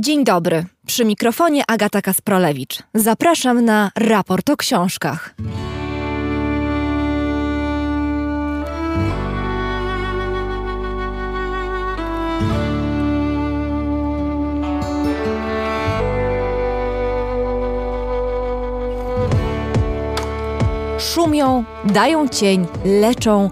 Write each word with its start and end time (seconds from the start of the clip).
Dzień 0.00 0.24
dobry. 0.24 0.64
Przy 0.86 1.04
mikrofonie 1.04 1.62
Agata 1.68 2.02
Kasprolewicz. 2.02 2.82
Zapraszam 2.94 3.64
na 3.64 3.90
raport 3.96 4.50
o 4.50 4.56
książkach. 4.56 5.34
Szumią, 20.98 21.64
dają 21.84 22.28
cień, 22.28 22.66
leczą, 22.84 23.50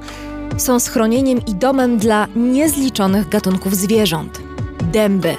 są 0.56 0.80
schronieniem 0.80 1.40
i 1.46 1.54
domem 1.54 1.98
dla 1.98 2.26
niezliczonych 2.36 3.28
gatunków 3.28 3.76
zwierząt. 3.76 4.40
Dęby 4.92 5.36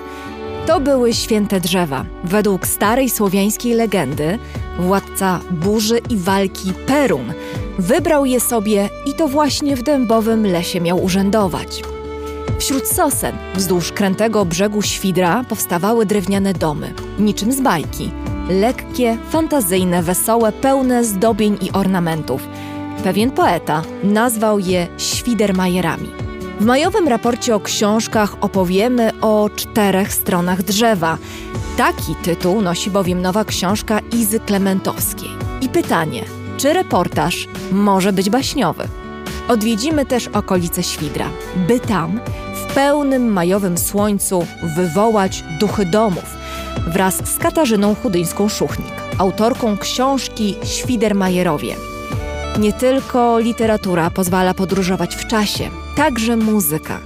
to 0.68 0.80
były 0.80 1.14
święte 1.14 1.60
drzewa. 1.60 2.06
Według 2.24 2.68
starej 2.68 3.10
słowiańskiej 3.10 3.74
legendy, 3.74 4.40
władca 4.80 5.40
burzy 5.52 6.00
i 6.10 6.18
walki 6.18 6.74
Perun 6.88 7.34
wybrał 7.80 8.26
je 8.26 8.40
sobie 8.40 8.90
i 9.06 9.14
to 9.14 9.28
właśnie 9.28 9.76
w 9.76 9.84
dębowym 9.84 10.48
lesie 10.48 10.82
miał 10.82 11.04
urzędować. 11.04 11.82
Wśród 12.60 12.88
sosen, 12.88 13.36
wzdłuż 13.56 13.92
krętego 13.92 14.46
brzegu 14.46 14.82
Świdra, 14.82 15.44
powstawały 15.50 16.06
drewniane 16.06 16.54
domy, 16.54 16.94
niczym 17.20 17.52
z 17.52 17.62
bajki. 17.62 18.12
Lekkie, 18.50 19.18
fantazyjne, 19.30 20.04
wesołe, 20.04 20.52
pełne 20.52 21.04
zdobień 21.04 21.58
i 21.62 21.72
ornamentów. 21.72 22.48
Pewien 23.04 23.32
poeta 23.32 23.82
nazwał 24.04 24.60
je 24.60 24.88
Świdermajerami. 24.98 26.27
W 26.60 26.66
majowym 26.66 27.08
raporcie 27.08 27.56
o 27.56 27.60
książkach 27.60 28.36
opowiemy 28.42 29.12
o 29.22 29.50
czterech 29.56 30.14
stronach 30.14 30.64
drzewa. 30.64 31.18
Taki 31.78 32.16
tytuł 32.24 32.62
nosi 32.62 32.92
bowiem 32.92 33.22
nowa 33.22 33.46
książka 33.46 34.00
Izy 34.00 34.40
Klementowskiej. 34.40 35.30
I 35.62 35.70
pytanie, 35.70 36.24
czy 36.58 36.74
reportaż 36.74 37.48
może 37.72 38.14
być 38.14 38.30
baśniowy? 38.30 38.88
Odwiedzimy 39.48 40.06
też 40.06 40.28
okolice 40.28 40.84
Świdra, 40.84 41.30
by 41.68 41.80
tam, 41.80 42.20
w 42.56 42.74
pełnym 42.74 43.34
majowym 43.34 43.78
słońcu, 43.78 44.46
wywołać 44.76 45.44
duchy 45.60 45.86
domów 45.86 46.38
wraz 46.88 47.16
z 47.30 47.38
Katarzyną 47.38 47.96
Chudyńską-Szuchnik, 47.96 48.94
autorką 49.18 49.78
książki 49.78 50.56
Świdermajerowie. 50.64 51.76
Nie 52.58 52.74
tylko 52.74 53.40
literatura 53.40 54.10
pozwala 54.10 54.54
podróżować 54.54 55.16
w 55.16 55.28
czasie, 55.28 55.70
także 55.96 56.38
muzyka. 56.38 57.00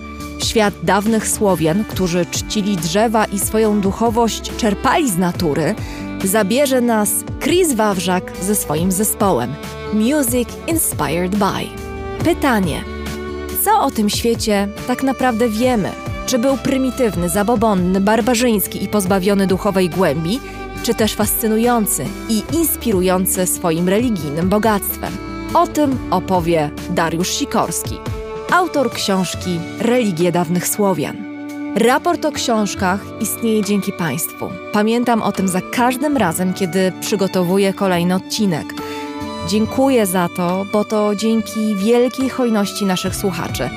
Świat 0.43 0.73
dawnych 0.83 1.27
Słowian, 1.27 1.85
którzy 1.85 2.25
czcili 2.25 2.77
drzewa 2.77 3.25
i 3.25 3.39
swoją 3.39 3.81
duchowość 3.81 4.55
czerpali 4.57 5.09
z 5.09 5.17
natury, 5.17 5.75
zabierze 6.23 6.81
nas 6.81 7.09
Chris 7.39 7.73
Wawrzak 7.73 8.31
ze 8.41 8.55
swoim 8.55 8.91
zespołem 8.91 9.53
Music 9.93 10.49
Inspired 10.67 11.35
By. 11.35 11.67
Pytanie: 12.23 12.83
co 13.65 13.81
o 13.81 13.91
tym 13.91 14.09
świecie 14.09 14.67
tak 14.87 15.03
naprawdę 15.03 15.49
wiemy? 15.49 15.89
Czy 16.25 16.39
był 16.39 16.57
prymitywny, 16.57 17.29
zabobonny, 17.29 18.01
barbarzyński 18.01 18.83
i 18.83 18.87
pozbawiony 18.87 19.47
duchowej 19.47 19.89
głębi, 19.89 20.39
czy 20.83 20.93
też 20.93 21.13
fascynujący 21.13 22.05
i 22.29 22.43
inspirujący 22.53 23.47
swoim 23.47 23.89
religijnym 23.89 24.49
bogactwem? 24.49 25.30
O 25.53 25.67
tym 25.67 25.97
opowie 26.11 26.69
Dariusz 26.89 27.29
Sikorski, 27.29 27.97
autor 28.53 28.91
książki 28.91 29.59
Religie 29.79 30.31
dawnych 30.31 30.67
Słowian. 30.67 31.15
Raport 31.75 32.25
o 32.25 32.31
książkach 32.31 32.99
istnieje 33.21 33.63
dzięki 33.63 33.91
Państwu. 33.91 34.49
Pamiętam 34.73 35.21
o 35.21 35.31
tym 35.31 35.47
za 35.47 35.61
każdym 35.61 36.17
razem, 36.17 36.53
kiedy 36.53 36.91
przygotowuję 37.01 37.73
kolejny 37.73 38.15
odcinek. 38.15 38.65
Dziękuję 39.47 40.05
za 40.05 40.29
to, 40.35 40.65
bo 40.73 40.85
to 40.85 41.15
dzięki 41.15 41.75
wielkiej 41.75 42.29
hojności 42.29 42.85
naszych 42.85 43.15
słuchaczy 43.15 43.69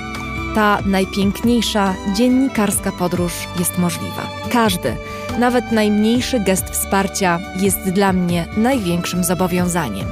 ta 0.54 0.78
najpiękniejsza 0.86 1.94
dziennikarska 2.16 2.92
podróż 2.92 3.32
jest 3.58 3.78
możliwa. 3.78 4.28
Każdy, 4.52 4.96
nawet 5.38 5.72
najmniejszy 5.72 6.40
gest 6.40 6.70
wsparcia 6.70 7.40
jest 7.60 7.90
dla 7.90 8.12
mnie 8.12 8.46
największym 8.56 9.24
zobowiązaniem. 9.24 10.06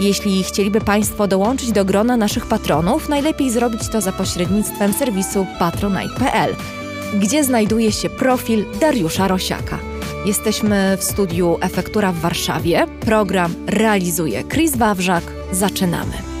Jeśli 0.00 0.42
chcieliby 0.42 0.80
Państwo 0.80 1.28
dołączyć 1.28 1.72
do 1.72 1.84
grona 1.84 2.16
naszych 2.16 2.46
patronów, 2.46 3.08
najlepiej 3.08 3.50
zrobić 3.50 3.88
to 3.88 4.00
za 4.00 4.12
pośrednictwem 4.12 4.92
serwisu 4.92 5.46
patronite.pl, 5.58 6.54
gdzie 7.20 7.44
znajduje 7.44 7.92
się 7.92 8.10
profil 8.10 8.64
Dariusza 8.80 9.28
Rosiaka. 9.28 9.78
Jesteśmy 10.26 10.96
w 11.00 11.04
studiu 11.04 11.58
Efektura 11.60 12.12
w 12.12 12.20
Warszawie. 12.20 12.86
Program 13.00 13.54
realizuje 13.66 14.44
Chris 14.44 14.76
Wawrzak. 14.76 15.24
Zaczynamy. 15.52 16.33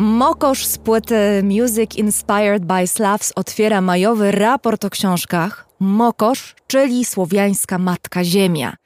Mokosz 0.00 0.66
z 0.66 0.78
płyty 0.78 1.42
Music 1.42 1.96
Inspired 1.96 2.64
by 2.64 2.86
Slavs 2.86 3.32
otwiera 3.36 3.80
majowy 3.80 4.30
raport 4.30 4.84
o 4.84 4.90
książkach. 4.90 5.66
Mokosz, 5.80 6.54
czyli 6.66 7.04
słowiańska 7.04 7.78
matka 7.78 8.24
ziemia. 8.24 8.76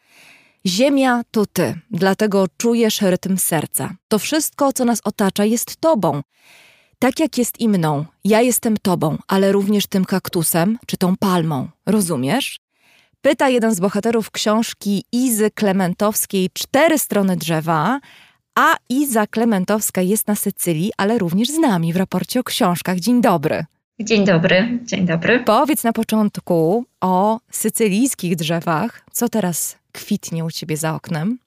Ziemia 0.66 1.22
to 1.30 1.46
ty, 1.46 1.74
dlatego 1.90 2.46
czujesz 2.56 3.02
rytm 3.02 3.36
serca. 3.36 3.94
To 4.08 4.18
wszystko, 4.18 4.72
co 4.72 4.84
nas 4.84 5.00
otacza, 5.04 5.44
jest 5.44 5.76
tobą. 5.76 6.22
Tak 6.98 7.20
jak 7.20 7.38
jest 7.38 7.60
i 7.60 7.68
mną, 7.68 8.04
ja 8.24 8.40
jestem 8.40 8.76
tobą, 8.76 9.18
ale 9.28 9.52
również 9.52 9.86
tym 9.86 10.04
kaktusem 10.04 10.78
czy 10.86 10.96
tą 10.96 11.16
palmą. 11.16 11.68
Rozumiesz? 11.86 12.60
Pyta 13.20 13.48
jeden 13.48 13.74
z 13.74 13.80
bohaterów 13.80 14.30
książki 14.30 15.04
Izy 15.12 15.50
Klementowskiej 15.50 16.50
Cztery 16.52 16.98
strony 16.98 17.36
drzewa, 17.36 18.00
a 18.54 18.76
Iza 18.88 19.26
Klementowska 19.26 20.00
jest 20.00 20.28
na 20.28 20.34
Sycylii, 20.34 20.92
ale 20.96 21.18
również 21.18 21.48
z 21.48 21.58
nami 21.58 21.92
w 21.92 21.96
raporcie 21.96 22.40
o 22.40 22.44
książkach. 22.44 22.98
Dzień 22.98 23.22
dobry. 23.22 23.64
Dzień 24.00 24.24
dobry, 24.24 24.78
dzień 24.82 25.06
dobry. 25.06 25.40
Powiedz 25.40 25.84
na 25.84 25.92
początku 25.92 26.84
o 27.00 27.40
sycylijskich 27.50 28.36
drzewach. 28.36 29.04
Co 29.12 29.28
teraz 29.28 29.78
kwitnie 29.92 30.44
u 30.44 30.50
ciebie 30.50 30.76
za 30.76 30.94
oknem? 30.94 31.38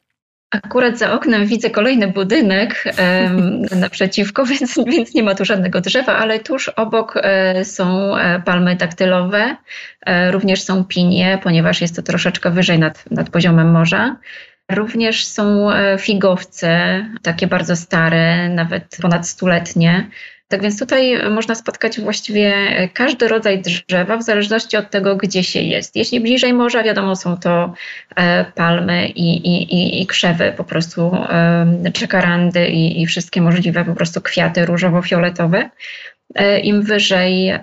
Akurat 0.52 0.98
za 0.98 1.12
oknem 1.12 1.46
widzę 1.46 1.70
kolejny 1.70 2.08
budynek 2.08 2.84
um, 2.86 3.62
naprzeciwko, 3.82 4.46
więc, 4.46 4.80
więc 4.88 5.14
nie 5.14 5.24
ma 5.24 5.36
tu 5.36 5.46
żadnego 5.46 5.82
drzewa, 5.82 6.18
ale 6.18 6.40
tuż 6.40 6.70
obok 6.70 7.14
e, 7.16 7.66
są 7.66 8.18
e, 8.18 8.42
palmy 8.46 8.76
daktylowe, 8.76 9.58
e, 10.06 10.32
również 10.32 10.62
są 10.62 10.86
pinie, 10.86 11.40
ponieważ 11.44 11.82
jest 11.82 11.96
to 11.96 12.02
troszeczkę 12.02 12.52
wyżej 12.52 12.80
nad, 12.80 13.12
nad 13.12 13.30
poziomem 13.30 13.72
morza. 13.72 14.16
Również 14.72 15.26
są 15.26 15.72
e, 15.72 15.98
figowce, 15.98 17.06
takie 17.22 17.48
bardzo 17.48 17.76
stare, 17.76 18.50
nawet 18.50 18.98
ponad 19.02 19.28
stuletnie. 19.28 20.10
Tak 20.48 20.62
więc 20.62 20.80
tutaj 20.80 21.30
można 21.30 21.56
spotkać 21.56 22.00
właściwie 22.00 22.54
każdy 22.94 23.28
rodzaj 23.28 23.62
drzewa 23.62 24.18
w 24.18 24.24
zależności 24.24 24.78
od 24.78 24.90
tego, 24.90 25.16
gdzie 25.16 25.44
się 25.44 25.62
jest. 25.62 25.96
Jeśli 25.96 26.20
bliżej 26.20 26.54
morza, 26.54 26.84
wiadomo, 26.84 27.16
są 27.16 27.38
to 27.38 27.74
e, 28.16 28.46
palmy 28.56 29.08
i, 29.08 29.48
i, 29.48 30.02
i 30.02 30.08
krzewy, 30.08 30.54
po 30.58 30.64
prostu 30.64 31.12
czekarandy 31.94 32.68
i, 32.68 33.02
i 33.02 33.06
wszystkie 33.06 33.42
możliwe 33.42 33.86
po 33.86 33.96
prostu 33.96 34.22
kwiaty 34.22 34.66
różowo-fioletowe. 34.66 35.70
E, 36.36 36.60
Im 36.60 36.82
wyżej 36.82 37.54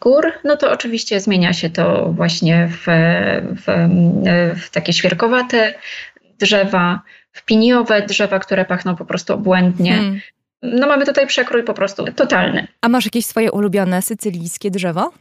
gór, 0.00 0.32
no 0.44 0.56
to 0.56 0.72
oczywiście 0.72 1.20
zmienia 1.20 1.52
się 1.52 1.70
to 1.70 2.12
właśnie 2.12 2.68
w, 2.70 2.84
w, 3.56 3.88
w 4.62 4.70
takie 4.70 4.92
świerkowate 4.92 5.74
drzewa, 6.38 7.02
w 7.32 7.44
piniowe 7.44 8.02
drzewa, 8.06 8.38
które 8.38 8.64
pachną 8.64 8.96
po 8.96 9.04
prostu 9.04 9.34
obłędnie. 9.34 9.92
Hmm. 9.92 10.20
No 10.62 10.86
mamy 10.86 11.06
tutaj 11.06 11.26
przekrój 11.26 11.64
po 11.64 11.74
prostu 11.74 12.04
totalny. 12.16 12.66
A 12.80 12.88
masz 12.88 13.04
jakieś 13.04 13.26
swoje 13.26 13.52
ulubione 13.52 14.02
sycylijskie 14.02 14.70
drzewo? 14.70 15.12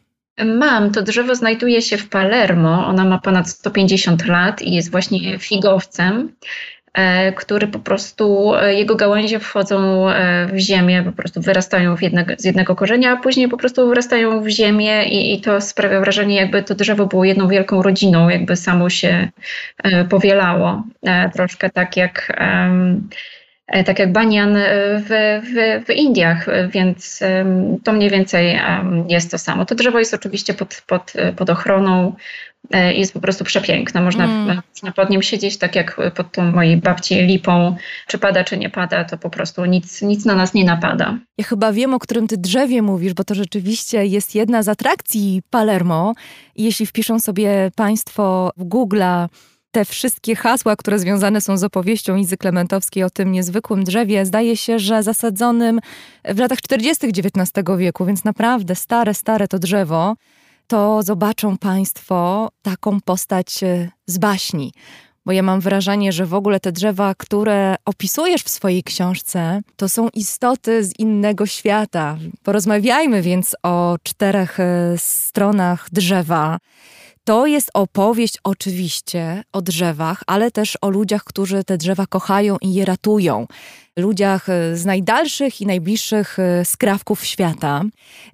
Mam. 0.46 0.92
To 0.92 1.02
drzewo 1.02 1.36
znajduje 1.36 1.82
się 1.82 1.98
w 1.98 2.10
Palermo. 2.10 2.88
Ona 2.88 3.06
ma 3.06 3.20
ponad 3.20 3.50
150 3.50 4.28
lat 4.28 4.62
i 4.62 4.74
jest 4.74 4.92
właśnie 4.92 5.40
figowcem. 5.40 6.36
E, 6.94 7.32
który 7.32 7.68
po 7.68 7.80
prostu, 7.80 8.56
e, 8.56 8.74
jego 8.74 8.96
gałęzie 8.96 9.40
wchodzą 9.40 10.10
e, 10.10 10.48
w 10.54 10.58
ziemię, 10.58 11.04
po 11.06 11.12
prostu 11.12 11.42
wyrastają 11.42 11.96
z 12.38 12.46
jednego 12.46 12.76
korzenia, 12.76 13.12
a 13.12 13.18
później 13.18 13.48
po 13.48 13.58
prostu 13.58 13.88
wyrastają 13.88 14.42
w 14.42 14.48
ziemię 14.48 15.06
i, 15.06 15.34
i, 15.34 15.42
to 15.42 15.62
sprawia 15.62 16.00
wrażenie, 16.00 16.36
jakby 16.36 16.64
to 16.64 16.76
drzewo 16.76 17.06
było 17.06 17.26
jedną 17.26 17.48
wielką 17.48 17.82
rodziną, 17.82 18.30
jakby 18.30 18.56
samo 18.56 18.90
się 18.90 19.30
powielało. 20.10 20.84
Troszkę 21.34 21.70
tak 21.70 21.98
jak 21.98 22.38
tak 23.86 24.00
jak 24.00 24.12
banian 24.12 24.58
w, 24.98 25.42
w, 25.44 25.86
w 25.86 25.90
Indiach, 25.90 26.46
więc 26.70 27.20
to 27.84 27.94
mniej 27.94 28.10
więcej 28.10 28.60
jest 29.10 29.32
to 29.32 29.38
samo. 29.38 29.66
To 29.66 29.76
drzewo 29.76 30.00
jest 30.00 30.14
oczywiście 30.14 30.54
pod, 30.54 30.84
pod, 30.88 31.14
pod 31.36 31.50
ochroną 31.50 32.16
jest 32.70 33.14
po 33.14 33.20
prostu 33.20 33.44
przepiękna. 33.44 34.02
Można, 34.02 34.26
mm. 34.26 34.62
można 34.70 34.92
pod 34.92 35.10
nim 35.10 35.22
siedzieć 35.22 35.58
tak 35.58 35.76
jak 35.76 36.02
pod 36.16 36.32
tą 36.32 36.52
mojej 36.52 36.78
babci 36.78 37.16
lipą. 37.16 37.76
Czy 38.08 38.18
pada, 38.18 38.44
czy 38.44 38.58
nie 38.58 38.70
pada, 38.70 39.04
to 39.04 39.18
po 39.18 39.30
prostu 39.30 39.66
nic, 39.66 40.02
nic 40.02 40.26
na 40.26 40.36
nas 40.36 40.54
nie 40.54 40.66
napada. 40.66 41.18
Ja 41.38 41.46
chyba 41.46 41.74
wiem, 41.74 41.94
o 41.94 42.00
którym 42.00 42.28
ty 42.28 42.38
drzewie 42.38 42.82
mówisz, 42.82 43.14
bo 43.14 43.24
to 43.24 43.36
rzeczywiście 43.36 44.06
jest 44.06 44.36
jedna 44.36 44.64
z 44.64 44.68
atrakcji 44.68 45.42
Palermo. 45.50 46.14
Jeśli 46.56 46.86
wpiszą 46.86 47.20
sobie 47.20 47.72
Państwo 47.76 48.52
w 48.58 48.64
Google'a 48.64 49.28
te 49.72 49.86
wszystkie 49.86 50.36
hasła, 50.36 50.76
które 50.76 51.00
związane 51.00 51.42
są 51.42 51.58
z 51.58 51.64
opowieścią 51.64 52.16
Izy 52.16 52.38
Klementowskiej 52.38 53.04
o 53.04 53.10
tym 53.10 53.32
niezwykłym 53.32 53.84
drzewie, 53.84 54.26
zdaje 54.26 54.58
się, 54.58 54.80
że 54.80 55.04
zasadzonym 55.04 55.80
w 56.26 56.40
latach 56.40 56.62
40. 56.62 57.08
XIX 57.08 57.52
wieku, 57.78 58.06
więc 58.06 58.24
naprawdę 58.24 58.76
stare, 58.76 59.14
stare 59.14 59.48
to 59.48 59.60
drzewo 59.60 60.16
to 60.72 61.04
zobaczą 61.04 61.58
Państwo 61.58 62.50
taką 62.62 63.02
postać 63.02 63.64
e, 63.64 63.90
z 64.08 64.18
baśni. 64.18 64.74
Bo 65.26 65.32
ja 65.32 65.44
mam 65.44 65.60
wrażenie, 65.60 66.12
że 66.12 66.26
w 66.26 66.34
ogóle 66.34 66.60
te 66.60 66.72
drzewa, 66.72 67.16
które 67.16 67.76
opisujesz 67.86 68.44
w 68.44 68.50
swojej 68.50 68.84
książce, 68.84 69.62
to 69.76 69.90
są 69.90 70.10
istoty 70.10 70.84
z 70.84 71.00
innego 71.00 71.46
świata. 71.46 72.18
Porozmawiajmy 72.44 73.22
więc 73.22 73.56
o 73.64 73.96
czterech 74.04 74.60
e, 74.60 74.94
stronach 74.98 75.88
drzewa. 75.92 76.58
To 77.24 77.46
jest 77.46 77.72
opowieść 77.74 78.38
oczywiście 78.44 79.44
o 79.54 79.62
drzewach, 79.62 80.24
ale 80.28 80.52
też 80.52 80.78
o 80.82 80.90
ludziach, 80.90 81.24
którzy 81.24 81.64
te 81.64 81.78
drzewa 81.78 82.06
kochają 82.06 82.58
i 82.62 82.74
je 82.74 82.86
ratują. 82.86 83.48
Ludziach 83.98 84.50
e, 84.50 84.78
z 84.78 84.86
najdalszych 84.86 85.62
i 85.62 85.66
najbliższych 85.66 86.40
e, 86.40 86.66
skrawków 86.66 87.26
świata. 87.26 87.84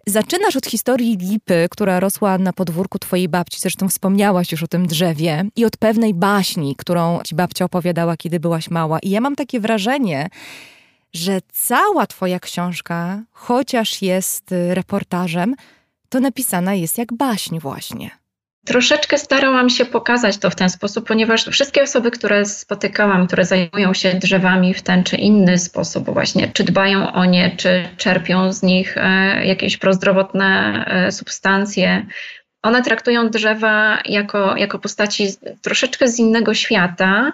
Zaczynasz 0.08 0.56
od 0.56 0.66
historii 0.66 1.18
lipy, 1.18 1.68
która 1.72 2.00
rosła 2.00 2.38
na 2.38 2.54
podwórku 2.54 3.00
twojej 3.00 3.30
babci, 3.30 3.60
zresztą 3.60 3.90
wspomniałaś 3.90 4.52
już 4.52 4.64
o 4.64 4.68
tym 4.68 4.88
drzewie, 4.88 5.46
i 5.56 5.66
od 5.66 5.78
pewnej 5.78 6.14
baśni, 6.14 6.76
którą 6.76 7.20
ci 7.26 7.36
babcia 7.36 7.66
opowiadała, 7.66 8.18
kiedy 8.18 8.40
byłaś 8.40 8.70
mała. 8.70 9.00
I 9.00 9.10
ja 9.10 9.22
mam 9.22 9.36
takie 9.36 9.60
wrażenie, 9.60 10.30
że 11.14 11.40
cała 11.54 12.08
twoja 12.08 12.40
książka, 12.40 13.24
chociaż 13.32 14.02
jest 14.02 14.52
e, 14.52 14.76
reportażem, 14.76 15.56
to 16.10 16.20
napisana 16.20 16.74
jest 16.74 16.98
jak 16.98 17.14
baśń 17.14 17.60
właśnie. 17.60 18.27
Troszeczkę 18.68 19.18
starałam 19.18 19.70
się 19.70 19.86
pokazać 19.86 20.38
to 20.38 20.50
w 20.50 20.56
ten 20.56 20.70
sposób, 20.70 21.08
ponieważ 21.08 21.46
wszystkie 21.46 21.84
osoby, 21.84 22.12
które 22.12 22.46
spotykałam, 22.46 23.28
które 23.28 23.46
zajmują 23.46 23.94
się 23.94 24.14
drzewami 24.14 24.74
w 24.74 24.82
ten 24.82 25.04
czy 25.04 25.16
inny 25.16 25.58
sposób, 25.58 26.10
właśnie 26.10 26.48
czy 26.54 26.64
dbają 26.64 27.14
o 27.14 27.26
nie, 27.26 27.56
czy 27.58 27.90
czerpią 27.98 28.54
z 28.54 28.64
nich 28.64 28.98
e, 28.98 29.46
jakieś 29.46 29.78
prozdrowotne 29.78 30.84
e, 30.88 31.12
substancje, 31.12 32.06
one 32.64 32.84
traktują 32.84 33.30
drzewa 33.30 34.00
jako, 34.06 34.58
jako 34.58 34.80
postaci 34.80 35.28
troszeczkę 35.62 36.08
z 36.08 36.20
innego 36.20 36.54
świata. 36.54 37.34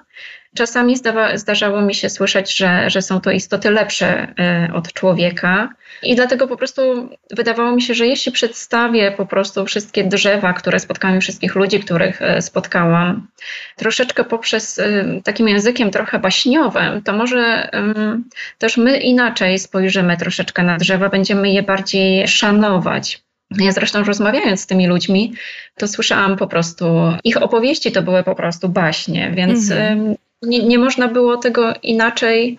Czasami 0.56 0.98
zdawa, 0.98 1.38
zdarzało 1.38 1.82
mi 1.82 1.96
się 1.96 2.10
słyszeć, 2.10 2.58
że, 2.58 2.90
że 2.90 3.02
są 3.02 3.22
to 3.22 3.32
istoty 3.32 3.72
lepsze 3.72 4.28
e, 4.40 4.70
od 4.74 4.94
człowieka. 4.94 5.70
I 6.04 6.16
dlatego 6.16 6.48
po 6.48 6.58
prostu 6.58 7.10
wydawało 7.32 7.72
mi 7.72 7.82
się, 7.82 7.94
że 7.94 8.08
jeśli 8.08 8.32
przedstawię 8.32 9.12
po 9.12 9.26
prostu 9.26 9.66
wszystkie 9.66 10.04
drzewa, 10.04 10.54
które 10.54 10.80
spotkałam, 10.80 11.22
wszystkich 11.22 11.56
ludzi, 11.56 11.80
których 11.80 12.22
e, 12.22 12.42
spotkałam, 12.42 13.28
troszeczkę 13.76 14.24
poprzez 14.24 14.80
e, 14.80 15.06
takim 15.24 15.50
językiem 15.50 15.92
trochę 15.92 16.20
baśniowym, 16.20 17.02
to 17.04 17.14
może 17.14 17.70
um, 17.74 18.24
też 18.58 18.78
my 18.78 18.98
inaczej 18.98 19.60
spojrzymy 19.60 20.18
troszeczkę 20.18 20.64
na 20.64 20.78
drzewa, 20.78 21.10
będziemy 21.10 21.52
je 21.52 21.64
bardziej 21.64 22.28
szanować. 22.28 23.24
Ja 23.60 23.72
zresztą 23.72 24.04
rozmawiając 24.04 24.62
z 24.62 24.68
tymi 24.68 24.88
ludźmi, 24.88 25.34
to 25.78 25.88
słyszałam 25.88 26.38
po 26.38 26.48
prostu, 26.48 26.86
ich 27.24 27.42
opowieści 27.42 27.92
to 27.92 28.02
były 28.02 28.24
po 28.24 28.36
prostu 28.36 28.70
baśnie, 28.70 29.32
więc 29.36 29.72
mhm. 29.72 30.16
Nie, 30.44 30.64
nie 30.64 30.80
można 30.80 31.08
było 31.08 31.38
tego 31.38 31.74
inaczej 31.84 32.58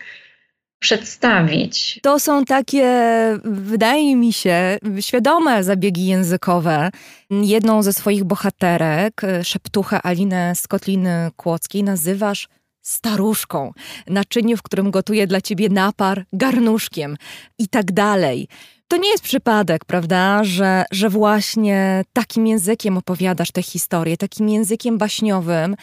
przedstawić. 0.79 2.01
To 2.03 2.19
są 2.19 2.45
takie, 2.45 2.89
wydaje 3.45 4.17
mi 4.17 4.33
się, 4.33 4.79
świadome 5.01 5.65
zabiegi 5.65 6.07
językowe. 6.07 6.91
Jedną 7.31 7.83
ze 7.83 7.93
swoich 7.93 8.25
bohaterek, 8.25 9.23
szeptuchę 9.43 10.03
Alinę 10.03 10.55
z 10.55 10.69
Kotliny 10.69 11.31
nazywasz 11.83 12.49
staruszką, 12.83 13.73
naczyniu, 14.07 14.57
w 14.57 14.63
którym 14.63 14.91
gotuje 14.91 15.27
dla 15.27 15.41
ciebie 15.41 15.69
napar, 15.69 16.25
garnuszkiem 16.33 17.17
i 17.59 17.69
tak 17.69 17.93
dalej. 17.93 18.49
To 18.89 18.97
nie 18.97 19.11
jest 19.11 19.25
przypadek, 19.25 19.85
prawda, 19.85 20.45
że, 20.45 20.85
że 20.91 21.09
właśnie 21.09 22.05
takim 22.13 22.47
językiem 22.47 22.97
opowiadasz 22.97 23.51
tę 23.51 23.63
historię, 23.63 24.17
takim 24.17 24.49
językiem 24.49 24.99
baśniowym. 24.99 25.77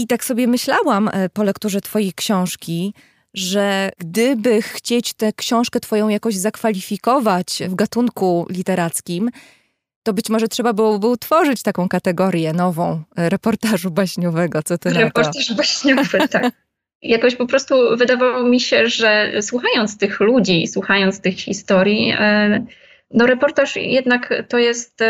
I 0.00 0.06
tak 0.06 0.24
sobie 0.24 0.46
myślałam 0.46 1.08
e, 1.12 1.28
po 1.28 1.42
lekturze 1.42 1.80
Twojej 1.80 2.12
książki, 2.12 2.94
że 3.34 3.90
gdyby 3.98 4.62
chcieć 4.62 5.12
tę 5.12 5.32
książkę 5.32 5.80
Twoją 5.80 6.08
jakoś 6.08 6.34
zakwalifikować 6.34 7.62
w 7.68 7.74
gatunku 7.74 8.46
literackim, 8.50 9.30
to 10.02 10.12
być 10.12 10.28
może 10.28 10.48
trzeba 10.48 10.72
byłoby 10.72 11.06
utworzyć 11.06 11.62
taką 11.62 11.88
kategorię 11.88 12.52
nową 12.52 13.02
e, 13.16 13.28
reportażu 13.28 13.90
baśniowego. 13.90 14.62
Co 14.62 14.78
ty 14.78 14.90
Reportaż 14.90 15.54
baśniowy, 15.54 16.28
tak. 16.28 16.52
jakoś 17.02 17.36
po 17.36 17.46
prostu 17.46 17.96
wydawało 17.96 18.42
mi 18.48 18.60
się, 18.60 18.88
że 18.88 19.32
słuchając 19.42 19.98
tych 19.98 20.20
ludzi, 20.20 20.66
słuchając 20.66 21.20
tych 21.20 21.36
historii, 21.36 22.12
e, 22.18 22.64
no 23.10 23.26
reportaż 23.26 23.76
jednak 23.76 24.44
to 24.48 24.58
jest 24.58 25.02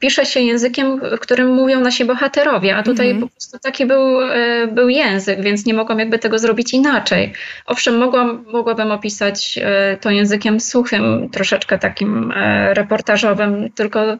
pisze 0.00 0.26
się 0.26 0.40
językiem, 0.40 1.00
w 1.00 1.20
którym 1.20 1.54
mówią 1.54 1.80
nasi 1.80 2.04
bohaterowie, 2.04 2.76
a 2.76 2.82
tutaj 2.82 3.10
mm 3.10 3.18
-hmm. 3.18 3.26
po 3.26 3.30
prostu 3.30 3.58
taki 3.58 3.86
był, 3.86 4.20
e, 4.22 4.66
był 4.66 4.88
język, 4.88 5.40
więc 5.40 5.66
nie 5.66 5.74
mogłam 5.74 5.98
jakby 5.98 6.18
tego 6.18 6.38
zrobić 6.38 6.74
inaczej. 6.74 7.32
Owszem, 7.66 7.98
mogłam, 7.98 8.44
mogłabym 8.52 8.90
opisać 8.90 9.58
e, 9.62 9.96
to 10.00 10.10
językiem 10.10 10.60
suchym, 10.60 11.28
troszeczkę 11.32 11.78
takim 11.78 12.32
reportażowym, 12.72 13.72
tylko 13.74 14.18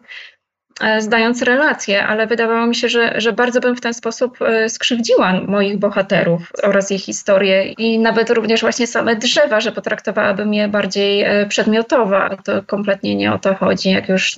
zdając 0.99 1.43
relacje, 1.43 2.07
ale 2.07 2.27
wydawało 2.27 2.67
mi 2.67 2.75
się, 2.75 2.89
że, 2.89 3.21
że 3.21 3.33
bardzo 3.33 3.61
bym 3.61 3.77
w 3.77 3.81
ten 3.81 3.95
sposób 3.95 4.39
skrzywdziła 4.69 5.33
moich 5.33 5.79
bohaterów 5.79 6.53
oraz 6.63 6.93
ich 6.93 7.03
historię 7.03 7.73
i 7.73 7.99
nawet 7.99 8.31
również 8.31 8.61
właśnie 8.61 8.87
same 8.87 9.17
drzewa, 9.17 9.61
że 9.61 9.73
potraktowałabym 9.73 10.55
je 10.55 10.69
bardziej 10.69 11.25
przedmiotowo, 11.49 12.25
a 12.25 12.37
to 12.37 12.63
kompletnie 12.63 13.17
nie 13.17 13.33
o 13.33 13.39
to 13.39 13.55
chodzi, 13.55 13.91
jak 13.91 14.09
już 14.09 14.37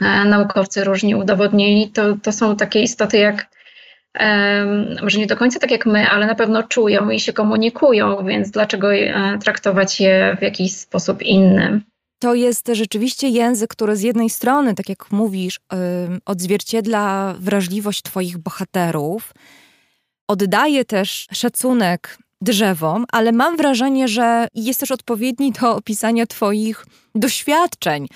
naukowcy 0.00 0.84
różni 0.84 1.14
udowodnili, 1.14 1.90
to, 1.90 2.16
to 2.22 2.32
są 2.32 2.56
takie 2.56 2.82
istoty 2.82 3.18
jak, 3.18 3.46
może 5.02 5.18
nie 5.18 5.26
do 5.26 5.36
końca 5.36 5.58
tak 5.58 5.70
jak 5.70 5.86
my, 5.86 6.08
ale 6.08 6.26
na 6.26 6.34
pewno 6.34 6.62
czują 6.62 7.10
i 7.10 7.20
się 7.20 7.32
komunikują, 7.32 8.26
więc 8.26 8.50
dlaczego 8.50 8.94
e, 8.94 9.38
traktować 9.38 10.00
je 10.00 10.36
w 10.40 10.42
jakiś 10.42 10.72
sposób 10.72 11.22
inny? 11.22 11.80
To 12.18 12.34
jest 12.34 12.68
rzeczywiście 12.72 13.28
język, 13.28 13.70
który 13.70 13.96
z 13.96 14.02
jednej 14.02 14.30
strony, 14.30 14.74
tak 14.74 14.88
jak 14.88 15.10
mówisz, 15.10 15.60
odzwierciedla 16.26 17.34
wrażliwość 17.38 18.02
Twoich 18.02 18.38
bohaterów, 18.38 19.32
oddaje 20.28 20.84
też 20.84 21.26
szacunek 21.32 22.18
drzewom, 22.40 23.04
ale 23.12 23.32
mam 23.32 23.56
wrażenie, 23.56 24.08
że 24.08 24.48
jest 24.54 24.80
też 24.80 24.90
odpowiedni 24.90 25.52
do 25.52 25.76
opisania 25.76 26.26
Twoich 26.26 26.86
doświadczeń 27.14 28.06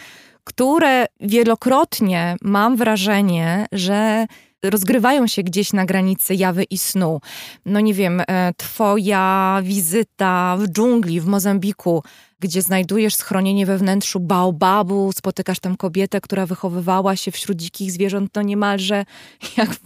które 0.46 1.06
wielokrotnie 1.20 2.36
mam 2.42 2.76
wrażenie, 2.76 3.66
że 3.72 4.26
rozgrywają 4.64 5.26
się 5.26 5.42
gdzieś 5.42 5.72
na 5.72 5.86
granicy 5.86 6.34
jawy 6.34 6.64
i 6.64 6.78
snu. 6.78 7.20
No 7.64 7.80
nie 7.80 7.94
wiem, 7.94 8.22
e, 8.28 8.52
twoja 8.56 9.60
wizyta 9.62 10.56
w 10.58 10.68
dżungli 10.68 11.20
w 11.20 11.26
Mozambiku, 11.26 12.02
gdzie 12.40 12.62
znajdujesz 12.62 13.14
schronienie 13.14 13.66
we 13.66 13.78
wnętrzu 13.78 14.20
baobabu, 14.20 15.12
spotykasz 15.12 15.60
tam 15.60 15.76
kobietę, 15.76 16.20
która 16.20 16.46
wychowywała 16.46 17.16
się 17.16 17.30
wśród 17.30 17.58
dzikich 17.58 17.92
zwierząt, 17.92 18.30
no 18.36 18.42
niemalże 18.42 19.04
jak 19.56 19.70
w 19.70 19.80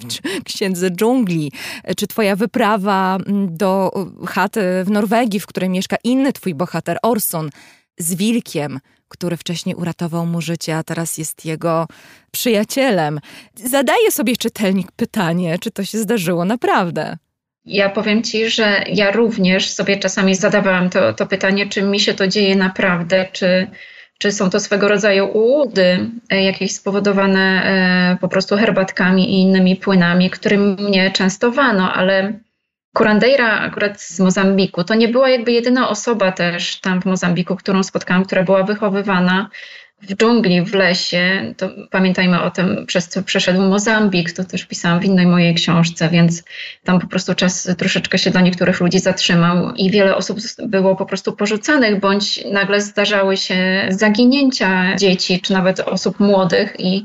księdze 0.45 0.90
dżungli. 0.90 1.52
E, 1.85 1.95
czy 1.95 2.07
twoja 2.07 2.37
wyprawa 2.37 3.19
do 3.49 3.93
chaty 4.26 4.61
w 4.85 4.90
Norwegii, 4.90 5.40
w 5.40 5.47
której 5.47 5.71
mieszka 5.71 5.97
inny 6.05 6.33
twój 6.33 6.55
bohater, 6.55 6.99
Orson, 7.02 7.50
z 7.99 8.14
wilkiem, 8.14 8.81
który 9.11 9.37
wcześniej 9.37 9.75
uratował 9.75 10.26
mu 10.26 10.40
życie, 10.40 10.76
a 10.76 10.83
teraz 10.83 11.19
jest 11.19 11.45
jego 11.45 11.87
przyjacielem. 12.31 13.21
Zadaje 13.55 14.11
sobie 14.11 14.37
czytelnik 14.37 14.93
pytanie, 14.93 15.59
czy 15.59 15.71
to 15.71 15.85
się 15.85 15.99
zdarzyło 15.99 16.45
naprawdę. 16.45 17.17
Ja 17.64 17.88
powiem 17.88 18.23
ci, 18.23 18.50
że 18.50 18.85
ja 18.87 19.11
również 19.11 19.71
sobie 19.71 19.97
czasami 19.97 20.35
zadawałam 20.35 20.90
to, 20.90 21.12
to 21.12 21.26
pytanie, 21.26 21.69
czy 21.69 21.83
mi 21.83 22.00
się 22.00 22.14
to 22.14 22.29
dzieje 22.29 22.57
naprawdę, 22.57 23.26
czy, 23.33 23.67
czy 24.19 24.33
są 24.33 24.50
to 24.50 24.61
swego 24.61 24.88
rodzaju 24.88 25.26
ułudy, 25.26 26.11
e, 26.31 26.43
jakieś 26.45 26.75
spowodowane 26.75 27.62
e, 27.64 28.17
po 28.21 28.29
prostu 28.29 28.57
herbatkami 28.57 29.31
i 29.31 29.40
innymi 29.43 29.76
płynami, 29.76 30.31
którymi 30.31 30.76
mnie 30.83 31.11
częstowano, 31.11 31.93
ale 31.93 32.40
Kurandeira 32.93 33.61
akurat 33.61 34.01
z 34.01 34.21
Mozambiku, 34.21 34.85
to 34.85 34.95
nie 34.95 35.09
była 35.09 35.31
jakby 35.31 35.53
jedyna 35.53 35.89
osoba 35.89 36.33
też 36.33 36.81
tam 36.81 37.03
w 37.03 37.05
Mozambiku, 37.05 37.57
którą 37.57 37.83
spotkałam, 37.83 38.25
która 38.25 38.43
była 38.43 38.63
wychowywana 38.63 39.51
w 40.03 40.15
dżungli, 40.17 40.63
w 40.63 40.75
lesie. 40.75 41.55
To 41.57 41.71
pamiętajmy 41.91 42.43
o 42.43 42.51
tym, 42.51 42.87
przez 42.87 43.09
co 43.09 43.23
przeszedł 43.23 43.63
Mozambik, 43.63 44.33
to 44.33 44.45
też 44.45 44.65
pisałam 44.65 45.01
w 45.01 45.05
innej 45.05 45.27
mojej 45.27 45.55
książce, 45.55 46.09
więc 46.09 46.43
tam 46.85 47.01
po 47.01 47.07
prostu 47.07 47.35
czas 47.35 47.69
troszeczkę 47.79 48.19
się 48.19 48.31
dla 48.31 48.41
niektórych 48.41 48.81
ludzi 48.81 48.99
zatrzymał 48.99 49.75
i 49.75 49.91
wiele 49.91 50.17
osób 50.17 50.39
było 50.59 50.97
po 50.97 51.07
prostu 51.07 51.33
porzucanych, 51.33 52.01
bądź 52.01 52.45
nagle 52.53 52.81
zdarzały 52.81 53.37
się 53.37 53.87
zaginięcia 53.89 54.97
dzieci, 54.97 55.41
czy 55.41 55.53
nawet 55.53 55.81
osób 55.81 56.21
młodych 56.21 56.75
i 56.79 57.05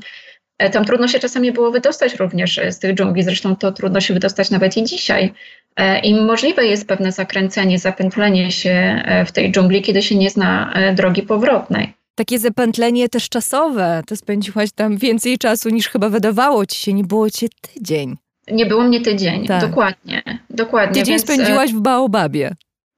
tam 0.72 0.86
trudno 0.86 1.08
się 1.08 1.20
czasami 1.20 1.52
było 1.52 1.72
wydostać 1.72 2.16
również 2.16 2.60
z 2.70 2.80
tych 2.80 2.96
dżungli, 2.96 3.24
zresztą 3.24 3.56
to 3.56 3.72
trudno 3.72 4.02
się 4.02 4.14
wydostać 4.14 4.50
nawet 4.50 4.78
i 4.78 4.84
dzisiaj. 4.84 5.34
E, 5.76 6.00
I 6.00 6.22
możliwe 6.22 6.66
jest 6.66 6.88
pewne 6.88 7.12
zakręcenie, 7.12 7.80
zapętlenie 7.80 8.52
się 8.52 8.70
e, 9.06 9.26
w 9.26 9.32
tej 9.32 9.52
dżungli, 9.52 9.82
kiedy 9.82 10.02
się 10.02 10.16
nie 10.16 10.30
zna 10.30 10.74
e, 10.74 10.94
drogi 10.94 11.22
powrotnej. 11.22 11.94
Takie 12.16 12.40
zapętlenie 12.40 13.10
też 13.10 13.30
czasowe. 13.30 14.02
To 14.08 14.16
spędziłaś 14.16 14.70
tam 14.72 14.98
więcej 14.98 15.38
czasu 15.38 15.70
niż 15.70 15.90
chyba 15.90 16.10
wydawało 16.10 16.66
ci 16.66 16.80
się. 16.80 16.94
Nie 16.94 17.04
było 17.04 17.30
cię 17.30 17.48
tydzień. 17.62 18.16
Nie 18.52 18.66
było 18.66 18.84
mnie 18.84 19.02
tydzień, 19.02 19.48
tak. 19.48 19.62
dokładnie. 19.62 20.24
dokładnie 20.50 20.94
tydzień 20.94 21.14
więc, 21.14 21.22
spędziłaś 21.22 21.74
w 21.74 21.82
Baobabie. 21.82 22.52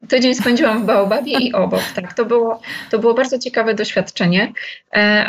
Tydzień 0.07 0.35
spędziłam 0.35 0.83
w 0.83 0.85
Baobabie 0.85 1.31
i 1.39 1.53
obok, 1.53 1.81
tak. 1.95 2.13
To 2.13 2.25
było, 2.25 2.61
to 2.91 2.99
było 2.99 3.13
bardzo 3.13 3.39
ciekawe 3.39 3.73
doświadczenie, 3.73 4.51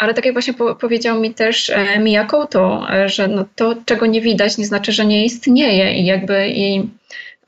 ale 0.01 0.15
tak 0.15 0.25
jak 0.25 0.35
właśnie 0.35 0.55
po, 0.55 0.75
powiedział 0.75 1.21
mi 1.21 1.35
też 1.35 1.73
Miyakoto, 1.99 2.87
że 3.07 3.29
no 3.29 3.45
to, 3.57 3.75
czego 3.85 4.07
nie 4.07 4.21
widać, 4.21 4.59
nie 4.59 4.67
znaczy, 4.67 4.93
że 4.93 5.07
nie 5.07 5.25
istnieje 5.25 5.93
i 5.93 6.07
jakby 6.07 6.49
i 6.49 6.89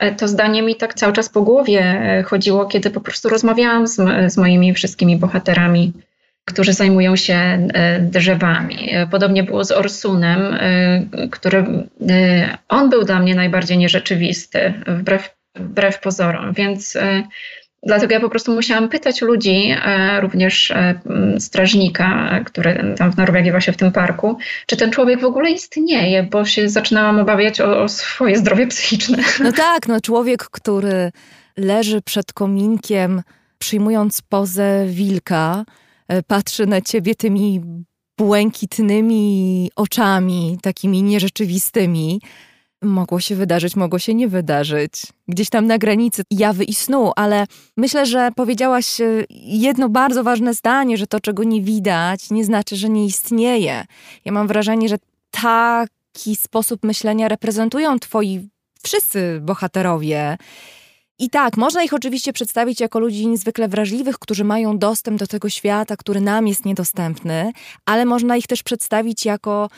E, 0.00 0.14
to 0.14 0.28
zdanie 0.28 0.62
mi 0.62 0.76
tak 0.76 0.94
cały 0.94 1.12
czas 1.12 1.28
po 1.28 1.42
głowie 1.42 1.80
e, 1.80 2.22
chodziło, 2.22 2.66
kiedy 2.66 2.90
po 2.90 3.00
prostu 3.00 3.28
rozmawiałam 3.28 3.86
z, 3.86 3.96
z 4.32 4.36
moimi 4.36 4.74
wszystkimi 4.74 5.16
bohaterami, 5.16 5.92
którzy 6.44 6.72
zajmują 6.72 7.16
się 7.16 7.34
e, 7.34 8.00
drzewami. 8.00 8.90
Podobnie 9.10 9.42
było 9.42 9.64
z 9.64 9.72
Orsunem, 9.72 10.58
który 11.30 11.64
on 12.68 12.90
był 12.90 13.04
dla 13.04 13.18
mnie 13.20 13.34
najbardziej 13.34 13.78
nierzeczywisty, 13.78 14.74
wbrew, 14.86 15.34
wbrew 15.54 16.00
pozorom, 16.00 16.52
więc 16.52 16.98
Dlatego 17.82 18.14
ja 18.14 18.20
po 18.20 18.28
prostu 18.28 18.52
musiałam 18.52 18.88
pytać 18.88 19.22
ludzi, 19.22 19.74
e, 19.84 20.20
również 20.20 20.70
e, 20.70 21.00
strażnika, 21.38 22.40
który 22.46 22.94
tam 22.98 23.12
w 23.12 23.16
Norwegii 23.16 23.50
właśnie 23.50 23.72
w 23.72 23.76
tym 23.76 23.92
parku, 23.92 24.38
czy 24.66 24.76
ten 24.76 24.90
człowiek 24.90 25.20
w 25.20 25.24
ogóle 25.24 25.50
istnieje, 25.50 26.22
bo 26.22 26.44
się 26.44 26.68
zaczynałam 26.68 27.18
obawiać 27.18 27.60
o, 27.60 27.82
o 27.82 27.88
swoje 27.88 28.36
zdrowie 28.36 28.66
psychiczne. 28.66 29.18
No 29.40 29.52
tak, 29.52 29.88
no 29.88 30.00
człowiek, 30.00 30.44
który 30.44 31.12
leży 31.56 32.02
przed 32.02 32.32
kominkiem, 32.32 33.22
przyjmując 33.58 34.22
pozę 34.22 34.86
wilka, 34.86 35.64
e, 36.08 36.22
patrzy 36.22 36.66
na 36.66 36.80
ciebie 36.80 37.14
tymi 37.14 37.60
błękitnymi 38.18 39.70
oczami, 39.76 40.58
takimi 40.62 41.02
nierzeczywistymi, 41.02 42.20
Mogło 42.82 43.20
się 43.20 43.36
wydarzyć, 43.36 43.76
mogło 43.76 43.98
się 43.98 44.14
nie 44.14 44.28
wydarzyć. 44.28 44.92
Gdzieś 45.28 45.50
tam 45.50 45.66
na 45.66 45.78
granicy 45.78 46.22
jawy 46.30 46.64
i 46.64 46.74
snu, 46.74 47.12
ale 47.16 47.46
myślę, 47.76 48.06
że 48.06 48.30
powiedziałaś 48.36 49.00
e, 49.00 49.24
jedno 49.30 49.88
bardzo 49.88 50.24
ważne 50.24 50.54
zdanie, 50.54 50.96
że 50.96 51.06
to, 51.06 51.20
czego 51.20 51.44
nie 51.44 51.62
widać, 51.62 52.30
nie 52.30 52.44
znaczy, 52.44 52.76
że 52.76 52.88
nie 52.88 53.06
istnieje. 53.06 53.84
Ja 54.24 54.32
mam 54.32 54.46
wrażenie, 54.46 54.88
że 54.88 54.96
taki 55.30 56.36
sposób 56.36 56.84
myślenia 56.84 57.28
reprezentują 57.28 57.98
twoi 57.98 58.48
wszyscy 58.82 59.40
bohaterowie. 59.42 60.38
I 61.18 61.30
tak, 61.30 61.56
można 61.56 61.82
ich 61.82 61.94
oczywiście 61.94 62.32
przedstawić 62.32 62.80
jako 62.80 62.98
ludzi 62.98 63.26
niezwykle 63.26 63.68
wrażliwych, 63.68 64.18
którzy 64.18 64.44
mają 64.44 64.78
dostęp 64.78 65.18
do 65.18 65.26
tego 65.26 65.48
świata, 65.48 65.96
który 65.96 66.20
nam 66.20 66.48
jest 66.48 66.64
niedostępny, 66.64 67.52
ale 67.84 68.04
można 68.04 68.36
ich 68.36 68.46
też 68.46 68.62
przedstawić 68.62 69.24
jako 69.24 69.70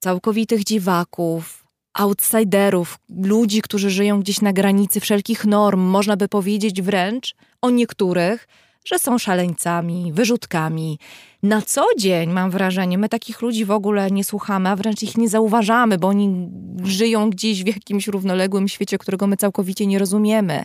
całkowitych 0.00 0.64
dziwaków, 0.64 1.61
outsiderów, 1.94 2.98
ludzi, 3.24 3.62
którzy 3.62 3.90
żyją 3.90 4.20
gdzieś 4.20 4.40
na 4.40 4.52
granicy 4.52 5.00
wszelkich 5.00 5.44
norm, 5.44 5.80
można 5.80 6.16
by 6.16 6.28
powiedzieć 6.28 6.82
wręcz 6.82 7.34
o 7.62 7.70
niektórych, 7.70 8.48
że 8.84 8.98
są 8.98 9.18
szaleńcami, 9.18 10.12
wyrzutkami. 10.12 10.98
Na 11.42 11.62
co 11.62 11.84
dzień 11.98 12.30
mam 12.30 12.50
wrażenie, 12.50 12.98
my 12.98 13.08
takich 13.08 13.42
ludzi 13.42 13.64
w 13.64 13.70
ogóle 13.70 14.10
nie 14.10 14.24
słuchamy, 14.24 14.68
a 14.68 14.76
wręcz 14.76 15.02
ich 15.02 15.18
nie 15.18 15.28
zauważamy, 15.28 15.98
bo 15.98 16.08
oni 16.08 16.48
żyją 16.84 17.30
gdzieś 17.30 17.64
w 17.64 17.66
jakimś 17.66 18.06
równoległym 18.06 18.68
świecie, 18.68 18.98
którego 18.98 19.26
my 19.26 19.36
całkowicie 19.36 19.86
nie 19.86 19.98
rozumiemy. 19.98 20.64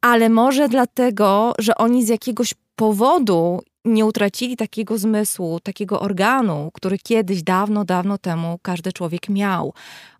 Ale 0.00 0.28
może 0.28 0.68
dlatego, 0.68 1.52
że 1.58 1.74
oni 1.74 2.04
z 2.04 2.08
jakiegoś 2.08 2.54
powodu 2.76 3.62
nie 3.84 4.04
utracili 4.04 4.56
takiego 4.56 4.98
zmysłu, 4.98 5.60
takiego 5.60 6.00
organu, 6.00 6.70
który 6.74 6.98
kiedyś, 6.98 7.42
dawno, 7.42 7.84
dawno 7.84 8.18
temu 8.18 8.58
każdy 8.62 8.92
człowiek 8.92 9.28
miał 9.28 9.74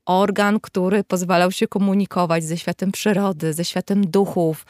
organ, 0.07 0.61
który 0.61 1.05
pozwalał 1.05 1.53
się 1.53 1.69
komunikować 1.69 2.45
ze 2.45 2.57
światem 2.57 2.93
przyrody, 2.93 3.53
ze 3.53 3.65
światem 3.65 4.11
duchów. 4.11 4.67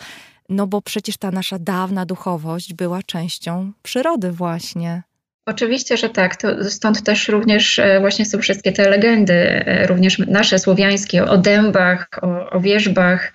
No 0.48 0.66
bo 0.66 0.82
przecież 0.82 1.16
ta 1.16 1.30
nasza 1.30 1.58
dawna 1.58 2.06
duchowość 2.06 2.74
była 2.74 3.02
częścią 3.02 3.72
przyrody 3.82 4.32
właśnie. 4.32 5.02
Oczywiście, 5.46 5.96
że 5.96 6.08
tak. 6.08 6.36
To 6.36 6.64
stąd 6.64 7.02
też 7.02 7.28
również 7.28 7.78
e, 7.78 8.00
właśnie 8.00 8.26
są 8.26 8.38
wszystkie 8.38 8.72
te 8.72 8.90
legendy, 8.90 9.34
e, 9.34 9.86
również 9.86 10.18
nasze 10.18 10.58
słowiańskie 10.58 11.24
o 11.24 11.38
dębach, 11.38 12.08
o, 12.22 12.50
o 12.50 12.60
wierzbach, 12.60 13.32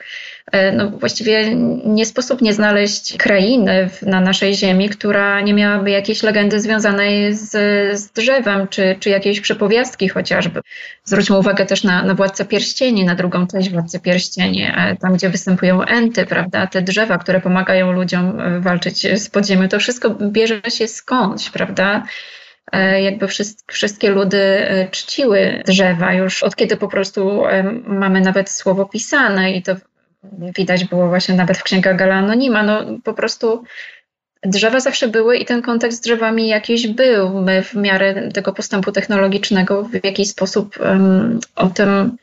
no 0.74 0.90
właściwie 0.90 1.56
nie 1.86 2.06
sposób 2.06 2.42
nie 2.42 2.54
znaleźć 2.54 3.18
krainy 3.18 3.90
na 4.02 4.22
naszej 4.22 4.56
ziemi, 4.56 4.90
która 4.90 5.42
nie 5.42 5.54
miałaby 5.54 5.92
jakiejś 5.92 6.24
legendy 6.24 6.60
związanej 6.60 7.34
z, 7.34 7.52
z 8.00 8.12
drzewem, 8.12 8.68
czy, 8.68 8.96
czy 9.00 9.10
jakiejś 9.10 9.42
przepowiastki 9.42 10.10
chociażby. 10.10 10.62
Zwróćmy 11.04 11.38
uwagę 11.38 11.66
też 11.66 11.84
na, 11.84 12.04
na 12.04 12.14
Władcę 12.14 12.46
Pierścieni, 12.46 13.06
na 13.06 13.16
drugą 13.16 13.48
część 13.48 13.70
Władcy 13.70 14.00
Pierścieni, 14.00 14.64
e, 14.64 14.98
tam 15.02 15.14
gdzie 15.14 15.30
występują 15.30 15.82
enty, 15.82 16.26
prawda, 16.26 16.68
te 16.68 16.82
drzewa, 16.82 17.18
które 17.18 17.42
pomagają 17.42 17.92
ludziom 17.92 18.40
e, 18.40 18.60
walczyć 18.60 19.22
z 19.22 19.30
podziemiem, 19.30 19.70
to 19.70 19.80
wszystko 19.80 20.10
bierze 20.10 20.62
się 20.70 20.88
skądś, 20.88 21.50
prawda 21.50 22.04
jakby 23.02 23.28
wszystkie 23.68 24.10
ludy 24.10 24.68
czciły 24.92 25.64
drzewa 25.66 26.14
już 26.14 26.44
od 26.44 26.56
kiedy 26.56 26.78
po 26.78 26.88
prostu 26.88 27.44
mamy 27.88 28.22
nawet 28.22 28.50
słowo 28.50 28.86
pisane 28.86 29.52
i 29.52 29.64
to 29.64 29.76
widać 30.58 30.86
było 30.86 31.08
właśnie 31.08 31.36
nawet 31.36 31.58
w 31.58 31.64
księgach 31.64 31.96
Gala 31.96 32.16
Anonima, 32.16 32.64
no 32.64 32.86
po 33.04 33.14
prostu 33.14 33.64
drzewa 34.46 34.80
zawsze 34.80 35.08
były 35.08 35.38
i 35.38 35.46
ten 35.46 35.62
kontakt 35.62 35.94
z 35.94 36.02
drzewami 36.02 36.48
jakiś 36.48 36.88
był. 36.88 37.42
My 37.42 37.64
w 37.64 37.74
miarę 37.74 38.30
tego 38.32 38.54
postępu 38.54 38.92
technologicznego 38.92 39.84
w 39.84 40.04
jakiś 40.04 40.30
sposób 40.30 40.80
um, 40.80 41.40
o 41.56 41.68
tym 41.68 42.18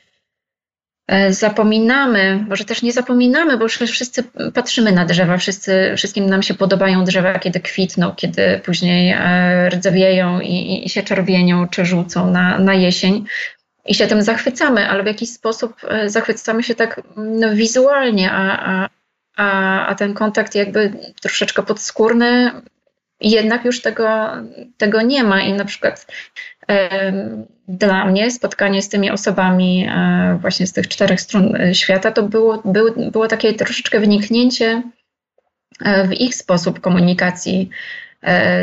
e, 1.08 1.32
zapominamy, 1.32 2.44
może 2.48 2.64
też 2.64 2.82
nie 2.82 2.92
zapominamy, 2.92 3.58
bo 3.58 3.68
wszyscy 3.68 4.24
patrzymy 4.54 4.92
na 4.92 5.04
drzewa, 5.04 5.36
wszyscy, 5.36 5.94
wszystkim 5.96 6.26
nam 6.26 6.42
się 6.42 6.54
podobają 6.54 7.04
drzewa, 7.04 7.38
kiedy 7.38 7.60
kwitną, 7.60 8.12
kiedy 8.16 8.60
później 8.64 9.14
e, 9.18 9.68
rdzewieją 9.68 10.40
i, 10.40 10.82
i 10.86 10.88
się 10.88 11.02
czerwienią 11.02 11.68
czy 11.68 11.84
rzucą 11.84 12.30
na, 12.30 12.58
na 12.58 12.74
jesień 12.74 13.24
i 13.86 13.94
się 13.94 14.06
tym 14.06 14.22
zachwycamy, 14.22 14.88
ale 14.88 15.02
w 15.02 15.06
jakiś 15.06 15.32
sposób 15.32 15.76
e, 15.88 16.10
zachwycamy 16.10 16.62
się 16.62 16.74
tak 16.74 17.02
no, 17.16 17.54
wizualnie, 17.54 18.32
a, 18.32 18.66
a, 18.66 18.88
a, 19.36 19.86
a 19.86 19.94
ten 19.94 20.14
kontakt 20.14 20.54
jakby 20.54 20.92
troszeczkę 21.20 21.62
podskórny 21.62 22.50
jednak 23.22 23.64
już 23.64 23.82
tego, 23.82 24.30
tego 24.76 25.02
nie 25.02 25.24
ma. 25.24 25.40
I 25.40 25.52
na 25.52 25.64
przykład 25.64 26.06
e, 26.70 27.12
dla 27.68 28.04
mnie 28.04 28.30
spotkanie 28.30 28.82
z 28.82 28.88
tymi 28.88 29.10
osobami 29.10 29.88
e, 29.88 30.38
właśnie 30.40 30.66
z 30.66 30.72
tych 30.72 30.88
czterech 30.88 31.20
stron 31.20 31.56
e, 31.56 31.74
świata 31.74 32.12
to 32.12 32.22
było, 32.22 32.62
było, 32.64 32.90
było 33.10 33.28
takie 33.28 33.52
troszeczkę 33.52 34.00
wyniknięcie 34.00 34.82
e, 35.84 36.08
w 36.08 36.12
ich 36.12 36.34
sposób 36.34 36.80
komunikacji 36.80 37.70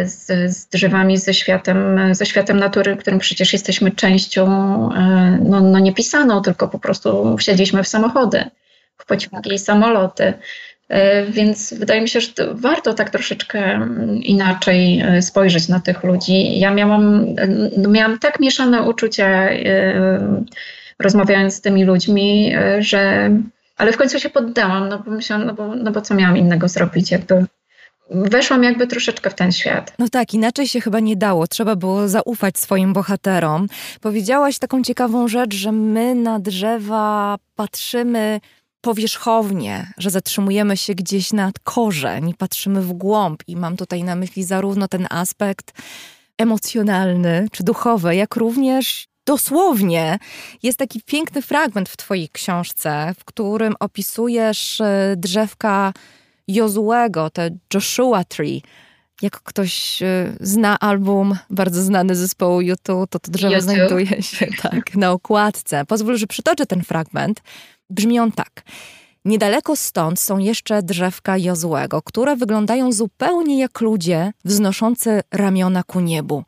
z, 0.06 0.26
z, 0.56 0.68
drzewami, 0.68 1.18
ze 1.18 1.34
światem, 1.34 2.00
ze 2.12 2.26
światem 2.26 2.60
natury, 2.60 2.96
którym 2.96 3.20
przecież 3.20 3.54
jesteśmy 3.54 3.92
częścią, 3.92 4.46
e, 4.94 5.40
no, 5.44 5.62
no 5.62 5.80
niepisaną, 5.80 6.42
tylko 6.42 6.68
po 6.68 6.80
prostu 6.80 7.38
wsiedliśmy 7.38 7.84
w 7.84 7.88
samochody, 7.88 8.44
w 8.98 9.06
pociągi 9.06 9.54
i 9.54 9.60
samoloty. 9.60 10.34
E, 10.90 11.26
więc 11.26 11.74
wydaje 11.74 12.02
mi 12.02 12.10
się, 12.10 12.22
że 12.22 12.30
warto 12.52 12.94
tak 12.94 13.10
troszeczkę 13.10 13.88
inaczej 14.22 15.04
spojrzeć 15.22 15.68
na 15.68 15.80
tych 15.80 16.04
ludzi. 16.04 16.60
Ja 16.60 16.72
miałam, 16.72 17.26
no, 17.78 17.90
miałam 17.90 18.20
tak 18.20 18.40
mieszane 18.40 18.82
uczucia 18.82 19.50
rozmawiając 21.00 21.56
z 21.56 21.62
tymi 21.62 21.84
ludźmi, 21.84 22.54
że 22.80 23.32
ale 23.78 23.92
w 23.92 23.98
końcu 23.98 24.20
się 24.20 24.30
poddałam, 24.30 24.90
no 24.90 25.00
bo 25.00 25.12
myślałam, 25.12 25.48
no 25.48 25.54
bo, 25.54 25.76
no 25.76 25.92
bo 25.92 26.02
co 26.02 26.16
miałam 26.16 26.38
innego 26.38 26.68
zrobić, 26.68 27.12
jakby 27.12 27.46
weszłam 28.10 28.64
jakby 28.64 28.88
troszeczkę 28.88 29.30
w 29.30 29.34
ten 29.34 29.52
świat. 29.52 29.94
No 30.00 30.10
tak, 30.10 30.34
inaczej 30.34 30.68
się 30.68 30.82
chyba 30.82 31.00
nie 31.00 31.16
dało. 31.16 31.48
Trzeba 31.48 31.76
było 31.76 32.08
zaufać 32.08 32.58
swoim 32.58 32.94
bohaterom. 32.94 33.68
Powiedziałaś 34.02 34.60
taką 34.60 34.84
ciekawą 34.84 35.28
rzecz, 35.28 35.56
że 35.56 35.72
my 35.72 36.16
na 36.16 36.40
drzewa 36.40 37.38
patrzymy 37.56 38.40
powierzchownie, 38.82 39.94
że 39.98 40.10
zatrzymujemy 40.10 40.78
się 40.78 40.96
gdzieś 40.96 41.34
nad 41.34 41.60
korzeń, 41.60 42.34
patrzymy 42.38 42.82
w 42.82 42.94
głąb 42.94 43.44
i 43.48 43.56
mam 43.56 43.78
tutaj 43.78 44.04
na 44.04 44.16
myśli 44.16 44.44
zarówno 44.44 44.88
ten 44.88 45.08
aspekt 45.10 45.72
emocjonalny 46.38 47.48
czy 47.52 47.64
duchowy, 47.64 48.16
jak 48.16 48.36
również 48.36 49.08
dosłownie. 49.26 50.20
Jest 50.64 50.78
taki 50.78 51.02
piękny 51.02 51.42
fragment 51.42 51.90
w 51.90 51.98
twojej 51.98 52.30
książce, 52.30 53.14
w 53.20 53.26
którym 53.26 53.76
opisujesz 53.80 54.82
e, 54.82 55.14
drzewka 55.18 55.94
Jozuego, 56.50 57.30
te 57.30 57.50
Joshua 57.74 58.24
Tree. 58.24 58.62
Jak 59.22 59.42
ktoś 59.42 60.02
e, 60.04 60.36
zna 60.40 60.80
album 60.80 61.36
bardzo 61.50 61.82
znany 61.82 62.16
zespołu 62.16 62.62
YouTube, 62.62 63.10
to 63.10 63.20
to 63.20 63.32
drzewo 63.32 63.54
YouTube. 63.54 63.64
znajduje 63.64 64.22
się 64.22 64.48
tak 64.62 64.96
na 64.96 65.12
okładce. 65.12 65.86
Pozwól, 65.86 66.18
że 66.18 66.28
przytoczę 66.28 66.66
ten 66.66 66.84
fragment. 66.84 67.42
Brzmi 67.90 68.20
on 68.20 68.32
tak. 68.32 68.64
Niedaleko 69.26 69.76
stąd 69.76 70.20
są 70.20 70.38
jeszcze 70.38 70.84
drzewka 70.84 71.38
Jozuego, 71.38 72.02
które 72.02 72.36
wyglądają 72.36 72.92
zupełnie 72.92 73.60
jak 73.60 73.82
ludzie 73.82 74.32
wznoszący 74.46 75.22
ramiona 75.32 75.84
ku 75.84 76.00
niebu. 76.00 76.44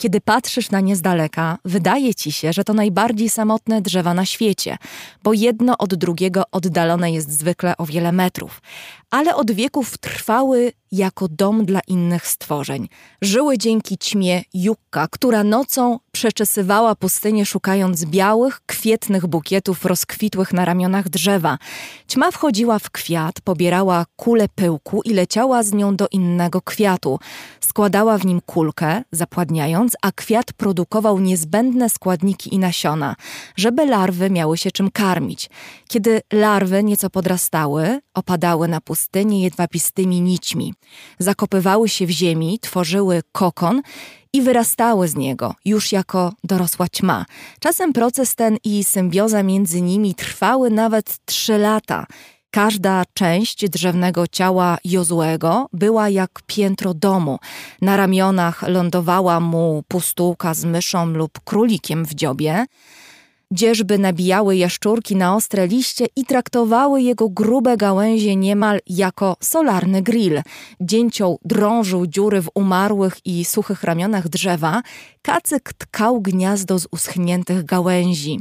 Kiedy 0.00 0.20
patrzysz 0.20 0.70
na 0.70 0.80
nie 0.80 0.96
z 0.96 1.02
daleka, 1.02 1.58
wydaje 1.64 2.14
ci 2.14 2.32
się, 2.32 2.52
że 2.52 2.64
to 2.64 2.74
najbardziej 2.74 3.30
samotne 3.30 3.82
drzewa 3.82 4.14
na 4.14 4.24
świecie, 4.24 4.76
bo 5.22 5.32
jedno 5.32 5.78
od 5.78 5.94
drugiego 5.94 6.42
oddalone 6.52 7.12
jest 7.12 7.30
zwykle 7.30 7.76
o 7.76 7.86
wiele 7.86 8.12
metrów. 8.12 8.62
Ale 9.10 9.34
od 9.34 9.50
wieków 9.50 9.98
trwały 9.98 10.72
jako 10.92 11.28
dom 11.28 11.64
dla 11.64 11.80
innych 11.88 12.26
stworzeń. 12.26 12.88
Żyły 13.22 13.58
dzięki 13.58 13.98
ćmie 13.98 14.42
Jukka, 14.54 15.08
która 15.10 15.44
nocą 15.44 15.98
przeczesywała 16.12 16.94
pustynię 16.94 17.46
szukając 17.46 18.04
białych, 18.04 18.60
kwietnych 18.66 19.26
bukietów 19.26 19.84
rozkwitłych 19.84 20.52
na 20.52 20.64
ramionach 20.64 21.08
drzewa. 21.08 21.58
Ćma 22.08 22.30
wchodziła 22.30 22.78
w 22.78 22.90
kwiat, 22.90 23.40
pobierała 23.40 24.04
kulę 24.16 24.48
pyłku 24.54 25.02
i 25.02 25.14
leciała 25.14 25.62
z 25.62 25.72
nią 25.72 25.96
do 25.96 26.08
innego 26.08 26.62
kwiatu. 26.62 27.18
Składała 27.60 28.18
w 28.18 28.26
nim 28.26 28.40
kulkę, 28.40 29.02
zapładniając, 29.12 29.89
a 30.02 30.12
kwiat 30.12 30.52
produkował 30.52 31.20
niezbędne 31.20 31.90
składniki 31.90 32.54
i 32.54 32.58
nasiona, 32.58 33.16
żeby 33.56 33.86
larwy 33.86 34.30
miały 34.30 34.58
się 34.58 34.70
czym 34.70 34.90
karmić. 34.90 35.50
Kiedy 35.88 36.20
larwy 36.32 36.84
nieco 36.84 37.10
podrastały, 37.10 38.00
opadały 38.14 38.68
na 38.68 38.80
pustynię 38.80 39.42
jedwabistymi 39.42 40.20
nićmi. 40.20 40.74
Zakopywały 41.18 41.88
się 41.88 42.06
w 42.06 42.10
ziemi, 42.10 42.58
tworzyły 42.58 43.22
kokon 43.32 43.82
i 44.32 44.42
wyrastały 44.42 45.08
z 45.08 45.14
niego, 45.14 45.54
już 45.64 45.92
jako 45.92 46.32
dorosła 46.44 46.88
ćma. 46.88 47.26
Czasem 47.60 47.92
proces 47.92 48.34
ten 48.34 48.56
i 48.64 48.84
symbioza 48.84 49.42
między 49.42 49.80
nimi 49.80 50.14
trwały 50.14 50.70
nawet 50.70 51.18
trzy 51.24 51.58
lata. 51.58 52.06
Każda 52.50 53.02
część 53.14 53.68
drzewnego 53.68 54.26
ciała 54.26 54.78
Jozłego 54.84 55.66
była 55.72 56.08
jak 56.08 56.30
piętro 56.46 56.94
domu. 56.94 57.38
Na 57.82 57.96
ramionach 57.96 58.68
lądowała 58.68 59.40
mu 59.40 59.82
pustułka 59.88 60.54
z 60.54 60.64
myszą 60.64 61.06
lub 61.06 61.40
królikiem 61.44 62.04
w 62.04 62.14
dziobie. 62.14 62.66
Dzierżby 63.52 63.98
nabijały 63.98 64.56
jaszczurki 64.56 65.16
na 65.16 65.36
ostre 65.36 65.66
liście 65.66 66.06
i 66.16 66.24
traktowały 66.24 67.02
jego 67.02 67.28
grube 67.28 67.76
gałęzie 67.76 68.36
niemal 68.36 68.80
jako 68.86 69.36
solarny 69.40 70.02
grill. 70.02 70.42
Dzięcioł 70.80 71.38
drążył 71.44 72.06
dziury 72.06 72.42
w 72.42 72.50
umarłych 72.54 73.26
i 73.26 73.44
suchych 73.44 73.84
ramionach 73.84 74.28
drzewa, 74.28 74.82
kacyk 75.22 75.72
tkał 75.72 76.20
gniazdo 76.20 76.78
z 76.78 76.86
uschniętych 76.90 77.64
gałęzi. 77.64 78.40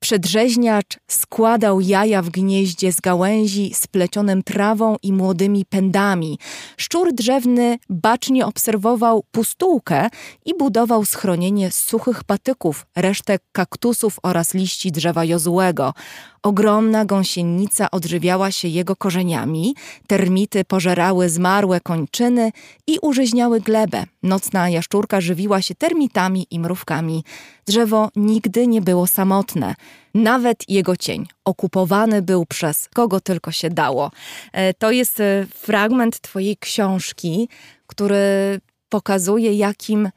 Przedrzeźniacz 0.00 0.98
składał 1.10 1.80
jaja 1.80 2.22
w 2.22 2.30
gnieździe 2.30 2.92
z 2.92 3.00
gałęzi 3.00 3.74
splecionym 3.74 4.42
trawą 4.42 4.96
i 5.02 5.12
młodymi 5.12 5.64
pędami. 5.64 6.38
Szczur 6.76 7.12
drzewny 7.12 7.78
bacznie 7.88 8.46
obserwował 8.46 9.24
pustułkę 9.30 10.08
i 10.44 10.54
budował 10.58 11.04
schronienie 11.04 11.70
z 11.70 11.74
suchych 11.74 12.24
patyków, 12.24 12.86
resztek 12.96 13.42
kaktusów 13.52 14.18
oraz 14.22 14.54
liści 14.54 14.92
drzewa 14.92 15.24
jozłego. 15.24 15.94
Ogromna 16.42 17.04
gąsienica 17.04 17.90
odżywiała 17.90 18.50
się 18.50 18.68
jego 18.68 18.96
korzeniami, 18.96 19.74
termity 20.06 20.64
pożerały 20.64 21.28
zmarłe 21.28 21.80
kończyny 21.80 22.52
i 22.86 22.98
użyźniały 23.02 23.60
glebę. 23.60 24.04
Nocna 24.22 24.68
jaszczurka 24.68 25.20
żywiła 25.20 25.62
się 25.62 25.74
termitami 25.74 26.46
i 26.50 26.60
mrówkami. 26.60 27.24
Drzewo 27.66 28.10
nigdy 28.16 28.66
nie 28.66 28.82
było 28.82 29.06
samotne. 29.06 29.74
Nawet 30.14 30.68
jego 30.68 30.96
cień 30.96 31.26
okupowany 31.44 32.22
był 32.22 32.46
przez 32.46 32.88
kogo 32.88 33.20
tylko 33.20 33.52
się 33.52 33.70
dało. 33.70 34.10
E, 34.52 34.74
to 34.74 34.90
jest 34.90 35.20
e, 35.20 35.46
fragment 35.54 36.20
Twojej 36.20 36.56
książki, 36.56 37.48
który 37.86 38.60
pokazuje, 38.88 39.52
jakim 39.54 40.10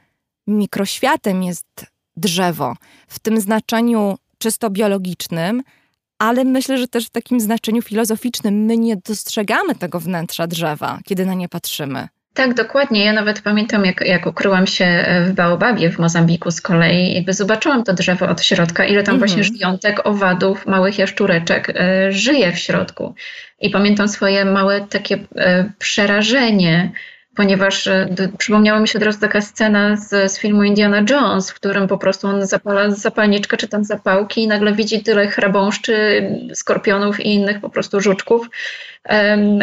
mikroświatem 0.48 1.44
jest 1.44 1.86
drzewo. 2.18 2.76
W 3.08 3.20
tym 3.20 3.42
znaczeniu 3.42 4.18
czysto 4.38 4.70
biologicznym, 4.70 5.64
ale 6.22 6.44
myślę, 6.44 6.78
że 6.78 6.88
też 6.88 7.06
w 7.06 7.10
takim 7.10 7.40
znaczeniu 7.40 7.82
filozoficznym 7.82 8.66
my 8.66 8.78
nie 8.78 8.98
dostrzegamy 9.08 9.76
tego 9.76 10.00
wnętrza 10.00 10.48
drzewa, 10.48 11.00
kiedy 11.06 11.26
na 11.26 11.34
nie 11.34 11.50
patrzymy. 11.50 12.08
Tak, 12.34 12.54
dokładnie. 12.54 13.06
Ja 13.06 13.14
nawet 13.14 13.42
pamiętam, 13.42 13.86
jak, 13.86 14.02
jak 14.02 14.26
ukryłam 14.26 14.68
się 14.68 15.06
w 15.28 15.34
Baobabie 15.34 15.90
w 15.90 16.00
Mozambiku 16.00 16.52
z 16.52 16.62
kolei, 16.62 17.14
jakby 17.14 17.34
zobaczyłam 17.34 17.84
to 17.84 17.94
drzewo 17.94 18.30
od 18.30 18.42
środka, 18.42 18.86
ile 18.86 19.04
tam 19.04 19.20
właśnie 19.20 19.38
mhm. 19.38 19.56
żyjątek, 19.56 20.08
owadów, 20.08 20.66
małych 20.66 20.98
jaszczureczek 20.98 21.70
y, 21.70 21.74
żyje 22.12 22.52
w 22.52 22.60
środku. 22.60 23.16
I 23.62 23.70
pamiętam 23.70 24.08
swoje 24.08 24.46
małe 24.46 24.82
takie 24.82 25.16
y, 25.16 25.20
przerażenie, 25.80 26.92
ponieważ 27.36 27.88
y, 27.88 28.08
przypomniała 28.38 28.80
mi 28.80 28.88
się 28.88 29.00
od 29.00 29.06
razu 29.06 29.20
taka 29.20 29.42
scena 29.42 29.98
z, 29.98 30.32
z, 30.32 30.40
filmu 30.40 30.64
Indiana 30.64 31.04
Jones, 31.10 31.52
w 31.52 31.56
którym 31.56 31.88
po 31.88 31.98
prostu 31.98 32.28
on 32.28 32.48
zapala 32.48 32.92
zapalniczkę 32.92 33.58
czy 33.58 33.68
tam 33.68 33.84
zapałki 33.84 34.44
i 34.44 34.48
nagle 34.48 34.74
widzi 34.74 35.04
tyle 35.04 35.28
chrabąszczy, 35.28 36.24
skorpionów 36.54 37.20
i 37.20 37.34
innych 37.36 37.60
po 37.60 37.70
prostu 37.70 38.02
żuczków, 38.02 38.50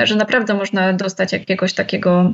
że 0.05 0.17
naprawdę 0.17 0.55
można 0.55 0.93
dostać 0.93 1.33
jakiegoś 1.33 1.73
takiego 1.73 2.33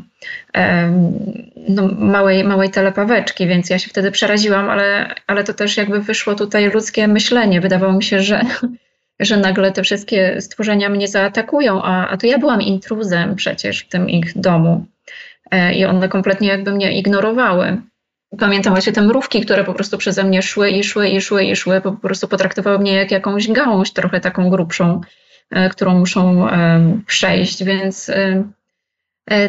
no, 1.69 1.89
małej, 1.99 2.45
małej 2.45 2.71
telepaweczki, 2.71 3.47
więc 3.47 3.71
ja 3.71 3.79
się 3.79 3.89
wtedy 3.89 4.11
przeraziłam, 4.11 4.71
ale, 4.71 5.15
ale 5.27 5.45
to 5.45 5.55
też 5.55 5.77
jakby 5.77 6.01
wyszło 6.01 6.35
tutaj 6.35 6.71
ludzkie 6.71 7.09
myślenie. 7.09 7.61
Wydawało 7.61 7.93
mi 7.93 8.03
się, 8.03 8.21
że, 8.21 8.41
że 9.21 9.37
nagle 9.37 9.73
te 9.73 9.83
wszystkie 9.83 10.41
stworzenia 10.41 10.89
mnie 10.89 11.09
zaatakują, 11.09 11.83
a, 11.83 12.09
a 12.09 12.17
to 12.17 12.27
ja 12.27 12.39
byłam 12.39 12.63
intruzem 12.63 13.37
przecież 13.37 13.81
w 13.81 13.89
tym 13.89 14.11
ich 14.11 14.39
domu 14.39 14.87
e, 14.87 14.94
i 15.75 15.85
one 15.85 16.09
kompletnie 16.09 16.49
jakby 16.49 16.73
mnie 16.73 16.99
ignorowały. 16.99 17.83
Pamiętam 18.39 18.73
właśnie 18.73 18.93
te 18.93 19.03
mrówki, 19.03 19.41
które 19.41 19.65
po 19.65 19.75
prostu 19.75 19.99
przeze 19.99 20.25
mnie 20.25 20.43
szły 20.43 20.71
i 20.71 20.85
szły 20.85 21.09
i 21.09 21.21
szły 21.21 21.45
i 21.45 21.57
szły, 21.57 21.81
po 21.81 21.93
prostu 21.93 22.29
potraktowały 22.29 22.79
mnie 22.79 22.93
jak 22.93 23.11
jakąś 23.11 23.49
gałąź 23.49 23.93
trochę 23.93 24.21
taką 24.21 24.51
grubszą. 24.51 25.01
E, 25.51 25.69
którą 25.69 25.99
muszą 25.99 26.49
e, 26.49 27.01
przejść, 27.07 27.65
więc 27.65 28.09
e, 28.09 28.45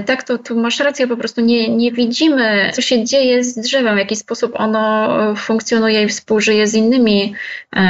tak, 0.06 0.24
to 0.24 0.38
tu 0.38 0.60
masz 0.60 0.80
rację, 0.80 1.08
po 1.08 1.18
prostu 1.18 1.42
nie, 1.42 1.70
nie 1.70 1.92
widzimy, 1.92 2.72
co 2.74 2.82
się 2.82 3.04
dzieje 3.04 3.44
z 3.44 3.56
drzewem, 3.56 3.96
w 3.96 4.00
jaki 4.00 4.16
sposób 4.16 4.52
ono 4.56 5.36
funkcjonuje 5.36 6.04
i 6.04 6.08
współżyje 6.08 6.68
z 6.68 6.74
innymi 6.74 7.34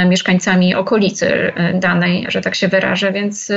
mieszkańcami 0.06 0.76
okolicy 0.76 1.54
danej, 1.74 2.26
że 2.30 2.42
tak 2.42 2.56
się 2.56 2.68
wyrażę, 2.68 3.12
więc 3.12 3.52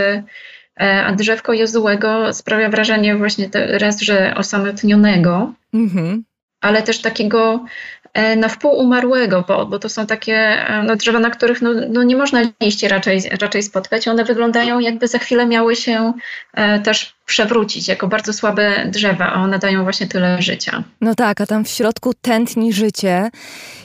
a 0.79 1.13
drzewko 1.13 1.53
Jozułego 1.53 2.33
sprawia 2.33 2.69
wrażenie 2.69 3.17
właśnie 3.17 3.49
raz, 3.53 4.01
że 4.01 4.35
osamotnionego, 4.37 5.53
mm-hmm. 5.75 6.21
ale 6.61 6.83
też 6.83 7.01
takiego 7.01 7.65
E, 7.65 7.98
na 8.37 8.49
wpół 8.49 8.79
umarłego, 8.79 9.45
bo, 9.49 9.67
bo 9.67 9.79
to 9.79 9.89
są 9.89 10.07
takie 10.07 10.35
e, 10.35 10.83
no, 10.83 10.97
drzewa, 10.97 11.19
na 11.19 11.31
których 11.31 11.63
no, 11.63 11.71
no 11.89 12.03
nie 12.03 12.17
można 12.17 12.43
liści 12.63 12.89
raczej, 12.89 13.23
raczej 13.41 13.63
spotkać. 13.63 14.09
One 14.09 14.25
wyglądają 14.25 14.81
jakby 14.81 15.09
za 15.09 15.19
chwilę 15.19 15.47
miały 15.47 15.77
się 15.77 16.13
e, 16.55 16.81
też 16.81 17.15
przewrócić 17.27 17.89
jako 17.89 18.09
bardzo 18.09 18.33
słabe 18.33 18.87
drzewa, 18.87 19.33
a 19.33 19.43
one 19.43 19.59
dają 19.59 19.83
właśnie 19.83 20.07
tyle 20.07 20.43
życia. 20.43 20.85
No 21.01 21.15
tak, 21.15 21.41
a 21.41 21.47
tam 21.47 21.65
w 21.65 21.69
środku 21.69 22.13
tętni 22.15 22.73
życie. 22.73 23.31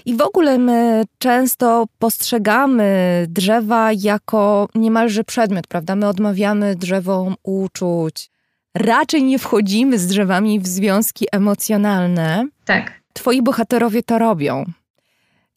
I 0.05 0.15
w 0.15 0.21
ogóle 0.21 0.57
my 0.57 1.03
często 1.17 1.85
postrzegamy 1.99 3.25
drzewa 3.29 3.89
jako 3.97 4.67
niemalże 4.75 5.23
przedmiot, 5.23 5.67
prawda? 5.67 5.95
My 5.95 6.07
odmawiamy 6.07 6.75
drzewom 6.75 7.35
uczuć. 7.43 8.29
Raczej 8.75 9.23
nie 9.23 9.39
wchodzimy 9.39 9.99
z 9.99 10.07
drzewami 10.07 10.59
w 10.59 10.67
związki 10.67 11.25
emocjonalne. 11.31 12.47
Tak. 12.65 13.02
Twoi 13.13 13.41
bohaterowie 13.41 14.03
to 14.03 14.19
robią. 14.19 14.65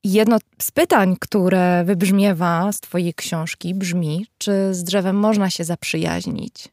Jedno 0.04 0.38
z 0.58 0.70
pytań, 0.70 1.16
które 1.20 1.84
wybrzmiewa 1.84 2.72
z 2.72 2.80
Twojej 2.80 3.14
książki, 3.14 3.74
brzmi: 3.74 4.26
czy 4.38 4.74
z 4.74 4.84
drzewem 4.84 5.16
można 5.16 5.50
się 5.50 5.64
zaprzyjaźnić? 5.64 6.68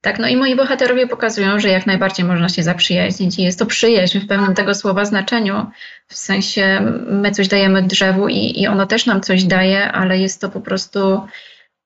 Tak, 0.00 0.18
no 0.18 0.28
i 0.28 0.36
moi 0.36 0.56
bohaterowie 0.56 1.06
pokazują, 1.06 1.60
że 1.60 1.68
jak 1.68 1.86
najbardziej 1.86 2.26
można 2.26 2.48
się 2.48 2.62
zaprzyjaźnić 2.62 3.38
i 3.38 3.42
jest 3.42 3.58
to 3.58 3.66
przyjaźń 3.66 4.18
w 4.18 4.26
pełnym 4.26 4.54
tego 4.54 4.74
słowa 4.74 5.04
znaczeniu. 5.04 5.66
W 6.06 6.16
sensie 6.16 6.80
my 7.06 7.30
coś 7.30 7.48
dajemy 7.48 7.82
drzewu 7.82 8.28
i, 8.28 8.60
i 8.60 8.66
ono 8.66 8.86
też 8.86 9.06
nam 9.06 9.20
coś 9.20 9.44
daje, 9.44 9.92
ale 9.92 10.18
jest 10.18 10.40
to 10.40 10.48
po 10.48 10.60
prostu, 10.60 11.20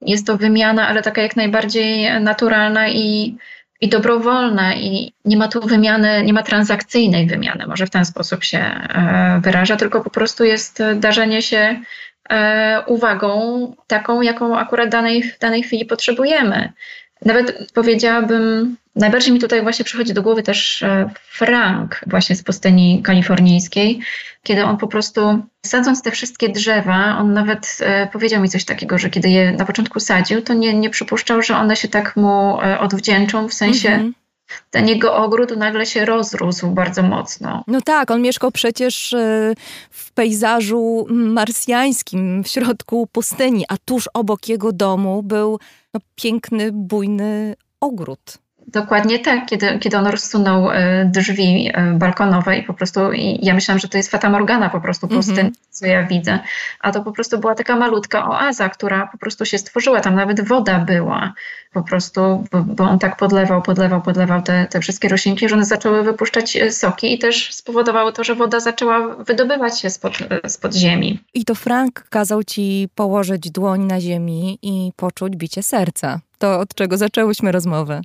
jest 0.00 0.26
to 0.26 0.36
wymiana, 0.36 0.88
ale 0.88 1.02
taka 1.02 1.22
jak 1.22 1.36
najbardziej 1.36 2.20
naturalna 2.20 2.88
i, 2.88 3.36
i 3.84 3.88
dobrowolne 3.88 4.76
i 4.76 5.12
nie 5.24 5.36
ma 5.36 5.48
tu 5.48 5.60
wymiany, 5.60 6.24
nie 6.24 6.32
ma 6.32 6.42
transakcyjnej 6.42 7.26
wymiany, 7.26 7.66
może 7.66 7.86
w 7.86 7.90
ten 7.90 8.04
sposób 8.04 8.44
się 8.44 8.58
e, 8.58 9.40
wyraża, 9.42 9.76
tylko 9.76 10.00
po 10.00 10.10
prostu 10.10 10.44
jest 10.44 10.82
darzenie 10.94 11.42
się 11.42 11.80
e, 12.30 12.82
uwagą 12.86 13.74
taką, 13.86 14.22
jaką 14.22 14.58
akurat 14.58 14.88
danej, 14.88 15.22
w 15.22 15.38
danej 15.38 15.62
chwili 15.62 15.84
potrzebujemy. 15.84 16.72
Nawet 17.24 17.72
powiedziałabym, 17.72 18.76
najbardziej 18.96 19.32
mi 19.32 19.40
tutaj 19.40 19.62
właśnie 19.62 19.84
przychodzi 19.84 20.14
do 20.14 20.22
głowy 20.22 20.42
też 20.42 20.82
e, 20.82 21.10
Frank 21.30 22.00
właśnie 22.06 22.36
z 22.36 22.42
pustyni 22.42 23.02
kalifornijskiej, 23.02 24.00
kiedy 24.42 24.64
on 24.64 24.76
po 24.76 24.88
prostu 24.88 25.42
sadząc 25.66 26.02
te 26.02 26.10
wszystkie 26.10 26.48
drzewa, 26.48 27.18
on 27.18 27.32
nawet 27.32 27.78
e, 27.80 28.06
powiedział 28.06 28.42
mi 28.42 28.48
coś 28.48 28.64
takiego, 28.64 28.98
że 28.98 29.10
kiedy 29.10 29.28
je 29.28 29.52
na 29.52 29.64
początku 29.64 30.00
sadził, 30.00 30.42
to 30.42 30.54
nie, 30.54 30.74
nie 30.74 30.90
przypuszczał, 30.90 31.42
że 31.42 31.56
one 31.56 31.76
się 31.76 31.88
tak 31.88 32.16
mu 32.16 32.60
e, 32.62 32.78
odwdzięczą, 32.78 33.48
w 33.48 33.54
sensie 33.54 33.88
mm 33.88 34.10
-hmm 34.10 34.23
ten 34.70 34.88
jego 34.88 35.16
ogród 35.16 35.56
nagle 35.56 35.86
się 35.86 36.04
rozrósł 36.04 36.70
bardzo 36.70 37.02
mocno. 37.02 37.64
No 37.66 37.80
tak, 37.80 38.10
on 38.10 38.22
mieszkał 38.22 38.50
przecież 38.50 39.14
w 39.90 40.12
pejzażu 40.12 41.06
marsjańskim 41.10 42.44
w 42.44 42.48
środku 42.48 43.06
pustyni, 43.06 43.64
a 43.68 43.76
tuż 43.84 44.08
obok 44.14 44.48
jego 44.48 44.72
domu 44.72 45.22
był 45.22 45.58
no, 45.94 46.00
piękny, 46.14 46.72
bujny 46.72 47.54
ogród. 47.80 48.43
Dokładnie 48.68 49.18
tak, 49.18 49.46
kiedy, 49.46 49.78
kiedy 49.78 49.96
on 49.96 50.06
rozsunął 50.06 50.70
e, 50.70 51.04
drzwi 51.04 51.70
e, 51.74 51.92
balkonowe 51.92 52.58
i 52.58 52.62
po 52.62 52.74
prostu 52.74 53.12
i 53.12 53.38
ja 53.42 53.54
myślałam, 53.54 53.78
że 53.78 53.88
to 53.88 53.96
jest 53.96 54.10
Fata 54.10 54.30
Morgana 54.30 54.70
po 54.70 54.80
prostu 54.80 55.06
mm 55.06 55.20
-hmm. 55.20 55.50
co 55.70 55.86
ja 55.86 56.06
widzę. 56.06 56.38
A 56.80 56.92
to 56.92 57.02
po 57.02 57.12
prostu 57.12 57.38
była 57.38 57.54
taka 57.54 57.76
malutka 57.76 58.28
oaza, 58.28 58.68
która 58.68 59.06
po 59.06 59.18
prostu 59.18 59.44
się 59.44 59.58
stworzyła. 59.58 60.00
Tam 60.00 60.14
nawet 60.14 60.48
woda 60.48 60.78
była 60.78 61.32
po 61.72 61.82
prostu, 61.82 62.44
bo, 62.52 62.62
bo 62.62 62.84
on 62.84 62.98
tak 62.98 63.16
podlewał, 63.16 63.62
podlewał, 63.62 64.02
podlewał 64.02 64.42
te, 64.42 64.66
te 64.70 64.80
wszystkie 64.80 65.08
roślinki, 65.08 65.48
że 65.48 65.54
one 65.54 65.64
zaczęły 65.64 66.02
wypuszczać 66.02 66.56
e, 66.56 66.70
soki 66.70 67.14
i 67.14 67.18
też 67.18 67.54
spowodowało 67.54 68.12
to, 68.12 68.24
że 68.24 68.34
woda 68.34 68.60
zaczęła 68.60 69.14
wydobywać 69.14 69.80
się 69.80 69.90
spod, 69.90 70.18
spod 70.48 70.74
ziemi. 70.74 71.20
I 71.34 71.44
to 71.44 71.54
Frank 71.54 72.06
kazał 72.10 72.44
ci 72.44 72.88
położyć 72.94 73.50
dłoń 73.50 73.84
na 73.84 74.00
ziemi 74.00 74.58
i 74.62 74.92
poczuć 74.96 75.36
bicie 75.36 75.62
serca. 75.62 76.20
To 76.38 76.60
od 76.60 76.74
czego 76.74 76.96
zaczęłyśmy 76.96 77.52
rozmowę. 77.52 78.00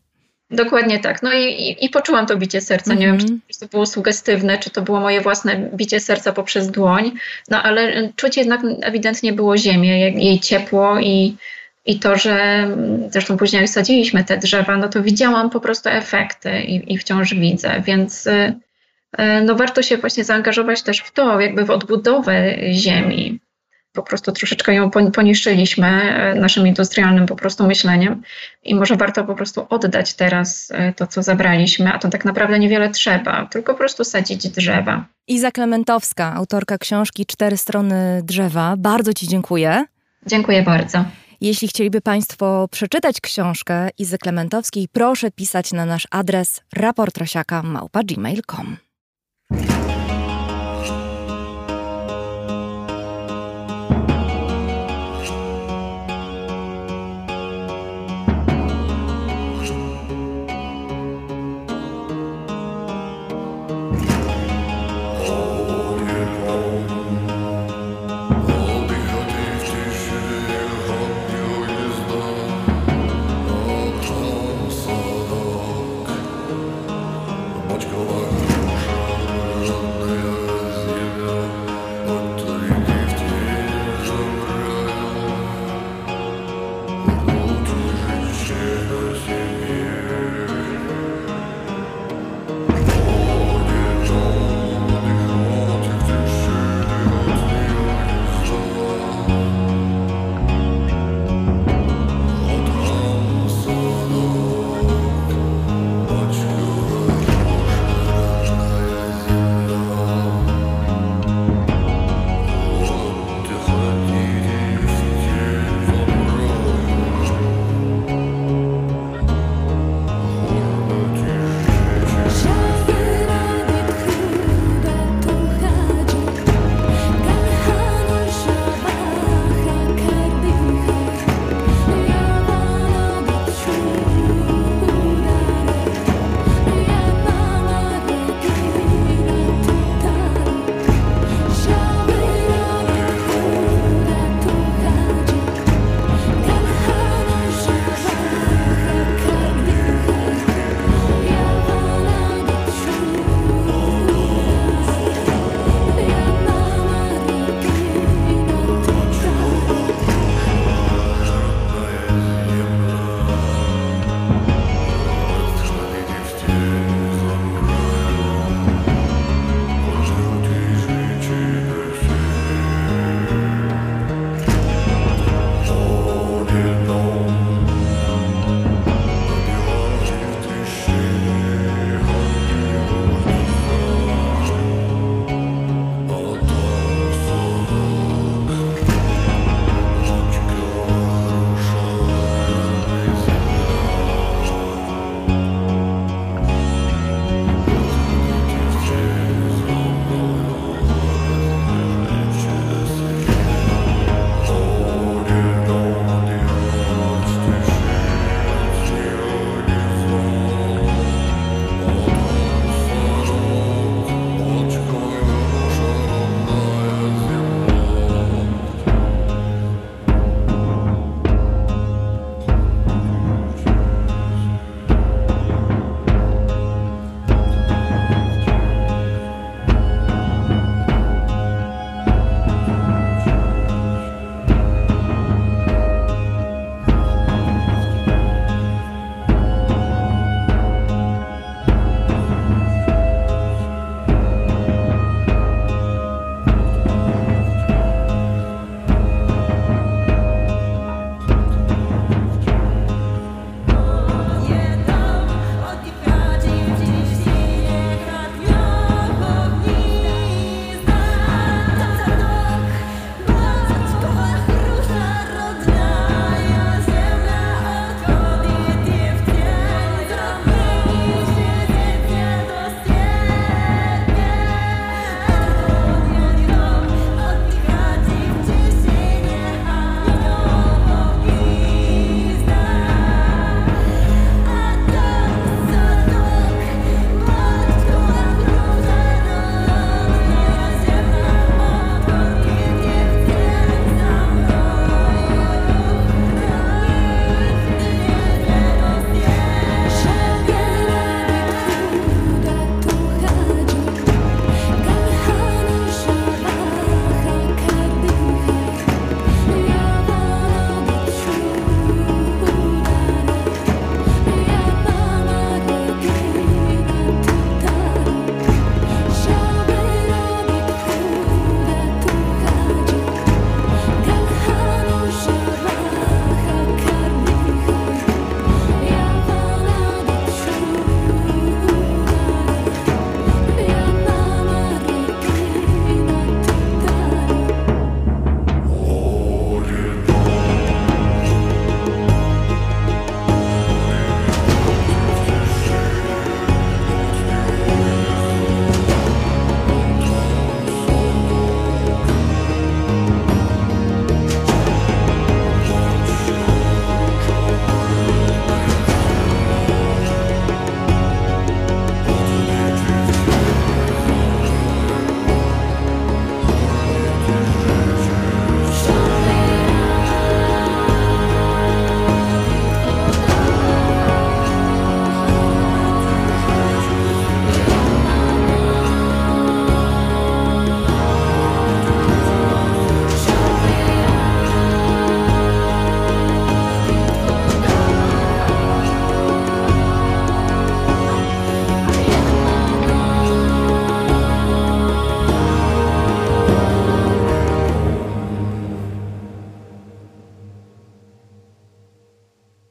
Dokładnie 0.52 1.00
tak. 1.00 1.24
No 1.24 1.34
i, 1.34 1.44
i, 1.44 1.86
i, 1.86 1.90
poczułam 1.90 2.26
to 2.26 2.38
bicie 2.38 2.62
serca. 2.62 2.94
Nie 2.94 3.06
wiem, 3.06 3.18
czy 3.18 3.24
mhm. 3.24 3.42
to 3.60 3.68
było 3.68 3.86
sugestywne, 3.86 4.58
czy 4.58 4.70
to 4.70 4.82
było 4.82 5.00
moje 5.00 5.22
własne 5.22 5.70
bicie 5.74 6.00
serca 6.00 6.34
poprzez 6.34 6.72
dłoń, 6.72 7.12
no 7.50 7.64
ale 7.64 8.10
czuć 8.16 8.38
jednak 8.38 8.62
ewidentnie 8.82 9.34
było 9.34 9.58
ziemię, 9.58 10.00
jej 10.00 10.40
ciepło 10.40 11.00
i, 11.00 11.36
i 11.86 12.00
to, 12.00 12.18
że 12.18 12.68
zresztą 13.10 13.38
później 13.38 13.62
jak 13.62 13.70
sadziliśmy 13.70 14.24
te 14.24 14.38
drzewa, 14.38 14.78
no 14.78 14.88
to 14.88 15.04
widziałam 15.04 15.50
po 15.50 15.60
prostu 15.60 15.90
efekty 15.90 16.62
i, 16.62 16.94
i 16.94 16.98
wciąż 16.98 17.34
widzę, 17.34 17.82
więc 17.86 18.28
y, 18.28 18.54
y, 19.20 19.24
no 19.46 19.56
warto 19.56 19.82
się 19.82 19.98
właśnie 19.98 20.24
zaangażować 20.24 20.82
też 20.82 21.00
w 21.00 21.12
to, 21.12 21.40
jakby 21.40 21.66
w 21.66 21.72
odbudowę 21.72 22.56
ziemi 22.74 23.40
po 23.93 24.04
prostu 24.04 24.32
troszeczkę 24.32 24.73
ją 24.73 24.91
poniszczyliśmy 24.91 25.88
e, 25.88 26.36
naszym 26.36 26.67
industrialnym 26.67 27.25
po 27.25 27.36
prostu 27.36 27.67
myśleniem 27.67 28.21
i 28.63 28.75
może 28.75 28.95
warto 28.95 29.23
po 29.23 29.36
prostu 29.36 29.65
oddać 29.69 30.13
teraz 30.13 30.71
e, 30.71 30.93
to, 30.93 31.08
co 31.08 31.23
zabraliśmy, 31.23 31.93
a 31.93 31.99
to 31.99 32.10
tak 32.10 32.25
naprawdę 32.25 32.60
niewiele 32.60 32.89
trzeba, 32.89 33.45
tylko 33.45 33.73
po 33.73 33.80
prostu 33.80 34.04
sadzić 34.04 34.49
drzewa. 34.49 35.06
Iza 35.28 35.52
Klementowska, 35.52 36.34
autorka 36.34 36.78
książki 36.78 37.25
Cztery 37.25 37.58
strony 37.58 38.21
drzewa. 38.23 38.75
Bardzo 38.78 39.13
Ci 39.13 39.28
dziękuję. 39.28 39.86
Dziękuję 40.25 40.63
bardzo. 40.63 41.06
Jeśli 41.41 41.67
chcieliby 41.67 42.02
Państwo 42.02 42.67
przeczytać 42.71 43.21
książkę 43.21 43.89
Izy 43.97 44.17
Klementowskiej, 44.17 44.88
proszę 44.91 45.32
pisać 45.32 45.71
na 45.71 45.86
nasz 45.86 46.08
adres 46.12 46.62
raportrosiaka.gmail.com. 46.75 48.88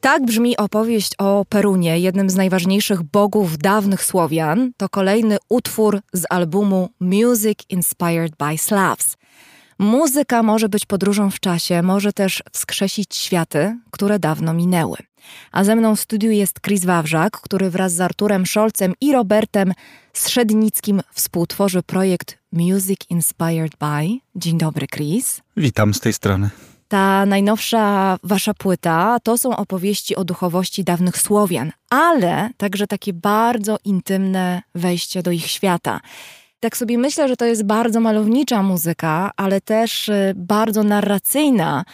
Tak 0.09 0.25
brzmi 0.25 0.57
opowieść 0.57 1.11
o 1.17 1.45
Perunie, 1.49 1.99
jednym 1.99 2.29
z 2.29 2.35
najważniejszych 2.35 3.03
bogów 3.03 3.57
dawnych 3.57 4.03
Słowian. 4.03 4.71
To 4.77 4.89
kolejny 4.89 5.37
utwór 5.49 5.99
z 6.13 6.23
albumu 6.29 6.89
Music 6.99 7.59
Inspired 7.69 8.33
by 8.35 8.57
Slavs. 8.57 9.17
Muzyka 9.79 10.43
może 10.43 10.69
być 10.69 10.85
podróżą 10.85 11.31
w 11.31 11.39
czasie, 11.39 11.81
może 11.81 12.13
też 12.13 12.43
wskrzesić 12.51 13.15
światy, 13.15 13.77
które 13.91 14.19
dawno 14.19 14.53
minęły. 14.53 14.97
A 15.51 15.63
ze 15.63 15.75
mną 15.75 15.95
w 15.95 15.99
studiu 15.99 16.31
jest 16.31 16.61
Chris 16.61 16.85
Wawrzak, 16.85 17.41
który 17.41 17.69
wraz 17.69 17.93
z 17.93 18.01
Arturem 18.01 18.45
Szolcem 18.45 18.93
i 19.01 19.13
Robertem 19.13 19.73
Strzednickim 20.13 21.01
współtworzy 21.13 21.83
projekt 21.83 22.37
Music 22.51 22.99
Inspired 23.09 23.71
by. 23.79 24.19
Dzień 24.35 24.57
dobry, 24.57 24.87
Chris. 24.87 25.41
Witam 25.57 25.93
z 25.93 25.99
tej 25.99 26.13
strony. 26.13 26.49
Ta 26.89 27.25
najnowsza 27.25 28.17
wasza 28.23 28.53
płyta 28.53 29.17
to 29.23 29.37
są 29.37 29.55
opowieści 29.55 30.15
o 30.15 30.23
duchowości 30.23 30.83
dawnych 30.83 31.17
Słowian, 31.17 31.71
ale 31.89 32.49
także 32.57 32.87
takie 32.87 33.13
bardzo 33.13 33.77
intymne 33.85 34.61
wejście 34.75 35.23
do 35.23 35.31
ich 35.31 35.45
świata. 35.45 35.99
Tak 36.59 36.77
sobie 36.77 36.97
myślę, 36.97 37.27
że 37.27 37.37
to 37.37 37.45
jest 37.45 37.63
bardzo 37.65 37.99
malownicza 37.99 38.63
muzyka, 38.63 39.31
ale 39.37 39.61
też 39.61 40.09
y, 40.09 40.33
bardzo 40.35 40.83
narracyjna, 40.83 41.85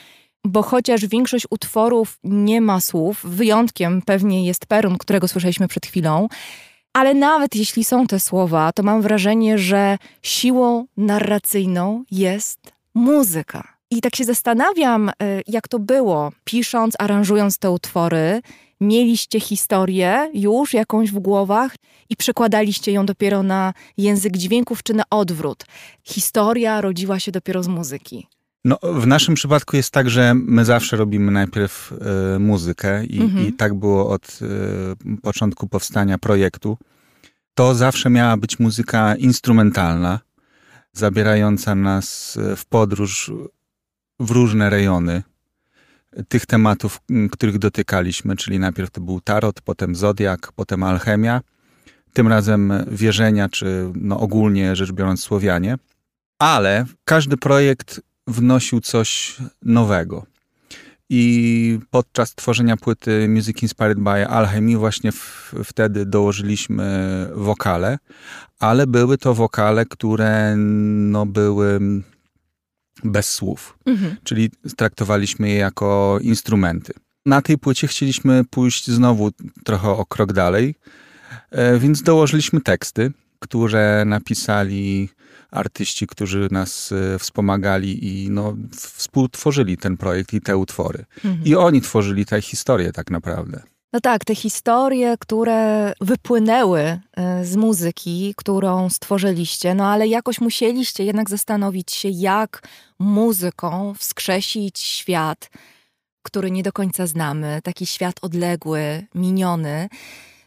bo 0.46 0.64
chociaż 0.64 1.06
większość 1.06 1.46
utworów 1.50 2.20
nie 2.24 2.62
ma 2.62 2.82
słów, 2.82 3.22
wyjątkiem 3.24 4.02
pewnie 4.02 4.46
jest 4.46 4.66
Perun, 4.66 4.98
którego 4.98 5.28
słyszeliśmy 5.28 5.68
przed 5.68 5.86
chwilą, 5.86 6.28
ale 6.94 7.14
nawet 7.14 7.56
jeśli 7.56 7.84
są 7.84 8.08
te 8.08 8.20
słowa, 8.20 8.72
to 8.72 8.84
mam 8.84 9.02
wrażenie, 9.02 9.58
że 9.58 9.98
siłą 10.22 10.86
narracyjną 10.98 12.04
jest 12.12 12.60
muzyka. 12.94 13.75
I 13.96 14.02
tak 14.02 14.16
się 14.16 14.24
zastanawiam, 14.24 15.10
y, 15.10 15.14
jak 15.48 15.68
to 15.68 15.80
było, 15.80 16.32
pisząc, 16.44 16.94
aranżując 17.00 17.58
te 17.58 17.72
utwory. 17.72 18.42
Mieliście 18.82 19.40
historię 19.40 20.32
już 20.34 20.74
jakąś 20.74 21.12
w 21.12 21.20
głowach 21.20 21.76
i 22.10 22.16
przekładaliście 22.16 22.92
ją 22.92 23.06
dopiero 23.06 23.44
na 23.44 23.74
język 23.98 24.38
dźwięków, 24.38 24.84
czy 24.84 24.94
na 24.94 25.04
odwrót? 25.10 25.66
Historia 26.04 26.82
rodziła 26.82 27.20
się 27.20 27.32
dopiero 27.32 27.64
z 27.64 27.68
muzyki. 27.68 28.28
No, 28.66 28.80
w 28.84 29.08
naszym 29.08 29.36
przypadku 29.36 29.76
jest 29.76 29.92
tak, 29.92 30.10
że 30.10 30.34
my 30.36 30.66
zawsze 30.66 30.98
robimy 30.98 31.32
najpierw 31.32 31.92
y, 32.36 32.40
muzykę 32.40 33.06
i, 33.06 33.22
mhm. 33.22 33.48
i, 33.48 33.54
tak 33.54 33.74
było 33.74 34.10
od 34.10 34.40
y, 34.42 35.22
początku 35.22 35.68
powstania 35.68 36.18
projektu. 36.18 36.78
To 37.54 37.76
zawsze 37.76 38.10
miała 38.10 38.38
być 38.38 38.60
muzyka 38.60 39.16
instrumentalna, 39.16 40.20
zabierająca 40.94 41.76
nas 41.76 42.38
w 42.56 42.66
podróż 42.66 43.32
w 44.20 44.32
różne 44.32 44.70
rejony 44.70 45.24
tych 46.28 46.46
tematów, 46.46 47.02
których 47.32 47.58
dotykaliśmy, 47.58 48.36
czyli 48.36 48.60
najpierw 48.60 48.92
to 48.92 49.02
był 49.02 49.22
tarot, 49.22 49.62
potem 49.62 49.96
zodiak, 49.96 50.52
potem 50.56 50.84
alchemia, 50.84 51.42
tym 52.14 52.28
razem 52.28 52.74
wierzenia, 52.92 53.50
czy 53.50 53.92
no 53.96 54.20
ogólnie 54.20 54.76
rzecz 54.76 54.92
biorąc 54.92 55.24
Słowianie. 55.24 55.78
Ale 56.40 56.86
każdy 57.06 57.38
projekt 57.38 58.02
wnosił 58.28 58.82
coś 58.82 59.38
nowego. 59.62 60.26
I 61.10 61.80
podczas 61.90 62.36
tworzenia 62.36 62.78
płyty 62.78 63.30
Music 63.30 63.64
Inspired 63.64 64.00
by 64.00 64.28
Alchemy 64.28 64.78
właśnie 64.78 65.12
w, 65.12 65.54
wtedy 65.64 66.06
dołożyliśmy 66.06 67.30
wokale, 67.36 67.98
ale 68.60 68.88
były 68.88 69.18
to 69.18 69.34
wokale, 69.34 69.86
które 69.86 70.56
no, 70.58 71.26
były 71.26 71.80
bez 73.06 73.30
słów, 73.30 73.78
mhm. 73.86 74.16
czyli 74.24 74.52
traktowaliśmy 74.78 75.50
je 75.50 75.56
jako 75.56 76.20
instrumenty. 76.22 76.94
Na 77.26 77.42
tej 77.42 77.58
płycie 77.58 77.88
chcieliśmy 77.88 78.44
pójść 78.50 78.88
znowu 78.88 79.32
trochę 79.64 79.90
o 79.90 80.06
krok 80.06 80.34
dalej, 80.34 80.76
e, 81.52 81.80
więc 81.80 82.02
dołożyliśmy 82.02 82.62
teksty, 82.62 83.12
które 83.40 84.04
napisali 84.06 85.10
artyści, 85.52 86.08
którzy 86.08 86.48
nas 86.52 86.92
e, 86.92 87.20
wspomagali 87.20 88.08
i 88.08 88.30
no, 88.30 88.56
współtworzyli 88.72 89.78
ten 89.78 89.98
projekt 89.98 90.34
i 90.34 90.42
te 90.42 90.58
utwory. 90.58 91.06
Mhm. 91.26 91.46
I 91.46 91.56
oni 91.56 91.82
tworzyli 91.82 92.26
tę 92.26 92.42
historię 92.42 92.92
tak 92.92 93.12
naprawdę. 93.12 93.64
No 93.96 94.02
tak, 94.02 94.26
te 94.26 94.36
historie, 94.36 95.16
które 95.20 95.94
wypłynęły 96.02 96.80
e, 96.82 97.46
z 97.46 97.56
muzyki, 97.56 98.34
którą 98.38 98.90
stworzyliście, 98.90 99.76
no 99.76 99.88
ale 99.88 100.08
jakoś 100.08 100.42
musieliście 100.42 101.06
jednak 101.06 101.30
zastanowić 101.30 101.92
się, 101.92 102.10
jak 102.10 102.68
muzyką 103.00 103.94
wskrzesić 103.94 104.80
świat, 104.80 105.50
który 106.22 106.52
nie 106.52 106.64
do 106.64 106.72
końca 106.72 107.08
znamy, 107.08 107.60
taki 107.64 107.86
świat 107.86 108.16
odległy, 108.22 109.06
miniony. 109.16 109.90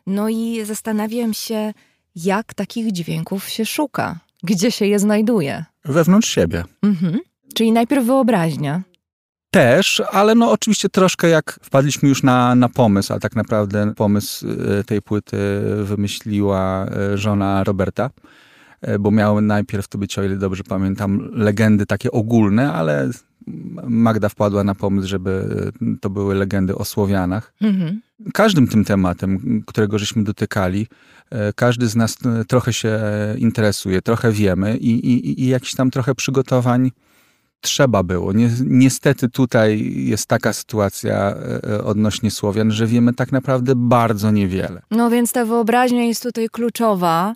No 0.07 0.29
i 0.29 0.65
zastanawiam 0.65 1.35
się, 1.35 1.73
jak 2.17 2.55
takich 2.55 2.93
dźwięków 2.93 3.49
się 3.49 3.67
szuka, 3.67 4.19
gdzie 4.43 4.71
się 4.71 4.87
je 4.87 4.99
znajduje. 4.99 5.65
Wewnątrz 5.85 6.29
siebie. 6.29 6.65
Mhm. 6.83 7.21
Czyli 7.55 7.73
najpierw 7.73 8.05
wyobraźnia. 8.05 8.83
Też, 9.51 10.03
ale 10.13 10.35
no 10.35 10.51
oczywiście 10.51 10.89
troszkę 10.89 11.29
jak 11.29 11.59
wpadliśmy 11.63 12.09
już 12.09 12.23
na, 12.23 12.55
na 12.55 12.69
pomysł, 12.69 13.13
a 13.13 13.19
tak 13.19 13.37
naprawdę 13.37 13.95
pomysł 13.95 14.47
e, 14.81 14.85
tej 14.85 15.03
płyty 15.03 15.37
wymyśliła 15.83 16.87
e, 16.87 17.19
żona 17.19 17.65
Roberta, 17.65 18.11
e, 18.81 18.99
bo 18.99 19.11
miały 19.11 19.43
najpierw 19.43 19.89
to 19.89 19.99
być, 19.99 20.19
o 20.19 20.25
ile 20.25 20.37
dobrze 20.37 20.65
pamiętam, 20.65 21.31
legendy 21.33 21.87
takie 21.87 22.11
ogólne, 22.11 22.73
ale 22.73 23.11
Magda 23.85 24.29
wpadła 24.29 24.65
na 24.65 24.75
pomysł, 24.75 25.09
żeby 25.09 25.45
to 26.01 26.11
były 26.11 26.35
legendy 26.35 26.75
o 26.75 26.85
Słowianach. 26.85 27.53
Mhm. 27.61 28.01
Każdym 28.35 28.69
tym 28.69 28.85
tematem, 28.85 29.63
którego 29.67 29.99
żeśmy 29.99 30.25
dotykali, 30.25 30.87
każdy 31.55 31.89
z 31.89 31.97
nas 31.97 32.19
trochę 32.49 32.73
się 32.73 33.01
interesuje, 33.39 34.03
trochę 34.03 34.33
wiemy 34.33 34.77
i, 34.77 34.91
i, 34.91 35.43
i 35.43 35.49
jakiś 35.49 35.75
tam 35.75 35.91
trochę 35.91 36.15
przygotowań 36.15 36.91
trzeba 37.61 38.03
było. 38.03 38.33
Niestety 38.65 39.29
tutaj 39.29 39.95
jest 39.97 40.27
taka 40.27 40.53
sytuacja 40.53 41.15
e, 41.15 41.65
e, 41.71 41.85
odnośnie 41.85 42.31
Słowian, 42.31 42.71
że 42.71 42.87
wiemy 42.87 43.15
tak 43.15 43.33
naprawdę 43.33 43.73
bardzo 43.77 44.31
niewiele. 44.31 44.83
No 44.91 45.11
więc 45.11 45.33
ta 45.33 45.45
wyobraźnia 45.45 46.05
jest 46.05 46.23
tutaj 46.23 46.49
kluczowa, 46.49 47.35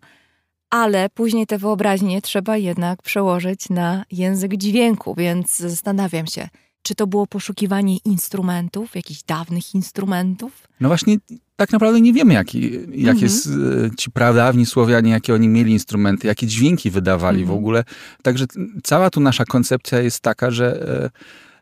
ale 0.70 1.10
później 1.10 1.46
tę 1.46 1.58
wyobraźnię 1.58 2.22
trzeba 2.22 2.56
jednak 2.56 3.02
przełożyć 3.02 3.68
na 3.70 4.04
język 4.10 4.56
dźwięku, 4.56 5.14
więc 5.14 5.56
zastanawiam 5.56 6.26
się, 6.26 6.48
czy 6.82 6.94
to 6.94 7.06
było 7.06 7.26
poszukiwanie 7.26 7.96
instrumentów, 8.04 8.94
jakichś 8.94 9.22
dawnych 9.22 9.74
instrumentów? 9.74 10.68
No 10.80 10.88
właśnie, 10.88 11.16
tak 11.56 11.72
naprawdę 11.72 12.00
nie 12.00 12.12
wiemy, 12.12 12.34
jaki, 12.34 12.72
jakie 12.94 13.26
mhm. 13.26 13.96
ci 13.96 14.10
pradawni 14.10 14.66
Słowianie, 14.66 15.10
jakie 15.10 15.34
oni 15.34 15.48
mieli 15.48 15.72
instrumenty, 15.72 16.26
jakie 16.26 16.46
dźwięki 16.46 16.90
wydawali 16.90 17.40
mhm. 17.40 17.56
w 17.56 17.58
ogóle. 17.58 17.84
Także 18.22 18.44
cała 18.82 19.10
tu 19.10 19.20
nasza 19.20 19.44
koncepcja 19.44 20.00
jest 20.00 20.20
taka, 20.20 20.50
że 20.50 21.10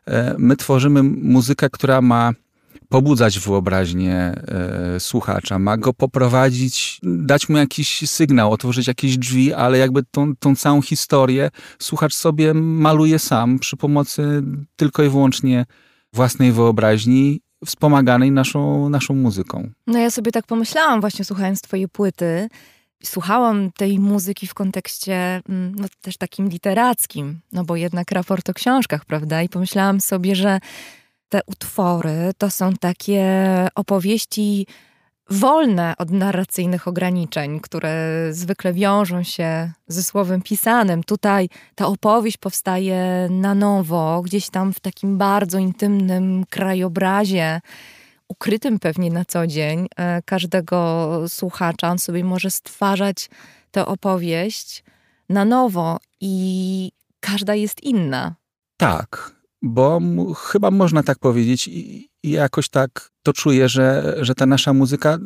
e, 0.07 0.13
e, 0.13 0.35
my 0.37 0.55
tworzymy 0.55 1.03
muzykę, 1.03 1.69
która 1.69 2.01
ma 2.01 2.31
pobudzać 2.91 3.39
wyobraźnię 3.39 4.15
e, 4.15 4.99
słuchacza, 4.99 5.59
ma 5.59 5.77
go 5.77 5.93
poprowadzić, 5.93 6.99
dać 7.03 7.49
mu 7.49 7.57
jakiś 7.57 8.09
sygnał, 8.09 8.51
otworzyć 8.51 8.87
jakieś 8.87 9.17
drzwi, 9.17 9.53
ale 9.53 9.77
jakby 9.77 10.03
tą, 10.11 10.35
tą 10.35 10.55
całą 10.55 10.81
historię 10.81 11.49
słuchacz 11.79 12.13
sobie 12.13 12.53
maluje 12.53 13.19
sam 13.19 13.59
przy 13.59 13.77
pomocy 13.77 14.43
tylko 14.75 15.03
i 15.03 15.09
wyłącznie 15.09 15.65
własnej 16.13 16.51
wyobraźni 16.51 17.41
wspomaganej 17.65 18.31
naszą, 18.31 18.89
naszą 18.89 19.13
muzyką. 19.13 19.69
No 19.87 19.99
ja 19.99 20.11
sobie 20.11 20.31
tak 20.31 20.45
pomyślałam 20.45 21.01
właśnie 21.01 21.25
słuchając 21.25 21.61
twojej 21.61 21.87
płyty, 21.87 22.49
słuchałam 23.03 23.71
tej 23.71 23.99
muzyki 23.99 24.47
w 24.47 24.53
kontekście 24.53 25.41
mm, 25.49 25.75
no, 25.75 25.87
też 26.01 26.17
takim 26.17 26.49
literackim, 26.49 27.39
no 27.51 27.63
bo 27.63 27.75
jednak 27.75 28.11
raport 28.11 28.49
o 28.49 28.53
książkach, 28.53 29.05
prawda? 29.05 29.43
I 29.43 29.49
pomyślałam 29.49 30.01
sobie, 30.01 30.35
że 30.35 30.59
te 31.31 31.41
utwory 31.45 32.31
to 32.37 32.49
są 32.49 32.73
takie 32.73 33.25
opowieści 33.75 34.67
wolne 35.29 35.93
od 35.97 36.11
narracyjnych 36.11 36.87
ograniczeń, 36.87 37.59
które 37.59 38.27
zwykle 38.31 38.73
wiążą 38.73 39.23
się 39.23 39.71
ze 39.87 40.03
słowem 40.03 40.41
pisanym. 40.41 41.03
Tutaj 41.03 41.49
ta 41.75 41.87
opowieść 41.87 42.37
powstaje 42.37 43.27
na 43.29 43.55
nowo, 43.55 44.21
gdzieś 44.21 44.49
tam 44.49 44.73
w 44.73 44.79
takim 44.79 45.17
bardzo 45.17 45.57
intymnym 45.57 46.45
krajobrazie, 46.49 47.61
ukrytym 48.27 48.79
pewnie 48.79 49.11
na 49.11 49.25
co 49.25 49.47
dzień 49.47 49.87
e, 49.95 50.21
każdego 50.21 51.09
słuchacza. 51.27 51.89
On 51.89 51.99
sobie 51.99 52.23
może 52.23 52.51
stwarzać 52.51 53.29
tę 53.71 53.85
opowieść 53.85 54.83
na 55.29 55.45
nowo 55.45 55.97
i 56.21 56.91
każda 57.19 57.55
jest 57.55 57.83
inna. 57.83 58.35
Tak, 58.77 59.40
bo 59.61 59.99
chyba 60.33 60.71
można 60.71 61.03
tak 61.03 61.19
powiedzieć 61.19 61.67
i, 61.67 62.09
i 62.23 62.29
jakoś 62.31 62.69
tak 62.69 63.11
to 63.23 63.33
czuję, 63.33 63.69
że, 63.69 64.15
że 64.21 64.35
ta 64.35 64.45
nasza 64.45 64.73
muzyka 64.73 65.17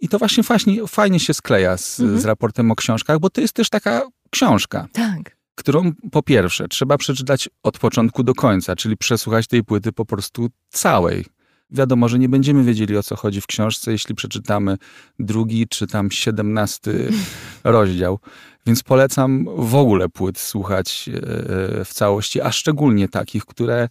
i 0.00 0.08
to 0.08 0.18
właśnie 0.18 0.42
fajnie, 0.42 0.86
fajnie 0.86 1.20
się 1.20 1.34
skleja 1.34 1.76
z, 1.76 2.00
mhm. 2.00 2.20
z 2.20 2.24
raportem 2.24 2.70
o 2.70 2.76
książkach, 2.76 3.18
bo 3.18 3.30
to 3.30 3.40
jest 3.40 3.54
też 3.54 3.68
taka 3.68 4.02
książka. 4.30 4.88
Tak. 4.92 5.36
Którą 5.54 5.92
po 6.12 6.22
pierwsze 6.22 6.68
trzeba 6.68 6.98
przeczytać 6.98 7.48
od 7.62 7.78
początku 7.78 8.22
do 8.22 8.34
końca, 8.34 8.76
czyli 8.76 8.96
przesłuchać 8.96 9.46
tej 9.46 9.64
płyty 9.64 9.92
po 9.92 10.04
prostu 10.04 10.48
całej. 10.68 11.24
Wiadomo, 11.72 12.08
że 12.08 12.18
nie 12.18 12.28
będziemy 12.28 12.64
wiedzieli 12.64 12.96
o 12.96 13.02
co 13.02 13.16
chodzi 13.16 13.40
w 13.40 13.46
książce, 13.46 13.92
jeśli 13.92 14.14
przeczytamy 14.14 14.78
drugi 15.18 15.68
czy 15.68 15.86
tam 15.86 16.10
siedemnasty 16.10 17.10
rozdział. 17.64 18.18
Więc 18.66 18.82
polecam 18.82 19.46
w 19.56 19.74
ogóle 19.74 20.08
płyt 20.08 20.38
słuchać 20.38 21.10
e, 21.12 21.84
w 21.84 21.90
całości, 21.92 22.40
a 22.40 22.52
szczególnie 22.52 23.08
takich, 23.08 23.44
które 23.44 23.88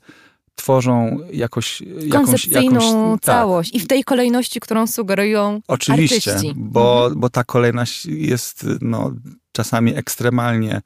tworzą 0.60 1.20
jakoś, 1.34 1.84
koncepcyjną 2.12 2.82
jakąś, 2.82 3.22
tak. 3.22 3.36
całość 3.36 3.72
tak. 3.72 3.82
i 3.82 3.86
w 3.86 3.88
tej 3.88 4.04
kolejności, 4.04 4.60
którą 4.60 4.88
sugerują 4.88 5.62
Oczywiście, 5.68 6.32
artyści. 6.32 6.54
bo, 6.56 7.04
mhm. 7.04 7.20
bo 7.20 7.30
ta 7.30 7.44
kolejność 7.44 8.06
jest 8.06 8.66
no, 8.82 9.12
czasami 9.52 9.96
ekstremalnie 9.96 10.82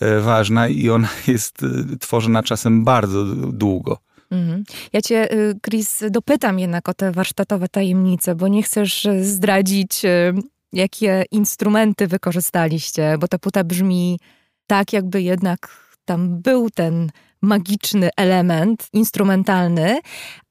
e, 0.00 0.20
ważna 0.20 0.68
i 0.68 0.90
ona 0.90 1.08
jest 1.26 1.62
e, 1.62 1.96
tworzona 1.98 2.42
czasem 2.42 2.84
bardzo 2.84 3.24
długo. 3.34 3.98
Mhm. 4.30 4.64
Ja 4.92 5.02
cię, 5.02 5.32
y, 5.32 5.54
Chris, 5.66 6.04
dopytam 6.10 6.58
jednak 6.58 6.88
o 6.88 6.94
te 6.94 7.12
warsztatowe 7.12 7.68
tajemnice, 7.68 8.34
bo 8.34 8.48
nie 8.48 8.62
chcesz 8.62 9.06
zdradzić, 9.20 10.04
y, 10.04 10.34
jakie 10.72 11.24
instrumenty 11.30 12.06
wykorzystaliście, 12.06 13.16
bo 13.18 13.28
ta 13.28 13.38
płyta 13.38 13.64
brzmi 13.64 14.18
tak, 14.66 14.92
jakby 14.92 15.22
jednak 15.22 15.86
tam 16.04 16.42
był 16.42 16.70
ten 16.70 17.10
magiczny 17.42 18.10
element 18.16 18.88
instrumentalny, 18.92 20.00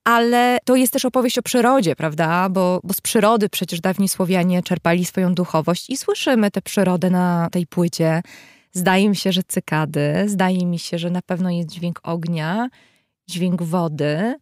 ale 0.03 0.57
to 0.65 0.75
jest 0.75 0.93
też 0.93 1.05
opowieść 1.05 1.37
o 1.37 1.41
przyrodzie, 1.41 1.95
prawda? 1.95 2.49
Bo, 2.49 2.79
bo 2.83 2.93
z 2.93 3.01
przyrody 3.01 3.49
przecież 3.49 3.81
dawni 3.81 4.09
Słowianie 4.09 4.63
czerpali 4.63 5.05
swoją 5.05 5.33
duchowość 5.33 5.89
i 5.89 5.97
słyszymy 5.97 6.51
tę 6.51 6.61
przyrodę 6.61 7.09
na 7.09 7.49
tej 7.51 7.67
płycie. 7.67 8.21
Zdaje 8.71 9.09
mi 9.09 9.15
się, 9.15 9.31
że 9.31 9.41
cykady, 9.47 10.23
zdaje 10.27 10.65
mi 10.65 10.79
się, 10.79 10.97
że 10.97 11.09
na 11.09 11.21
pewno 11.21 11.49
jest 11.49 11.69
dźwięk 11.69 11.99
ognia, 12.03 12.69
dźwięk 13.27 13.63
wody. 13.63 14.35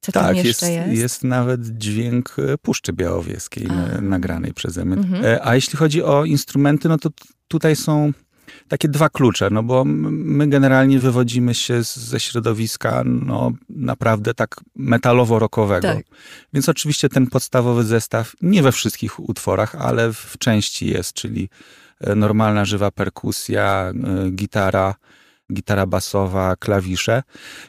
Co 0.00 0.12
tak, 0.12 0.26
tam 0.26 0.36
jeszcze 0.36 0.70
jest, 0.70 0.88
jest? 0.88 1.00
Jest 1.00 1.24
nawet 1.24 1.78
dźwięk 1.78 2.36
e, 2.38 2.58
Puszczy 2.58 2.92
Białowieskiej 2.92 3.66
A. 3.70 4.00
nagranej 4.00 4.54
przeze 4.54 4.84
mnie. 4.84 4.96
Mhm. 4.96 5.24
E, 5.24 5.46
a 5.46 5.54
jeśli 5.54 5.78
chodzi 5.78 6.02
o 6.02 6.24
instrumenty, 6.24 6.88
no 6.88 6.98
to 6.98 7.10
tutaj 7.48 7.76
są 7.76 8.12
takie 8.68 8.88
dwa 8.88 9.08
klucze, 9.08 9.50
no 9.50 9.62
bo 9.62 9.84
my 9.84 10.48
generalnie 10.48 10.98
wywodzimy 10.98 11.54
się 11.54 11.82
ze 11.82 12.20
środowiska 12.20 13.02
no, 13.04 13.52
naprawdę 13.68 14.34
tak 14.34 14.56
metalowo-rokowego. 14.76 15.94
Tak. 15.94 16.04
Więc 16.52 16.68
oczywiście 16.68 17.08
ten 17.08 17.26
podstawowy 17.26 17.84
zestaw 17.84 18.32
nie 18.42 18.62
we 18.62 18.72
wszystkich 18.72 19.20
utworach, 19.20 19.74
ale 19.74 20.12
w 20.12 20.34
części 20.38 20.86
jest, 20.86 21.12
czyli 21.12 21.48
e, 22.00 22.14
normalna 22.14 22.64
żywa 22.64 22.90
perkusja, 22.90 23.92
gitara, 24.30 24.94
gitara 25.52 25.86
basowa, 25.86 26.56
klawisze. 26.56 27.22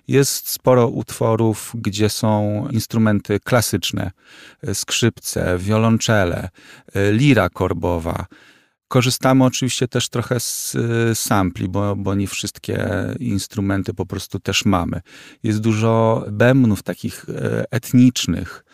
Jest 0.07 0.49
sporo 0.49 0.87
utworów, 0.87 1.71
gdzie 1.75 2.09
są 2.09 2.67
instrumenty 2.71 3.39
klasyczne, 3.39 4.11
e, 4.63 4.75
skrzypce, 4.75 5.57
wiolonczele, 5.57 6.49
lira 7.11 7.49
korbowa, 7.49 8.25
Korzystamy 8.87 9.43
oczywiście 9.43 9.87
też 9.87 10.09
trochę 10.09 10.39
z 10.39 10.77
sampli, 11.13 11.69
bo, 11.69 11.95
bo 11.95 12.15
nie 12.15 12.27
wszystkie 12.27 12.89
instrumenty 13.19 13.93
po 13.93 14.05
prostu 14.05 14.39
też 14.39 14.65
mamy. 14.65 15.01
Jest 15.43 15.59
dużo 15.59 16.25
bębnów 16.31 16.83
takich 16.83 17.25
e, 17.29 17.65
etnicznych, 17.71 18.65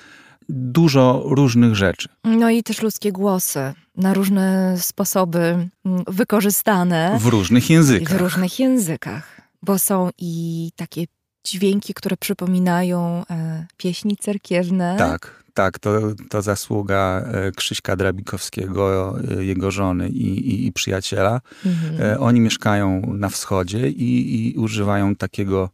dużo 0.51 1.23
różnych 1.25 1.75
rzeczy. 1.75 2.09
No 2.23 2.49
i 2.49 2.63
też 2.63 2.81
ludzkie 2.81 3.11
głosy 3.11 3.73
na 3.97 4.13
różne 4.13 4.75
sposoby 4.77 5.39
mm, 5.85 6.03
wykorzystane. 6.07 7.17
W 7.19 7.25
różnych 7.25 7.69
językach. 7.69 8.17
W 8.17 8.21
różnych 8.21 8.59
językach, 8.59 9.41
bo 9.61 9.79
są 9.79 10.09
i 10.17 10.71
takie 10.75 11.05
dźwięki, 11.47 11.93
które 11.93 12.17
przypominają 12.17 13.23
e, 13.29 13.65
pieśni 13.77 14.17
cerkiewne. 14.17 14.95
Tak, 14.97 15.43
tak, 15.53 15.79
to, 15.79 15.99
to 16.29 16.41
zasługa 16.41 17.23
e, 17.25 17.51
Krzyśka 17.51 17.95
Drabikowskiego, 17.95 19.15
e, 19.37 19.45
jego 19.45 19.71
żony 19.71 20.09
i, 20.09 20.27
i, 20.27 20.67
i 20.67 20.71
przyjaciela. 20.71 21.41
Mhm. 21.65 22.01
E, 22.01 22.19
oni 22.19 22.39
mieszkają 22.39 23.13
na 23.13 23.29
wschodzie 23.29 23.89
i, 23.89 24.49
i 24.49 24.57
używają 24.57 25.15
takiego 25.15 25.69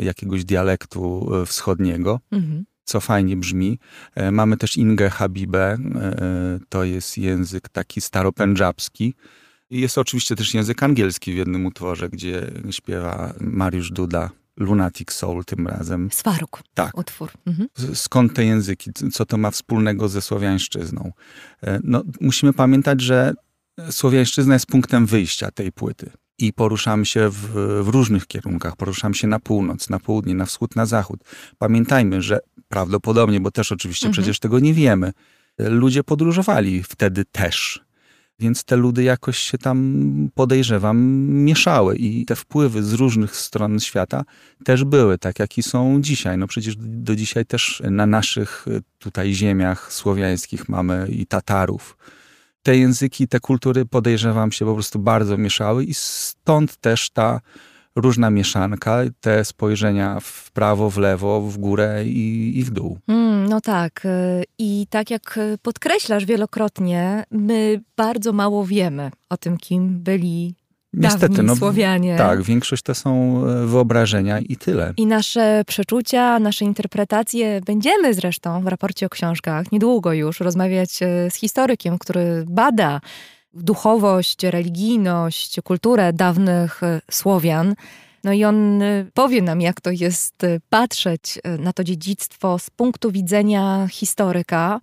jakiegoś 0.00 0.44
dialektu 0.44 1.30
wschodniego. 1.46 2.20
Mhm 2.32 2.64
co 2.88 3.00
fajnie 3.00 3.36
brzmi. 3.36 3.78
Mamy 4.32 4.56
też 4.56 4.76
Ingę 4.76 5.10
Habibę, 5.10 5.78
to 6.68 6.84
jest 6.84 7.18
język 7.18 7.68
taki 7.68 8.00
staropędżabski. 8.00 9.14
Jest 9.70 9.98
oczywiście 9.98 10.36
też 10.36 10.54
język 10.54 10.82
angielski 10.82 11.32
w 11.32 11.36
jednym 11.36 11.66
utworze, 11.66 12.08
gdzie 12.08 12.50
śpiewa 12.70 13.34
Mariusz 13.40 13.90
Duda 13.90 14.30
Lunatic 14.56 15.12
Soul 15.12 15.44
tym 15.44 15.66
razem. 15.66 16.08
Swaruk. 16.12 16.62
Tak. 16.74 16.98
Utwór. 16.98 17.30
Mhm. 17.46 17.68
Skąd 17.94 18.34
te 18.34 18.44
języki? 18.44 18.90
Co 19.12 19.26
to 19.26 19.36
ma 19.36 19.50
wspólnego 19.50 20.08
ze 20.08 20.22
słowiańszczyzną? 20.22 21.12
E, 21.62 21.80
no, 21.84 22.02
musimy 22.20 22.52
pamiętać, 22.52 23.00
że 23.00 23.34
słowiańszczyzna 23.90 24.54
jest 24.54 24.66
punktem 24.66 25.06
wyjścia 25.06 25.50
tej 25.50 25.72
płyty. 25.72 26.10
I 26.38 26.52
poruszamy 26.52 27.06
się 27.06 27.28
w, 27.28 27.34
w, 27.84 27.88
różnych 27.88 28.26
kierunkach. 28.26 28.76
Poruszamy 28.76 29.14
się 29.14 29.26
na 29.26 29.40
północ, 29.40 29.90
na 29.90 29.98
południe, 29.98 30.34
na 30.34 30.46
wschód, 30.46 30.76
na 30.76 30.86
zachód. 30.86 31.24
Pamiętajmy, 31.58 32.22
że 32.22 32.40
prawdopodobnie, 32.68 33.40
bo 33.40 33.50
też 33.50 33.72
oczywiście 33.72 34.06
mhm. 34.06 34.12
przecież 34.22 34.38
tego 34.38 34.58
nie 34.58 34.74
wiemy, 34.74 35.12
ludzie 35.58 36.04
podróżowali 36.04 36.82
wtedy 36.82 37.24
też 37.24 37.88
więc 38.40 38.64
te 38.64 38.76
ludy 38.76 39.02
jakoś 39.02 39.38
się 39.38 39.58
tam, 39.58 40.30
podejrzewam, 40.34 40.98
mieszały 41.28 41.96
i 41.96 42.26
te 42.26 42.36
wpływy 42.36 42.82
z 42.82 42.92
różnych 42.92 43.36
stron 43.36 43.80
świata 43.80 44.24
też 44.64 44.84
były, 44.84 45.18
tak 45.18 45.38
jak 45.38 45.58
i 45.58 45.62
są 45.62 46.02
dzisiaj. 46.02 46.38
No 46.38 46.46
przecież 46.46 46.74
do 46.78 47.16
dzisiaj 47.16 47.46
też 47.46 47.82
na 47.90 48.06
naszych 48.06 48.68
y, 48.68 48.82
tutaj 48.98 49.34
ziemiach 49.34 49.92
słowiańskich 49.92 50.68
mamy 50.68 51.08
i 51.10 51.26
Tatarów. 51.26 51.96
Te 52.62 52.76
języki, 52.76 53.28
te 53.28 53.40
kultury 53.40 53.86
podejrzewam 53.86 54.52
się 54.52 54.64
po 54.64 54.74
prostu 54.74 54.98
bardzo 54.98 55.38
mieszały 55.38 55.84
i 55.84 55.94
stąd 55.94 56.76
też 56.76 57.10
ta 57.10 57.40
różna 57.98 58.30
mieszanka, 58.30 58.98
te 59.20 59.44
spojrzenia 59.44 60.20
w 60.20 60.50
prawo, 60.50 60.90
w 60.90 60.98
lewo, 60.98 61.40
w 61.40 61.58
górę 61.58 62.04
i, 62.06 62.52
i 62.58 62.64
w 62.64 62.70
dół. 62.70 62.98
Mm, 63.08 63.46
no 63.48 63.60
tak. 63.60 64.04
Y, 64.04 64.44
I 64.58 64.86
tak 64.90 65.10
jak 65.10 65.38
podkreślasz 65.62 66.24
wielokrotnie, 66.24 67.24
my 67.30 67.80
bardzo 67.96 68.32
mało 68.32 68.66
wiemy 68.66 69.10
o 69.28 69.36
tym, 69.36 69.56
kim 69.56 70.00
byli 70.00 70.54
Niestety, 70.92 71.42
no, 71.42 71.56
Słowianie. 71.56 72.16
Tak, 72.18 72.42
większość 72.42 72.82
to 72.82 72.94
są 72.94 73.42
e, 73.46 73.66
wyobrażenia 73.66 74.38
i 74.38 74.56
tyle. 74.56 74.92
I 74.96 75.06
nasze 75.06 75.62
przeczucia, 75.66 76.38
nasze 76.38 76.64
interpretacje 76.64 77.60
będziemy 77.66 78.14
zresztą 78.14 78.62
w 78.62 78.66
raporcie 78.66 79.06
o 79.06 79.08
książkach 79.08 79.72
niedługo 79.72 80.12
już 80.12 80.40
rozmawiać 80.40 81.02
e, 81.02 81.30
z 81.30 81.34
historykiem, 81.34 81.98
który 81.98 82.44
bada 82.48 83.00
duchowość, 83.54 84.42
religijność, 84.42 85.60
kulturę 85.64 86.12
dawnych 86.12 86.82
e, 86.82 87.00
Słowian. 87.10 87.74
No 88.24 88.32
i 88.32 88.44
on 88.44 88.82
e, 88.82 89.04
powie 89.14 89.42
nam, 89.42 89.60
jak 89.60 89.80
to 89.80 89.90
jest 89.90 90.44
e, 90.44 90.60
patrzeć 90.70 91.38
na 91.58 91.72
to 91.72 91.84
dziedzictwo 91.84 92.58
z 92.58 92.70
punktu 92.70 93.12
widzenia 93.12 93.88
historyka, 93.90 94.80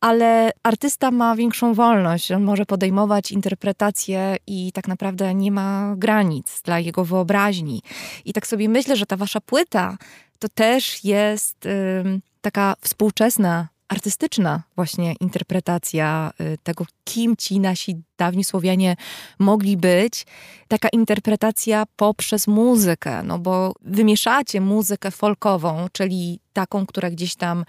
ale 0.00 0.50
artysta 0.62 1.10
ma 1.10 1.36
większą 1.36 1.74
wolność. 1.74 2.32
On 2.32 2.42
może 2.42 2.66
podejmować 2.66 3.32
interpretacje 3.32 4.36
i 4.46 4.72
tak 4.72 4.88
naprawdę 4.88 5.34
nie 5.34 5.52
ma 5.52 5.94
granic 5.96 6.62
dla 6.62 6.78
jego 6.78 7.04
wyobraźni. 7.04 7.82
I 8.24 8.32
tak 8.32 8.46
sobie 8.46 8.68
myślę, 8.68 8.96
że 8.96 9.06
ta 9.06 9.16
wasza 9.16 9.40
płyta 9.40 9.96
to 10.38 10.48
też 10.48 11.04
jest 11.04 11.66
y, 11.66 12.20
taka 12.40 12.74
współczesna 12.80 13.68
artystyczna 13.88 14.62
właśnie 14.76 15.14
interpretacja 15.20 16.32
y, 16.40 16.58
tego, 16.62 16.86
kim 17.04 17.36
ci 17.36 17.60
nasi 17.60 18.02
dawni 18.18 18.44
Słowianie 18.44 18.96
mogli 19.38 19.76
być. 19.76 20.26
Taka 20.68 20.88
interpretacja 20.88 21.84
poprzez 21.96 22.46
muzykę, 22.46 23.22
no 23.22 23.38
bo 23.38 23.74
wymieszacie 23.82 24.60
muzykę 24.60 25.10
folkową, 25.10 25.86
czyli 25.92 26.40
taką, 26.52 26.86
która 26.86 27.10
gdzieś 27.10 27.34
tam 27.34 27.64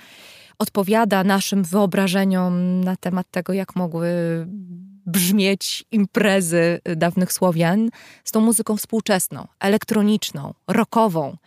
odpowiada 0.59 1.23
naszym 1.23 1.63
wyobrażeniom 1.63 2.83
na 2.83 2.95
temat 2.95 3.27
tego, 3.31 3.53
jak 3.53 3.75
mogły 3.75 4.09
brzmieć 5.05 5.85
imprezy 5.91 6.79
dawnych 6.95 7.33
Słowian, 7.33 7.89
z 8.23 8.31
tą 8.31 8.39
muzyką 8.41 8.77
współczesną, 8.77 9.47
elektroniczną, 9.59 10.53
rockową. 10.67 11.37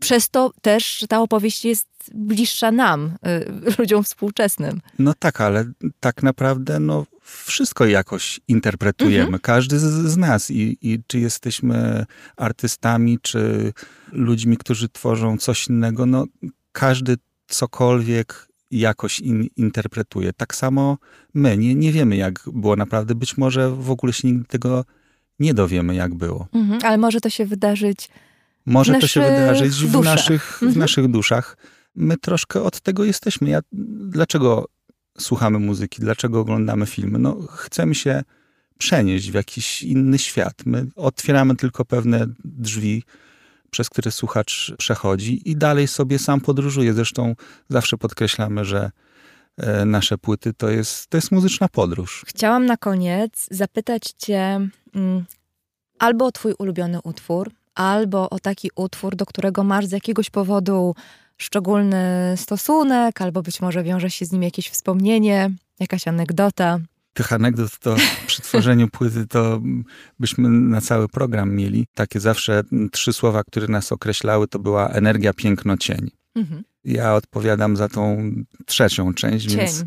Przez 0.00 0.30
to 0.30 0.52
też 0.62 1.04
ta 1.08 1.20
opowieść 1.20 1.64
jest 1.64 1.88
bliższa 2.14 2.70
nam, 2.70 3.16
y, 3.26 3.76
ludziom 3.78 4.04
współczesnym. 4.04 4.80
No 4.98 5.14
tak, 5.18 5.40
ale 5.40 5.64
tak 6.00 6.22
naprawdę 6.22 6.80
no, 6.80 7.06
wszystko 7.22 7.86
jakoś 7.86 8.40
interpretujemy. 8.48 9.24
Mhm. 9.24 9.40
Każdy 9.40 9.78
z, 9.78 9.82
z 10.12 10.16
nas. 10.16 10.50
I, 10.50 10.78
I, 10.82 11.00
czy 11.06 11.18
jesteśmy 11.18 12.06
artystami, 12.36 13.18
czy 13.22 13.72
ludźmi, 14.12 14.56
którzy 14.56 14.88
tworzą 14.88 15.38
coś 15.38 15.68
innego, 15.68 16.06
no 16.06 16.24
każdy 16.72 17.16
cokolwiek 17.46 18.48
jakoś 18.70 19.20
in, 19.20 19.46
interpretuje. 19.56 20.32
Tak 20.32 20.54
samo 20.54 20.98
my. 21.34 21.56
Nie, 21.56 21.74
nie 21.74 21.92
wiemy, 21.92 22.16
jak 22.16 22.40
było 22.52 22.76
naprawdę. 22.76 23.14
Być 23.14 23.36
może 23.36 23.70
w 23.70 23.90
ogóle 23.90 24.12
się 24.12 24.28
nigdy 24.28 24.44
tego 24.44 24.84
nie 25.38 25.54
dowiemy, 25.54 25.94
jak 25.94 26.14
było. 26.14 26.48
Mhm, 26.52 26.80
ale 26.84 26.98
może 26.98 27.20
to 27.20 27.30
się 27.30 27.46
wydarzyć 27.46 28.08
może 28.66 28.94
to 28.94 29.06
się 29.06 29.20
wydarzyć 29.20 29.72
w 29.72 30.04
naszych, 30.04 30.42
w 30.58 30.62
mhm. 30.62 30.78
naszych 30.78 31.08
duszach. 31.08 31.56
my 31.94 32.16
troszkę 32.16 32.62
od 32.62 32.80
tego 32.80 33.04
jesteśmy. 33.04 33.48
Ja, 33.48 33.60
dlaczego 33.72 34.68
słuchamy 35.18 35.58
muzyki, 35.58 36.00
dlaczego 36.00 36.40
oglądamy 36.40 36.86
filmy? 36.86 37.18
No, 37.18 37.36
chcemy 37.50 37.94
się 37.94 38.22
przenieść 38.78 39.30
w 39.30 39.34
jakiś 39.34 39.82
inny 39.82 40.18
świat. 40.18 40.54
My 40.66 40.86
otwieramy 40.96 41.56
tylko 41.56 41.84
pewne 41.84 42.26
drzwi, 42.44 43.02
przez 43.70 43.90
które 43.90 44.10
słuchacz 44.10 44.72
przechodzi 44.78 45.50
i 45.50 45.56
dalej 45.56 45.88
sobie 45.88 46.18
sam 46.18 46.40
podróżuje. 46.40 46.94
Zresztą 46.94 47.34
zawsze 47.68 47.96
podkreślamy, 47.98 48.64
że 48.64 48.90
e, 49.56 49.84
nasze 49.84 50.18
płyty 50.18 50.52
to 50.54 50.70
jest, 50.70 51.06
to 51.06 51.16
jest 51.16 51.32
muzyczna 51.32 51.68
podróż. 51.68 52.24
Chciałam 52.26 52.66
na 52.66 52.76
koniec 52.76 53.46
zapytać 53.50 54.02
Cię 54.18 54.68
mm, 54.94 55.24
albo 55.98 56.26
o 56.26 56.32
Twój 56.32 56.54
ulubiony 56.58 56.98
utwór, 57.04 57.50
albo 57.80 58.30
o 58.30 58.38
taki 58.38 58.70
utwór, 58.74 59.16
do 59.16 59.26
którego 59.26 59.64
masz 59.64 59.86
z 59.86 59.92
jakiegoś 59.92 60.30
powodu 60.30 60.94
szczególny 61.38 62.34
stosunek, 62.36 63.22
albo 63.22 63.42
być 63.42 63.60
może 63.60 63.82
wiąże 63.82 64.10
się 64.10 64.26
z 64.26 64.32
nim 64.32 64.42
jakieś 64.42 64.68
wspomnienie, 64.68 65.50
jakaś 65.80 66.08
anegdota. 66.08 66.78
Tych 67.14 67.32
anegdot 67.32 67.78
to 67.78 67.96
przy 68.26 68.42
tworzeniu 68.42 68.88
płyty 68.88 69.26
to 69.26 69.60
byśmy 70.18 70.48
na 70.48 70.80
cały 70.80 71.08
program 71.08 71.54
mieli. 71.54 71.86
Takie 71.94 72.20
zawsze 72.20 72.62
trzy 72.92 73.12
słowa, 73.12 73.44
które 73.44 73.68
nas 73.68 73.92
określały, 73.92 74.48
to 74.48 74.58
była 74.58 74.88
energia, 74.88 75.32
piękno, 75.32 75.76
cień. 75.76 76.10
Mhm. 76.34 76.64
Ja 76.84 77.14
odpowiadam 77.14 77.76
za 77.76 77.88
tą 77.88 78.32
trzecią 78.66 79.14
część, 79.14 79.46
cień. 79.46 79.56
więc 79.56 79.84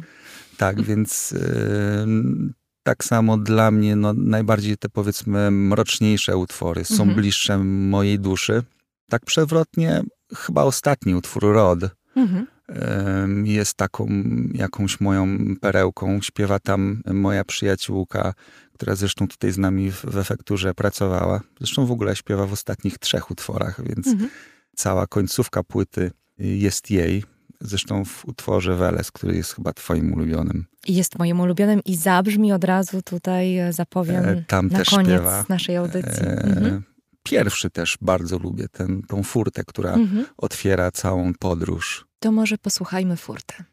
tak, 0.57 0.81
więc 0.81 1.31
yy, 1.31 2.53
tak 2.83 3.03
samo 3.03 3.37
dla 3.37 3.71
mnie 3.71 3.95
no, 3.95 4.13
najbardziej 4.13 4.77
te 4.77 4.89
powiedzmy 4.89 5.51
mroczniejsze 5.51 6.37
utwory 6.37 6.85
są 6.85 7.03
mhm. 7.03 7.15
bliższe 7.15 7.57
mojej 7.63 8.19
duszy. 8.19 8.63
Tak 9.09 9.25
przewrotnie, 9.25 10.03
chyba 10.35 10.63
ostatni 10.63 11.15
utwór 11.15 11.43
Rod 11.43 11.79
mhm. 12.15 12.47
jest 13.45 13.77
taką 13.77 14.07
jakąś 14.53 14.99
moją 14.99 15.37
perełką. 15.61 16.21
Śpiewa 16.21 16.59
tam 16.59 17.01
moja 17.05 17.43
przyjaciółka, 17.43 18.33
która 18.73 18.95
zresztą 18.95 19.27
tutaj 19.27 19.51
z 19.51 19.57
nami 19.57 19.91
w, 19.91 20.05
w 20.05 20.17
efekturze 20.17 20.73
pracowała. 20.73 21.41
Zresztą 21.57 21.85
w 21.85 21.91
ogóle 21.91 22.15
śpiewa 22.15 22.45
w 22.45 22.53
ostatnich 22.53 22.97
trzech 22.97 23.31
utworach, 23.31 23.83
więc 23.87 24.07
mhm. 24.07 24.29
cała 24.75 25.07
końcówka 25.07 25.63
płyty 25.63 26.11
jest 26.37 26.91
jej. 26.91 27.23
Zresztą 27.63 28.05
w 28.05 28.25
utworze 28.25 28.75
Weles, 28.75 29.11
który 29.11 29.35
jest 29.35 29.55
chyba 29.55 29.73
twoim 29.73 30.13
ulubionym. 30.13 30.65
Jest 30.87 31.19
moim 31.19 31.39
ulubionym 31.39 31.81
i 31.85 31.95
zabrzmi 31.95 32.53
od 32.53 32.63
razu 32.63 33.01
tutaj, 33.01 33.57
e, 33.57 33.73
zapowiem, 33.73 34.25
e, 34.25 34.43
Tam 34.47 34.67
na 34.67 34.83
koniec 34.83 35.09
śpiewa. 35.09 35.45
naszej 35.49 35.77
audycji. 35.77 36.25
E, 36.25 36.43
mhm. 36.43 36.83
Pierwszy 37.23 37.69
też 37.69 37.97
bardzo 38.01 38.37
lubię, 38.39 38.67
ten, 38.69 39.01
tą 39.01 39.23
furtę, 39.23 39.63
która 39.63 39.93
mhm. 39.93 40.25
otwiera 40.37 40.91
całą 40.91 41.33
podróż. 41.33 42.05
To 42.19 42.31
może 42.31 42.57
posłuchajmy 42.57 43.17
furtę. 43.17 43.63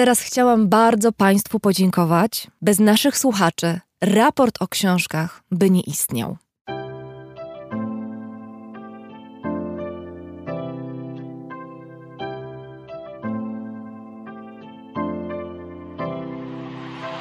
Teraz 0.00 0.20
chciałam 0.20 0.68
bardzo 0.68 1.12
Państwu 1.12 1.60
podziękować. 1.60 2.46
Bez 2.62 2.78
naszych 2.78 3.18
słuchaczy 3.18 3.80
raport 4.02 4.62
o 4.62 4.68
książkach 4.68 5.42
by 5.50 5.70
nie 5.70 5.80
istniał. 5.80 6.36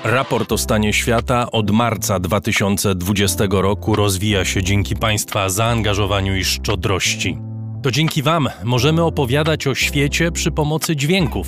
Raport 0.04 0.52
o 0.52 0.58
stanie 0.58 0.94
świata 0.94 1.52
od 1.52 1.72
marca 1.72 2.20
2020 2.20 3.44
roku 3.50 3.96
rozwija 3.96 4.46
się 4.46 4.64
dzięki 4.64 4.96
Państwa 4.96 5.50
zaangażowaniu 5.50 6.36
i 6.36 6.44
szczodrości. 6.44 7.38
To 7.84 7.92
dzięki 7.92 8.24
Wam 8.24 8.50
możemy 8.64 9.04
opowiadać 9.04 9.68
o 9.68 9.76
świecie 9.76 10.32
przy 10.32 10.52
pomocy 10.52 10.96
dźwięków 10.96 11.48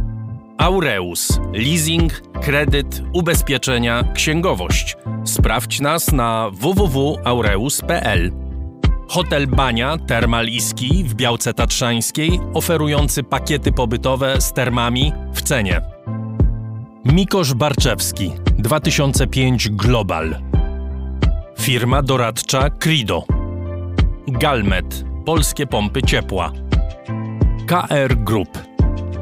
Aureus. 0.61 1.39
Leasing, 1.53 2.21
kredyt, 2.41 3.03
ubezpieczenia, 3.13 4.03
księgowość. 4.13 4.97
Sprawdź 5.25 5.79
nas 5.79 6.11
na 6.11 6.49
www.aureus.pl. 6.53 8.31
Hotel 9.07 9.47
Bania 9.47 9.97
Termal 9.97 10.47
Iski 10.47 11.03
w 11.03 11.13
Białce 11.13 11.53
Tatrzańskiej, 11.53 12.39
oferujący 12.53 13.23
pakiety 13.23 13.71
pobytowe 13.71 14.41
z 14.41 14.53
termami 14.53 15.13
w 15.33 15.41
cenie. 15.41 15.81
Mikosz 17.05 17.53
Barczewski 17.53 18.31
2005 18.57 19.69
Global. 19.69 20.35
Firma 21.59 22.01
doradcza 22.01 22.69
Crido. 22.69 23.23
Galmet, 24.27 25.05
polskie 25.25 25.67
pompy 25.67 26.01
ciepła. 26.01 26.51
KR 27.67 28.15
Group, 28.15 28.70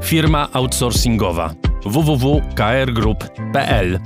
firma 0.03 0.47
outsourcingowa 0.53 1.53
www.krgroup.pl 1.85 3.99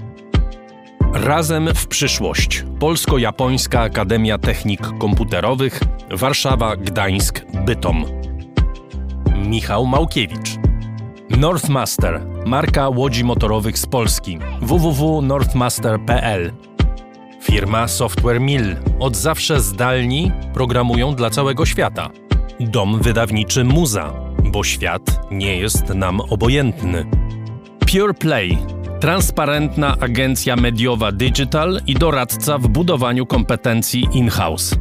Razem 1.13 1.69
w 1.75 1.87
przyszłość. 1.87 2.65
Polsko-Japońska 2.79 3.81
Akademia 3.81 4.37
Technik 4.37 4.81
Komputerowych 4.99 5.79
Warszawa, 6.11 6.75
Gdańsk, 6.75 7.45
Bytom. 7.65 8.05
Michał 9.35 9.85
Małkiewicz. 9.85 10.49
Northmaster, 11.29 12.21
marka 12.45 12.89
łodzi 12.89 13.23
motorowych 13.23 13.77
z 13.77 13.85
Polski. 13.85 14.39
www.northmaster.pl 14.61 16.51
Firma 17.41 17.87
Software 17.87 18.41
Mill. 18.41 18.75
Od 18.99 19.15
zawsze 19.15 19.59
zdalni 19.59 20.31
programują 20.53 21.15
dla 21.15 21.29
całego 21.29 21.65
świata. 21.65 22.09
Dom 22.59 23.01
wydawniczy 23.01 23.63
Muza, 23.63 24.22
bo 24.53 24.63
świat 24.63 25.21
nie 25.31 25.57
jest 25.57 25.89
nam 25.89 26.21
obojętny. 26.21 27.05
Pure 27.79 28.13
Play. 28.13 28.57
Transparentna 28.99 29.97
agencja 29.99 30.55
mediowa 30.55 31.11
digital 31.11 31.81
i 31.87 31.93
doradca 31.93 32.57
w 32.57 32.67
budowaniu 32.67 33.25
kompetencji 33.25 34.07
in-house. 34.13 34.75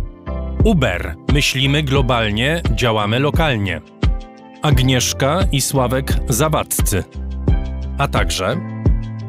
Uber. 0.64 1.16
Myślimy 1.32 1.82
globalnie, 1.82 2.62
działamy 2.74 3.18
lokalnie. 3.18 3.80
Agnieszka 4.62 5.40
i 5.52 5.60
Sławek 5.60 6.18
Zawadzcy. 6.28 7.04
A 7.98 8.08
także 8.08 8.56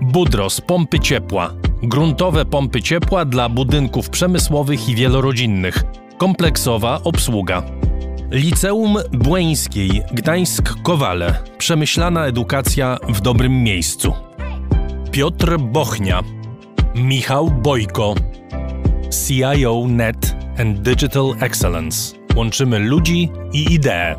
Budros 0.02 0.62
Pompy 0.62 1.00
Ciepła. 1.00 1.54
Gruntowe 1.84 2.46
pompy 2.46 2.82
ciepła 2.82 3.26
dla 3.26 3.50
budynków 3.50 4.10
przemysłowych 4.10 4.90
i 4.90 4.96
wielorodzinnych. 4.96 5.84
Kompleksowa 6.18 7.00
obsługa. 7.04 7.64
Liceum 8.34 8.98
Błeńskiej 9.12 10.04
Gdańsk-Kowale. 10.14 11.34
Przemyślana 11.58 12.26
edukacja 12.26 12.98
w 13.10 13.22
dobrym 13.22 13.64
miejscu. 13.64 14.14
Piotr 15.12 15.58
Bochnia. 15.58 16.24
Michał 16.96 17.52
Bojko. 17.52 18.16
CIO 19.28 19.86
Net 19.88 20.36
and 20.60 20.80
Digital 20.80 21.34
Excellence. 21.40 22.16
Łączymy 22.36 22.80
ludzi 22.80 23.32
i 23.54 23.74
idee. 23.74 24.16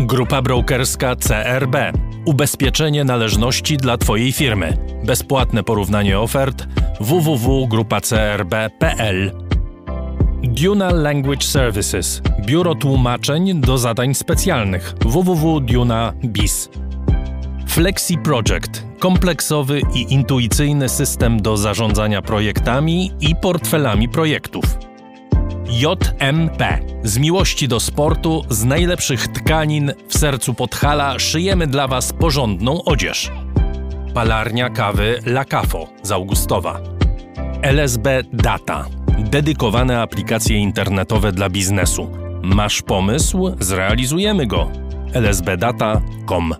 Grupa 0.00 0.42
brokerska 0.42 1.16
CRB. 1.16 1.76
Ubezpieczenie 2.24 3.04
należności 3.04 3.76
dla 3.76 3.98
Twojej 3.98 4.32
firmy. 4.32 4.76
Bezpłatne 5.04 5.62
porównanie 5.62 6.18
ofert 6.18 6.66
www.grupacrb.pl 7.00 9.47
Duna 10.42 10.90
Language 10.92 11.42
Services. 11.42 12.22
Biuro 12.46 12.74
tłumaczeń 12.74 13.60
do 13.60 13.78
zadań 13.78 14.14
specjalnych 14.14 14.94
www.duna.biz. 15.00 16.70
Flexi 17.68 18.18
Project. 18.18 18.84
Kompleksowy 18.98 19.80
i 19.94 20.12
intuicyjny 20.12 20.88
system 20.88 21.42
do 21.42 21.56
zarządzania 21.56 22.22
projektami 22.22 23.12
i 23.20 23.36
portfelami 23.36 24.08
projektów. 24.08 24.64
JMP. 25.68 26.78
Z 27.02 27.18
miłości 27.18 27.68
do 27.68 27.80
sportu, 27.80 28.44
z 28.50 28.64
najlepszych 28.64 29.28
tkanin 29.28 29.92
w 30.08 30.18
sercu 30.18 30.54
Podhala 30.54 31.18
szyjemy 31.18 31.66
dla 31.66 31.88
Was 31.88 32.12
porządną 32.12 32.84
odzież. 32.84 33.32
Palarnia 34.14 34.70
kawy 34.70 35.20
La 35.26 35.44
Cafo 35.44 35.88
z 36.02 36.12
Augustowa. 36.12 36.80
LSB 37.62 38.22
Data. 38.32 38.97
Dedykowane 39.30 40.00
aplikacje 40.00 40.56
internetowe 40.56 41.32
dla 41.32 41.50
biznesu. 41.50 42.10
Masz 42.42 42.82
pomysł? 42.82 43.56
Zrealizujemy 43.60 44.46
go. 44.46 44.70
lsbdata.com 45.14 46.54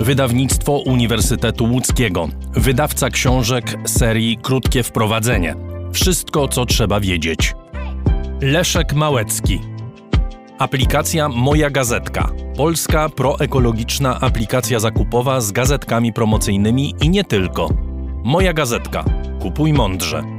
Wydawnictwo 0.00 0.78
Uniwersytetu 0.78 1.64
Łódzkiego. 1.64 2.28
Wydawca 2.52 3.10
książek 3.10 3.76
serii 3.84 4.36
Krótkie 4.42 4.82
Wprowadzenie. 4.82 5.54
Wszystko, 5.92 6.48
co 6.48 6.66
trzeba 6.66 7.00
wiedzieć. 7.00 7.54
Leszek 8.40 8.92
Małecki. 8.92 9.60
Aplikacja 10.58 11.28
Moja 11.28 11.70
Gazetka. 11.70 12.30
Polska 12.56 13.08
proekologiczna 13.08 14.20
aplikacja 14.20 14.80
zakupowa 14.80 15.40
z 15.40 15.52
gazetkami 15.52 16.12
promocyjnymi 16.12 16.94
i 17.00 17.10
nie 17.10 17.24
tylko. 17.24 17.68
Moja 18.24 18.52
Gazetka. 18.52 19.04
Kupuj 19.40 19.72
mądrze. 19.72 20.38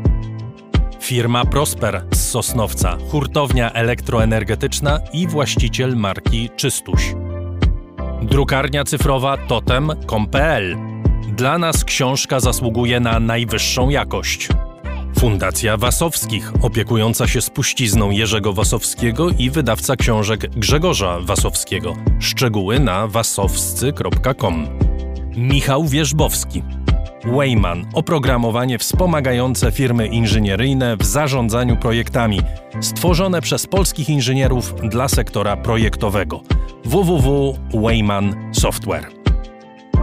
Firma 1.00 1.46
Prosper 1.46 2.06
z 2.14 2.30
Sosnowca, 2.30 2.98
hurtownia 3.12 3.74
elektroenergetyczna 3.74 5.00
i 5.14 5.28
właściciel 5.28 5.96
marki 5.96 6.50
Czystuś. 6.56 7.16
Drukarnia 8.22 8.84
cyfrowa 8.84 9.38
totem.com.pl. 9.38 10.78
Dla 11.38 11.58
nas 11.58 11.84
książka 11.84 12.40
zasługuje 12.40 13.00
na 13.00 13.20
najwyższą 13.20 13.90
jakość. 13.90 14.50
Fundacja 15.20 15.78
Wasowskich, 15.78 16.52
opiekująca 16.62 17.28
się 17.28 17.42
spuścizną 17.42 18.12
Jerzego 18.12 18.54
Wasowskiego 18.54 19.30
i 19.30 19.50
wydawca 19.50 19.96
książek 19.96 20.50
Grzegorza 20.50 21.20
Wasowskiego. 21.20 21.96
Szczegóły 22.20 22.80
na 22.80 23.08
wasowscy.com. 23.08 24.68
Michał 25.36 25.86
Wierzbowski. 25.86 26.64
Wayman 27.26 27.86
oprogramowanie 27.94 28.78
wspomagające 28.78 29.72
firmy 29.72 30.08
inżynieryjne 30.08 30.98
w 30.98 31.06
zarządzaniu 31.06 31.78
projektami, 31.78 32.42
stworzone 32.82 33.42
przez 33.42 33.68
polskich 33.68 34.10
inżynierów 34.10 34.76
dla 34.90 35.08
sektora 35.08 35.58
projektowego. 35.58 36.42
www.wayman 36.86 38.54
Software. 38.54 39.08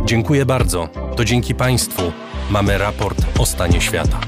Dziękuję 0.04 0.46
bardzo. 0.46 0.88
To 1.16 1.24
dzięki 1.24 1.54
Państwu 1.54 2.02
mamy 2.50 2.78
raport 2.78 3.18
o 3.38 3.46
stanie 3.46 3.80
świata. 3.80 4.20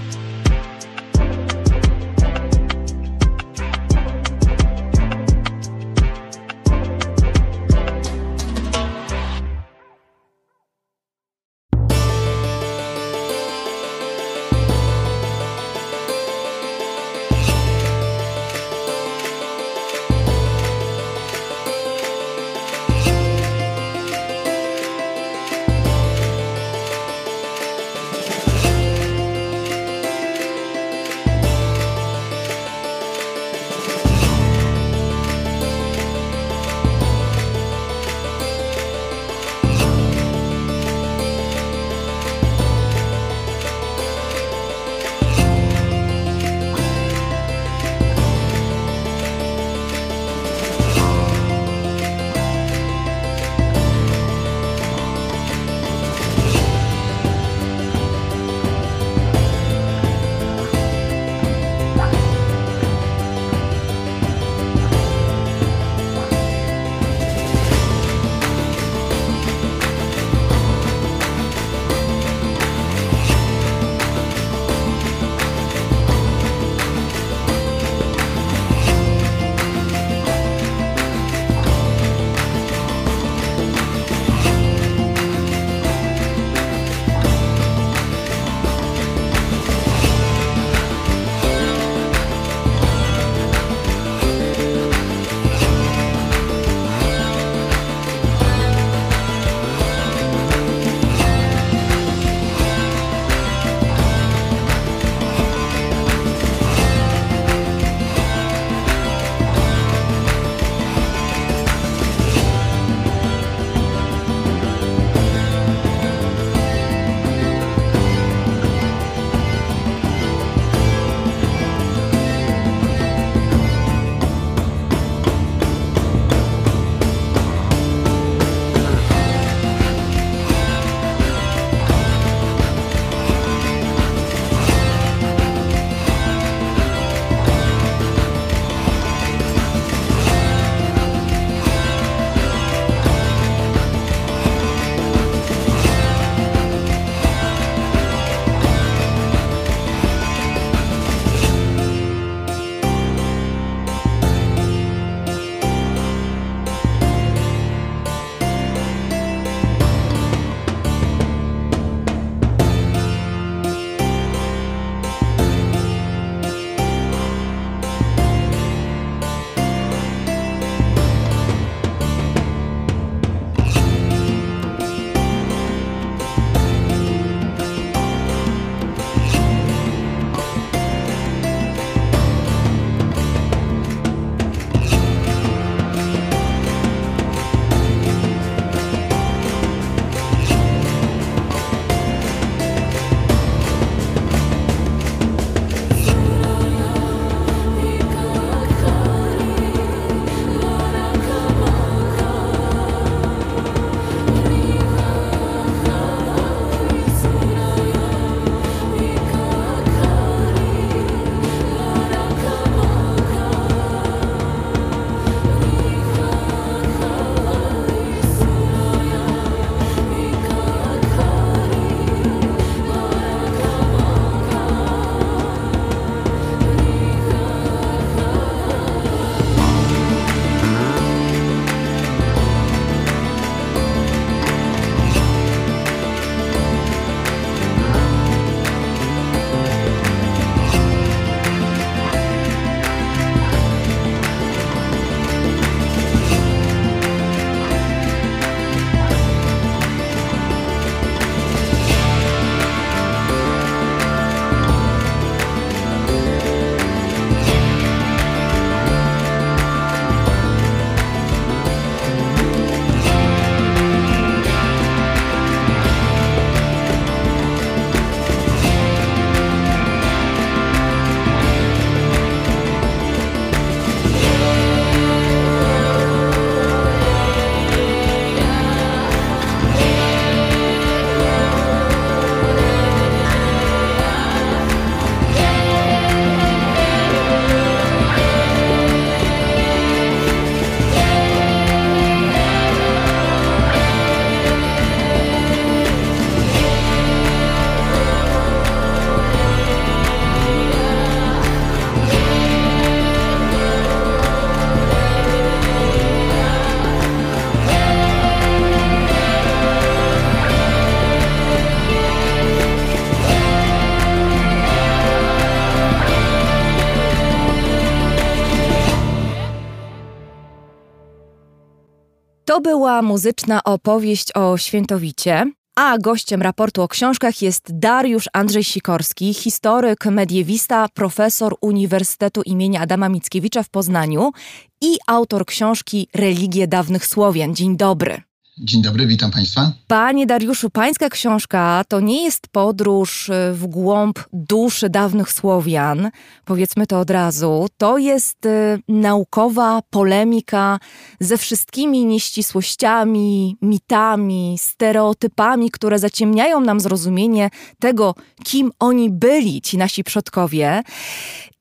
To 322.58 322.62
była 322.62 323.02
muzyczna 323.02 323.64
opowieść 323.64 324.36
o 324.36 324.56
Świętowicie, 324.56 325.52
a 325.76 325.98
gościem 325.98 326.42
raportu 326.42 326.82
o 326.82 326.88
książkach 326.88 327.42
jest 327.42 327.78
Dariusz 327.78 328.28
Andrzej 328.32 328.64
Sikorski, 328.64 329.34
historyk, 329.34 330.06
mediewista, 330.06 330.88
profesor 330.94 331.56
Uniwersytetu 331.60 332.42
imienia 332.42 332.80
Adama 332.80 333.08
Mickiewicza 333.08 333.62
w 333.62 333.68
Poznaniu 333.70 334.32
i 334.80 334.96
autor 335.06 335.46
książki 335.46 336.08
Religie 336.14 336.68
dawnych 336.68 337.06
Słowian. 337.06 337.54
Dzień 337.54 337.76
dobry. 337.76 338.27
Dzień 338.60 338.82
dobry, 338.82 339.06
witam 339.06 339.30
Państwa. 339.30 339.72
Panie 339.86 340.26
Dariuszu, 340.26 340.70
Pańska 340.70 341.08
książka 341.08 341.84
to 341.88 342.00
nie 342.00 342.24
jest 342.24 342.48
podróż 342.48 343.28
y, 343.28 343.52
w 343.52 343.66
głąb 343.66 344.18
duszy 344.32 344.90
dawnych 344.90 345.32
Słowian, 345.32 346.10
powiedzmy 346.44 346.86
to 346.86 347.00
od 347.00 347.10
razu. 347.10 347.66
To 347.76 347.98
jest 347.98 348.46
y, 348.46 348.78
naukowa 348.88 349.82
polemika 349.90 350.78
ze 351.20 351.38
wszystkimi 351.38 352.04
nieścisłościami, 352.04 353.56
mitami, 353.62 354.56
stereotypami, 354.60 355.70
które 355.70 355.98
zaciemniają 355.98 356.60
nam 356.60 356.80
zrozumienie 356.80 357.50
tego, 357.78 358.14
kim 358.44 358.72
oni 358.78 359.10
byli, 359.10 359.60
ci 359.60 359.78
nasi 359.78 360.04
przodkowie. 360.04 360.82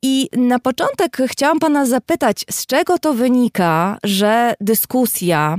I 0.02 0.30
na 0.38 0.60
początek 0.60 1.18
chciałam 1.28 1.60
Pana 1.60 1.86
zapytać, 1.86 2.46
z 2.52 2.66
czego 2.66 3.00
to 3.00 3.14
wynika, 3.14 3.98
że 4.04 4.54
dyskusja 4.62 5.58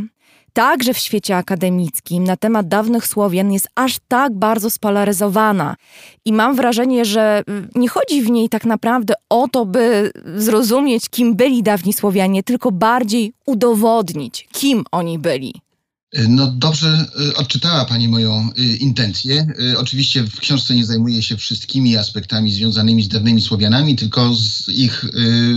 także 0.53 0.94
w 0.94 0.99
świecie 0.99 1.36
akademickim 1.36 2.24
na 2.24 2.36
temat 2.36 2.68
dawnych 2.68 3.07
Słowian 3.07 3.53
jest 3.53 3.68
aż 3.74 3.96
tak 4.09 4.38
bardzo 4.38 4.70
spolaryzowana. 4.70 5.76
I 6.24 6.32
mam 6.32 6.57
wrażenie, 6.57 7.05
że 7.05 7.42
mm, 7.46 7.68
nie 7.74 7.88
chodzi 7.88 8.22
w 8.22 8.30
niej 8.30 8.49
tak 8.49 8.64
naprawdę 8.64 9.14
o 9.28 9.49
to, 9.49 9.66
by 9.66 10.12
zrozumieć, 10.36 11.09
kim 11.09 11.36
byli 11.36 11.62
dawni 11.62 11.92
Słowianie, 11.92 12.42
tylko 12.42 12.72
bardziej 12.72 13.32
udowodnić, 13.46 14.49
kim 14.53 14.84
oni 14.92 15.18
byli. 15.18 15.55
No 16.28 16.46
dobrze 16.46 17.07
y, 17.30 17.36
odczytała 17.36 17.84
Pani 17.84 18.09
moją 18.09 18.51
y, 18.59 18.76
intencję. 18.76 19.46
Y, 19.61 19.78
oczywiście 19.78 20.22
w 20.22 20.40
książce 20.40 20.74
nie 20.74 20.84
zajmuję 20.84 21.22
się 21.22 21.36
wszystkimi 21.36 21.96
aspektami 21.96 22.53
związanymi 22.53 23.03
z 23.03 23.09
dawnymi 23.09 23.42
Słowianami, 23.42 23.96
tylko 23.96 24.34
z 24.34 24.68
ich 24.68 25.05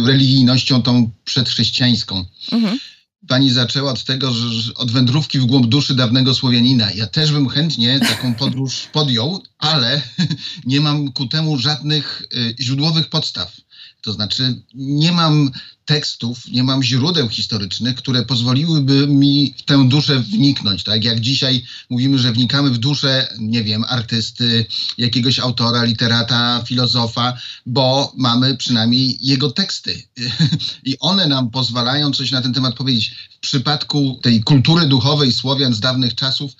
religijnością 0.05 0.81
tą 0.81 1.11
przedchrześcijańską. 1.25 2.25
Mhm. 2.51 2.79
Pani 3.27 3.51
zaczęła 3.51 3.91
od 3.91 4.03
tego, 4.03 4.31
że 4.33 4.73
od 4.75 4.91
wędrówki 4.91 5.39
w 5.39 5.45
głąb 5.45 5.67
duszy 5.67 5.95
dawnego 5.95 6.35
Słowianina. 6.35 6.91
Ja 6.91 7.07
też 7.07 7.31
bym 7.31 7.49
chętnie 7.49 7.99
taką 7.99 8.35
podróż 8.35 8.87
podjął, 8.93 9.43
ale 9.57 10.01
nie 10.65 10.81
mam 10.81 11.11
ku 11.11 11.27
temu 11.27 11.57
żadnych 11.57 12.23
y, 12.35 12.55
źródłowych 12.59 13.09
podstaw. 13.09 13.57
To 14.01 14.13
znaczy, 14.13 14.61
nie 14.73 15.11
mam 15.11 15.51
tekstów, 15.85 16.47
nie 16.47 16.63
mam 16.63 16.83
źródeł 16.83 17.29
historycznych, 17.29 17.95
które 17.95 18.25
pozwoliłyby 18.25 19.07
mi 19.07 19.53
w 19.57 19.61
tę 19.61 19.89
duszę 19.89 20.19
wniknąć. 20.19 20.83
Tak 20.83 21.03
jak 21.03 21.19
dzisiaj 21.19 21.63
mówimy, 21.89 22.19
że 22.19 22.31
wnikamy 22.31 22.69
w 22.69 22.77
duszę, 22.77 23.27
nie 23.39 23.63
wiem, 23.63 23.83
artysty, 23.87 24.65
jakiegoś 24.97 25.39
autora, 25.39 25.83
literata, 25.83 26.63
filozofa, 26.67 27.37
bo 27.65 28.13
mamy 28.17 28.57
przynajmniej 28.57 29.17
jego 29.21 29.51
teksty. 29.51 30.03
I 30.83 30.99
one 30.99 31.27
nam 31.27 31.51
pozwalają 31.51 32.11
coś 32.11 32.31
na 32.31 32.41
ten 32.41 32.53
temat 32.53 32.75
powiedzieć. 32.75 33.15
W 33.31 33.39
przypadku 33.39 34.19
tej 34.23 34.43
kultury 34.43 34.85
duchowej 34.85 35.31
Słowian 35.31 35.73
z 35.73 35.79
dawnych 35.79 36.15
czasów, 36.15 36.51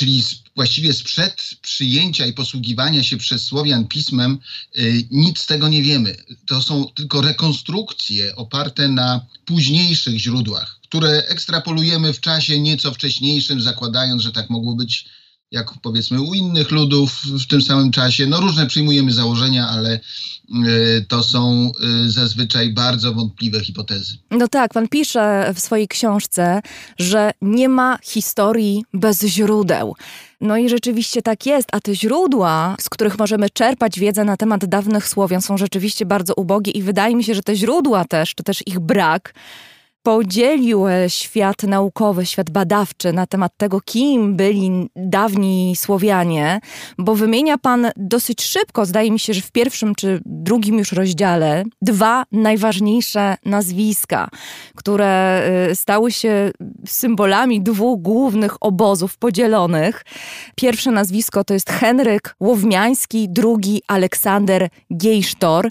czyli 0.00 0.24
właściwie 0.56 0.92
sprzed 0.92 1.50
przyjęcia 1.62 2.26
i 2.26 2.32
posługiwania 2.32 3.02
się 3.02 3.16
przez 3.16 3.42
Słowian 3.42 3.88
pismem, 3.88 4.38
y, 4.78 5.06
nic 5.10 5.38
z 5.38 5.46
tego 5.46 5.68
nie 5.68 5.82
wiemy. 5.82 6.16
To 6.46 6.62
są 6.62 6.86
tylko 6.94 7.20
rekonstrukcje 7.20 8.36
oparte 8.36 8.88
na 8.88 9.26
późniejszych 9.44 10.18
źródłach, 10.18 10.78
które 10.82 11.26
ekstrapolujemy 11.28 12.12
w 12.12 12.20
czasie 12.20 12.60
nieco 12.60 12.94
wcześniejszym, 12.94 13.60
zakładając, 13.60 14.22
że 14.22 14.32
tak 14.32 14.50
mogło 14.50 14.74
być 14.74 15.04
jak 15.50 15.70
powiedzmy 15.82 16.20
u 16.20 16.34
innych 16.34 16.70
ludów 16.70 17.22
w 17.24 17.46
tym 17.46 17.62
samym 17.62 17.90
czasie. 17.90 18.26
No 18.26 18.40
różne 18.40 18.66
przyjmujemy 18.66 19.12
założenia, 19.12 19.68
ale 19.68 20.00
y, 20.66 21.04
to 21.08 21.22
są 21.22 21.72
y, 22.04 22.10
zazwyczaj 22.10 22.72
bardzo 22.72 23.14
wątpliwe 23.14 23.60
hipotezy. 23.60 24.14
No 24.30 24.48
tak, 24.48 24.74
pan 24.74 24.88
pisze 24.88 25.52
w 25.54 25.60
swojej 25.60 25.88
książce, 25.88 26.60
że 26.98 27.30
nie 27.42 27.68
ma 27.68 27.98
historii 28.02 28.84
bez 28.94 29.22
źródeł. 29.22 29.94
No 30.40 30.56
i 30.56 30.68
rzeczywiście 30.68 31.22
tak 31.22 31.46
jest, 31.46 31.68
a 31.72 31.80
te 31.80 31.94
źródła, 31.94 32.76
z 32.80 32.88
których 32.88 33.18
możemy 33.18 33.50
czerpać 33.50 34.00
wiedzę 34.00 34.24
na 34.24 34.36
temat 34.36 34.64
dawnych 34.64 35.08
Słowian 35.08 35.42
są 35.42 35.58
rzeczywiście 35.58 36.06
bardzo 36.06 36.34
ubogie 36.34 36.72
i 36.72 36.82
wydaje 36.82 37.16
mi 37.16 37.24
się, 37.24 37.34
że 37.34 37.42
te 37.42 37.56
źródła 37.56 38.04
też, 38.04 38.34
czy 38.34 38.42
też 38.42 38.62
ich 38.66 38.80
brak, 38.80 39.34
podzielił 40.02 40.88
e, 40.88 41.10
świat 41.10 41.62
naukowy, 41.62 42.26
świat 42.26 42.50
badawczy 42.50 43.12
na 43.12 43.26
temat 43.26 43.52
tego, 43.56 43.80
kim 43.80 44.36
byli 44.36 44.90
dawni 44.96 45.76
Słowianie, 45.76 46.60
bo 46.98 47.14
wymienia 47.14 47.58
pan 47.58 47.90
dosyć 47.96 48.42
szybko, 48.42 48.86
zdaje 48.86 49.10
mi 49.10 49.20
się, 49.20 49.34
że 49.34 49.40
w 49.40 49.52
pierwszym 49.52 49.94
czy 49.94 50.20
drugim 50.26 50.78
już 50.78 50.92
rozdziale, 50.92 51.64
dwa 51.82 52.24
najważniejsze 52.32 53.36
nazwiska, 53.44 54.28
które 54.74 55.42
e, 55.70 55.74
stały 55.74 56.12
się 56.12 56.50
symbolami 56.86 57.62
dwóch 57.62 58.02
głównych 58.02 58.56
obozów 58.60 59.18
podzielonych. 59.18 60.04
Pierwsze 60.54 60.90
nazwisko 60.90 61.44
to 61.44 61.54
jest 61.54 61.70
Henryk 61.70 62.36
Łowmiański, 62.40 63.28
drugi 63.28 63.82
Aleksander 63.88 64.68
Gejsztor. 64.90 65.70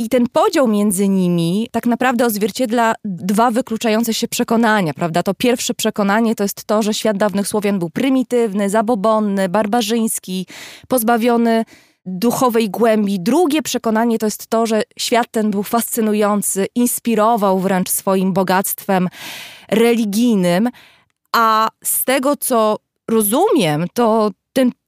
I 0.00 0.08
ten 0.08 0.26
podział 0.32 0.68
między 0.68 1.08
nimi 1.08 1.68
tak 1.72 1.86
naprawdę 1.86 2.26
odzwierciedla 2.26 2.94
dwa 3.04 3.50
wykluczające 3.50 4.14
się 4.14 4.28
przekonania, 4.28 4.94
prawda? 4.94 5.22
To 5.22 5.34
pierwsze 5.34 5.74
przekonanie 5.74 6.34
to 6.34 6.44
jest 6.44 6.64
to, 6.64 6.82
że 6.82 6.94
świat 6.94 7.16
dawnych 7.16 7.48
Słowian 7.48 7.78
był 7.78 7.90
prymitywny, 7.90 8.70
zabobonny, 8.70 9.48
barbarzyński, 9.48 10.46
pozbawiony 10.88 11.64
duchowej 12.06 12.70
głębi. 12.70 13.20
Drugie 13.20 13.62
przekonanie 13.62 14.18
to 14.18 14.26
jest 14.26 14.46
to, 14.46 14.66
że 14.66 14.82
świat 14.98 15.26
ten 15.30 15.50
był 15.50 15.62
fascynujący, 15.62 16.66
inspirował 16.74 17.58
wręcz 17.58 17.88
swoim 17.88 18.32
bogactwem 18.32 19.08
religijnym, 19.68 20.68
a 21.36 21.68
z 21.84 22.04
tego, 22.04 22.36
co 22.36 22.76
rozumiem, 23.10 23.86
to 23.94 24.30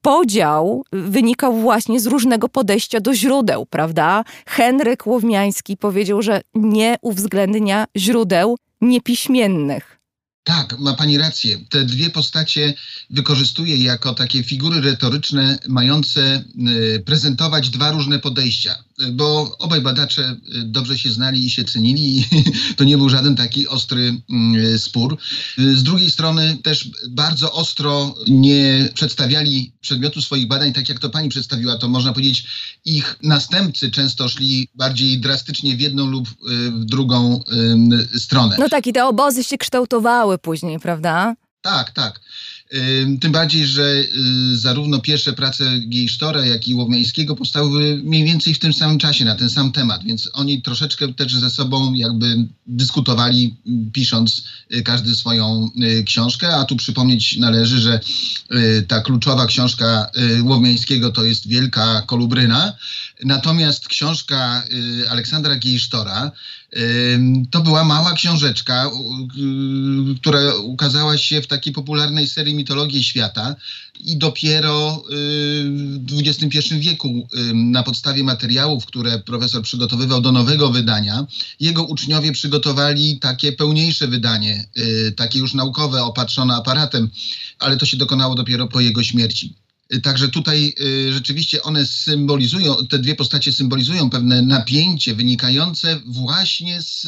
podział 0.02 0.84
wynikał 0.92 1.60
właśnie 1.60 2.00
z 2.00 2.06
różnego 2.06 2.48
podejścia 2.48 3.00
do 3.00 3.14
źródeł, 3.14 3.66
prawda? 3.66 4.24
Henryk 4.46 5.06
Łowmiański 5.06 5.76
powiedział, 5.76 6.22
że 6.22 6.40
nie 6.54 6.96
uwzględnia 7.02 7.84
źródeł 7.96 8.56
niepiśmiennych. 8.80 9.98
Tak, 10.44 10.78
ma 10.78 10.94
pani 10.94 11.18
rację. 11.18 11.58
Te 11.70 11.84
dwie 11.84 12.10
postacie 12.10 12.74
wykorzystuje 13.10 13.76
jako 13.76 14.14
takie 14.14 14.42
figury 14.42 14.80
retoryczne, 14.80 15.58
mające 15.68 16.44
y, 16.68 17.02
prezentować 17.06 17.70
dwa 17.70 17.90
różne 17.90 18.18
podejścia 18.18 18.74
bo 19.10 19.56
obaj 19.58 19.80
badacze 19.80 20.22
y, 20.22 20.62
dobrze 20.64 20.98
się 20.98 21.10
znali 21.10 21.46
i 21.46 21.50
się 21.50 21.64
cenili 21.64 22.18
i 22.18 22.24
to 22.76 22.84
nie 22.84 22.98
był 22.98 23.08
żaden 23.08 23.36
taki 23.36 23.68
ostry 23.68 24.22
mm, 24.30 24.78
spór. 24.78 25.18
Y, 25.58 25.76
z 25.76 25.82
drugiej 25.82 26.10
strony 26.10 26.58
też 26.62 26.90
bardzo 27.10 27.52
ostro 27.52 28.14
nie 28.28 28.88
przedstawiali 28.94 29.72
przedmiotu 29.80 30.22
swoich 30.22 30.48
badań 30.48 30.72
tak 30.72 30.88
jak 30.88 30.98
to 30.98 31.10
pani 31.10 31.28
przedstawiła, 31.28 31.78
to 31.78 31.88
można 31.88 32.12
powiedzieć 32.12 32.46
ich 32.84 33.18
następcy 33.22 33.90
często 33.90 34.28
szli 34.28 34.68
bardziej 34.74 35.20
drastycznie 35.20 35.76
w 35.76 35.80
jedną 35.80 36.06
lub 36.06 36.28
y, 36.28 36.32
w 36.70 36.84
drugą 36.84 37.40
stronę. 38.18 38.56
No 38.58 38.68
tak 38.68 38.86
i 38.86 38.92
te 38.92 39.06
obozy 39.06 39.44
się 39.44 39.58
kształtowały 39.58 40.38
później, 40.38 40.78
prawda? 40.80 41.34
Tak, 41.62 41.90
tak. 41.90 42.20
Tym 43.20 43.32
bardziej, 43.32 43.66
że 43.66 43.82
y, 43.82 44.56
zarówno 44.56 45.00
pierwsze 45.00 45.32
prace 45.32 45.64
Gejsztora, 45.78 46.46
jak 46.46 46.68
i 46.68 46.74
Łowmiańskiego 46.74 47.36
powstały 47.36 48.00
mniej 48.04 48.24
więcej 48.24 48.54
w 48.54 48.58
tym 48.58 48.72
samym 48.72 48.98
czasie, 48.98 49.24
na 49.24 49.34
ten 49.34 49.50
sam 49.50 49.72
temat, 49.72 50.04
więc 50.04 50.30
oni 50.32 50.62
troszeczkę 50.62 51.14
też 51.14 51.34
ze 51.34 51.50
sobą 51.50 51.94
jakby 51.94 52.46
dyskutowali, 52.66 53.56
pisząc 53.92 54.44
y, 54.74 54.82
każdy 54.82 55.14
swoją 55.14 55.70
y, 55.82 56.04
książkę, 56.04 56.56
a 56.56 56.64
tu 56.64 56.76
przypomnieć 56.76 57.36
należy, 57.36 57.80
że 57.80 58.00
ta 58.88 59.00
kluczowa 59.00 59.46
książka 59.46 60.10
Łowmiańskiego 60.42 61.10
to 61.10 61.24
jest 61.24 61.48
Wielka 61.48 62.02
Kolubryna, 62.02 62.72
natomiast 63.24 63.88
książka 63.88 64.62
Aleksandra 65.10 65.56
Gejsztora 65.56 66.32
to 67.50 67.60
była 67.60 67.84
mała 67.84 68.12
książeczka, 68.12 68.90
która 70.20 70.54
ukazała 70.54 71.18
się 71.18 71.42
w 71.42 71.46
takiej 71.46 71.72
popularnej 71.72 72.28
serii 72.28 72.54
Mitologii 72.54 73.04
Świata 73.04 73.56
i 74.00 74.16
dopiero 74.16 75.04
w 76.06 76.18
XXI 76.18 76.74
wieku 76.78 77.28
na 77.54 77.82
podstawie 77.82 78.24
materiałów, 78.24 78.86
które 78.86 79.18
profesor 79.18 79.62
przygotowywał 79.62 80.20
do 80.20 80.32
nowego 80.32 80.70
wydania, 80.70 81.26
jego 81.60 81.84
uczniowie 81.84 82.32
przygotowali 82.32 83.18
takie 83.18 83.52
pełniejsze 83.52 84.08
wydanie, 84.08 84.66
y, 84.78 85.12
takie 85.16 85.38
już 85.38 85.54
naukowe, 85.54 86.02
opatrzone 86.02 86.54
aparatem, 86.54 87.10
ale 87.58 87.76
to 87.76 87.86
się 87.86 87.96
dokonało 87.96 88.34
dopiero 88.34 88.68
po 88.68 88.80
jego 88.80 89.02
śmierci. 89.02 89.61
Także 90.02 90.28
tutaj 90.28 90.74
rzeczywiście 91.12 91.62
one 91.62 91.86
symbolizują, 91.86 92.76
te 92.86 92.98
dwie 92.98 93.14
postacie 93.14 93.52
symbolizują 93.52 94.10
pewne 94.10 94.42
napięcie 94.42 95.14
wynikające 95.14 96.00
właśnie 96.06 96.82
z 96.82 97.06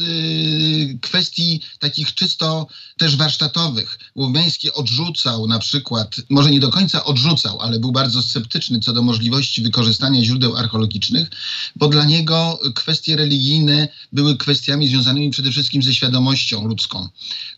kwestii 1.01 1.61
takich 1.79 2.15
czysto 2.15 2.67
też 2.99 3.17
warsztatowych. 3.17 3.99
Łomiański 4.15 4.73
odrzucał 4.73 5.47
na 5.47 5.59
przykład, 5.59 6.17
może 6.31 6.51
nie 6.51 6.61
do 6.61 6.71
końca 6.71 7.05
odrzucał, 7.05 7.61
ale 7.61 7.81
był 7.81 7.93
bardzo 7.93 8.23
sceptyczny 8.23 8.81
co 8.81 8.93
do 8.93 9.03
możliwości 9.03 9.63
wykorzystania 9.63 10.25
źródeł 10.25 10.57
archeologicznych, 10.57 11.31
bo 11.77 11.89
dla 11.89 12.05
niego 12.05 12.59
kwestie 12.75 13.17
religijne 13.17 13.89
były 14.13 14.37
kwestiami 14.37 14.89
związanymi 14.89 15.31
przede 15.31 15.51
wszystkim 15.51 15.83
ze 15.83 15.95
świadomością 15.95 16.69
ludzką. 16.69 17.09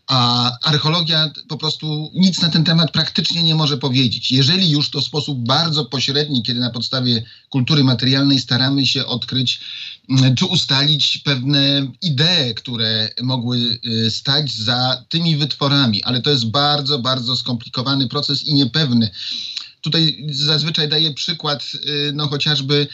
A 0.07 0.53
archeologia 0.63 1.31
po 1.49 1.57
prostu 1.57 2.11
nic 2.15 2.43
na 2.43 2.49
ten 2.49 2.65
temat 2.65 2.91
praktycznie 2.91 3.43
nie 3.43 3.55
może 3.55 3.79
powiedzieć. 3.79 4.33
Jeżeli 4.33 4.71
już 4.71 4.91
to 4.91 5.01
w 5.01 5.05
sposób 5.05 5.39
bardzo 5.39 5.85
pośredni, 5.85 6.43
kiedy 6.43 6.61
na 6.61 6.71
podstawie 6.71 7.25
kultury 7.51 7.85
materialnej 7.85 8.39
staramy 8.39 8.87
się 8.87 9.07
odkryć 9.07 9.61
mm, 10.11 10.35
czy 10.35 10.45
ustalić 10.45 11.19
pewne 11.19 11.87
idee, 12.03 12.55
które 12.57 13.09
mogły 13.23 13.79
y, 13.87 14.11
stać 14.11 14.55
za 14.55 15.05
tymi 15.09 15.37
wytworami, 15.37 16.03
ale 16.03 16.23
to 16.23 16.31
jest 16.31 16.51
bardzo, 16.51 16.99
bardzo 16.99 17.37
skomplikowany 17.37 18.09
proces 18.09 18.43
i 18.43 18.55
niepewny. 18.55 19.11
Tutaj 19.81 20.27
zazwyczaj 20.31 20.89
daję 20.89 21.15
przykład, 21.15 21.65
y, 21.75 22.13
no 22.15 22.29
chociażby 22.29 22.87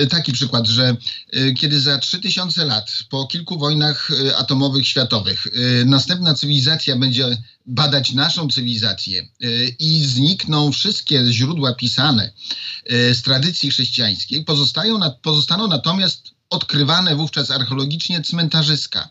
y, 0.00 0.06
taki 0.10 0.32
przykład, 0.32 0.66
że 0.66 0.96
y, 1.36 1.54
kiedy 1.54 1.80
za 1.80 1.98
3000 1.98 2.64
lat, 2.64 2.92
po 3.08 3.26
kilku 3.26 3.58
wojnach 3.58 4.08
atomowych 4.38 4.86
światowych, 4.86 5.46
następna 5.86 6.34
cywilizacja 6.34 6.96
będzie 6.96 7.42
badać 7.66 8.12
naszą 8.12 8.48
cywilizację 8.48 9.28
i 9.78 10.04
znikną 10.04 10.72
wszystkie 10.72 11.24
źródła 11.30 11.74
pisane 11.74 12.32
z 12.90 13.22
tradycji 13.22 13.70
chrześcijańskiej, 13.70 14.44
pozostają, 14.44 15.00
pozostaną 15.22 15.68
natomiast 15.68 16.30
odkrywane 16.50 17.16
wówczas 17.16 17.50
archeologicznie 17.50 18.22
cmentarzyska 18.22 19.08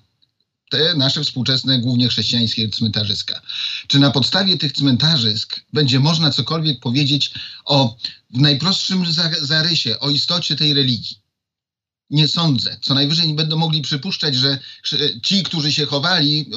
te 0.69 0.95
nasze 0.95 1.23
współczesne, 1.23 1.79
głównie 1.79 2.07
chrześcijańskie 2.07 2.69
cmentarzyska. 2.69 3.41
Czy 3.87 3.99
na 3.99 4.11
podstawie 4.11 4.57
tych 4.57 4.73
cmentarzysk 4.73 5.59
będzie 5.73 5.99
można 5.99 6.31
cokolwiek 6.31 6.79
powiedzieć 6.79 7.31
o 7.65 7.97
w 8.29 8.39
najprostszym 8.39 9.05
zarysie, 9.41 9.99
o 9.99 10.09
istocie 10.09 10.55
tej 10.55 10.73
religii? 10.73 11.17
Nie 12.09 12.27
sądzę. 12.27 12.77
Co 12.81 12.93
najwyżej 12.93 13.33
będą 13.33 13.57
mogli 13.57 13.81
przypuszczać, 13.81 14.35
że 14.35 14.59
ci, 15.23 15.43
którzy 15.43 15.73
się 15.73 15.85
chowali, 15.85 16.49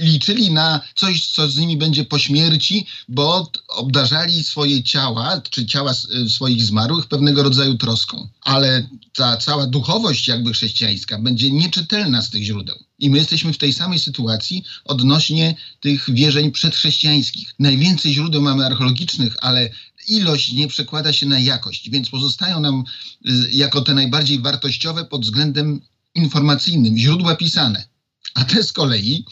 liczyli 0.00 0.50
na 0.50 0.80
coś, 0.94 1.26
co 1.26 1.48
z 1.48 1.56
nimi 1.56 1.76
będzie 1.76 2.04
po 2.04 2.18
śmierci, 2.18 2.86
bo 3.08 3.52
obdarzali 3.68 4.44
swoje 4.44 4.82
ciała, 4.82 5.40
czy 5.50 5.66
ciała 5.66 5.94
swoich 6.28 6.62
zmarłych 6.62 7.06
pewnego 7.06 7.42
rodzaju 7.42 7.74
troską. 7.74 8.28
Ale 8.40 8.88
ta 9.12 9.36
cała 9.36 9.66
duchowość 9.66 10.28
jakby 10.28 10.52
chrześcijańska 10.52 11.18
będzie 11.18 11.50
nieczytelna 11.50 12.22
z 12.22 12.30
tych 12.30 12.42
źródeł. 12.42 12.87
I 12.98 13.10
my 13.10 13.18
jesteśmy 13.18 13.52
w 13.52 13.58
tej 13.58 13.72
samej 13.72 13.98
sytuacji 13.98 14.64
odnośnie 14.84 15.56
tych 15.80 16.14
wierzeń 16.14 16.52
przedchrześcijańskich. 16.52 17.54
Najwięcej 17.58 18.14
źródeł 18.14 18.42
mamy 18.42 18.66
archeologicznych, 18.66 19.36
ale 19.40 19.70
ilość 20.08 20.52
nie 20.52 20.68
przekłada 20.68 21.12
się 21.12 21.26
na 21.26 21.38
jakość, 21.38 21.90
więc 21.90 22.08
pozostają 22.08 22.60
nam 22.60 22.84
y, 23.28 23.50
jako 23.52 23.80
te 23.80 23.94
najbardziej 23.94 24.40
wartościowe 24.40 25.04
pod 25.04 25.22
względem 25.22 25.80
informacyjnym 26.14 26.98
źródła 26.98 27.36
pisane. 27.36 27.88
A 28.34 28.44
te 28.44 28.62
z 28.62 28.72
kolei 28.72 29.24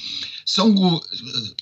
są, 0.44 0.74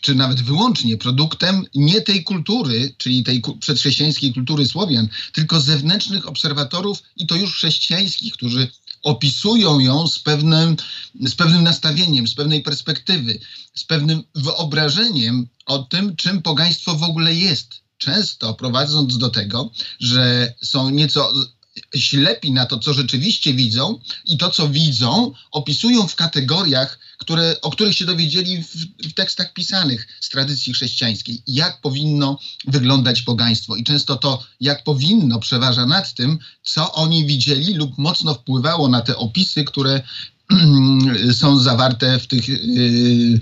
czy 0.00 0.14
nawet 0.14 0.40
wyłącznie 0.40 0.96
produktem 0.96 1.64
nie 1.74 2.00
tej 2.00 2.24
kultury, 2.24 2.94
czyli 2.98 3.24
tej 3.24 3.42
przedchrześcijańskiej 3.60 4.34
kultury 4.34 4.66
Słowian, 4.66 5.08
tylko 5.32 5.60
zewnętrznych 5.60 6.28
obserwatorów 6.28 7.02
i 7.16 7.26
to 7.26 7.36
już 7.36 7.54
chrześcijańskich, 7.54 8.32
którzy 8.32 8.70
opisują 9.04 9.78
ją 9.78 10.08
z 10.08 10.18
pewnym, 10.18 10.76
z 11.26 11.34
pewnym 11.34 11.62
nastawieniem, 11.62 12.28
z 12.28 12.34
pewnej 12.34 12.62
perspektywy, 12.62 13.38
z 13.74 13.84
pewnym 13.84 14.22
wyobrażeniem 14.34 15.48
o 15.66 15.78
tym, 15.78 16.16
czym 16.16 16.42
pogaństwo 16.42 16.94
w 16.94 17.02
ogóle 17.02 17.34
jest. 17.34 17.84
Często 17.98 18.54
prowadząc 18.54 19.18
do 19.18 19.30
tego, 19.30 19.70
że 20.00 20.54
są 20.62 20.90
nieco 20.90 21.32
ślepi 21.94 22.52
na 22.52 22.66
to, 22.66 22.78
co 22.78 22.94
rzeczywiście 22.94 23.54
widzą 23.54 23.98
i 24.24 24.38
to, 24.38 24.50
co 24.50 24.68
widzą, 24.68 25.32
opisują 25.50 26.06
w 26.06 26.14
kategoriach, 26.14 26.98
które, 27.18 27.60
o 27.60 27.70
których 27.70 27.94
się 27.94 28.04
dowiedzieli 28.04 28.62
w, 28.62 28.76
w, 29.08 29.14
tekstach 29.14 29.52
pisanych 29.52 30.06
z 30.20 30.28
tradycji 30.28 30.72
chrześcijańskiej. 30.72 31.42
Jak 31.46 31.80
powinno 31.80 32.38
wyglądać 32.66 33.22
pogaństwo. 33.22 33.76
I 33.76 33.84
często 33.84 34.16
to, 34.16 34.42
jak 34.60 34.84
powinno, 34.84 35.38
przeważa 35.38 35.86
nad 35.86 36.14
tym, 36.14 36.38
co 36.62 36.92
oni 36.92 37.26
widzieli 37.26 37.74
lub 37.74 37.98
mocno 37.98 38.34
wpływało 38.34 38.88
na 38.88 39.00
te 39.00 39.16
opisy, 39.16 39.64
które 39.64 40.02
są 41.40 41.58
zawarte 41.58 42.18
w 42.18 42.26
tych 42.26 42.48
yy, 42.48 43.40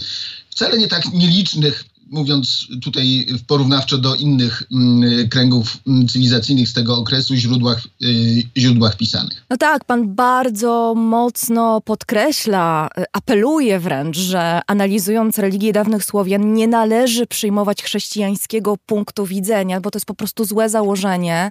wcale 0.50 0.78
nie 0.78 0.88
tak 0.88 1.12
nielicznych 1.12 1.84
mówiąc 2.12 2.66
tutaj 2.82 3.26
porównawczo 3.46 3.98
do 3.98 4.14
innych 4.14 4.62
mm, 4.72 5.28
kręgów 5.28 5.78
mm, 5.86 6.08
cywilizacyjnych 6.08 6.68
z 6.68 6.72
tego 6.72 6.96
okresu, 6.96 7.34
źródłach, 7.34 7.86
y, 8.02 8.42
źródłach 8.56 8.96
pisanych. 8.96 9.44
No 9.50 9.56
tak, 9.56 9.84
pan 9.84 10.14
bardzo 10.14 10.94
mocno 10.96 11.80
podkreśla, 11.80 12.88
y, 12.98 13.04
apeluje 13.12 13.80
wręcz, 13.80 14.16
że 14.16 14.60
analizując 14.66 15.38
religię 15.38 15.72
dawnych 15.72 16.04
Słowian 16.04 16.54
nie 16.54 16.68
należy 16.68 17.26
przyjmować 17.26 17.82
chrześcijańskiego 17.82 18.76
punktu 18.86 19.26
widzenia, 19.26 19.80
bo 19.80 19.90
to 19.90 19.96
jest 19.96 20.06
po 20.06 20.14
prostu 20.14 20.44
złe 20.44 20.68
założenie. 20.68 21.50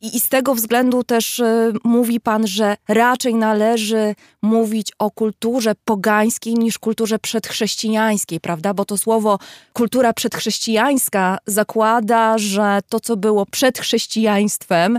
I, 0.00 0.20
z 0.20 0.28
tego 0.28 0.54
względu 0.54 1.04
też 1.04 1.38
y, 1.38 1.72
mówi 1.84 2.20
pan, 2.20 2.46
że 2.46 2.76
raczej 2.88 3.34
należy 3.34 4.14
mówić 4.42 4.92
o 4.98 5.10
kulturze 5.10 5.72
pogańskiej 5.84 6.54
niż 6.54 6.78
kulturze 6.78 7.18
przedchrześcijańskiej, 7.18 8.40
prawda? 8.40 8.74
Bo 8.74 8.84
to 8.84 8.98
słowo 8.98 9.38
kultura 9.72 9.85
przedchrześcijańska 10.14 11.38
zakłada, 11.46 12.38
że 12.38 12.80
to, 12.88 13.00
co 13.00 13.16
było 13.16 13.46
przed 13.46 13.78
chrześcijaństwem, 13.78 14.98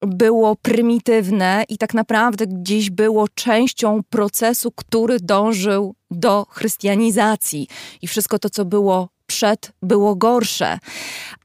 było 0.00 0.56
prymitywne 0.56 1.64
i 1.68 1.78
tak 1.78 1.94
naprawdę 1.94 2.46
gdzieś 2.46 2.90
było 2.90 3.28
częścią 3.28 4.00
procesu, 4.10 4.70
który 4.70 5.20
dążył 5.20 5.94
do 6.10 6.46
chrystianizacji. 6.50 7.68
I 8.02 8.08
wszystko 8.08 8.38
to, 8.38 8.50
co 8.50 8.64
było 8.64 9.08
przed, 9.28 9.72
było 9.82 10.16
gorsze. 10.16 10.78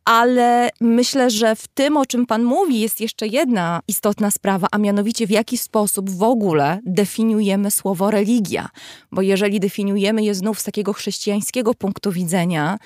Ale 0.06 0.70
myślę, 0.82 1.30
że 1.30 1.56
w 1.56 1.68
tym, 1.68 1.98
o 1.98 2.06
czym 2.06 2.26
Pan 2.26 2.44
mówi, 2.44 2.80
jest 2.80 3.02
jeszcze 3.02 3.28
jedna 3.28 3.80
istotna 3.88 4.32
sprawa, 4.32 4.68
a 4.72 4.78
mianowicie 4.78 5.28
w 5.28 5.32
jaki 5.32 5.58
sposób 5.58 6.10
w 6.10 6.24
ogóle 6.24 6.80
definiujemy 6.86 7.72
słowo 7.72 8.12
religia. 8.12 8.70
Bo 9.12 9.22
jeżeli 9.22 9.60
definiujemy 9.60 10.24
je 10.24 10.36
znów 10.36 10.60
z 10.60 10.64
takiego 10.64 10.94
chrześcijańskiego 10.94 11.74
punktu 11.74 12.12
widzenia, 12.12 12.78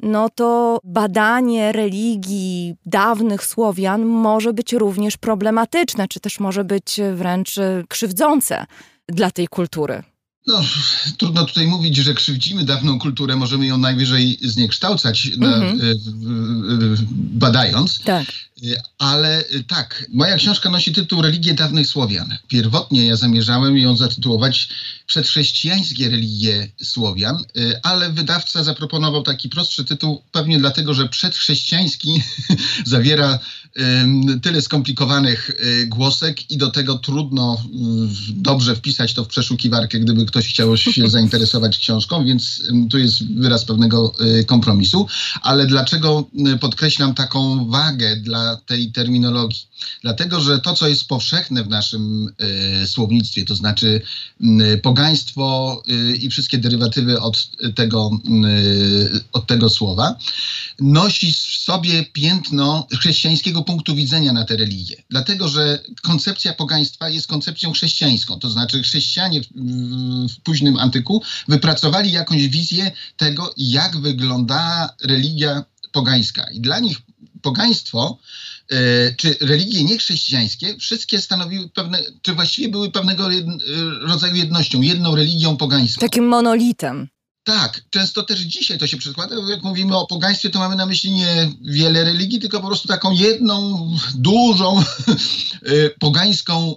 no 0.00 0.28
to 0.30 0.78
badanie 0.84 1.72
religii 1.72 2.74
dawnych 2.86 3.44
Słowian 3.46 4.04
może 4.04 4.52
być 4.52 4.72
również 4.72 5.16
problematyczne, 5.16 6.08
czy 6.08 6.20
też 6.20 6.40
może 6.40 6.64
być 6.64 7.00
wręcz 7.14 7.56
krzywdzące 7.88 8.66
dla 9.08 9.30
tej 9.30 9.48
kultury. 9.48 10.02
No, 10.46 10.62
trudno 11.16 11.44
tutaj 11.44 11.66
mówić, 11.66 11.96
że 11.96 12.14
krzywdzimy 12.14 12.64
dawną 12.64 12.98
kulturę, 12.98 13.36
możemy 13.36 13.66
ją 13.66 13.78
najwyżej 13.78 14.38
zniekształcać, 14.42 15.26
mm 15.26 15.38
-hmm. 15.38 15.42
na, 15.42 15.66
mhm. 15.66 17.06
badając. 17.14 18.00
Tak. 18.00 18.26
Ale 18.98 19.44
tak, 19.68 20.06
moja 20.12 20.36
książka 20.36 20.70
nosi 20.70 20.92
tytuł 20.92 21.22
Religie 21.22 21.54
dawnych 21.54 21.86
Słowian. 21.86 22.36
Pierwotnie 22.48 23.06
ja 23.06 23.16
zamierzałem 23.16 23.78
ją 23.78 23.96
zatytułować 23.96 24.68
Przedchrześcijańskie 25.06 26.10
religie 26.10 26.68
Słowian, 26.82 27.44
ale 27.82 28.10
wydawca 28.10 28.64
zaproponował 28.64 29.22
taki 29.22 29.48
prostszy 29.48 29.84
tytuł, 29.84 30.22
pewnie 30.32 30.58
dlatego, 30.58 30.94
że 30.94 31.08
przedchrześcijański 31.08 32.22
zawiera 32.84 33.38
tyle 34.42 34.62
skomplikowanych 34.62 35.50
głosek 35.86 36.50
i 36.50 36.56
do 36.56 36.70
tego 36.70 36.98
trudno 36.98 37.64
dobrze 38.28 38.76
wpisać 38.76 39.14
to 39.14 39.24
w 39.24 39.28
przeszukiwarkę, 39.28 40.00
gdyby 40.00 40.26
ktoś 40.26 40.48
chciał 40.48 40.76
się 40.76 41.08
zainteresować 41.10 41.78
książką, 41.78 42.24
więc 42.24 42.62
tu 42.90 42.98
jest 42.98 43.34
wyraz 43.34 43.64
pewnego 43.64 44.14
kompromisu. 44.46 45.06
Ale 45.42 45.66
dlaczego 45.66 46.28
podkreślam 46.60 47.14
taką 47.14 47.66
wagę 47.70 48.16
dla 48.16 48.53
tej 48.56 48.92
terminologii? 48.92 49.62
Dlatego, 50.02 50.40
że 50.40 50.58
to, 50.58 50.74
co 50.74 50.88
jest 50.88 51.08
powszechne 51.08 51.64
w 51.64 51.68
naszym 51.68 52.34
słownictwie, 52.86 53.44
to 53.44 53.54
znaczy 53.54 54.00
pogaństwo 54.82 55.82
i 56.20 56.30
wszystkie 56.30 56.58
derywatywy 56.58 57.20
od 57.20 57.50
tego, 57.74 58.10
od 59.32 59.46
tego 59.46 59.70
słowa, 59.70 60.18
nosi 60.80 61.32
w 61.32 61.36
sobie 61.38 62.04
piętno 62.04 62.86
chrześcijańskiego 62.98 63.62
punktu 63.62 63.94
widzenia 63.94 64.32
na 64.32 64.44
tę 64.44 64.56
religię. 64.56 64.96
Dlatego, 65.10 65.48
że 65.48 65.82
koncepcja 66.02 66.54
pogaństwa 66.54 67.08
jest 67.08 67.26
koncepcją 67.26 67.72
chrześcijańską. 67.72 68.38
To 68.38 68.50
znaczy 68.50 68.82
chrześcijanie 68.82 69.42
w, 69.42 69.46
w 70.32 70.40
późnym 70.40 70.76
antyku 70.76 71.22
wypracowali 71.48 72.12
jakąś 72.12 72.48
wizję 72.48 72.92
tego, 73.16 73.54
jak 73.56 73.96
wygląda 73.96 74.94
religia 75.02 75.64
pogańska. 75.92 76.50
I 76.50 76.60
dla 76.60 76.78
nich 76.78 76.98
pogaństwo 77.44 78.18
e, 78.70 78.76
czy 79.14 79.36
religie 79.40 79.84
niechrześcijańskie 79.84 80.78
wszystkie 80.78 81.20
stanowiły 81.20 81.68
pewne, 81.68 81.98
czy 82.22 82.32
właściwie 82.32 82.68
były 82.68 82.90
pewnego 82.90 83.28
rodzaju 84.00 84.34
jednością, 84.34 84.80
jedną 84.80 85.16
religią 85.16 85.56
pogańską. 85.56 86.00
Takim 86.00 86.28
monolitem. 86.28 87.08
Tak, 87.44 87.80
często 87.90 88.22
też 88.22 88.40
dzisiaj 88.40 88.78
to 88.78 88.86
się 88.86 88.96
przekłada. 88.96 89.36
Jak 89.50 89.62
mówimy 89.62 89.96
o 89.96 90.06
pogaństwie, 90.06 90.50
to 90.50 90.58
mamy 90.58 90.76
na 90.76 90.86
myśli 90.86 91.10
nie 91.10 91.50
wiele 91.60 92.04
religii, 92.04 92.40
tylko 92.40 92.60
po 92.60 92.66
prostu 92.66 92.88
taką 92.88 93.10
jedną, 93.12 93.88
dużą, 94.14 94.80
y, 95.68 95.94
pogańską 96.00 96.74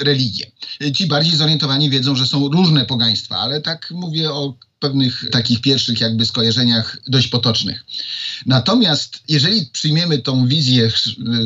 religię. 0.00 0.50
Ci 0.96 1.06
bardziej 1.06 1.36
zorientowani 1.36 1.90
wiedzą, 1.90 2.16
że 2.16 2.26
są 2.26 2.48
różne 2.48 2.86
pogaństwa, 2.86 3.36
ale 3.36 3.60
tak 3.60 3.90
mówię 3.90 4.32
o 4.32 4.54
pewnych 4.80 5.30
takich 5.30 5.60
pierwszych 5.60 6.00
jakby 6.00 6.26
skojarzeniach 6.26 6.98
dość 7.06 7.28
potocznych. 7.28 7.84
Natomiast 8.46 9.22
jeżeli 9.28 9.66
przyjmiemy 9.66 10.18
tą 10.18 10.46
wizję 10.46 10.90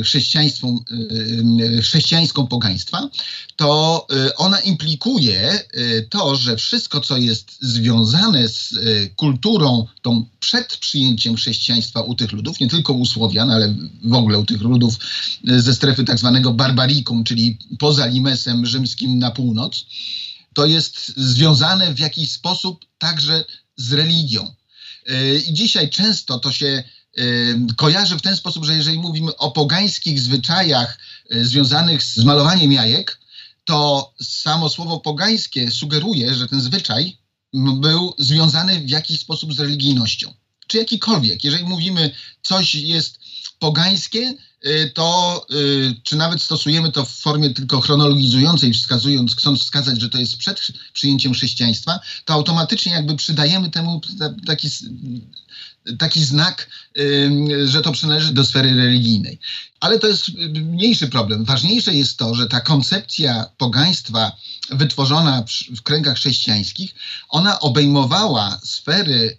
chrześcijańską, 0.02 0.78
y, 0.90 1.82
chrześcijańską 1.82 2.46
pogaństwa, 2.46 3.10
to 3.56 4.06
ona 4.36 4.60
implikuje 4.60 5.60
to, 6.10 6.36
że 6.36 6.56
wszystko, 6.56 7.00
co 7.00 7.16
jest 7.16 7.56
związane 7.60 8.48
z 8.48 8.74
kulturą 9.16 9.86
tą 10.02 10.24
przed 10.40 10.76
przyjęciem 10.76 11.36
chrześcijaństwa 11.36 12.00
u 12.00 12.14
tych 12.14 12.32
ludów, 12.32 12.60
nie 12.60 12.68
tylko 12.68 12.92
u 12.92 13.06
Słowian, 13.06 13.50
ale 13.50 13.74
w 14.04 14.14
ogóle 14.14 14.38
u 14.38 14.44
tych 14.44 14.60
ludów 14.60 14.94
ze 15.44 15.74
strefy 15.74 16.04
tak 16.04 16.18
zwanego 16.18 16.52
barbarikum, 16.52 17.24
czyli 17.24 17.58
poza 17.78 18.06
Limesem 18.06 18.66
rzymskim 18.66 19.18
na 19.18 19.30
północ, 19.30 19.86
to 20.54 20.66
jest 20.66 21.12
związane 21.16 21.94
w 21.94 21.98
jakiś 21.98 22.32
sposób 22.32 22.84
także 22.98 23.44
z 23.76 23.92
religią. 23.92 24.54
E, 25.06 25.36
I 25.36 25.52
dzisiaj 25.52 25.90
często 25.90 26.38
to 26.38 26.52
się 26.52 26.84
e, 27.16 27.22
kojarzy 27.76 28.18
w 28.18 28.22
ten 28.22 28.36
sposób, 28.36 28.64
że 28.64 28.74
jeżeli 28.74 28.98
mówimy 28.98 29.36
o 29.36 29.50
pogańskich 29.50 30.20
zwyczajach 30.20 30.98
e, 31.30 31.44
związanych 31.44 32.02
z 32.02 32.24
malowaniem 32.24 32.72
jajek, 32.72 33.20
to 33.64 34.12
samo 34.22 34.68
słowo 34.68 35.00
pogańskie 35.00 35.70
sugeruje, 35.70 36.34
że 36.34 36.48
ten 36.48 36.60
zwyczaj 36.60 37.16
był 37.54 38.14
związany 38.18 38.80
w 38.80 38.88
jakiś 38.88 39.20
sposób 39.20 39.54
z 39.54 39.60
religijnością. 39.60 40.34
Czy 40.66 40.78
jakikolwiek. 40.78 41.44
Jeżeli 41.44 41.64
mówimy, 41.64 42.10
coś 42.42 42.74
jest 42.74 43.18
pogańskie, 43.58 44.34
to 44.94 45.46
y, 45.52 45.94
czy 46.02 46.16
nawet 46.16 46.42
stosujemy 46.42 46.92
to 46.92 47.04
w 47.04 47.10
formie 47.10 47.50
tylko 47.50 47.80
chronologizującej, 47.80 48.72
wskazując, 48.72 49.36
chcąc 49.36 49.60
wskazać, 49.60 50.00
że 50.00 50.08
to 50.08 50.18
jest 50.18 50.36
przed 50.36 50.60
przyjęciem 50.92 51.34
chrześcijaństwa, 51.34 52.00
to 52.24 52.34
automatycznie 52.34 52.92
jakby 52.92 53.16
przydajemy 53.16 53.70
temu 53.70 54.00
taki 54.46 54.68
taki 55.98 56.24
znak, 56.24 56.68
że 57.64 57.82
to 57.82 57.92
przynależy 57.92 58.32
do 58.32 58.44
sfery 58.44 58.74
religijnej. 58.74 59.38
Ale 59.80 59.98
to 59.98 60.06
jest 60.06 60.28
mniejszy 60.54 61.08
problem. 61.08 61.44
Ważniejsze 61.44 61.94
jest 61.94 62.16
to, 62.16 62.34
że 62.34 62.46
ta 62.46 62.60
koncepcja 62.60 63.46
pogaństwa 63.58 64.32
wytworzona 64.70 65.44
w 65.76 65.82
kręgach 65.82 66.16
chrześcijańskich, 66.16 66.94
ona 67.28 67.60
obejmowała 67.60 68.60
sfery 68.64 69.36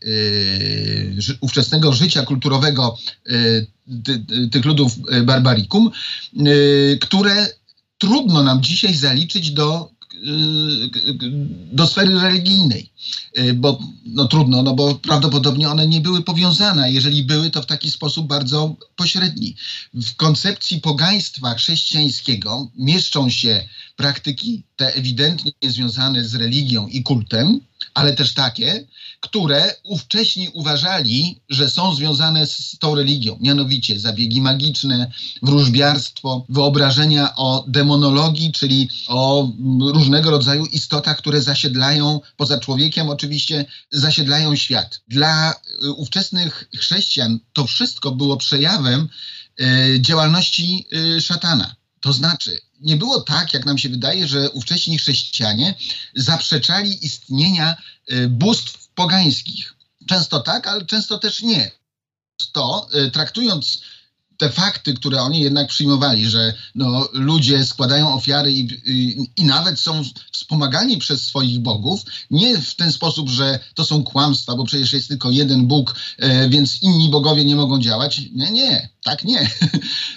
ówczesnego 1.41 1.93
życia 1.93 2.25
kulturowego 2.25 2.97
tych 4.51 4.65
ludów 4.65 4.93
y, 5.13 5.23
barbarikum, 5.23 5.91
yy, 6.33 6.97
które 7.01 7.47
trudno 7.97 8.43
nam 8.43 8.61
dzisiaj 8.63 8.95
zaliczyć 8.95 9.51
do 9.51 9.95
do 11.71 11.87
sfery 11.87 12.19
religijnej, 12.19 12.89
bo 13.55 13.79
no 14.05 14.27
trudno, 14.27 14.63
no 14.63 14.73
bo 14.73 14.95
prawdopodobnie 14.95 15.69
one 15.69 15.87
nie 15.87 16.01
były 16.01 16.21
powiązane, 16.21 16.91
jeżeli 16.91 17.23
były, 17.23 17.51
to 17.51 17.61
w 17.61 17.65
taki 17.65 17.91
sposób 17.91 18.27
bardzo 18.27 18.75
pośredni. 18.95 19.55
W 19.93 20.15
koncepcji 20.15 20.81
pogaństwa 20.81 21.53
chrześcijańskiego 21.53 22.71
mieszczą 22.75 23.29
się 23.29 23.67
praktyki 23.95 24.63
te 24.75 24.95
ewidentnie 24.95 25.51
związane 25.63 26.25
z 26.25 26.35
religią 26.35 26.87
i 26.87 27.03
kultem, 27.03 27.59
ale 27.93 28.13
też 28.13 28.33
takie, 28.33 28.87
które 29.19 29.75
ówcześni 29.83 30.49
uważali, 30.53 31.41
że 31.49 31.69
są 31.69 31.95
związane 31.95 32.47
z 32.47 32.77
tą 32.79 32.95
religią, 32.95 33.37
mianowicie 33.41 33.99
zabiegi 33.99 34.41
magiczne, 34.41 35.11
wróżbiarstwo, 35.41 36.45
wyobrażenia 36.49 37.35
o 37.35 37.65
demonologii, 37.67 38.51
czyli 38.51 38.89
o 39.07 39.51
różnego 39.93 40.31
rodzaju 40.31 40.65
istotach, 40.65 41.17
które 41.17 41.41
zasiedlają, 41.41 42.21
poza 42.37 42.59
człowiekiem 42.59 43.09
oczywiście, 43.09 43.65
zasiedlają 43.91 44.55
świat. 44.55 45.01
Dla 45.07 45.51
y, 45.51 45.91
ówczesnych 45.91 46.69
chrześcijan 46.77 47.39
to 47.53 47.67
wszystko 47.67 48.11
było 48.11 48.37
przejawem 48.37 49.09
y, 49.61 49.97
działalności 50.01 50.87
y, 51.17 51.21
szatana. 51.21 51.75
To 51.99 52.13
znaczy, 52.13 52.59
nie 52.81 52.97
było 52.97 53.21
tak, 53.21 53.53
jak 53.53 53.65
nam 53.65 53.77
się 53.77 53.89
wydaje, 53.89 54.27
że 54.27 54.49
ówcześni 54.49 54.97
chrześcijanie 54.97 55.75
zaprzeczali 56.15 57.05
istnienia 57.05 57.75
y, 58.11 58.27
bóstw 58.29 58.87
pogańskich. 58.95 59.75
Często 60.07 60.39
tak, 60.39 60.67
ale 60.67 60.85
często 60.85 61.17
też 61.17 61.41
nie. 61.41 61.71
To 62.51 62.87
y, 62.95 63.11
traktując 63.11 63.81
te 64.37 64.49
fakty, 64.49 64.93
które 64.93 65.21
oni 65.21 65.39
jednak 65.39 65.67
przyjmowali, 65.67 66.29
że 66.29 66.53
no, 66.75 67.07
ludzie 67.13 67.65
składają 67.65 68.13
ofiary 68.13 68.51
i, 68.51 68.67
i, 68.85 69.27
i, 69.37 69.45
nawet 69.45 69.79
są 69.79 70.03
wspomagani 70.31 70.97
przez 70.97 71.23
swoich 71.23 71.59
bogów, 71.59 72.01
nie 72.31 72.61
w 72.61 72.75
ten 72.75 72.91
sposób, 72.91 73.29
że 73.29 73.59
to 73.73 73.85
są 73.85 74.03
kłamstwa, 74.03 74.55
bo 74.55 74.65
przecież 74.65 74.93
jest 74.93 75.07
tylko 75.07 75.31
jeden 75.31 75.67
Bóg, 75.67 75.95
e, 76.17 76.49
więc 76.49 76.81
inni 76.81 77.09
bogowie 77.09 77.45
nie 77.45 77.55
mogą 77.55 77.79
działać. 77.79 78.21
Nie, 78.33 78.51
nie, 78.51 78.89
tak 79.03 79.23
nie. 79.23 79.49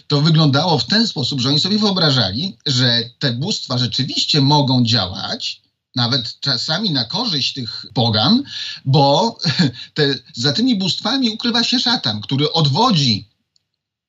To 0.07 0.21
wyglądało 0.21 0.79
w 0.79 0.87
ten 0.87 1.07
sposób, 1.07 1.41
że 1.41 1.49
oni 1.49 1.61
sobie 1.61 1.79
wyobrażali, 1.79 2.57
że 2.67 3.11
te 3.19 3.33
bóstwa 3.33 3.79
rzeczywiście 3.79 4.41
mogą 4.41 4.85
działać, 4.85 5.63
nawet 5.95 6.41
czasami 6.41 6.91
na 6.91 7.05
korzyść 7.05 7.53
tych 7.53 7.87
pogan, 7.95 8.43
bo 8.85 9.39
te, 9.95 10.15
za 10.35 10.53
tymi 10.53 10.79
bóstwami 10.79 11.31
ukrywa 11.31 11.65
się 11.65 11.81
szatan, 11.81 12.21
który 12.21 12.53
odwodzi 12.53 13.28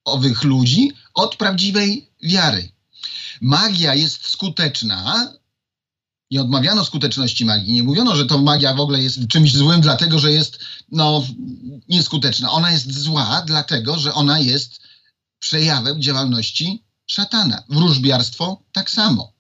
owych 0.05 0.43
ludzi 0.43 0.91
od 1.13 1.35
prawdziwej 1.35 2.09
wiary. 2.23 2.71
Magia 3.41 3.95
jest 3.95 4.27
skuteczna. 4.27 5.33
Nie 6.31 6.41
odmawiano 6.41 6.85
skuteczności 6.85 7.45
magii. 7.45 7.73
Nie 7.73 7.83
mówiono, 7.83 8.15
że 8.15 8.25
to 8.25 8.37
magia 8.37 8.73
w 8.73 8.79
ogóle 8.79 9.01
jest 9.03 9.27
czymś 9.27 9.53
złym, 9.53 9.81
dlatego 9.81 10.19
że 10.19 10.31
jest 10.31 10.59
no, 10.91 11.25
nieskuteczna. 11.89 12.51
Ona 12.51 12.71
jest 12.71 12.91
zła, 12.91 13.43
dlatego 13.45 13.99
że 13.99 14.13
ona 14.13 14.39
jest 14.39 14.79
przejawem 15.39 16.01
działalności 16.01 16.83
szatana. 17.07 17.63
Wróżbiarstwo 17.69 18.63
tak 18.71 18.91
samo. 18.91 19.33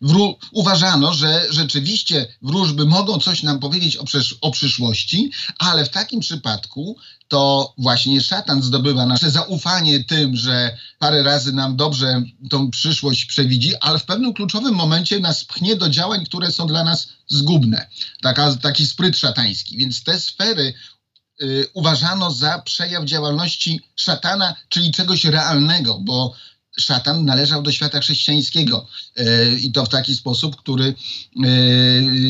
Wró 0.00 0.34
uważano, 0.52 1.14
że 1.14 1.46
rzeczywiście 1.50 2.26
wróżby 2.42 2.86
mogą 2.86 3.18
coś 3.18 3.42
nam 3.42 3.58
powiedzieć 3.58 3.96
o, 3.96 4.04
o 4.40 4.50
przyszłości, 4.50 5.30
ale 5.58 5.84
w 5.84 5.88
takim 5.88 6.20
przypadku 6.20 6.96
to 7.28 7.74
właśnie 7.78 8.20
szatan 8.20 8.62
zdobywa 8.62 9.06
nasze 9.06 9.30
zaufanie 9.30 10.04
tym, 10.04 10.36
że 10.36 10.76
parę 10.98 11.22
razy 11.22 11.52
nam 11.52 11.76
dobrze 11.76 12.22
tą 12.50 12.70
przyszłość 12.70 13.24
przewidzi, 13.24 13.72
ale 13.80 13.98
w 13.98 14.04
pewnym 14.04 14.34
kluczowym 14.34 14.74
momencie 14.74 15.20
nas 15.20 15.44
pchnie 15.44 15.76
do 15.76 15.88
działań, 15.88 16.24
które 16.24 16.52
są 16.52 16.66
dla 16.66 16.84
nas 16.84 17.08
zgubne. 17.28 17.88
Taka, 18.22 18.56
taki 18.56 18.86
spryt 18.86 19.18
szatański. 19.18 19.76
Więc 19.76 20.02
te 20.02 20.20
sfery 20.20 20.74
y, 21.42 21.66
uważano 21.74 22.30
za 22.30 22.58
przejaw 22.58 23.04
działalności 23.04 23.80
szatana, 23.96 24.54
czyli 24.68 24.92
czegoś 24.92 25.24
realnego, 25.24 25.98
bo 25.98 26.34
szatan 26.80 27.24
należał 27.24 27.62
do 27.62 27.72
świata 27.72 28.00
chrześcijańskiego 28.00 28.86
e, 29.16 29.54
i 29.54 29.72
to 29.72 29.84
w 29.84 29.88
taki 29.88 30.14
sposób, 30.14 30.56
który 30.56 30.84
e, 30.84 30.94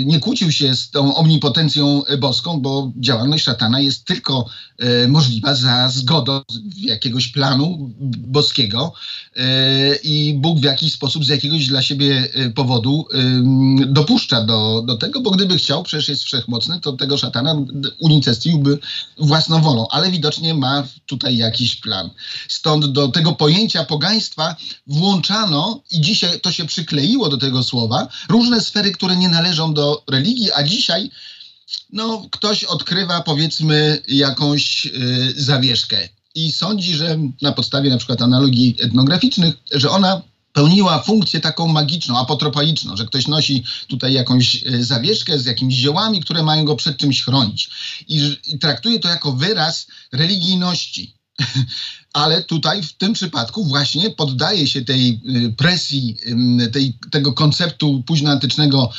nie 0.05 0.21
kłócił 0.21 0.53
się 0.53 0.77
z 0.77 0.91
tą 0.91 1.15
omnipotencją 1.15 2.03
boską, 2.19 2.61
bo 2.61 2.93
działalność 2.97 3.45
szatana 3.45 3.81
jest 3.81 4.05
tylko 4.05 4.47
e, 4.79 5.09
możliwa 5.09 5.55
za 5.55 5.89
zgodą 5.89 6.41
jakiegoś 6.77 7.29
planu 7.29 7.91
boskiego 8.19 8.93
i 10.03 10.35
Bóg 10.39 10.61
w 10.61 10.65
jakiś 10.65 10.93
sposób 10.93 11.25
z 11.25 11.29
jakiegoś 11.29 11.67
dla 11.67 11.83
siebie 11.83 12.29
powodu 12.55 13.07
dopuszcza 13.87 14.45
do, 14.45 14.83
do 14.87 14.97
tego, 14.97 15.21
bo 15.21 15.31
gdyby 15.31 15.57
chciał, 15.57 15.83
przecież 15.83 16.09
jest 16.09 16.23
wszechmocny, 16.23 16.81
to 16.81 16.93
tego 16.93 17.17
szatana 17.17 17.57
unicestwiłby 17.99 18.79
własną 19.19 19.63
wolą, 19.63 19.87
ale 19.91 20.11
widocznie 20.11 20.55
ma 20.55 20.87
tutaj 21.07 21.37
jakiś 21.37 21.77
plan. 21.77 22.11
Stąd 22.49 22.87
do 22.87 23.09
tego 23.09 23.33
pojęcia 23.33 23.85
pogaństwa 23.85 24.40
włączano, 24.87 25.83
i 25.91 26.01
dzisiaj 26.01 26.41
to 26.41 26.53
się 26.53 26.65
przykleiło 26.65 27.29
do 27.29 27.37
tego 27.37 27.63
słowa, 27.63 28.09
różne 28.29 28.61
sfery, 28.61 28.93
które 28.93 29.17
nie 29.17 29.29
należą 29.29 29.75
do 29.75 30.03
religii, 30.11 30.53
a 30.53 30.63
dzisiaj 30.63 31.11
no, 31.93 32.27
ktoś 32.31 32.65
odkrywa 32.65 33.21
powiedzmy 33.21 34.03
jakąś 34.09 34.87
y, 34.87 35.35
zawieszkę 35.37 36.09
i 36.35 36.53
sądzi, 36.53 36.95
że 36.95 37.19
na 37.43 37.53
podstawie 37.53 37.91
na 37.91 37.97
przykład 37.97 38.23
analogii 38.23 38.77
etnograficznych, 38.81 39.55
że 39.73 39.91
ona 39.91 40.23
pełniła 40.53 41.03
funkcję 41.03 41.41
taką 41.41 41.69
magiczną, 41.69 42.19
apotropaiczną, 42.19 42.97
że 42.97 43.07
ktoś 43.07 43.27
nosi 43.27 43.65
tutaj 43.89 44.13
jakąś 44.13 44.65
e, 44.65 44.85
zawieszkę 44.85 45.39
z 45.39 45.45
jakimiś 45.45 45.77
ziołami, 45.77 46.21
które 46.21 46.43
mają 46.43 46.65
go 46.65 46.77
przed 46.77 46.97
czymś 46.97 47.23
chronić. 47.23 47.71
I, 48.09 48.37
i 48.47 48.59
traktuje 48.59 49.01
to 49.01 49.09
jako 49.09 49.33
wyraz 49.33 49.87
religijności. 50.13 51.15
Ale 52.13 52.43
tutaj 52.43 52.83
w 52.83 52.93
tym 52.93 53.13
przypadku 53.13 53.65
właśnie 53.65 54.11
poddaje 54.11 54.67
się 54.67 54.85
tej 54.85 55.21
y, 55.47 55.53
presji 55.53 56.17
tej, 56.73 56.95
tego 57.11 57.33
konceptu 57.33 58.03
późnoantycznego 58.07 58.91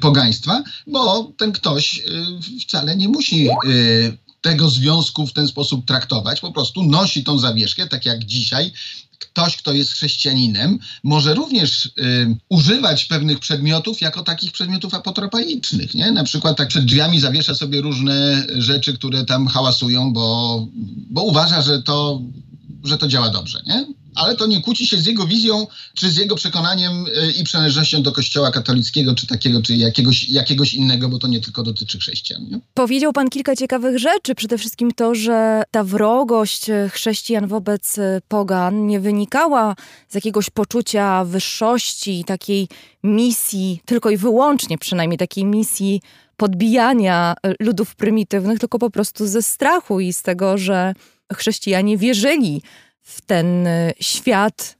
pogaństwa, 0.00 0.62
bo 0.86 1.32
ten 1.38 1.52
ktoś 1.52 1.98
y, 1.98 2.60
wcale 2.60 2.96
nie 2.96 3.08
musi 3.08 3.48
y, 3.48 4.18
tego 4.40 4.70
związku 4.70 5.26
w 5.26 5.32
ten 5.32 5.48
sposób 5.48 5.86
traktować. 5.86 6.40
Po 6.40 6.52
prostu 6.52 6.82
nosi 6.82 7.24
tą 7.24 7.38
zawieszkę, 7.38 7.86
tak 7.86 8.06
jak 8.06 8.24
dzisiaj 8.24 8.72
ktoś, 9.20 9.56
kto 9.56 9.72
jest 9.72 9.92
chrześcijaninem, 9.92 10.78
może 11.04 11.34
również 11.34 11.86
y, 11.86 11.90
używać 12.48 13.04
pewnych 13.04 13.38
przedmiotów 13.38 14.00
jako 14.00 14.22
takich 14.22 14.52
przedmiotów 14.52 14.94
apotropaicznych. 14.94 15.94
Nie? 15.94 16.12
Na 16.12 16.24
przykład 16.24 16.56
tak 16.56 16.68
przed 16.68 16.84
drzwiami 16.84 17.20
zawiesza 17.20 17.54
sobie 17.54 17.80
różne 17.80 18.46
rzeczy, 18.48 18.94
które 18.94 19.24
tam 19.24 19.46
hałasują, 19.46 20.12
bo, 20.12 20.66
bo 21.10 21.22
uważa, 21.22 21.62
że 21.62 21.82
to, 21.82 22.22
że 22.84 22.98
to 22.98 23.08
działa 23.08 23.30
dobrze. 23.30 23.62
Nie? 23.66 23.86
Ale 24.14 24.36
to 24.36 24.46
nie 24.46 24.62
kłóci 24.62 24.86
się 24.86 24.96
z 24.96 25.06
jego 25.06 25.26
wizją, 25.26 25.66
czy 25.94 26.10
z 26.10 26.16
jego 26.16 26.36
przekonaniem 26.36 27.06
y, 27.06 27.32
i 27.32 27.44
przynależnością 27.44 28.02
do 28.02 28.12
kościoła 28.12 28.50
katolickiego, 28.50 29.14
czy 29.14 29.26
takiego, 29.26 29.62
czy 29.62 29.76
jakiegoś, 29.76 30.28
jakiegoś 30.28 30.74
innego, 30.74 31.08
bo 31.08 31.18
to 31.18 31.28
nie 31.28 31.40
tylko 31.40 31.62
dotyczy 31.62 31.98
chrześcijan. 31.98 32.42
Nie? 32.50 32.60
Powiedział 32.74 33.12
pan 33.12 33.30
kilka 33.30 33.56
ciekawych 33.56 33.98
rzeczy, 33.98 34.34
przede 34.34 34.58
wszystkim 34.58 34.92
to, 34.92 35.14
że 35.14 35.62
ta 35.70 35.84
wrogość 35.84 36.70
y, 36.70 36.88
chrześcijan 36.92 37.46
wobec 37.46 37.98
y, 37.98 38.20
pogan 38.28 38.86
nie 38.86 39.00
wynikała 39.00 39.76
z 40.08 40.14
jakiegoś 40.14 40.50
poczucia 40.50 41.24
wyższości, 41.24 42.24
takiej 42.24 42.68
misji, 43.02 43.80
tylko 43.84 44.10
i 44.10 44.16
wyłącznie 44.16 44.78
przynajmniej 44.78 45.18
takiej 45.18 45.44
misji 45.44 46.00
podbijania 46.36 47.34
ludów 47.60 47.96
prymitywnych, 47.96 48.58
tylko 48.58 48.78
po 48.78 48.90
prostu 48.90 49.26
ze 49.26 49.42
strachu 49.42 50.00
i 50.00 50.12
z 50.12 50.22
tego, 50.22 50.58
że 50.58 50.94
chrześcijanie 51.32 51.98
wierzyli 51.98 52.62
w 53.02 53.20
ten 53.20 53.66
y, 53.66 53.92
świat, 54.00 54.76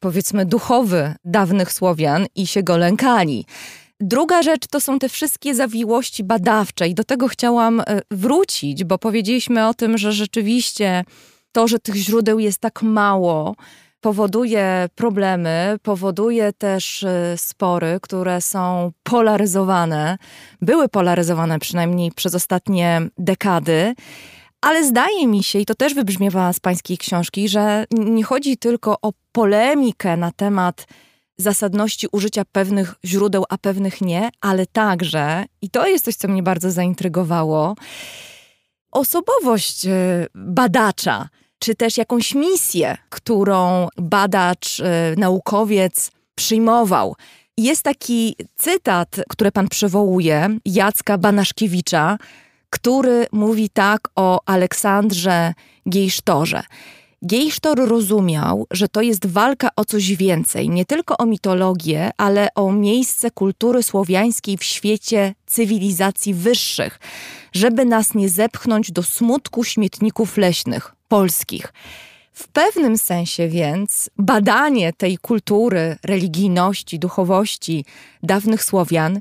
powiedzmy, 0.00 0.46
duchowy 0.46 1.14
dawnych 1.24 1.72
Słowian 1.72 2.26
i 2.34 2.46
się 2.46 2.62
go 2.62 2.76
lękali. 2.76 3.46
Druga 4.00 4.42
rzecz 4.42 4.66
to 4.66 4.80
są 4.80 4.98
te 4.98 5.08
wszystkie 5.08 5.54
zawiłości 5.54 6.24
badawcze, 6.24 6.88
i 6.88 6.94
do 6.94 7.04
tego 7.04 7.28
chciałam 7.28 7.80
y, 7.80 7.84
wrócić, 8.10 8.84
bo 8.84 8.98
powiedzieliśmy 8.98 9.68
o 9.68 9.74
tym, 9.74 9.98
że 9.98 10.12
rzeczywiście 10.12 11.04
to, 11.52 11.68
że 11.68 11.78
tych 11.78 11.94
źródeł 11.94 12.38
jest 12.38 12.58
tak 12.58 12.82
mało, 12.82 13.56
powoduje 14.00 14.88
problemy, 14.94 15.76
powoduje 15.82 16.52
też 16.52 17.02
y, 17.02 17.34
spory, 17.36 17.98
które 18.02 18.40
są 18.40 18.92
polaryzowane, 19.02 20.18
były 20.62 20.88
polaryzowane 20.88 21.58
przynajmniej 21.58 22.12
przez 22.12 22.34
ostatnie 22.34 23.02
dekady. 23.18 23.94
Ale 24.66 24.84
zdaje 24.84 25.26
mi 25.26 25.42
się, 25.42 25.58
i 25.58 25.66
to 25.66 25.74
też 25.74 25.94
wybrzmiewa 25.94 26.52
z 26.52 26.60
pańskiej 26.60 26.98
książki, 26.98 27.48
że 27.48 27.84
nie 27.90 28.24
chodzi 28.24 28.56
tylko 28.56 28.96
o 29.02 29.12
polemikę 29.32 30.16
na 30.16 30.32
temat 30.32 30.86
zasadności 31.36 32.06
użycia 32.12 32.44
pewnych 32.52 32.94
źródeł, 33.04 33.44
a 33.48 33.58
pewnych 33.58 34.00
nie, 34.00 34.30
ale 34.40 34.66
także, 34.66 35.44
i 35.62 35.70
to 35.70 35.86
jest 35.86 36.04
coś, 36.04 36.14
co 36.14 36.28
mnie 36.28 36.42
bardzo 36.42 36.70
zaintrygowało, 36.70 37.76
osobowość 38.92 39.86
e, 39.86 40.26
badacza, 40.34 41.28
czy 41.58 41.74
też 41.74 41.96
jakąś 41.96 42.34
misję, 42.34 42.96
którą 43.10 43.88
badacz, 43.96 44.80
e, 44.80 45.14
naukowiec 45.16 46.10
przyjmował. 46.34 47.16
Jest 47.56 47.82
taki 47.82 48.36
cytat, 48.56 49.16
który 49.28 49.52
pan 49.52 49.68
przywołuje, 49.68 50.58
Jacka 50.64 51.18
Banaszkiewicza, 51.18 52.18
który 52.70 53.26
mówi 53.32 53.70
tak 53.70 54.08
o 54.16 54.40
Aleksandrze 54.46 55.54
Gejsztorze. 55.86 56.62
Gejsztor 57.22 57.88
rozumiał, 57.88 58.66
że 58.70 58.88
to 58.88 59.02
jest 59.02 59.26
walka 59.26 59.68
o 59.76 59.84
coś 59.84 60.14
więcej, 60.16 60.68
nie 60.68 60.84
tylko 60.84 61.16
o 61.16 61.26
mitologię, 61.26 62.10
ale 62.16 62.48
o 62.54 62.72
miejsce 62.72 63.30
kultury 63.30 63.82
słowiańskiej 63.82 64.56
w 64.58 64.64
świecie 64.64 65.34
cywilizacji 65.46 66.34
wyższych, 66.34 67.00
żeby 67.52 67.84
nas 67.84 68.14
nie 68.14 68.28
zepchnąć 68.28 68.92
do 68.92 69.02
smutku 69.02 69.64
śmietników 69.64 70.36
leśnych, 70.36 70.94
polskich. 71.08 71.72
W 72.32 72.48
pewnym 72.48 72.98
sensie 72.98 73.48
więc 73.48 74.10
badanie 74.18 74.92
tej 74.92 75.18
kultury, 75.18 75.96
religijności, 76.04 76.98
duchowości 76.98 77.84
dawnych 78.22 78.64
Słowian 78.64 79.20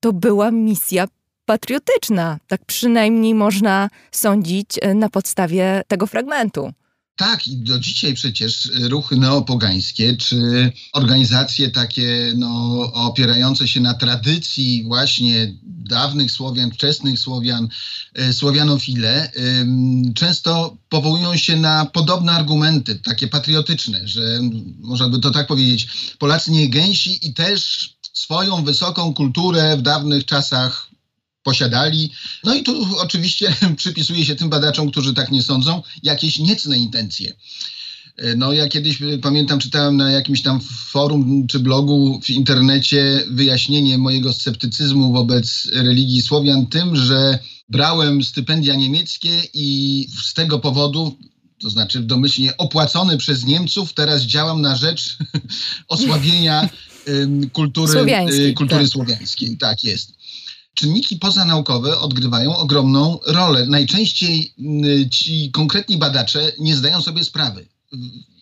to 0.00 0.12
była 0.12 0.50
misja 0.50 1.06
patriotyczna. 1.52 2.38
Tak 2.48 2.64
przynajmniej 2.66 3.34
można 3.34 3.90
sądzić 4.12 4.68
e, 4.82 4.94
na 4.94 5.08
podstawie 5.08 5.82
tego 5.88 6.06
fragmentu. 6.06 6.72
Tak, 7.16 7.46
i 7.46 7.56
do 7.56 7.78
dzisiaj 7.78 8.14
przecież 8.14 8.70
ruchy 8.80 9.16
neopogańskie, 9.16 10.16
czy 10.16 10.72
organizacje 10.92 11.70
takie 11.70 12.32
no, 12.36 12.80
opierające 12.92 13.68
się 13.68 13.80
na 13.80 13.94
tradycji 13.94 14.84
właśnie 14.86 15.54
dawnych 15.64 16.30
Słowian, 16.30 16.70
wczesnych 16.70 17.18
Słowian, 17.18 17.68
e, 18.14 18.32
słowianofile, 18.32 19.30
często 20.14 20.76
powołują 20.88 21.36
się 21.36 21.56
na 21.56 21.86
podobne 21.86 22.32
argumenty, 22.32 22.94
takie 22.94 23.28
patriotyczne, 23.28 24.08
że 24.08 24.40
można 24.78 25.08
by 25.08 25.18
to 25.18 25.30
tak 25.30 25.46
powiedzieć, 25.46 25.88
Polacy 26.18 26.50
nie 26.50 26.68
gęsi 26.68 27.28
i 27.28 27.34
też 27.34 27.90
swoją 28.12 28.64
wysoką 28.64 29.14
kulturę 29.14 29.76
w 29.76 29.82
dawnych 29.82 30.24
czasach 30.24 30.91
posiadali. 31.42 32.10
No 32.44 32.54
i 32.54 32.62
tu 32.62 32.86
oczywiście 32.98 33.56
przypisuje 33.76 34.24
się 34.24 34.34
tym 34.34 34.48
badaczom, 34.48 34.90
którzy 34.90 35.14
tak 35.14 35.30
nie 35.30 35.42
sądzą, 35.42 35.82
jakieś 36.02 36.38
niecne 36.38 36.78
intencje. 36.78 37.32
E, 38.16 38.36
no 38.36 38.52
ja 38.52 38.68
kiedyś 38.68 39.02
e, 39.02 39.18
pamiętam, 39.18 39.58
czytałem 39.58 39.96
na 39.96 40.10
jakimś 40.10 40.42
tam 40.42 40.60
forum 40.88 41.46
czy 41.46 41.58
blogu 41.58 42.20
w 42.22 42.30
internecie 42.30 43.24
wyjaśnienie 43.30 43.98
mojego 43.98 44.32
sceptycyzmu 44.32 45.12
wobec 45.12 45.68
religii 45.72 46.22
Słowian 46.22 46.66
tym, 46.66 46.96
że 46.96 47.38
brałem 47.68 48.22
stypendia 48.22 48.74
niemieckie 48.74 49.42
i 49.54 50.08
z 50.24 50.34
tego 50.34 50.58
powodu 50.58 51.16
to 51.58 51.70
znaczy 51.70 52.00
domyślnie 52.00 52.56
opłacony 52.56 53.18
przez 53.18 53.44
Niemców, 53.44 53.92
teraz 53.92 54.22
działam 54.22 54.60
na 54.60 54.76
rzecz 54.76 55.16
osłabienia 55.88 56.68
kultury, 57.52 57.92
słowiańskiej, 57.92 58.54
kultury 58.54 58.82
tak. 58.82 58.92
słowiańskiej. 58.92 59.56
Tak 59.56 59.84
jest 59.84 60.12
czynniki 60.74 61.16
pozanaukowe 61.16 62.00
odgrywają 62.00 62.56
ogromną 62.56 63.18
rolę. 63.26 63.66
Najczęściej 63.66 64.54
mm, 64.58 65.10
ci 65.10 65.50
konkretni 65.50 65.96
badacze 65.96 66.52
nie 66.58 66.76
zdają 66.76 67.02
sobie 67.02 67.24
sprawy. 67.24 67.66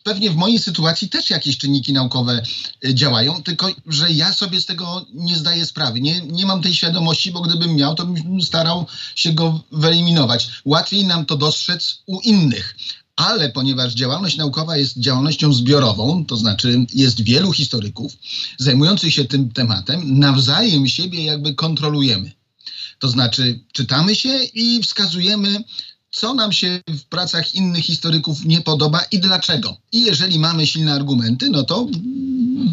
Pewnie 0.02 0.30
w 0.30 0.36
mojej 0.36 0.58
sytuacji 0.58 1.08
też 1.08 1.30
jakieś 1.30 1.58
czynniki 1.58 1.92
naukowe 1.92 2.42
y, 2.84 2.94
działają, 2.94 3.42
tylko 3.42 3.68
że 3.86 4.12
ja 4.12 4.32
sobie 4.32 4.60
z 4.60 4.66
tego 4.66 5.06
nie 5.14 5.36
zdaję 5.36 5.66
sprawy. 5.66 6.00
Nie, 6.00 6.20
nie 6.20 6.46
mam 6.46 6.62
tej 6.62 6.74
świadomości, 6.74 7.30
bo 7.30 7.40
gdybym 7.40 7.76
miał, 7.76 7.94
to 7.94 8.06
bym 8.06 8.42
starał 8.42 8.86
się 9.14 9.32
go 9.32 9.60
wyeliminować. 9.72 10.48
Łatwiej 10.64 11.04
nam 11.04 11.26
to 11.26 11.36
dostrzec 11.36 12.02
u 12.06 12.20
innych 12.20 12.76
ale 13.26 13.50
ponieważ 13.50 13.94
działalność 13.94 14.36
naukowa 14.36 14.76
jest 14.76 14.98
działalnością 14.98 15.52
zbiorową, 15.52 16.24
to 16.24 16.36
znaczy 16.36 16.86
jest 16.94 17.22
wielu 17.22 17.52
historyków 17.52 18.12
zajmujących 18.58 19.14
się 19.14 19.24
tym 19.24 19.52
tematem, 19.52 20.18
nawzajem 20.18 20.88
siebie 20.88 21.24
jakby 21.24 21.54
kontrolujemy. 21.54 22.32
To 22.98 23.08
znaczy 23.08 23.60
czytamy 23.72 24.14
się 24.14 24.44
i 24.54 24.82
wskazujemy, 24.82 25.64
co 26.10 26.34
nam 26.34 26.52
się 26.52 26.80
w 26.88 27.02
pracach 27.04 27.54
innych 27.54 27.84
historyków 27.84 28.44
nie 28.44 28.60
podoba 28.60 29.00
i 29.10 29.18
dlaczego. 29.18 29.76
I 29.92 30.02
jeżeli 30.02 30.38
mamy 30.38 30.66
silne 30.66 30.94
argumenty, 30.94 31.50
no 31.50 31.62
to 31.62 31.88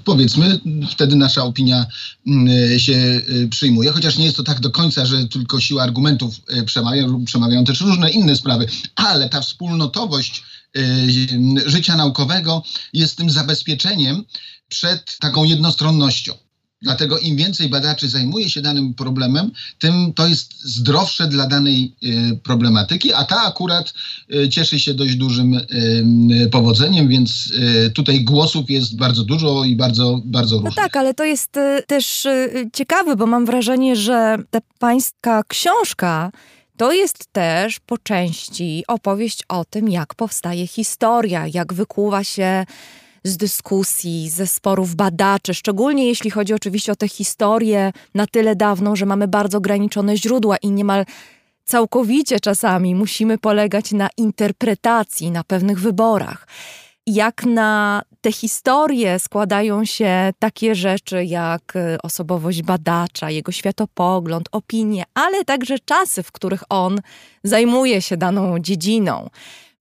powiedzmy, 0.05 0.59
wtedy 0.89 1.15
nasza 1.15 1.43
opinia 1.43 1.85
mm, 2.27 2.79
się 2.79 3.21
y, 3.29 3.47
przyjmuje, 3.49 3.91
chociaż 3.91 4.17
nie 4.17 4.25
jest 4.25 4.37
to 4.37 4.43
tak 4.43 4.59
do 4.59 4.71
końca, 4.71 5.05
że 5.05 5.27
tylko 5.27 5.59
siła 5.59 5.83
argumentów 5.83 6.35
y, 6.57 6.63
przemawia, 6.63 7.05
przemawiają 7.25 7.65
też 7.65 7.81
różne 7.81 8.09
inne 8.09 8.35
sprawy, 8.35 8.67
ale 8.95 9.29
ta 9.29 9.41
wspólnotowość 9.41 10.43
y, 10.77 11.63
życia 11.65 11.95
naukowego 11.95 12.63
jest 12.93 13.17
tym 13.17 13.29
zabezpieczeniem 13.29 14.23
przed 14.67 15.17
taką 15.19 15.43
jednostronnością. 15.43 16.33
Dlatego 16.81 17.19
im 17.19 17.35
więcej 17.35 17.69
badaczy 17.69 18.09
zajmuje 18.09 18.49
się 18.49 18.61
danym 18.61 18.93
problemem, 18.93 19.51
tym 19.79 20.13
to 20.13 20.27
jest 20.27 20.63
zdrowsze 20.63 21.27
dla 21.27 21.47
danej 21.47 21.95
y, 22.03 22.39
problematyki, 22.43 23.13
a 23.13 23.23
ta 23.23 23.41
akurat 23.41 23.93
y, 24.33 24.49
cieszy 24.49 24.79
się 24.79 24.93
dość 24.93 25.15
dużym 25.15 25.53
y, 25.53 26.49
powodzeniem, 26.51 27.07
więc 27.07 27.53
tutaj 27.93 28.23
głosów 28.23 28.69
jest 28.69 28.97
bardzo 28.97 29.23
dużo 29.23 29.63
i 29.63 29.75
bardzo, 29.75 30.21
bardzo 30.25 30.55
no 30.55 30.61
różnych. 30.61 30.77
No 30.77 30.83
tak, 30.83 30.97
ale 30.97 31.13
to 31.13 31.23
jest 31.23 31.51
też 31.87 32.27
ciekawe, 32.73 33.15
bo 33.15 33.25
mam 33.25 33.45
wrażenie, 33.45 33.95
że 33.95 34.37
ta 34.49 34.59
pańska 34.79 35.43
książka 35.47 36.31
to 36.77 36.91
jest 36.91 37.33
też 37.33 37.79
po 37.79 37.97
części 37.97 38.83
opowieść 38.87 39.43
o 39.49 39.65
tym, 39.65 39.89
jak 39.89 40.15
powstaje 40.15 40.67
historia, 40.67 41.47
jak 41.53 41.73
wykuwa 41.73 42.23
się 42.23 42.65
z 43.27 43.37
dyskusji, 43.37 44.29
ze 44.29 44.47
sporów 44.47 44.95
badaczy, 44.95 45.53
szczególnie 45.53 46.07
jeśli 46.07 46.31
chodzi 46.31 46.53
oczywiście 46.53 46.91
o 46.91 46.95
tę 46.95 47.07
historię 47.07 47.91
na 48.15 48.27
tyle 48.27 48.55
dawną, 48.55 48.95
że 48.95 49.05
mamy 49.05 49.27
bardzo 49.27 49.57
ograniczone 49.57 50.17
źródła 50.17 50.57
i 50.57 50.71
niemal 50.71 51.05
całkowicie 51.65 52.39
czasami 52.39 52.95
musimy 52.95 53.37
polegać 53.37 53.91
na 53.91 54.09
interpretacji, 54.17 55.31
na 55.31 55.43
pewnych 55.43 55.79
wyborach. 55.79 56.47
Jak 57.07 57.45
na 57.45 58.01
te 58.21 58.31
historie 58.31 59.19
składają 59.19 59.85
się 59.85 60.33
takie 60.39 60.75
rzeczy 60.75 61.25
jak 61.25 61.75
y, 61.75 61.97
osobowość 62.03 62.61
badacza, 62.61 63.29
jego 63.29 63.51
światopogląd, 63.51 64.49
opinie, 64.51 65.03
ale 65.13 65.45
także 65.45 65.79
czasy, 65.79 66.23
w 66.23 66.31
których 66.31 66.63
on 66.69 66.99
zajmuje 67.43 68.01
się 68.01 68.17
daną 68.17 68.59
dziedziną. 68.59 69.29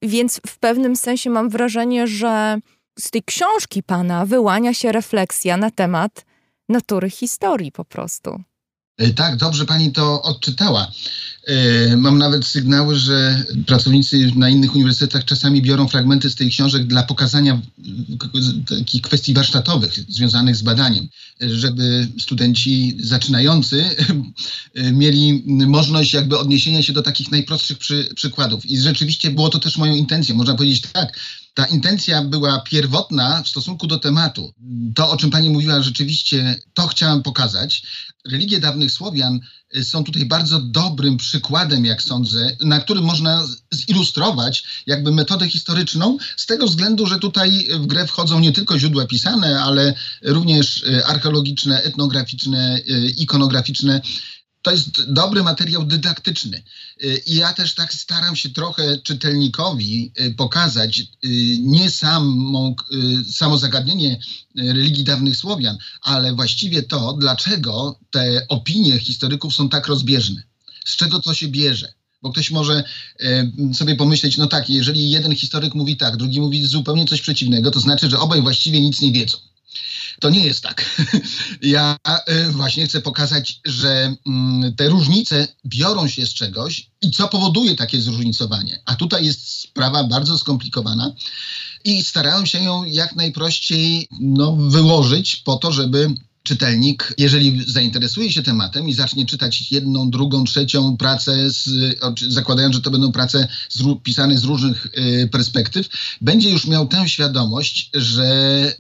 Więc 0.03 0.41
w 0.47 0.59
pewnym 0.59 0.97
sensie 0.97 1.31
mam 1.31 1.49
wrażenie, 1.49 2.07
że 2.07 2.59
z 2.99 3.11
tej 3.11 3.23
książki 3.23 3.83
pana 3.83 4.27
wyłania 4.27 4.75
się 4.75 4.93
refleksja 4.93 5.57
na 5.57 5.71
temat 5.71 6.25
natury 6.69 7.11
historii 7.11 7.73
po 7.73 7.85
prostu. 7.85 8.43
E, 8.99 9.11
tak, 9.11 9.37
dobrze 9.37 9.65
pani 9.65 9.93
to 9.93 10.23
odczytała. 10.23 10.93
E, 11.47 11.97
mam 11.97 12.19
nawet 12.19 12.47
sygnały, 12.47 12.97
że 12.97 13.45
pracownicy 13.67 14.31
na 14.37 14.49
innych 14.49 14.75
uniwersytetach 14.75 15.25
czasami 15.25 15.63
biorą 15.63 15.89
fragmenty 15.89 16.31
z 16.31 16.35
tej 16.35 16.51
książek 16.51 16.87
dla 16.87 17.03
pokazania 17.03 17.61
takich 18.69 19.03
kwestii 19.03 19.35
warsztatowych 19.35 19.93
związanych 20.09 20.57
z 20.57 20.63
badaniem, 20.63 21.09
żeby 21.41 22.09
studenci 22.19 22.97
zaczynający 23.01 23.85
mieli 24.93 25.43
możliwość 25.47 26.15
jakby 26.15 26.39
odniesienia 26.39 26.83
się 26.83 26.93
do 26.93 27.03
takich 27.03 27.31
najprostszych 27.31 27.79
przy, 27.79 28.09
przykładów. 28.15 28.67
I 28.67 28.79
rzeczywiście 28.79 29.31
było 29.31 29.49
to 29.49 29.59
też 29.59 29.77
moją 29.77 29.95
intencją. 29.95 30.35
Można 30.35 30.55
powiedzieć 30.55 30.83
tak, 30.93 31.19
ta 31.57 31.65
intencja 31.65 32.23
była 32.23 32.61
pierwotna 32.61 33.43
w 33.43 33.49
stosunku 33.49 33.87
do 33.87 33.99
tematu. 33.99 34.53
To, 34.95 35.11
o 35.11 35.17
czym 35.17 35.31
pani 35.31 35.51
mówiła, 35.51 35.83
rzeczywiście 35.83 36.61
to 36.75 36.87
chciałam 36.87 37.23
pokazać. 37.23 37.83
Religie 38.31 38.61
dawnych 38.61 38.91
Słowian 38.91 39.41
y, 39.77 39.85
są 39.85 40.05
tutaj 40.05 40.27
bardzo 40.27 40.61
dobrym 40.61 41.17
przykładem, 41.17 41.85
jak 41.85 42.03
sądzę, 42.03 42.57
na 42.61 42.81
którym 42.81 43.05
można 43.05 43.49
zilustrować 43.73 44.65
jakby 44.87 45.13
metodę 45.13 45.49
historyczną, 45.49 46.19
z 46.37 46.47
tego 46.47 46.67
względu, 46.67 47.07
że 47.07 47.19
tutaj 47.19 47.69
w 47.79 47.87
grę 47.87 48.07
wchodzą 48.07 48.41
nie 48.41 48.53
tylko 48.53 48.79
źródła 48.79 49.07
pisane, 49.07 49.61
ale 49.61 49.95
również 50.23 50.83
y, 50.83 51.07
archeologiczne, 51.07 51.83
etnograficzne, 51.83 52.79
y, 52.89 53.15
ikonograficzne 53.17 54.01
to 54.67 54.73
jest 54.73 55.13
dobry 55.13 55.43
materiał 55.43 55.85
dydaktyczny. 55.85 56.63
Y, 57.05 57.23
I 57.27 57.35
ja 57.35 57.53
też 57.53 57.75
tak 57.75 57.95
staram 57.95 58.37
się 58.37 58.51
trochę 58.51 58.99
czytelnikowi 58.99 60.13
y, 60.21 60.35
pokazać 60.35 61.01
y, 61.01 61.05
nie 61.61 61.91
samo, 61.91 62.75
samo 63.31 63.59
zagadnienie 63.59 64.21
religii 64.57 65.05
dawnych 65.05 65.37
Słowian, 65.37 65.79
ale 66.03 66.35
właściwie 66.35 66.83
to, 66.83 67.13
dlaczego 67.13 67.99
te 68.11 68.47
opinie 68.49 68.99
historyków 68.99 69.55
są 69.55 69.69
tak 69.69 69.87
rozbieżne. 69.87 70.43
Z 70.85 70.97
czego 70.97 71.21
to 71.21 71.35
się 71.35 71.49
bierze. 71.49 71.93
Bo 72.23 72.33
ktoś 72.33 72.51
może 72.51 72.85
sobie 73.75 73.97
pomyśleć, 73.97 74.37
no 74.37 74.47
tak, 74.47 74.71
jeżeli 74.71 75.11
jeden 75.11 75.37
historyk 75.37 75.75
mówi 75.75 75.97
tak, 75.97 76.17
drugi 76.17 76.41
mówi 76.41 76.67
zupełnie 76.67 77.07
coś 77.07 77.21
przeciwnego, 77.21 77.71
to 77.71 77.81
znaczy, 77.81 78.11
że 78.11 78.19
obaj 78.19 78.43
właściwie 78.43 78.81
nic 78.81 79.01
nie 79.01 79.13
wiedzą. 79.13 79.39
To 80.21 80.31
nie 80.31 80.47
jest 80.47 80.63
tak. 80.63 80.85
Ja 81.63 81.97
e, 82.05 82.51
właśnie 82.51 82.87
chcę 82.87 83.01
pokazać, 83.01 83.61
że 83.65 84.15
mm, 84.27 84.75
te 84.77 84.89
różnice 84.89 85.49
biorą 85.67 86.09
się 86.09 86.27
z 86.27 86.35
czegoś 86.35 86.91
i 87.03 87.11
co 87.11 87.29
powoduje 87.29 87.75
takie 87.75 88.01
zróżnicowanie. 88.01 88.83
A 88.85 88.95
tutaj 88.95 89.25
jest 89.25 89.49
sprawa 89.49 90.05
bardzo 90.05 90.39
skomplikowana 90.39 91.13
i 91.85 92.05
starałem 92.05 92.47
się 92.47 92.59
ją 92.59 92.85
jak 92.85 93.17
najprościej 93.17 94.09
no, 94.21 94.57
wyłożyć 94.57 95.37
po 95.37 95.57
to, 95.57 95.73
żeby 95.73 96.15
czytelnik, 96.47 97.15
jeżeli 97.19 97.65
zainteresuje 97.67 98.33
się 98.33 98.43
tematem 98.43 98.89
i 98.89 98.93
zacznie 98.93 99.27
czytać 99.27 99.73
jedną, 99.73 100.11
drugą, 100.11 100.45
trzecią 100.45 100.97
pracę, 100.97 101.51
z, 101.51 101.69
zakładając, 102.29 102.75
że 102.75 102.81
to 102.81 102.91
będą 102.91 103.13
prace 103.13 103.49
z, 103.69 103.83
pisane 104.03 104.39
z 104.39 104.45
różnych 104.45 104.87
y, 104.87 105.29
perspektyw, 105.33 105.89
będzie 106.21 106.51
już 106.51 106.67
miał 106.67 106.89
tę 106.89 107.09
świadomość, 107.09 107.91
że 107.95 108.73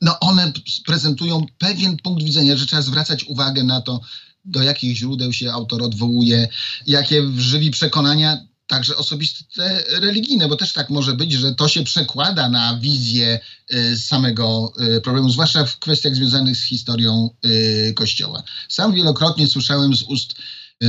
no 0.00 0.20
one 0.20 0.52
prezentują 0.86 1.46
pewien 1.58 1.96
punkt 1.96 2.24
widzenia, 2.24 2.56
że 2.56 2.66
trzeba 2.66 2.82
zwracać 2.82 3.24
uwagę 3.24 3.64
na 3.64 3.80
to, 3.80 4.00
do 4.44 4.62
jakich 4.62 4.96
źródeł 4.96 5.32
się 5.32 5.52
autor 5.52 5.82
odwołuje, 5.82 6.48
jakie 6.86 7.22
żywi 7.36 7.70
przekonania 7.70 8.48
także 8.68 8.96
osobiste 8.96 9.84
religijne, 10.00 10.48
bo 10.48 10.56
też 10.56 10.72
tak 10.72 10.90
może 10.90 11.14
być, 11.14 11.32
że 11.32 11.54
to 11.54 11.68
się 11.68 11.84
przekłada 11.84 12.48
na 12.48 12.78
wizję 12.80 13.40
y, 13.74 13.98
samego 13.98 14.72
y, 14.96 15.00
problemu, 15.00 15.30
zwłaszcza 15.30 15.64
w 15.64 15.78
kwestiach 15.78 16.14
związanych 16.14 16.56
z 16.56 16.64
historią 16.64 17.30
y, 17.46 17.92
Kościoła. 17.96 18.42
Sam 18.68 18.94
wielokrotnie 18.94 19.46
słyszałem 19.46 19.94
z 19.94 20.02
ust 20.02 20.34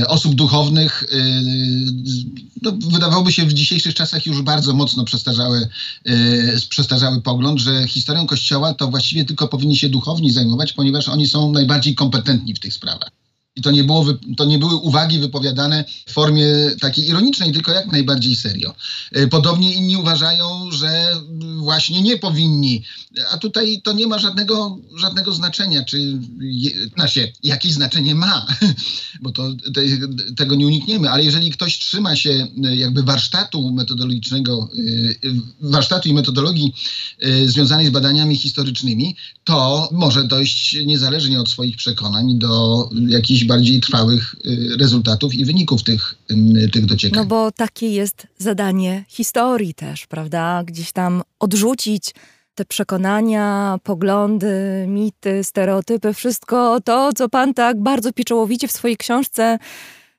osób 0.06 0.34
duchownych, 0.34 1.04
no, 2.62 2.72
wydawałoby 2.72 3.32
się 3.32 3.46
w 3.46 3.52
dzisiejszych 3.52 3.94
czasach 3.94 4.26
już 4.26 4.42
bardzo 4.42 4.72
mocno 4.72 5.04
przestarzały, 5.04 5.68
przestarzały 6.68 7.22
pogląd, 7.22 7.60
że 7.60 7.88
historią 7.88 8.26
Kościoła 8.26 8.74
to 8.74 8.88
właściwie 8.88 9.24
tylko 9.24 9.48
powinni 9.48 9.76
się 9.76 9.88
duchowni 9.88 10.32
zajmować, 10.32 10.72
ponieważ 10.72 11.08
oni 11.08 11.26
są 11.26 11.52
najbardziej 11.52 11.94
kompetentni 11.94 12.54
w 12.54 12.60
tych 12.60 12.74
sprawach. 12.74 13.19
I 13.56 13.62
to 13.62 13.70
nie, 13.70 13.84
było, 13.84 14.04
to 14.36 14.44
nie 14.44 14.58
były 14.58 14.76
uwagi 14.76 15.18
wypowiadane 15.18 15.84
w 16.06 16.12
formie 16.12 16.46
takiej 16.80 17.08
ironicznej, 17.08 17.52
tylko 17.52 17.72
jak 17.72 17.92
najbardziej 17.92 18.36
serio. 18.36 18.74
E, 19.12 19.26
podobnie 19.26 19.74
inni 19.74 19.96
uważają, 19.96 20.70
że 20.70 21.16
właśnie 21.56 22.02
nie 22.02 22.18
powinni. 22.18 22.84
A 23.32 23.38
tutaj 23.38 23.80
to 23.84 23.92
nie 23.92 24.06
ma 24.06 24.18
żadnego, 24.18 24.78
żadnego 24.96 25.32
znaczenia, 25.32 25.84
czy 25.84 26.18
znaczy, 26.94 27.32
jakieś 27.42 27.72
znaczenie 27.72 28.14
ma, 28.14 28.46
bo 29.22 29.32
to, 29.32 29.52
te, 29.74 29.82
tego 30.36 30.54
nie 30.54 30.66
unikniemy, 30.66 31.10
ale 31.10 31.24
jeżeli 31.24 31.50
ktoś 31.50 31.78
trzyma 31.78 32.16
się 32.16 32.46
e, 32.64 32.76
jakby 32.76 33.02
warsztatu 33.02 33.72
metodologicznego, 33.72 34.68
e, 35.24 35.68
warsztatu 35.70 36.08
i 36.08 36.14
metodologii 36.14 36.74
związanej 37.46 37.86
z 37.86 37.90
badaniami 37.90 38.36
historycznymi, 38.36 39.16
to 39.44 39.88
może 39.92 40.24
dojść 40.24 40.76
niezależnie 40.84 41.40
od 41.40 41.48
swoich 41.50 41.76
przekonań 41.76 42.38
do 42.38 42.88
jakichś 43.08 43.39
bardziej 43.44 43.80
trwałych 43.80 44.34
y, 44.46 44.76
rezultatów 44.78 45.34
i 45.34 45.44
wyników 45.44 45.82
tych, 45.82 46.14
tych 46.72 46.86
dociekań. 46.86 47.22
No 47.22 47.26
bo 47.26 47.52
takie 47.52 47.88
jest 47.88 48.26
zadanie 48.38 49.04
historii 49.08 49.74
też, 49.74 50.06
prawda? 50.06 50.62
Gdzieś 50.64 50.92
tam 50.92 51.22
odrzucić 51.38 52.14
te 52.54 52.64
przekonania, 52.64 53.78
poglądy, 53.82 54.84
mity, 54.88 55.44
stereotypy, 55.44 56.14
wszystko 56.14 56.80
to, 56.80 57.12
co 57.12 57.28
pan 57.28 57.54
tak 57.54 57.80
bardzo 57.80 58.12
pieczołowicie 58.12 58.68
w 58.68 58.72
swojej 58.72 58.96
książce 58.96 59.58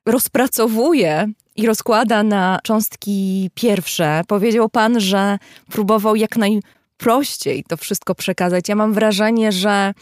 rozpracowuje 0.06 1.31
i 1.56 1.65
rozkłada 1.65 2.23
na 2.23 2.60
cząstki 2.64 3.49
pierwsze. 3.53 4.22
Powiedział 4.27 4.69
pan, 4.69 4.99
że 4.99 5.38
próbował 5.72 6.15
jak 6.15 6.38
najprościej 6.38 7.64
to 7.68 7.77
wszystko 7.77 8.15
przekazać. 8.15 8.69
Ja 8.69 8.76
mam 8.76 8.93
wrażenie, 8.93 9.52
że 9.52 9.93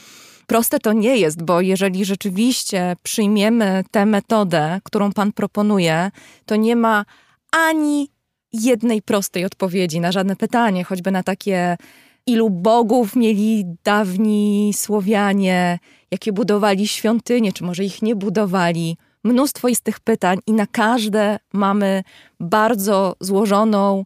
Proste 0.50 0.80
to 0.80 0.94
nie 0.94 1.18
jest, 1.18 1.44
bo 1.44 1.62
jeżeli 1.62 2.06
rzeczywiście 2.06 2.96
przyjmiemy 3.04 3.84
tę 3.92 4.06
metodę, 4.06 4.80
którą 4.84 5.12
Pan 5.12 5.32
proponuje, 5.32 6.12
to 6.46 6.56
nie 6.56 6.76
ma 6.76 7.06
ani 7.52 8.10
jednej 8.54 9.02
prostej 9.02 9.46
odpowiedzi 9.46 10.00
na 10.00 10.12
żadne 10.12 10.36
pytanie, 10.36 10.84
choćby 10.84 11.12
na 11.12 11.24
takie, 11.24 11.78
ilu 12.26 12.50
bogów 12.50 13.16
mieli 13.16 13.66
dawni 13.84 14.72
Słowianie, 14.76 15.80
jakie 16.12 16.34
budowali 16.34 16.88
świątynie, 16.88 17.54
czy 17.54 17.64
może 17.64 17.84
ich 17.84 18.02
nie 18.02 18.16
budowali. 18.16 18.98
Mnóstwo 19.24 19.68
jest 19.68 19.82
tych 19.82 20.00
pytań, 20.00 20.38
i 20.48 20.54
na 20.54 20.68
każde 20.68 21.40
mamy 21.54 22.04
bardzo 22.40 23.16
złożoną 23.20 24.06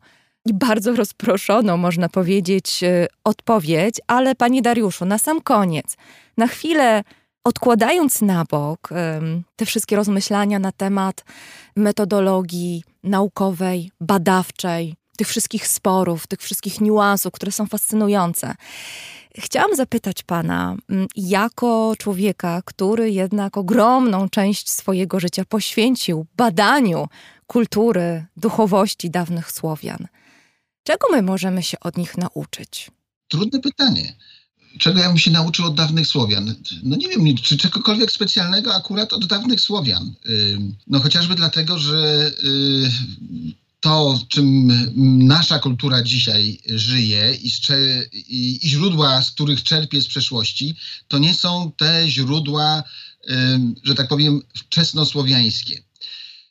bardzo 0.54 0.96
rozproszoną, 0.96 1.78
można 1.78 2.10
powiedzieć, 2.10 2.84
y, 2.84 3.08
odpowiedź, 3.24 3.96
ale 4.08 4.36
Panie 4.36 4.62
Dariuszu, 4.62 5.06
na 5.06 5.18
sam 5.18 5.42
koniec, 5.42 5.98
na 6.38 6.48
chwilę 6.48 7.04
odkładając 7.44 8.22
na 8.22 8.46
bok 8.50 8.90
te 9.56 9.66
wszystkie 9.66 9.96
rozmyślania 9.96 10.60
na 10.60 10.72
temat 10.72 11.26
metodologii 11.76 12.84
naukowej, 13.04 13.92
badawczej, 14.02 14.96
tych 15.18 15.28
wszystkich 15.28 15.68
sporów, 15.68 16.28
tych 16.28 16.40
wszystkich 16.40 16.82
niuansów, 16.82 17.34
które 17.34 17.52
są 17.52 17.66
fascynujące. 17.66 18.56
Chciałam 19.38 19.76
zapytać 19.76 20.24
Pana, 20.24 20.76
jako 21.16 21.94
człowieka, 21.98 22.62
który 22.66 23.12
jednak 23.12 23.58
ogromną 23.58 24.30
część 24.30 24.72
swojego 24.72 25.20
życia 25.20 25.46
poświęcił 25.46 26.26
badaniu 26.38 27.08
kultury, 27.48 28.26
duchowości 28.38 29.10
dawnych 29.10 29.52
Słowian, 29.52 30.08
czego 30.84 31.08
my 31.12 31.22
możemy 31.22 31.64
się 31.64 31.80
od 31.80 31.98
nich 31.98 32.18
nauczyć? 32.18 32.92
Trudne 33.28 33.60
pytanie 33.60 34.16
czego 34.80 35.00
ja 35.00 35.08
bym 35.08 35.18
się 35.18 35.32
nauczył 35.32 35.66
od 35.66 35.76
dawnych 35.76 36.08
Słowian? 36.08 36.56
No 36.84 36.96
nie 36.96 37.08
wiem, 37.08 37.38
czy 37.38 37.58
czegokolwiek 37.58 38.12
specjalnego 38.12 38.76
akurat 38.76 39.14
od 39.14 39.26
dawnych 39.26 39.62
Słowian. 39.62 40.14
No 40.88 41.00
chociażby 41.00 41.36
dlatego, 41.36 41.80
że 41.80 42.32
y, 42.44 42.92
to, 43.80 44.20
czym 44.28 44.72
nasza 45.28 45.60
kultura 45.60 46.04
dzisiaj 46.04 46.60
żyje 46.66 47.38
i, 48.14 48.60
źródła, 48.64 49.22
z 49.22 49.32
których 49.32 49.64
czerpie 49.64 50.02
z 50.02 50.08
przeszłości, 50.08 50.76
to 51.08 51.18
nie 51.18 51.34
są 51.34 51.72
te 51.78 52.10
źródła, 52.10 52.84
że 53.84 53.96
tak 53.96 54.08
powiem, 54.08 54.42
wczesnosłowiańskie. 54.56 55.82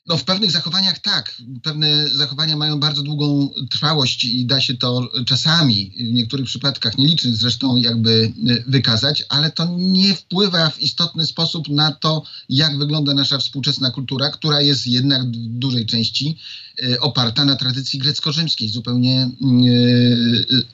No 0.07 0.17
w 0.17 0.25
pewnych 0.25 0.51
zachowaniach 0.51 0.99
tak. 0.99 1.35
Pewne 1.63 2.09
zachowania 2.09 2.57
mają 2.57 2.81
bardzo 2.81 3.03
długą 3.03 3.51
trwałość 3.71 4.25
i 4.25 4.47
da 4.47 4.61
się 4.61 4.75
to 4.75 5.11
czasami, 5.27 5.93
w 5.97 6.13
niektórych 6.13 6.47
przypadkach, 6.47 6.99
nielicznych 6.99 7.37
zresztą, 7.37 7.77
jakby 7.77 8.33
e, 8.49 8.65
wykazać, 8.67 9.25
ale 9.29 9.51
to 9.51 9.69
nie 9.79 10.15
wpływa 10.15 10.71
w 10.71 10.83
istotny 10.83 11.27
sposób 11.27 11.69
na 11.69 11.93
to, 11.93 12.23
jak 12.49 12.79
wygląda 12.79 13.15
nasza 13.15 13.39
współczesna 13.39 13.91
kultura, 13.91 14.31
która 14.31 14.61
jest 14.61 14.87
jednak 14.87 15.23
w 15.23 15.31
dużej 15.59 15.87
części 15.87 16.39
e, 16.83 17.01
oparta 17.01 17.45
na 17.45 17.57
tradycji 17.57 17.99
grecko-rzymskiej, 17.99 18.69
zupełnie, 18.69 19.21
e, 19.23 19.31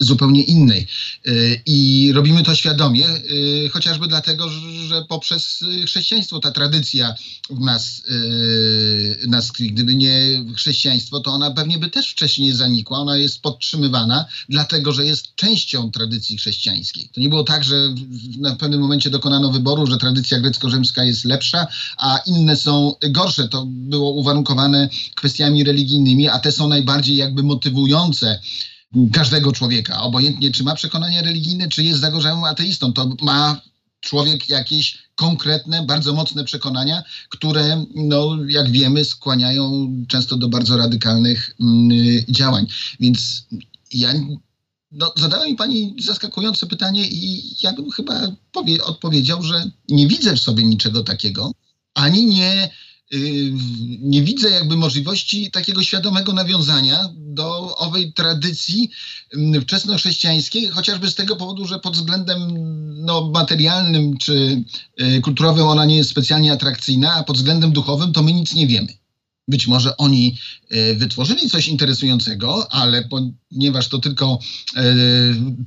zupełnie 0.01 0.43
innej. 0.43 0.87
I 1.67 2.11
robimy 2.15 2.43
to 2.43 2.55
świadomie, 2.55 3.07
chociażby 3.73 4.09
dlatego, 4.09 4.49
że 4.89 5.05
poprzez 5.09 5.65
chrześcijaństwo 5.87 6.41
ta 6.41 6.51
tradycja 6.51 7.15
w 7.51 7.61
nas 7.61 8.03
nas. 9.27 9.53
Gdyby 9.53 9.97
nie 9.97 10.45
chrześcijaństwo, 10.57 11.21
to 11.21 11.31
ona 11.31 11.51
pewnie 11.51 11.79
by 11.79 11.91
też 11.91 12.11
wcześniej 12.11 12.53
zanikła. 12.53 12.99
Ona 12.99 13.17
jest 13.17 13.43
podtrzymywana, 13.43 14.27
dlatego 14.49 14.93
że 14.93 15.07
jest 15.07 15.35
częścią 15.35 15.91
tradycji 15.91 16.37
chrześcijańskiej. 16.37 17.09
To 17.15 17.21
nie 17.21 17.29
było 17.29 17.45
tak, 17.45 17.65
że 17.65 17.95
na 18.39 18.57
pewnym 18.57 18.81
momencie 18.81 19.11
dokonano 19.11 19.51
wyboru, 19.51 19.87
że 19.87 19.99
tradycja 19.99 20.41
grecko-rzymska 20.41 21.05
jest 21.05 21.25
lepsza, 21.25 21.67
a 21.99 22.19
inne 22.27 22.57
są 22.57 22.95
gorsze. 23.11 23.49
To 23.49 23.67
było 23.67 24.11
uwarunkowane 24.11 24.89
kwestiami 25.15 25.65
religijnymi, 25.65 26.29
a 26.29 26.39
te 26.39 26.53
są 26.53 26.69
najbardziej 26.69 27.17
jakby 27.17 27.43
motywujące 27.43 28.41
każdego 29.13 29.53
człowieka, 29.53 30.03
obojętnie 30.03 30.51
czy 30.51 30.65
ma 30.65 30.75
przekonania 30.75 31.23
religijne, 31.23 31.69
czy 31.69 31.83
jest 31.85 32.01
zagorzałym 32.01 32.45
ateistą. 32.45 32.93
To 32.93 33.17
ma 33.23 33.61
człowiek 34.01 34.49
jakieś 34.49 35.08
konkretne, 35.19 35.83
bardzo 35.83 36.15
mocne 36.15 36.45
przekonania, 36.45 37.03
które, 37.29 37.85
no, 37.95 38.37
jak 38.49 38.71
wiemy, 38.71 39.05
skłaniają 39.05 39.93
często 40.09 40.37
do 40.37 40.49
bardzo 40.49 40.77
radykalnych 40.77 41.57
mm, 41.61 41.91
działań. 42.29 42.67
Więc 43.01 43.47
ja 43.93 44.13
no, 44.93 45.13
zadała 45.17 45.45
mi 45.47 45.55
pani 45.55 45.97
zaskakujące 45.99 46.67
pytanie 46.67 47.09
i 47.09 47.55
ja 47.63 47.73
bym 47.73 47.91
chyba 47.91 48.21
powie, 48.53 48.85
odpowiedział, 48.85 49.43
że 49.43 49.71
nie 49.89 50.07
widzę 50.07 50.37
w 50.37 50.41
sobie 50.41 50.65
niczego 50.65 51.03
takiego, 51.03 51.53
ani 51.95 52.27
nie 52.27 52.71
nie 54.01 54.23
widzę 54.23 54.51
jakby 54.51 54.77
możliwości 54.77 55.51
takiego 55.51 55.83
świadomego 55.83 56.33
nawiązania 56.33 57.09
do 57.17 57.77
owej 57.77 58.13
tradycji 58.13 58.91
mm, 59.35 59.63
wczesnochrześcijańskiej, 59.63 60.69
chociażby 60.69 61.11
z 61.11 61.15
tego 61.15 61.37
powodu, 61.37 61.67
że 61.67 61.79
pod 61.79 61.95
względem 61.97 62.39
no, 63.05 63.31
materialnym 63.31 64.19
czy 64.19 64.63
y, 65.01 65.21
kulturowym 65.21 65.67
ona 65.67 65.85
nie 65.85 65.97
jest 65.97 66.11
specjalnie 66.11 66.53
atrakcyjna, 66.53 67.15
a 67.15 67.25
pod 67.25 67.37
względem 67.37 67.73
duchowym 67.73 68.13
to 68.13 68.23
my 68.23 68.33
nic 68.33 68.55
nie 68.55 68.67
wiemy. 68.67 68.89
Być 69.49 69.67
może 69.67 69.97
oni 69.97 70.39
y, 70.73 70.95
wytworzyli 70.95 71.51
coś 71.51 71.69
interesującego, 71.69 72.73
ale 72.73 73.09
ponieważ 73.09 73.89
to 73.89 73.99
tylko 73.99 74.39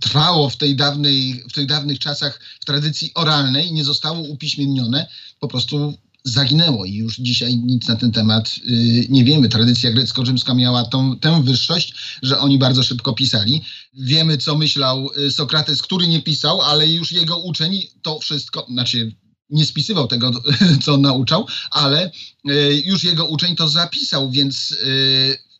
trwało 0.01 0.49
w, 0.49 0.57
tej 0.57 0.76
dawnej, 0.76 1.43
w 1.49 1.53
tych 1.53 1.65
dawnych 1.65 1.99
czasach 1.99 2.39
w 2.59 2.65
tradycji 2.65 3.11
oralnej, 3.15 3.72
nie 3.73 3.84
zostało 3.84 4.19
upiśmiennione, 4.19 5.07
po 5.39 5.47
prostu 5.47 5.97
zaginęło 6.23 6.85
i 6.85 6.93
już 6.93 7.18
dzisiaj 7.18 7.56
nic 7.57 7.88
na 7.88 7.95
ten 7.95 8.11
temat 8.11 8.56
y, 8.69 9.06
nie 9.10 9.23
wiemy. 9.23 9.49
Tradycja 9.49 9.91
grecko-rzymska 9.91 10.53
miała 10.53 10.85
tą, 10.85 11.18
tę 11.18 11.43
wyższość, 11.43 11.93
że 12.22 12.39
oni 12.39 12.57
bardzo 12.57 12.84
szybko 12.84 13.14
pisali. 13.14 13.61
Wiemy, 13.93 14.38
co 14.38 14.57
myślał 14.57 15.10
y, 15.18 15.31
Sokrates, 15.31 15.81
który 15.81 16.07
nie 16.07 16.22
pisał, 16.22 16.61
ale 16.61 16.88
już 16.88 17.11
jego 17.11 17.38
uczeń 17.38 17.81
to 18.02 18.19
wszystko, 18.19 18.65
znaczy 18.69 19.15
nie 19.49 19.65
spisywał 19.65 20.07
tego, 20.07 20.31
co 20.85 20.98
nauczał, 20.98 21.48
ale 21.72 22.11
y, 22.49 22.81
już 22.85 23.03
jego 23.03 23.26
uczeń 23.26 23.56
to 23.56 23.69
zapisał, 23.69 24.31
więc 24.31 24.76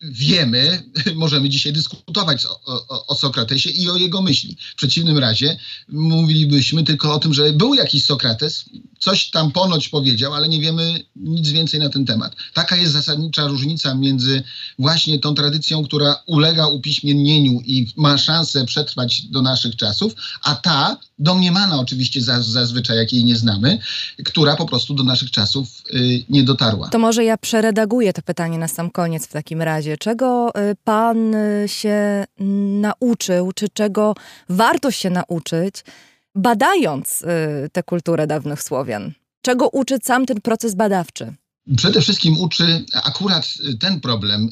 wiemy, 0.02 0.84
możemy 1.16 1.50
dzisiaj 1.50 1.74
dyskutować 1.74 2.46
o, 2.46 2.62
o, 2.66 3.08
o, 3.08 3.16
Sokratesie 3.16 3.70
i 3.70 3.90
o 3.90 3.98
jego 3.98 4.22
myśli. 4.22 4.58
W 4.74 4.76
przeciwnym 4.76 5.18
razie 5.18 5.58
mówilibyśmy 5.90 6.84
tylko 6.84 7.14
o 7.14 7.20
tym, 7.20 7.34
że 7.34 7.54
był 7.54 7.74
jakiś 7.74 8.06
Sokrates, 8.06 8.66
coś 9.00 9.30
tam 9.30 9.52
ponoć 9.52 9.90
powiedział, 9.90 10.34
ale 10.34 10.50
nie 10.50 10.62
wiemy 10.62 11.04
nic 11.16 11.50
więcej 11.50 11.80
na 11.80 11.90
ten 11.90 12.06
temat. 12.06 12.36
Taka 12.54 12.76
jest 12.76 12.94
zasadnicza 12.94 13.48
różnica 13.48 13.96
między 13.96 14.44
właśnie 14.80 15.20
tą 15.20 15.34
tradycją, 15.34 15.84
która 15.84 16.24
ulega 16.26 16.68
upiśmiennieniu 16.68 17.62
i 17.66 17.88
ma 17.98 18.18
szansę 18.18 18.66
przetrwać 18.66 19.22
do 19.22 19.42
naszych 19.42 19.76
czasów, 19.76 20.14
a 20.44 20.56
ta, 20.56 20.98
domniemana 21.20 21.80
oczywiście 21.80 22.22
zazwyczaj, 22.42 22.98
jakiej 22.98 23.24
nie 23.24 23.36
znamy, 23.36 23.80
która 24.26 24.56
po 24.56 24.66
prostu 24.66 24.94
do 24.94 25.04
naszych 25.04 25.32
czasów 25.32 25.84
y, 25.94 26.24
nie 26.30 26.44
dotarła. 26.44 26.90
To 26.90 27.00
może 27.00 27.24
ja 27.24 27.38
przeredaguję 27.38 28.14
to 28.14 28.22
pytanie 28.22 28.58
na 28.58 28.68
sam 28.68 28.92
koniec 28.92 29.28
w 29.28 29.32
takim 29.32 29.62
razie. 29.62 29.91
Czego 29.98 30.50
y, 30.50 30.76
pan 30.84 31.36
y, 31.36 31.68
się 31.68 32.26
nauczył, 32.82 33.52
czy 33.52 33.70
czego 33.70 34.16
warto 34.50 34.92
się 34.92 35.10
nauczyć, 35.10 35.84
badając 36.36 37.22
y, 37.22 37.26
tę 37.72 37.84
kulturę 37.84 38.28
dawnych 38.28 38.64
Słowian? 38.64 39.12
Czego 39.42 39.70
uczy 39.70 39.98
sam 40.04 40.26
ten 40.26 40.42
proces 40.42 40.76
badawczy? 40.76 41.34
Przede 41.78 42.02
wszystkim 42.02 42.38
uczy 42.38 42.86
akurat 42.94 43.54
ten 43.80 44.02
problem 44.02 44.50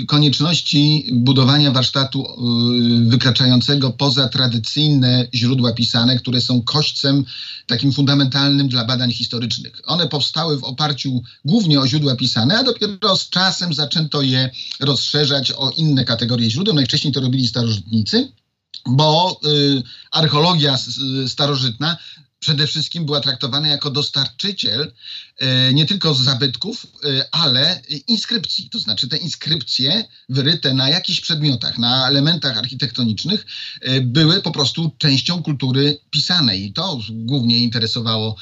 y, 0.00 0.06
konieczności 0.06 1.06
budowania 1.12 1.70
warsztatu 1.70 2.24
y, 2.24 3.10
wykraczającego 3.10 3.90
poza 3.90 4.28
tradycyjne 4.28 5.28
źródła 5.34 5.72
pisane, 5.72 6.18
które 6.18 6.40
są 6.40 6.62
kośćcem 6.62 7.24
takim 7.66 7.92
fundamentalnym 7.92 8.68
dla 8.68 8.84
badań 8.84 9.12
historycznych. 9.12 9.80
One 9.86 10.08
powstały 10.08 10.58
w 10.58 10.64
oparciu 10.64 11.22
głównie 11.44 11.80
o 11.80 11.86
źródła 11.86 12.16
pisane, 12.16 12.58
a 12.58 12.64
dopiero 12.64 13.16
z 13.16 13.28
czasem 13.30 13.74
zaczęto 13.74 14.22
je 14.22 14.50
rozszerzać 14.80 15.52
o 15.52 15.70
inne 15.70 16.04
kategorie 16.04 16.50
źródeł. 16.50 16.74
Najwcześniej 16.74 17.12
to 17.12 17.20
robili 17.20 17.48
starożytnicy 17.48 18.32
bo 18.86 19.40
y, 19.46 19.82
archeologia 20.10 20.78
starożytna 21.26 21.96
przede 22.38 22.66
wszystkim 22.66 23.06
była 23.06 23.20
traktowana 23.20 23.68
jako 23.68 23.90
dostarczyciel 23.90 24.92
nie 25.72 25.86
tylko 25.86 26.14
zabytków, 26.14 26.86
e, 27.04 27.28
ale 27.32 27.82
inskrypcji. 28.06 28.70
To 28.70 28.78
znaczy 28.78 29.08
te 29.08 29.16
inskrypcje 29.16 30.04
wyryte 30.28 30.74
na 30.74 30.88
jakichś 30.88 31.20
przedmiotach, 31.20 31.78
na 31.78 32.08
elementach 32.08 32.58
architektonicznych 32.58 33.46
e, 33.80 34.00
były 34.00 34.42
po 34.42 34.50
prostu 34.50 34.90
częścią 34.98 35.42
kultury 35.42 35.98
pisanej. 36.10 36.64
I 36.64 36.72
to 36.72 37.00
głównie 37.10 37.58
interesowało 37.58 38.36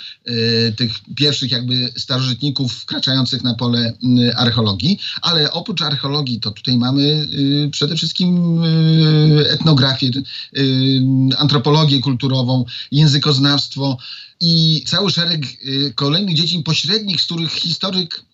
tych 0.76 0.92
pierwszych 1.16 1.50
jakby 1.50 1.92
starożytników 1.96 2.72
wkraczających 2.72 3.42
na 3.44 3.54
pole 3.54 3.92
archeologii. 4.36 4.98
Ale 5.22 5.52
oprócz 5.52 5.82
archeologii 5.82 6.40
to 6.40 6.50
tutaj 6.50 6.76
mamy 6.76 7.28
przede 7.70 7.96
wszystkim 7.96 8.60
etnografię, 9.48 10.10
antropologię 11.38 12.00
kulturową, 12.00 12.64
językoznawstwo, 12.92 13.98
i 14.40 14.84
cały 14.86 15.10
szereg 15.10 15.44
y, 15.44 15.92
kolejnych 15.94 16.36
dziedzin 16.36 16.62
pośrednich, 16.62 17.20
z 17.20 17.24
których 17.24 17.52
historyk 17.52 18.24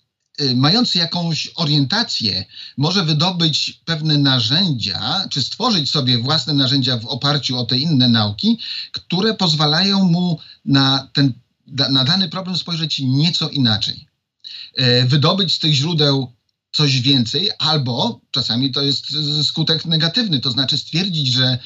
y, 0.40 0.56
mający 0.56 0.98
jakąś 0.98 1.50
orientację 1.54 2.44
może 2.76 3.04
wydobyć 3.04 3.80
pewne 3.84 4.18
narzędzia, 4.18 5.28
czy 5.30 5.42
stworzyć 5.42 5.90
sobie 5.90 6.18
własne 6.18 6.54
narzędzia 6.54 6.96
w 6.98 7.06
oparciu 7.06 7.58
o 7.58 7.64
te 7.64 7.78
inne 7.78 8.08
nauki, 8.08 8.58
które 8.92 9.34
pozwalają 9.34 10.04
mu 10.04 10.38
na, 10.64 11.08
ten, 11.12 11.32
na 11.66 12.04
dany 12.04 12.28
problem 12.28 12.56
spojrzeć 12.56 12.98
nieco 13.04 13.48
inaczej. 13.48 14.06
E, 14.74 15.06
wydobyć 15.06 15.54
z 15.54 15.58
tych 15.58 15.74
źródeł 15.74 16.32
coś 16.72 17.00
więcej, 17.00 17.50
albo 17.58 18.20
czasami 18.30 18.72
to 18.72 18.82
jest 18.82 19.06
skutek 19.42 19.84
negatywny, 19.84 20.40
to 20.40 20.50
znaczy 20.50 20.78
stwierdzić, 20.78 21.32
że 21.32 21.58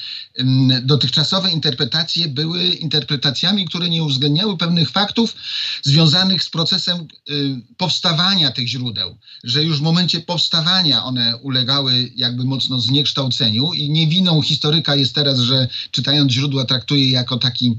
dotychczasowe 0.81 1.51
interpretacje 1.51 2.27
były 2.27 2.65
interpretacjami, 2.67 3.65
które 3.65 3.89
nie 3.89 4.03
uwzględniały 4.03 4.57
pewnych 4.57 4.89
faktów 4.89 5.35
związanych 5.83 6.43
z 6.43 6.49
procesem 6.49 7.07
y, 7.29 7.61
powstawania 7.77 8.51
tych 8.51 8.67
źródeł, 8.67 9.17
że 9.43 9.63
już 9.63 9.79
w 9.79 9.81
momencie 9.81 10.21
powstawania 10.21 11.03
one 11.03 11.37
ulegały 11.37 12.11
jakby 12.15 12.43
mocno 12.43 12.79
zniekształceniu 12.79 13.73
i 13.73 13.89
nie 13.89 14.07
winą 14.07 14.41
historyka 14.41 14.95
jest 14.95 15.15
teraz, 15.15 15.39
że 15.39 15.67
czytając 15.91 16.31
źródła 16.31 16.65
traktuje 16.65 16.97
je 16.97 17.11
jako 17.11 17.37
taki 17.37 17.77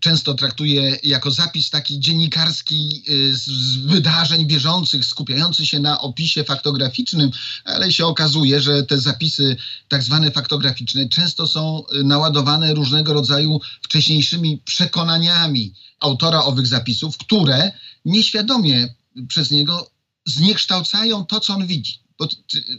często 0.00 0.34
traktuje 0.34 0.98
jako 1.02 1.30
zapis 1.30 1.70
taki 1.70 2.00
dziennikarski 2.00 3.02
y, 3.08 3.36
z 3.36 3.76
wydarzeń 3.76 4.46
bieżących, 4.46 5.04
skupiający 5.04 5.66
się 5.66 5.80
na 5.80 6.00
opisie 6.00 6.44
faktograficznym, 6.44 7.30
ale 7.64 7.92
się 7.92 8.06
okazuje, 8.06 8.60
że 8.60 8.82
te 8.82 8.98
zapisy 8.98 9.56
tak 9.88 10.02
zwane 10.02 10.30
faktograficzne 10.30 11.08
często 11.08 11.46
są 11.46 11.82
y, 11.94 12.04
naładowane 12.04 12.74
różnego 12.74 13.12
rodzaju 13.12 13.60
wcześniejszymi 13.82 14.58
przekonaniami 14.58 15.74
autora 16.00 16.44
owych 16.44 16.66
zapisów, 16.66 17.18
które 17.18 17.72
nieświadomie 18.04 18.94
przez 19.28 19.50
niego 19.50 19.90
zniekształcają 20.26 21.26
to, 21.26 21.40
co 21.40 21.54
on 21.54 21.66
widzi. 21.66 21.98
Bo 22.18 22.28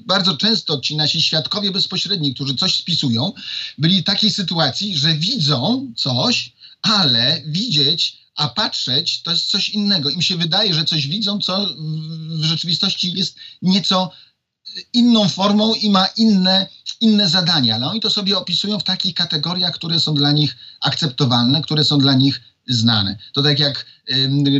bardzo 0.05 0.37
często 0.37 0.79
ci 0.79 0.95
nasi 0.95 1.21
świadkowie 1.21 1.71
bezpośredni, 1.71 2.33
którzy 2.33 2.55
coś 2.55 2.75
spisują, 2.75 3.33
byli 3.77 4.01
w 4.01 4.03
takiej 4.03 4.31
sytuacji, 4.31 4.97
że 4.97 5.15
widzą 5.15 5.93
coś, 5.95 6.53
ale 6.81 7.41
widzieć 7.45 8.21
a 8.35 8.47
patrzeć 8.47 9.21
to 9.21 9.31
jest 9.31 9.45
coś 9.45 9.69
innego. 9.69 10.09
Im 10.09 10.21
się 10.21 10.37
wydaje, 10.37 10.73
że 10.73 10.85
coś 10.85 11.07
widzą, 11.07 11.39
co 11.39 11.67
w 12.29 12.43
rzeczywistości 12.43 13.11
jest 13.13 13.35
nieco 13.61 14.11
inną 14.93 15.29
formą 15.29 15.73
i 15.73 15.89
ma 15.89 16.05
inne, 16.17 16.67
inne 17.01 17.29
zadania. 17.29 17.75
Ale 17.75 17.87
oni 17.87 17.99
to 17.99 18.09
sobie 18.09 18.37
opisują 18.37 18.79
w 18.79 18.83
takich 18.83 19.13
kategoriach, 19.13 19.73
które 19.73 19.99
są 19.99 20.13
dla 20.13 20.31
nich 20.31 20.57
akceptowalne, 20.81 21.61
które 21.61 21.83
są 21.83 21.97
dla 21.97 22.13
nich 22.13 22.41
znane. 22.67 23.17
To 23.33 23.43
tak 23.43 23.59
jak 23.59 23.85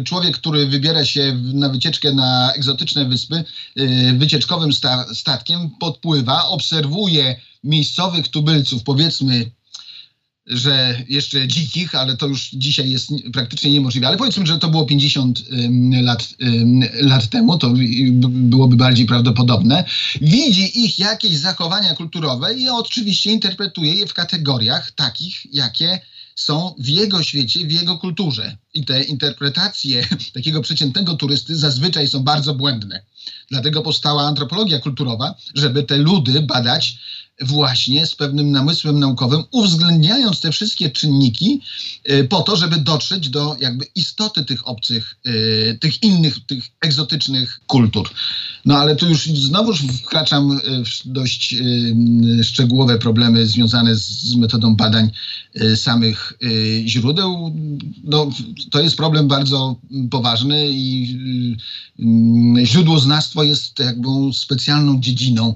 człowiek, 0.03 0.38
który 0.38 0.68
wybiera 0.68 1.06
się 1.06 1.34
na 1.53 1.69
wycieczkę 1.69 2.14
na 2.14 2.53
egzotyczne 2.53 3.06
wyspy, 3.06 3.43
y, 3.80 4.14
wycieczkowym 4.18 4.73
sta 4.73 5.14
statkiem, 5.14 5.69
podpływa, 5.80 6.48
obserwuje 6.48 7.41
miejscowych 7.64 8.27
tubylców, 8.27 8.84
powiedzmy 8.84 9.52
że 10.45 11.03
jeszcze 11.07 11.47
dzikich, 11.47 11.95
ale 11.95 12.18
to 12.18 12.27
już 12.27 12.49
dzisiaj 12.49 12.89
jest 12.89 13.09
praktycznie 13.34 13.72
niemożliwe. 13.72 14.07
Ale 14.07 14.18
powiedzmy, 14.18 14.45
że 14.45 14.59
to 14.59 14.68
było 14.68 14.85
50 14.85 15.43
lat, 16.01 16.30
lat 17.01 17.30
temu, 17.30 17.57
to 17.57 17.73
byłoby 18.30 18.76
bardziej 18.76 19.05
prawdopodobne. 19.05 19.84
Widzi 20.22 20.84
ich 20.85 20.99
jakieś 20.99 21.38
zachowania 21.38 21.95
kulturowe 21.95 22.53
i 22.53 22.69
oczywiście 22.69 23.31
interpretuje 23.31 23.95
je 23.95 24.07
w 24.07 24.13
kategoriach 24.13 24.91
takich, 24.91 25.53
jakie 25.53 25.99
są 26.35 26.76
w 26.80 26.88
jego 26.88 27.23
świecie, 27.23 27.59
w 27.59 27.72
jego 27.72 27.97
kulturze. 27.97 28.57
I 28.73 28.85
te 28.85 29.03
interpretacje 29.03 30.07
takiego 30.34 30.61
przeciętnego 30.61 31.13
turysty 31.13 31.55
zazwyczaj 31.55 32.07
są 32.07 32.23
bardzo 32.23 32.53
błędne. 32.53 33.05
Dlatego 33.49 33.81
powstała 33.81 34.23
antropologia 34.23 34.80
kulturowa, 34.80 35.35
żeby 35.55 35.84
te 35.84 35.97
ludy 35.97 36.41
badać 36.41 36.97
właśnie 37.41 38.05
z 38.05 38.15
pewnym 38.15 38.51
namysłem 38.51 38.99
naukowym, 38.99 39.43
uwzględniając 39.51 40.39
te 40.39 40.51
wszystkie 40.51 40.89
czynniki 40.89 41.61
y, 42.11 42.23
po 42.23 42.41
to, 42.41 42.55
żeby 42.55 42.77
dotrzeć 42.77 43.30
do 43.30 43.57
jakby 43.59 43.85
istoty 43.95 44.45
tych 44.45 44.68
obcych, 44.68 45.15
y, 45.27 45.77
tych 45.81 46.03
innych, 46.03 46.45
tych 46.45 46.63
egzotycznych 46.81 47.59
kultur. 47.68 48.09
No 48.65 48.77
ale 48.77 48.95
tu 48.95 49.09
już 49.09 49.26
znowu 49.26 49.73
wkraczam 49.73 50.59
w 50.85 51.07
dość 51.07 51.55
szczegółowe 52.43 52.99
problemy 52.99 53.47
związane 53.47 53.95
z 53.95 54.35
metodą 54.35 54.76
badań 54.76 55.11
samych 55.76 56.34
źródeł. 56.85 57.55
No, 58.03 58.30
to 58.72 58.81
jest 58.81 58.97
problem 58.97 59.27
bardzo 59.27 59.76
poważny 60.11 60.69
i 60.72 61.18
źródłoznawstwo 62.63 63.43
jest 63.43 63.80
jakby 63.80 64.07
specjalną 64.34 64.99
dziedziną 64.99 65.55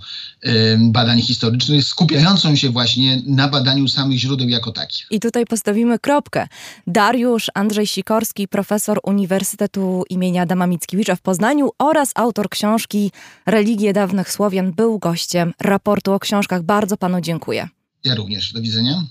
badań 0.79 1.21
historycznych, 1.21 1.74
skupiającą 1.81 2.55
się 2.55 2.69
właśnie 2.69 3.21
na 3.25 3.47
badaniu 3.47 3.87
samych 3.87 4.17
źródeł 4.17 4.49
jako 4.49 4.71
takich. 4.71 5.07
I 5.11 5.19
tutaj 5.19 5.45
postawimy 5.45 5.99
kropkę. 5.99 6.47
Dariusz 6.87 7.51
Andrzej 7.53 7.87
Sikorski, 7.87 8.47
profesor 8.47 8.99
Uniwersytetu 9.03 10.03
imienia 10.09 10.41
Adama 10.41 10.67
Mickiewicza 10.67 11.15
w 11.15 11.21
Poznaniu 11.21 11.69
oraz 11.79 12.11
autor 12.15 12.49
książki 12.49 13.11
Religie 13.45 13.93
dawnych 13.93 14.31
Słowian 14.31 14.71
był 14.71 14.99
gościem 14.99 15.53
raportu 15.61 16.13
o 16.13 16.19
książkach. 16.19 16.63
Bardzo 16.63 16.97
panu 16.97 17.21
dziękuję. 17.21 17.69
Ja 18.03 18.15
również. 18.15 18.53
Do 18.53 18.61
widzenia. 18.61 19.03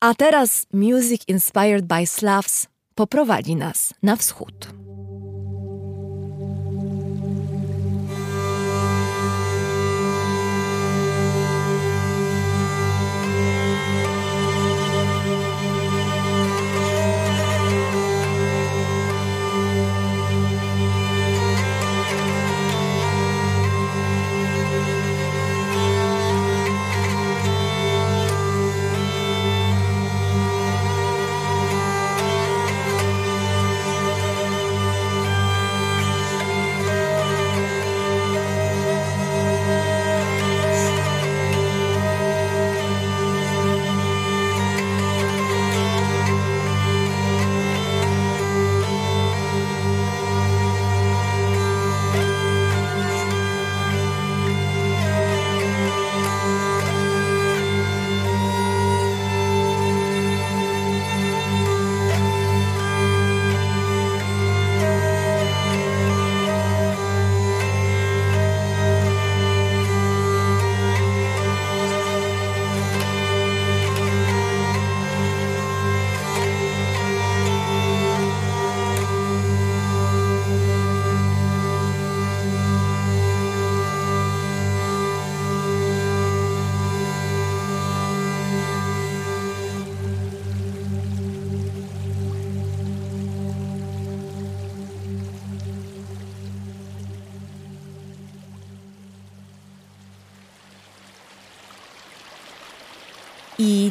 A 0.00 0.14
teraz 0.14 0.66
Music 0.72 1.22
Inspired 1.28 1.86
by 1.86 2.06
Slavs 2.06 2.66
poprowadzi 2.94 3.56
nas 3.56 3.94
na 4.02 4.16
wschód. 4.16 4.83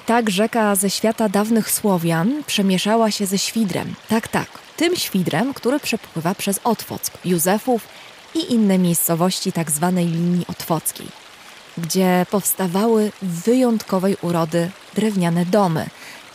Tak 0.06 0.30
rzeka 0.30 0.76
ze 0.76 0.90
świata 0.90 1.30
dawnych 1.30 1.72
Słowian 1.72 2.44
przemieszała 2.48 3.12
się 3.12 3.26
ze 3.26 3.38
świdrem. 3.38 3.96
Tak, 4.10 4.28
tak, 4.28 4.48
tym 4.78 4.96
świdrem, 4.96 5.54
który 5.54 5.80
przepływa 5.80 6.36
przez 6.36 6.60
Otwock, 6.64 7.12
Józefów 7.26 7.88
i 8.36 8.54
inne 8.54 8.78
miejscowości 8.78 9.52
tzw. 9.52 9.92
Tak 9.96 10.06
linii 10.06 10.46
otwockiej, 10.48 11.08
gdzie 11.78 12.26
powstawały 12.32 13.12
wyjątkowej 13.22 14.18
urody 14.22 14.70
drewniane 14.96 15.46
domy, 15.46 15.86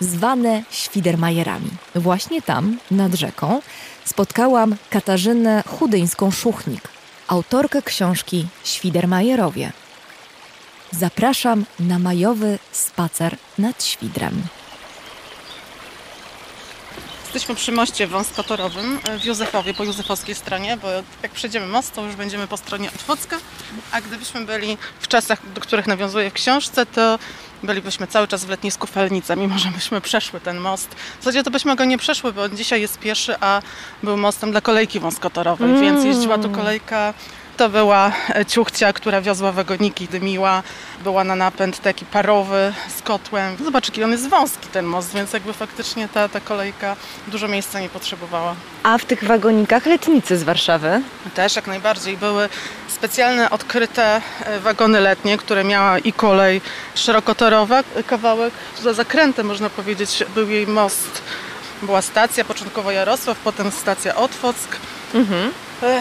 zwane 0.00 0.62
świdermajerami. 0.70 1.70
Właśnie 1.94 2.42
tam, 2.42 2.78
nad 2.90 3.14
rzeką, 3.14 3.60
spotkałam 4.04 4.76
Katarzynę 4.90 5.62
Chudyńską-Szuchnik, 5.66 6.88
autorkę 7.28 7.82
książki 7.82 8.46
Świdermajerowie. 8.64 9.72
Zapraszam 10.92 11.64
na 11.80 11.98
majowy 11.98 12.58
spacer 12.72 13.36
nad 13.58 13.84
Świdrem. 13.84 14.42
Jesteśmy 17.24 17.54
przy 17.54 17.72
moście 17.72 18.06
wąskotorowym 18.06 19.00
w 19.20 19.24
Józefowie, 19.24 19.74
po 19.74 19.84
józefowskiej 19.84 20.34
stronie, 20.34 20.76
bo 20.76 20.88
jak 21.22 21.32
przejdziemy 21.32 21.66
most, 21.66 21.94
to 21.94 22.04
już 22.04 22.16
będziemy 22.16 22.46
po 22.46 22.56
stronie 22.56 22.88
Otwocka, 22.88 23.36
a 23.92 24.00
gdybyśmy 24.00 24.44
byli 24.44 24.78
w 25.00 25.08
czasach, 25.08 25.52
do 25.54 25.60
których 25.60 25.86
nawiązuję 25.86 26.30
w 26.30 26.32
książce, 26.32 26.86
to 26.86 27.18
bylibyśmy 27.62 28.06
cały 28.06 28.28
czas 28.28 28.44
w 28.44 28.48
letnisku 28.48 28.86
Felnica, 28.86 29.36
mimo 29.36 29.58
że 29.58 29.68
byśmy 29.68 30.00
przeszły 30.00 30.40
ten 30.40 30.58
most. 30.58 30.88
W 31.20 31.24
zasadzie 31.24 31.42
to 31.42 31.50
byśmy 31.50 31.76
go 31.76 31.84
nie 31.84 31.98
przeszły, 31.98 32.32
bo 32.32 32.48
dzisiaj 32.48 32.80
jest 32.80 32.98
pieszy, 32.98 33.34
a 33.40 33.62
był 34.02 34.16
mostem 34.16 34.50
dla 34.50 34.60
kolejki 34.60 35.00
wąskotorowej, 35.00 35.70
mm. 35.70 35.82
więc 35.82 36.04
jeździła 36.04 36.38
tu 36.38 36.50
kolejka 36.50 37.14
to 37.58 37.68
była 37.68 38.12
e, 38.34 38.46
ciuchcia, 38.46 38.92
która 38.92 39.20
wiozła 39.20 39.52
wagoniki, 39.52 40.08
dymiła. 40.08 40.62
Była 41.04 41.24
na 41.24 41.36
napęd 41.36 41.78
taki 41.78 42.04
parowy 42.04 42.72
z 42.98 43.02
kotłem. 43.02 43.56
Zobacz, 43.64 43.88
jaki 43.88 44.04
on 44.04 44.10
jest 44.10 44.28
wąski 44.28 44.66
ten 44.72 44.86
most, 44.86 45.14
więc 45.14 45.32
jakby 45.32 45.52
faktycznie 45.52 46.08
ta, 46.08 46.28
ta 46.28 46.40
kolejka 46.40 46.96
dużo 47.28 47.48
miejsca 47.48 47.80
nie 47.80 47.88
potrzebowała. 47.88 48.54
A 48.82 48.98
w 48.98 49.04
tych 49.04 49.24
wagonikach 49.24 49.86
letnicy 49.86 50.38
z 50.38 50.42
Warszawy? 50.42 51.02
Też 51.34 51.56
jak 51.56 51.66
najbardziej. 51.66 52.16
Były 52.16 52.48
specjalne 52.88 53.50
odkryte 53.50 54.20
e, 54.44 54.60
wagony 54.60 55.00
letnie, 55.00 55.38
które 55.38 55.64
miała 55.64 55.98
i 55.98 56.12
kolej 56.12 56.60
szerokotorowa. 56.94 57.82
Kawałek 58.06 58.54
za 58.82 58.92
zakrętem 58.92 59.46
można 59.46 59.70
powiedzieć 59.70 60.24
był 60.34 60.50
jej 60.50 60.66
most. 60.66 61.22
Była 61.82 62.02
stacja, 62.02 62.44
początkowo 62.44 62.90
Jarosław, 62.90 63.38
potem 63.38 63.70
stacja 63.70 64.16
Otwock. 64.16 64.76
Mhm 65.14 65.52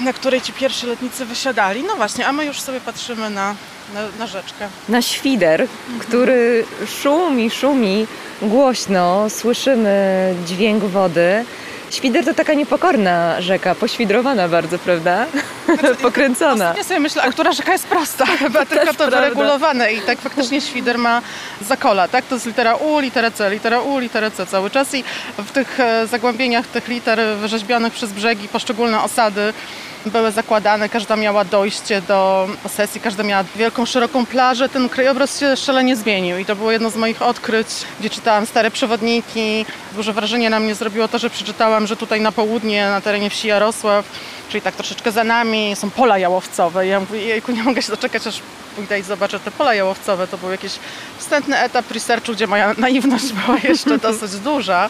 na 0.01 0.13
której 0.13 0.41
ci 0.41 0.53
pierwsi 0.53 0.85
letnicy 0.85 1.25
wysiadali. 1.25 1.83
No 1.83 1.95
właśnie, 1.95 2.27
a 2.27 2.31
my 2.31 2.45
już 2.45 2.61
sobie 2.61 2.81
patrzymy 2.81 3.29
na, 3.29 3.55
na, 3.93 4.01
na 4.19 4.27
rzeczkę. 4.27 4.67
Na 4.89 5.01
świder, 5.01 5.67
który 5.99 6.65
szumi, 7.01 7.49
szumi 7.49 8.07
głośno, 8.41 9.29
słyszymy 9.29 10.33
dźwięk 10.45 10.83
wody. 10.83 11.45
Świder 11.91 12.25
to 12.25 12.33
taka 12.33 12.53
niepokorna 12.53 13.41
rzeka, 13.41 13.75
poświdrowana 13.75 14.47
bardzo, 14.47 14.79
prawda? 14.79 15.25
Znaczy, 15.65 15.95
Pokręcona. 16.01 16.73
Ja 16.77 16.83
sobie 16.83 16.99
myślę, 16.99 17.21
a 17.21 17.31
która 17.31 17.51
rzeka 17.51 17.71
jest 17.71 17.87
prosta, 17.87 18.25
chyba 18.39 18.65
tylko 18.65 18.85
to 18.85 18.93
prawda. 18.93 19.21
wyregulowane 19.21 19.93
i 19.93 20.01
tak 20.01 20.19
faktycznie 20.19 20.61
świder 20.61 20.97
ma 20.97 21.21
zakola, 21.61 22.07
tak? 22.07 22.25
To 22.25 22.35
jest 22.35 22.45
litera 22.47 22.75
U, 22.75 22.99
litera 22.99 23.31
C, 23.31 23.49
litera 23.49 23.79
U, 23.81 23.99
litera 23.99 24.31
C 24.31 24.45
cały 24.45 24.69
czas 24.69 24.93
i 24.93 25.03
w 25.37 25.51
tych 25.51 25.79
e, 25.79 26.07
zagłębieniach 26.07 26.67
tych 26.67 26.87
liter 26.87 27.19
wyrzeźbionych 27.37 27.93
przez 27.93 28.11
brzegi 28.11 28.47
poszczególne 28.47 29.03
osady 29.03 29.53
były 30.05 30.31
zakładane, 30.31 30.89
każda 30.89 31.15
miała 31.15 31.45
dojście 31.45 32.01
do 32.01 32.49
posesji, 32.63 33.01
każda 33.01 33.23
miała 33.23 33.43
wielką, 33.55 33.85
szeroką 33.85 34.25
plażę. 34.25 34.69
Ten 34.69 34.89
krajobraz 34.89 35.39
się 35.39 35.55
szalenie 35.55 35.95
zmienił 35.95 36.37
i 36.37 36.45
to 36.45 36.55
było 36.55 36.71
jedno 36.71 36.89
z 36.89 36.95
moich 36.95 37.21
odkryć, 37.21 37.67
gdzie 37.99 38.09
czytałam 38.09 38.45
stare 38.45 38.71
przewodniki. 38.71 39.65
Duże 39.93 40.13
wrażenie 40.13 40.49
na 40.49 40.59
mnie 40.59 40.75
zrobiło 40.75 41.07
to, 41.07 41.19
że 41.19 41.29
przeczytałam, 41.29 41.87
że 41.87 41.95
tutaj 41.95 42.21
na 42.21 42.31
południe, 42.31 42.89
na 42.89 43.01
terenie 43.01 43.29
wsi 43.29 43.47
Jarosław, 43.47 44.05
czyli 44.49 44.61
tak 44.61 44.75
troszeczkę 44.75 45.11
za 45.11 45.23
nami, 45.23 45.75
są 45.75 45.89
pola 45.89 46.17
jałowcowe. 46.17 46.87
I 46.87 46.89
ja 46.89 46.99
mówię, 46.99 47.19
jejku, 47.19 47.51
nie 47.51 47.63
mogę 47.63 47.81
się 47.81 47.91
doczekać, 47.91 48.27
aż 48.27 48.41
pójdę 48.75 48.99
i 48.99 49.03
zobaczę 49.03 49.39
te 49.39 49.51
pola 49.51 49.73
jałowcowe. 49.73 50.27
To 50.27 50.37
był 50.37 50.51
jakiś 50.51 50.71
wstępny 51.17 51.57
etap 51.57 51.91
researchu, 51.91 52.31
gdzie 52.31 52.47
moja 52.47 52.75
naiwność 52.77 53.33
była 53.33 53.57
jeszcze 53.63 53.97
dosyć 54.07 54.31
duża 54.31 54.89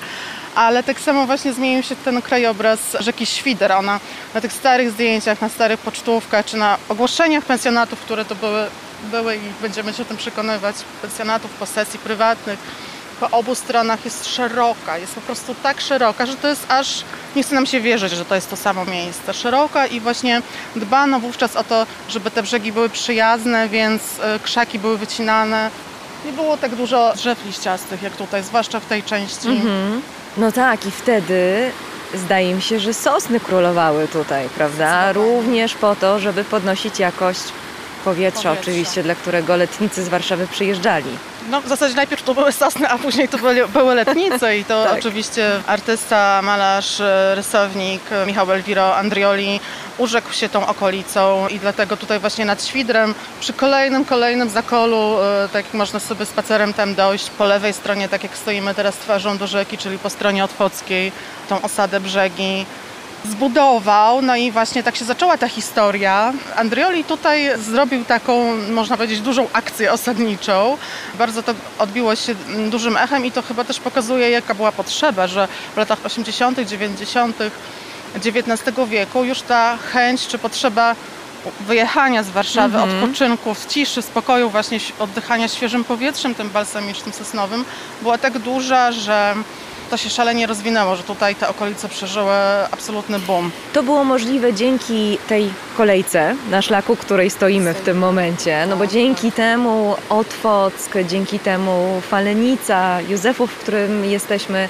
ale 0.58 0.84
tak 0.84 1.00
samo 1.00 1.26
właśnie 1.26 1.54
zmienił 1.54 1.84
się 1.84 1.96
ten 1.96 2.22
krajobraz 2.22 2.80
rzeki 3.00 3.26
Świder. 3.26 3.72
Ona 3.72 4.00
na 4.34 4.42
tych 4.42 4.54
starych 4.54 4.92
zdjęciach, 4.92 5.42
na 5.42 5.50
starych 5.50 5.80
pocztówkach, 5.80 6.46
czy 6.46 6.58
na 6.58 6.78
ogłoszeniach 6.90 7.46
pensjonatów, 7.46 8.00
które 8.00 8.26
to 8.26 8.36
były, 8.36 8.66
były 9.12 9.36
i 9.36 9.40
będziemy 9.62 9.94
się 9.94 10.02
o 10.02 10.06
tym 10.06 10.18
przekonywać, 10.18 10.76
pensjonatów, 11.02 11.52
posesji 11.52 12.00
prywatnych, 12.00 12.60
po 13.20 13.30
obu 13.30 13.56
stronach 13.56 14.06
jest 14.06 14.28
szeroka, 14.28 14.98
jest 14.98 15.16
po 15.16 15.22
prostu 15.22 15.56
tak 15.64 15.82
szeroka, 15.82 16.26
że 16.26 16.36
to 16.36 16.48
jest 16.48 16.66
aż, 16.72 17.04
nie 17.36 17.44
chce 17.44 17.56
nam 17.56 17.66
się 17.66 17.82
wierzyć, 17.82 18.12
że 18.12 18.26
to 18.26 18.36
jest 18.36 18.50
to 18.50 18.56
samo 18.56 18.86
miejsce. 18.86 19.34
Szeroka 19.34 19.88
i 19.88 20.00
właśnie 20.00 20.42
dbano 20.76 21.20
wówczas 21.20 21.56
o 21.56 21.64
to, 21.64 21.86
żeby 22.10 22.32
te 22.32 22.44
brzegi 22.44 22.72
były 22.72 22.90
przyjazne, 22.90 23.70
więc 23.70 24.02
y, 24.02 24.40
krzaki 24.44 24.80
były 24.80 24.98
wycinane. 24.98 25.72
Nie 26.28 26.34
było 26.34 26.58
tak 26.58 26.76
dużo 26.76 27.14
drzew 27.16 27.46
liściastych 27.46 28.04
jak 28.04 28.16
tutaj, 28.16 28.44
zwłaszcza 28.44 28.80
w 28.80 28.86
tej 28.86 29.04
części. 29.04 29.48
Mhm. 29.48 30.02
No 30.38 30.52
tak, 30.52 30.86
i 30.86 30.92
wtedy 30.92 31.72
zdaje 32.14 32.54
mi 32.54 32.62
się, 32.62 32.80
że 32.80 32.94
sosny 32.94 33.40
królowały 33.40 34.08
tutaj, 34.08 34.50
prawda? 34.50 35.14
Również 35.14 35.76
po 35.76 35.96
to, 35.96 36.20
żeby 36.20 36.44
podnosić 36.44 37.00
jakość 37.00 37.42
powietrza, 38.08 38.52
oczywiście, 38.52 39.04
dla 39.04 39.16
którego 39.16 39.56
letnicy 39.56 40.04
z 40.04 40.10
Warszawy 40.10 40.48
przyjeżdżali. 40.48 41.10
No 41.50 41.62
w 41.62 41.68
zasadzie 41.68 41.96
najpierw 41.96 42.24
to 42.24 42.34
były 42.34 42.52
sosny, 42.52 42.90
a 42.90 42.98
później 42.98 43.28
to 43.30 43.38
były, 43.38 43.68
były 43.68 43.96
letnice 43.96 44.58
i 44.58 44.66
to 44.66 44.84
Tak. 44.88 45.00
oczywiście 45.00 45.52
artysta, 45.68 46.42
malarz, 46.42 47.00
e, 47.00 47.36
rysownik 47.36 48.02
e, 48.12 48.26
Michał 48.26 48.52
Elviro 48.52 48.96
Andrioli 48.96 49.60
urzekł 49.98 50.34
się 50.34 50.50
tą 50.50 50.68
okolicą 50.68 51.48
i 51.48 51.60
dlatego 51.60 51.98
tutaj 51.98 52.20
właśnie 52.20 52.46
nad 52.46 52.64
Świdrem 52.64 53.16
przy 53.40 53.54
kolejnym, 53.54 54.06
kolejnym 54.06 54.50
zakolu, 54.50 55.18
e, 55.20 55.50
tak 55.54 55.66
jak 55.66 55.74
można 55.74 56.00
sobie 56.00 56.26
spacerem 56.26 56.74
tam 56.74 56.96
dojść, 56.96 57.30
po 57.30 57.46
lewej 57.46 57.74
stronie, 57.74 58.10
tak 58.10 58.24
jak 58.24 58.38
stoimy 58.38 58.74
teraz 58.74 58.96
twarzą 58.96 59.38
do 59.38 59.48
rzeki, 59.48 59.78
czyli 59.78 59.98
po 59.98 60.10
stronie 60.10 60.44
otwockiej, 60.44 61.12
tą 61.50 61.62
osadę 61.62 62.00
brzegi, 62.00 62.66
zbudował, 63.26 64.22
no 64.22 64.36
i 64.36 64.52
właśnie 64.52 64.84
tak 64.84 64.96
się 64.96 65.06
zaczęła 65.06 65.38
ta 65.38 65.48
historia. 65.48 66.34
Andrioli 66.56 67.04
tutaj 67.04 67.50
zrobił 67.60 68.06
taką, 68.06 68.56
można 68.72 68.98
powiedzieć, 68.98 69.22
dużą 69.22 69.48
akcję 69.54 69.92
osadniczą. 69.92 70.78
Bardzo 71.18 71.44
to 71.44 71.54
odbiło 71.80 72.16
się 72.16 72.36
dużym 72.70 72.98
echem 72.98 73.26
i 73.26 73.32
to 73.32 73.42
chyba 73.42 73.64
też 73.64 73.80
pokazuje, 73.80 74.30
jaka 74.30 74.56
była 74.56 74.72
potrzeba, 74.72 75.28
że 75.28 75.48
w 75.74 75.78
latach 75.78 76.00
80., 76.04 76.60
90. 76.60 77.38
XIX 78.16 78.78
wieku 78.88 79.24
już 79.24 79.42
ta 79.42 79.78
chęć 79.78 80.28
czy 80.28 80.38
potrzeba 80.38 80.96
wyjechania 81.60 82.24
z 82.24 82.30
Warszawy, 82.30 82.78
odpoczynku, 82.82 83.54
w 83.54 83.66
ciszy, 83.66 84.02
spokoju, 84.02 84.50
właśnie 84.50 84.80
oddychania 85.00 85.48
świeżym 85.48 85.84
powietrzem, 85.84 86.36
tym 86.36 86.50
balsamicznym, 86.50 87.14
sosnowym, 87.14 87.66
była 88.02 88.18
tak 88.18 88.40
duża, 88.40 88.92
że 88.92 89.36
to 89.88 89.98
się 89.98 90.10
szalenie 90.10 90.48
rozwinęło, 90.48 90.96
że 90.96 91.04
tutaj 91.04 91.36
te 91.36 91.50
okolice 91.50 91.90
przeżyły 91.90 92.34
absolutny 92.72 93.20
boom. 93.20 93.52
To 93.74 93.84
było 93.84 94.04
możliwe 94.04 94.54
dzięki 94.54 95.18
tej 95.28 95.50
kolejce 95.78 96.36
na 96.52 96.62
szlaku, 96.62 96.96
której 96.96 97.30
stoimy 97.30 97.74
w 97.74 97.82
tym 97.82 97.98
momencie. 97.98 98.66
No 98.70 98.78
bo 98.78 98.88
dzięki 98.88 99.32
temu 99.32 99.96
Otwock, 100.10 100.94
dzięki 101.08 101.40
temu 101.40 102.02
Falenica, 102.10 103.02
Józefów, 103.02 103.52
w 103.52 103.60
którym 103.60 104.06
jesteśmy, 104.06 104.70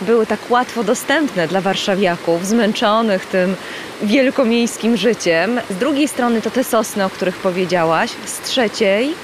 były 0.00 0.26
tak 0.26 0.50
łatwo 0.50 0.84
dostępne 0.84 1.48
dla 1.48 1.60
warszawiaków, 1.60 2.46
zmęczonych 2.46 3.26
tym 3.26 3.56
wielkomiejskim 4.02 4.96
życiem. 4.96 5.60
Z 5.70 5.76
drugiej 5.76 6.08
strony 6.08 6.42
to 6.42 6.50
te 6.50 6.64
sosny, 6.64 7.04
o 7.04 7.10
których 7.10 7.36
powiedziałaś. 7.36 8.10
Z 8.26 8.40
trzeciej 8.40 9.14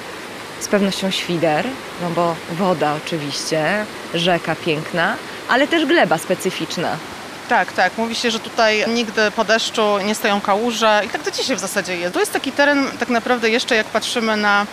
z 0.60 0.68
pewnością 0.68 1.10
świder, 1.10 1.64
no 2.02 2.10
bo 2.10 2.36
woda 2.52 2.94
oczywiście, 3.04 3.84
rzeka 4.14 4.54
piękna, 4.54 5.16
ale 5.48 5.68
też 5.68 5.86
gleba 5.86 6.18
specyficzna. 6.18 6.96
Tak, 7.48 7.72
tak. 7.72 7.98
Mówi 7.98 8.14
się, 8.14 8.30
że 8.30 8.40
tutaj 8.40 8.84
nigdy 8.88 9.30
po 9.30 9.44
deszczu 9.44 9.98
nie 10.04 10.14
stoją 10.14 10.40
kałuże 10.40 11.02
i 11.06 11.08
tak 11.08 11.22
do 11.22 11.30
dzisiaj 11.30 11.56
w 11.56 11.60
zasadzie 11.60 11.96
jest. 11.96 12.14
To 12.14 12.20
jest 12.20 12.32
taki 12.32 12.52
teren 12.52 12.86
tak 12.98 13.08
naprawdę 13.08 13.50
jeszcze 13.50 13.76
jak 13.76 13.86
patrzymy 13.86 14.36
na 14.36 14.66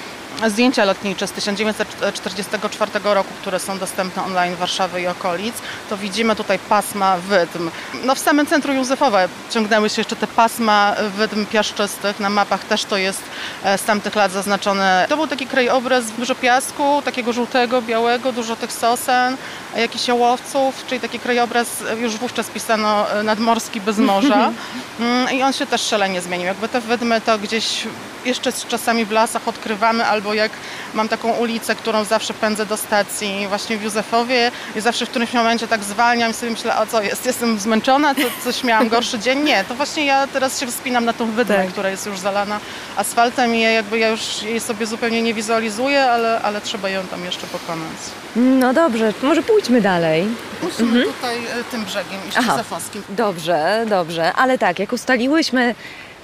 zdjęcia 0.47 0.85
lotnicze 0.85 1.27
z 1.27 1.31
1944 1.31 2.91
roku, 3.03 3.33
które 3.41 3.59
są 3.59 3.79
dostępne 3.79 4.23
online 4.23 4.55
w 4.55 4.57
Warszawy 4.57 5.01
i 5.01 5.07
okolic, 5.07 5.55
to 5.89 5.97
widzimy 5.97 6.35
tutaj 6.35 6.59
pasma 6.59 7.17
wydm. 7.17 7.71
No 8.03 8.15
w 8.15 8.19
samym 8.19 8.45
centrum 8.45 8.75
Józefowa 8.75 9.19
ciągnęły 9.49 9.89
się 9.89 10.01
jeszcze 10.01 10.15
te 10.15 10.27
pasma 10.27 10.95
wydm 11.17 11.45
piaszczystych. 11.45 12.19
Na 12.19 12.29
mapach 12.29 12.63
też 12.63 12.85
to 12.85 12.97
jest 12.97 13.21
e, 13.63 13.77
z 13.77 13.83
tamtych 13.83 14.15
lat 14.15 14.31
zaznaczone. 14.31 15.05
To 15.09 15.17
był 15.17 15.27
taki 15.27 15.47
krajobraz, 15.47 16.11
dużo 16.11 16.35
piasku, 16.35 17.01
takiego 17.05 17.33
żółtego, 17.33 17.81
białego, 17.81 18.31
dużo 18.31 18.55
tych 18.55 18.73
sosen, 18.73 19.37
e, 19.75 19.81
jakichś 19.81 20.09
ołowców, 20.09 20.83
czyli 20.87 21.01
taki 21.01 21.19
krajobraz 21.19 21.67
e, 21.89 21.97
już 21.97 22.17
wówczas 22.17 22.49
pisano 22.49 23.05
nadmorski 23.23 23.81
bez 23.81 23.97
morza. 23.97 24.51
Mm, 24.99 25.31
I 25.31 25.43
on 25.43 25.53
się 25.53 25.65
też 25.65 25.81
szalenie 25.81 26.21
zmienił. 26.21 26.47
Jakby 26.47 26.69
te 26.69 26.81
wydmy 26.81 27.21
to 27.21 27.37
gdzieś 27.39 27.87
jeszcze 28.25 28.51
z 28.51 28.65
czasami 28.67 29.05
w 29.05 29.11
lasach 29.11 29.47
odkrywamy, 29.47 30.05
albo 30.05 30.33
jak 30.33 30.51
mam 30.93 31.09
taką 31.09 31.31
ulicę, 31.31 31.75
którą 31.75 32.03
zawsze 32.03 32.33
pędzę 32.33 32.65
do 32.65 32.77
stacji 32.77 33.45
właśnie 33.47 33.77
w 33.77 33.83
Józefowie 33.83 34.51
i 34.75 34.81
zawsze 34.81 35.05
w 35.05 35.09
którymś 35.09 35.33
momencie 35.33 35.67
tak 35.67 35.83
zwalniam 35.83 36.31
i 36.31 36.33
sobie 36.33 36.51
myślę, 36.51 36.75
a 36.75 36.85
co 36.85 37.01
jest, 37.01 37.25
jestem 37.25 37.59
zmęczona, 37.59 38.15
co, 38.15 38.21
coś 38.43 38.63
miałam 38.63 38.89
gorszy 38.89 39.19
dzień? 39.19 39.39
Nie, 39.43 39.63
to 39.63 39.75
właśnie 39.75 40.05
ja 40.05 40.27
teraz 40.27 40.59
się 40.59 40.67
wspinam 40.67 41.05
na 41.05 41.13
tą 41.13 41.31
wydmę, 41.31 41.55
Tak. 41.55 41.67
która 41.67 41.89
jest 41.89 42.05
już 42.05 42.19
zalana 42.19 42.59
asfaltem 42.95 43.55
i 43.55 43.61
ja 43.61 43.69
jakby 43.71 43.99
ja 43.99 44.09
już 44.09 44.43
jej 44.43 44.59
sobie 44.59 44.85
zupełnie 44.85 45.21
nie 45.21 45.33
wizualizuję, 45.33 46.03
ale, 46.03 46.41
ale 46.41 46.61
trzeba 46.61 46.89
ją 46.89 47.03
tam 47.07 47.25
jeszcze 47.25 47.47
pokonać. 47.47 47.97
No 48.35 48.73
dobrze, 48.73 49.13
może 49.23 49.43
pójdźmy 49.43 49.81
dalej. 49.81 50.27
Musimy 50.63 51.03
tutaj 51.05 51.37
e, 51.37 51.63
tym 51.71 51.85
brzegiem 51.85 52.19
iść 52.27 52.37
Aha. 52.37 52.51
józefowskim. 52.51 53.03
Dobrze, 53.09 53.85
dobrze, 53.89 54.33
ale 54.33 54.57
tak, 54.57 54.79
jak 54.79 54.93
ustaliłyśmy, 54.93 55.75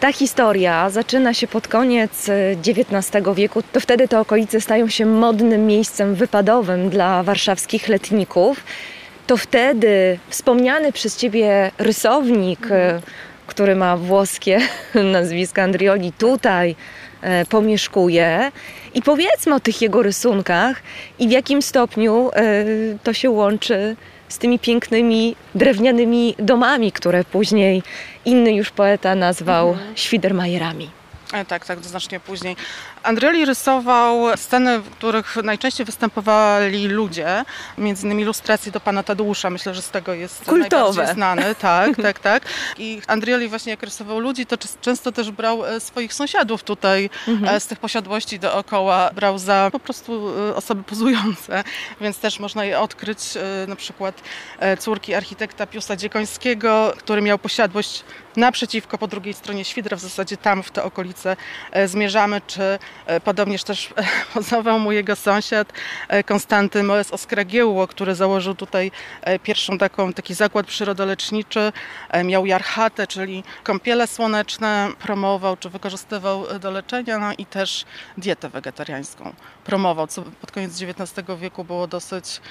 ta 0.02 0.12
historia 0.12 0.90
zaczyna 0.90 1.34
się 1.34 1.48
pod 1.48 1.68
koniec 1.68 2.30
e, 2.30 2.52
XIX 2.52 3.26
wieku, 3.36 3.64
to 3.72 3.80
wtedy 3.80 4.08
te 4.08 4.20
okolice 4.20 4.62
stają 4.62 4.88
się 4.88 5.06
modnym 5.06 5.68
miejscem 5.68 6.16
wypadowym 6.16 6.90
dla 6.90 7.24
warszawskich 7.24 7.88
letników. 7.88 8.64
To 9.28 9.38
wtedy 9.38 10.20
wspomniany 10.30 10.92
przez 10.92 11.18
ciebie 11.18 11.72
rysownik, 11.78 12.68
e, 12.72 13.02
który 13.48 13.76
ma 13.76 13.98
włoskie 13.98 14.60
nazwisko 15.14 15.62
Andrioli, 15.62 16.12
tutaj 16.12 16.76
e, 17.22 17.46
pomieszkuje. 17.46 18.52
I 18.94 19.02
powiedzmy 19.02 19.56
o 19.56 19.60
tych 19.60 19.82
jego 19.82 20.04
rysunkach 20.04 20.82
i 21.20 21.28
w 21.28 21.32
jakim 21.32 21.62
stopniu 21.62 22.32
e, 22.34 22.66
to 23.04 23.14
się 23.14 23.30
łączy 23.30 23.96
z 24.32 24.38
tymi 24.38 24.60
pięknymi 24.60 25.36
drewnianymi 25.56 26.36
domami, 26.40 26.92
które 26.92 27.24
później 27.24 27.84
inny 28.26 28.54
już 28.54 28.70
poeta 28.72 29.16
nazwał 29.16 29.78
Świdermajerami. 29.96 30.90
E, 31.34 31.46
Tak, 31.46 31.66
tak, 31.66 31.80
znacznie 31.84 32.20
później. 32.20 32.56
Andrioli 33.04 33.46
rysował 33.46 34.38
sceny, 34.38 34.80
w 34.80 34.90
których 34.90 35.36
najczęściej 35.44 35.86
występowali 35.86 36.88
ludzie, 36.88 37.46
między 37.78 38.06
innymi 38.06 38.24
ilustracje 38.24 38.72
do 38.72 38.80
pana 38.80 39.04
Tadeusza, 39.04 39.50
myślę, 39.50 39.74
że 39.74 39.82
z 39.82 39.90
tego 39.90 40.14
jest 40.14 40.46
Kultowe. 40.46 40.60
najbardziej 40.70 41.16
znany. 41.16 41.42
Tak, 41.62 41.96
tak, 42.02 42.20
tak. 42.20 42.44
I 42.78 43.02
Andrioli 43.08 43.48
właśnie 43.48 43.70
jak 43.72 43.84
rysował 43.84 44.20
ludzi, 44.20 44.46
to 44.46 44.58
często 44.82 45.12
też 45.12 45.32
brał 45.32 45.66
e, 45.66 45.80
swoich 45.80 46.14
sąsiadów 46.14 46.64
tutaj 46.64 47.10
mhm. 47.28 47.60
z 47.60 47.68
tych 47.68 47.80
posiadłości 47.80 48.40
dookoła, 48.40 49.12
brał 49.16 49.38
za 49.38 49.70
po 49.72 49.80
prostu 49.80 50.34
e, 50.50 50.56
osoby 50.56 50.84
pozujące, 50.84 51.64
więc 52.02 52.20
też 52.20 52.40
można 52.40 52.66
je 52.66 52.80
odkryć, 52.80 53.20
na 53.68 53.76
przykład 53.76 54.22
córki 54.80 55.14
architekta 55.14 55.68
Piusa 55.68 55.96
Dziekońskiego, 55.96 56.94
który 56.98 57.22
miał 57.22 57.40
posiadłość 57.40 58.04
naprzeciwko 58.36 58.98
po 58.98 59.08
drugiej 59.08 59.34
stronie 59.34 59.66
Świdra, 59.66 59.98
w 59.98 60.00
zasadzie 60.00 60.38
tam 60.38 60.64
w 60.64 60.72
te 60.72 60.84
okolice 60.84 61.38
zmierzamy, 61.86 62.42
czy 62.48 62.62
E, 62.62 62.80
podobnież 63.24 63.64
też 63.64 63.90
e, 63.96 64.04
pozował 64.34 64.80
mu 64.80 64.92
jego 64.92 65.16
sąsiad 65.16 65.74
e, 66.08 66.24
Konstanty 66.24 66.84
Moes 66.84 67.12
Oskragiełło, 67.12 67.88
który 67.88 68.16
założył 68.16 68.56
tutaj 68.56 68.92
pierwszą 69.44 69.78
taką, 69.78 70.14
taki 70.14 70.34
zakład 70.34 70.68
przyrodoleczniczy. 70.68 71.72
Miał 72.24 72.46
jarchatę, 72.46 73.08
czyli 73.08 73.44
kąpiele 73.64 74.08
słoneczne, 74.08 74.90
promował 75.00 75.58
czy 75.58 75.70
wykorzystywał 75.70 76.60
do 76.60 76.72
leczenia, 76.72 77.18
no 77.20 77.34
i 77.38 77.46
też 77.46 77.86
dietę 78.18 78.50
wegetariańską 78.50 79.34
promował, 79.64 80.08
co 80.08 80.22
pod 80.22 80.52
koniec 80.52 80.82
XIX 80.82 81.28
wieku 81.40 81.64
było 81.64 81.88
dosyć 81.88 82.42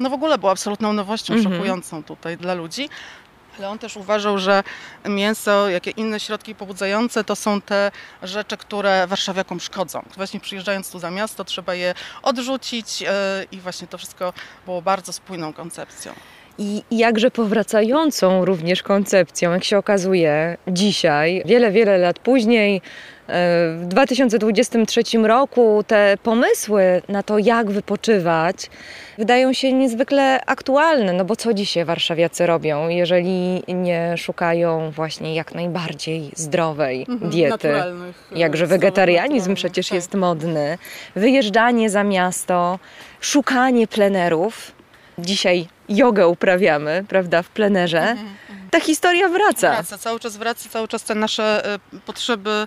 no 0.00 0.10
w 0.10 0.12
ogóle 0.12 0.38
było 0.38 0.52
absolutną 0.52 0.92
nowością, 0.92 1.34
mhm. 1.34 1.54
szokującą 1.54 2.02
tutaj 2.02 2.36
dla 2.36 2.54
ludzi. 2.54 2.88
Ale 3.58 3.68
on 3.68 3.78
też 3.78 3.96
uważał, 3.96 4.38
że 4.38 4.62
mięso, 5.04 5.68
jakie 5.68 5.90
inne 5.90 6.20
środki 6.20 6.54
pobudzające, 6.54 7.24
to 7.24 7.36
są 7.36 7.60
te 7.60 7.90
rzeczy, 8.22 8.56
które 8.56 9.06
warszawiakom 9.06 9.60
szkodzą. 9.60 10.02
Właśnie 10.16 10.40
przyjeżdżając 10.40 10.90
tu 10.90 10.98
za 10.98 11.10
miasto, 11.10 11.44
trzeba 11.44 11.74
je 11.74 11.94
odrzucić 12.22 13.02
e, 13.02 13.46
i 13.52 13.60
właśnie 13.60 13.86
to 13.86 13.98
wszystko 13.98 14.32
było 14.66 14.82
bardzo 14.82 15.12
spójną 15.12 15.52
koncepcją. 15.52 16.12
I 16.58 16.82
jakże 16.90 17.30
powracającą 17.30 18.44
również 18.44 18.82
koncepcją, 18.82 19.52
jak 19.52 19.64
się 19.64 19.78
okazuje 19.78 20.56
dzisiaj, 20.68 21.42
wiele, 21.44 21.70
wiele 21.70 21.98
lat 21.98 22.18
później, 22.18 22.82
w 23.76 23.84
2023 23.88 25.02
roku 25.22 25.84
te 25.86 26.16
pomysły 26.22 27.02
na 27.08 27.22
to, 27.22 27.38
jak 27.38 27.70
wypoczywać, 27.70 28.70
wydają 29.18 29.52
się 29.52 29.72
niezwykle 29.72 30.44
aktualne. 30.46 31.12
No 31.12 31.24
bo 31.24 31.36
co 31.36 31.54
dzisiaj 31.54 31.84
warszawiacy 31.84 32.46
robią, 32.46 32.88
jeżeli 32.88 33.62
nie 33.68 34.14
szukają 34.16 34.90
właśnie 34.90 35.34
jak 35.34 35.54
najbardziej 35.54 36.30
zdrowej 36.36 37.06
mhm, 37.08 37.30
diety? 37.30 37.74
E, 37.74 37.94
Jakże 38.32 38.66
wegetarianizm 38.66 39.54
przecież 39.54 39.88
tak. 39.88 39.94
jest 39.94 40.14
modny. 40.14 40.78
Wyjeżdżanie 41.16 41.90
za 41.90 42.04
miasto, 42.04 42.78
szukanie 43.20 43.86
plenerów. 43.86 44.72
Dzisiaj 45.18 45.68
jogę 45.88 46.28
uprawiamy, 46.28 47.04
prawda, 47.08 47.42
w 47.42 47.48
plenerze. 47.48 48.00
Mhm, 48.00 48.28
mhm. 48.50 48.70
Ta 48.70 48.80
historia 48.80 49.28
wraca. 49.28 49.72
Wraca, 49.72 49.98
cały 49.98 50.20
czas 50.20 50.36
wraca, 50.36 50.68
cały 50.68 50.88
czas 50.88 51.02
te 51.04 51.14
nasze 51.14 51.74
e, 51.74 51.78
potrzeby 52.06 52.66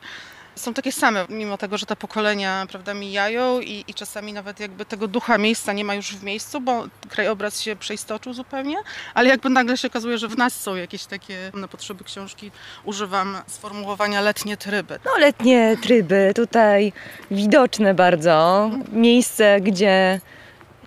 są 0.55 0.73
takie 0.73 0.91
same, 0.91 1.25
mimo 1.29 1.57
tego, 1.57 1.77
że 1.77 1.85
te 1.85 1.95
pokolenia 1.95 2.65
prawda, 2.69 2.93
mijają 2.93 3.61
i, 3.61 3.83
i 3.87 3.93
czasami 3.93 4.33
nawet 4.33 4.59
jakby 4.59 4.85
tego 4.85 5.07
ducha 5.07 5.37
miejsca 5.37 5.73
nie 5.73 5.83
ma 5.83 5.95
już 5.95 6.15
w 6.15 6.23
miejscu, 6.23 6.61
bo 6.61 6.83
krajobraz 7.09 7.61
się 7.61 7.75
przeistoczył 7.75 8.33
zupełnie, 8.33 8.77
ale 9.13 9.29
jakby 9.29 9.49
nagle 9.49 9.77
się 9.77 9.87
okazuje, 9.87 10.17
że 10.17 10.27
w 10.27 10.37
nas 10.37 10.61
są 10.61 10.75
jakieś 10.75 11.05
takie, 11.05 11.51
na 11.53 11.67
potrzeby 11.67 12.03
książki 12.03 12.51
używam 12.83 13.37
sformułowania 13.47 14.21
letnie 14.21 14.57
tryby. 14.57 14.99
No 15.05 15.17
letnie 15.17 15.77
tryby, 15.81 16.31
tutaj 16.35 16.93
widoczne 17.31 17.93
bardzo, 17.93 18.69
miejsce, 18.91 19.61
gdzie 19.61 20.19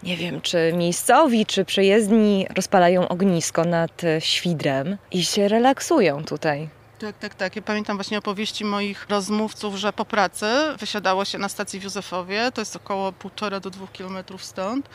nie 0.02 0.16
wiem, 0.16 0.40
czy 0.40 0.72
miejscowi, 0.76 1.46
czy 1.46 1.64
przejezdni 1.64 2.46
rozpalają 2.54 3.08
ognisko 3.08 3.64
nad 3.64 4.02
świdrem 4.18 4.96
i 5.10 5.24
się 5.24 5.48
relaksują 5.48 6.24
tutaj. 6.24 6.68
Tak, 6.98 7.18
tak, 7.18 7.34
tak. 7.34 7.56
Ja 7.56 7.62
pamiętam 7.62 7.96
właśnie 7.96 8.18
opowieści 8.18 8.64
moich 8.64 9.06
rozmówców, 9.08 9.74
że 9.74 9.92
po 9.92 10.04
pracy 10.04 10.46
wysiadało 10.78 11.24
się 11.24 11.38
na 11.38 11.48
stacji 11.48 11.80
w 11.80 11.82
Józefowie, 11.82 12.52
to 12.54 12.60
jest 12.60 12.76
około 12.76 13.12
półtora 13.12 13.60
do 13.60 13.70
dwóch 13.70 13.92
kilometrów 13.92 14.44
stąd, 14.44 14.88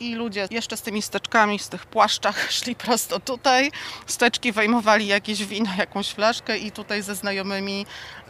i 0.00 0.14
ludzie 0.14 0.48
jeszcze 0.50 0.76
z 0.76 0.82
tymi 0.82 1.02
steczkami, 1.02 1.58
z 1.58 1.68
tych 1.68 1.86
płaszczach 1.86 2.46
szli 2.52 2.74
prosto 2.74 3.20
tutaj. 3.20 3.70
Steczki 4.06 4.52
wejmowali 4.52 5.06
jakieś 5.06 5.44
wino, 5.44 5.70
jakąś 5.78 6.08
flaszkę 6.08 6.58
i 6.58 6.72
tutaj 6.72 7.02
ze 7.02 7.14
znajomymi 7.14 7.86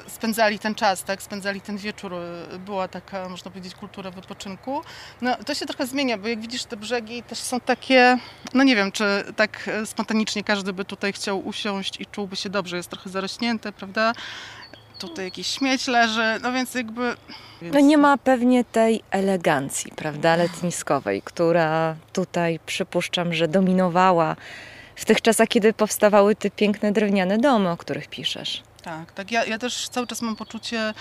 spędzali 0.06 0.58
ten 0.58 0.74
czas, 0.74 1.04
tak? 1.04 1.22
spędzali 1.22 1.60
ten 1.60 1.76
wieczór. 1.76 2.12
Była 2.58 2.88
taka, 2.88 3.28
można 3.28 3.50
powiedzieć, 3.50 3.74
kultura 3.74 4.10
wypoczynku. 4.10 4.82
No, 5.20 5.36
to 5.46 5.54
się 5.54 5.66
trochę 5.66 5.86
zmienia, 5.86 6.18
bo 6.18 6.28
jak 6.28 6.40
widzisz, 6.40 6.64
te 6.64 6.76
brzegi 6.76 7.22
też 7.22 7.38
są 7.38 7.60
takie, 7.60 8.18
no 8.54 8.64
nie 8.64 8.76
wiem, 8.76 8.92
czy 8.92 9.24
tak 9.36 9.70
spontanicznie 9.84 10.44
każdy 10.44 10.72
by 10.72 10.84
tutaj 10.84 11.12
chciał 11.12 11.46
usiąść 11.46 12.00
i 12.00 12.06
czułby 12.06 12.36
się 12.36 12.50
dobrze. 12.50 12.76
Jest 12.76 12.90
trochę 12.90 13.10
zarośnięte, 13.10 13.72
prawda? 13.72 14.12
tutaj 15.08 15.24
jakiś 15.24 15.46
śmieć 15.46 15.86
leży, 15.86 16.40
no 16.42 16.52
więc 16.52 16.74
jakby... 16.74 17.16
No 17.62 17.80
nie 17.80 17.98
ma 17.98 18.18
pewnie 18.18 18.64
tej 18.64 19.02
elegancji, 19.10 19.92
prawda, 19.96 20.36
letniskowej, 20.36 21.22
która 21.22 21.96
tutaj 22.12 22.60
przypuszczam, 22.66 23.34
że 23.34 23.48
dominowała 23.48 24.36
w 24.96 25.04
tych 25.04 25.22
czasach, 25.22 25.48
kiedy 25.48 25.72
powstawały 25.72 26.34
te 26.36 26.50
piękne 26.50 26.92
drewniane 26.92 27.38
domy, 27.38 27.70
o 27.70 27.76
których 27.76 28.08
piszesz. 28.08 28.62
Tak, 28.82 29.12
tak. 29.12 29.30
Ja, 29.30 29.44
ja 29.44 29.59
też 29.59 29.88
cały 29.88 30.06
czas 30.06 30.22
mam 30.22 30.36
poczucie, 30.36 30.94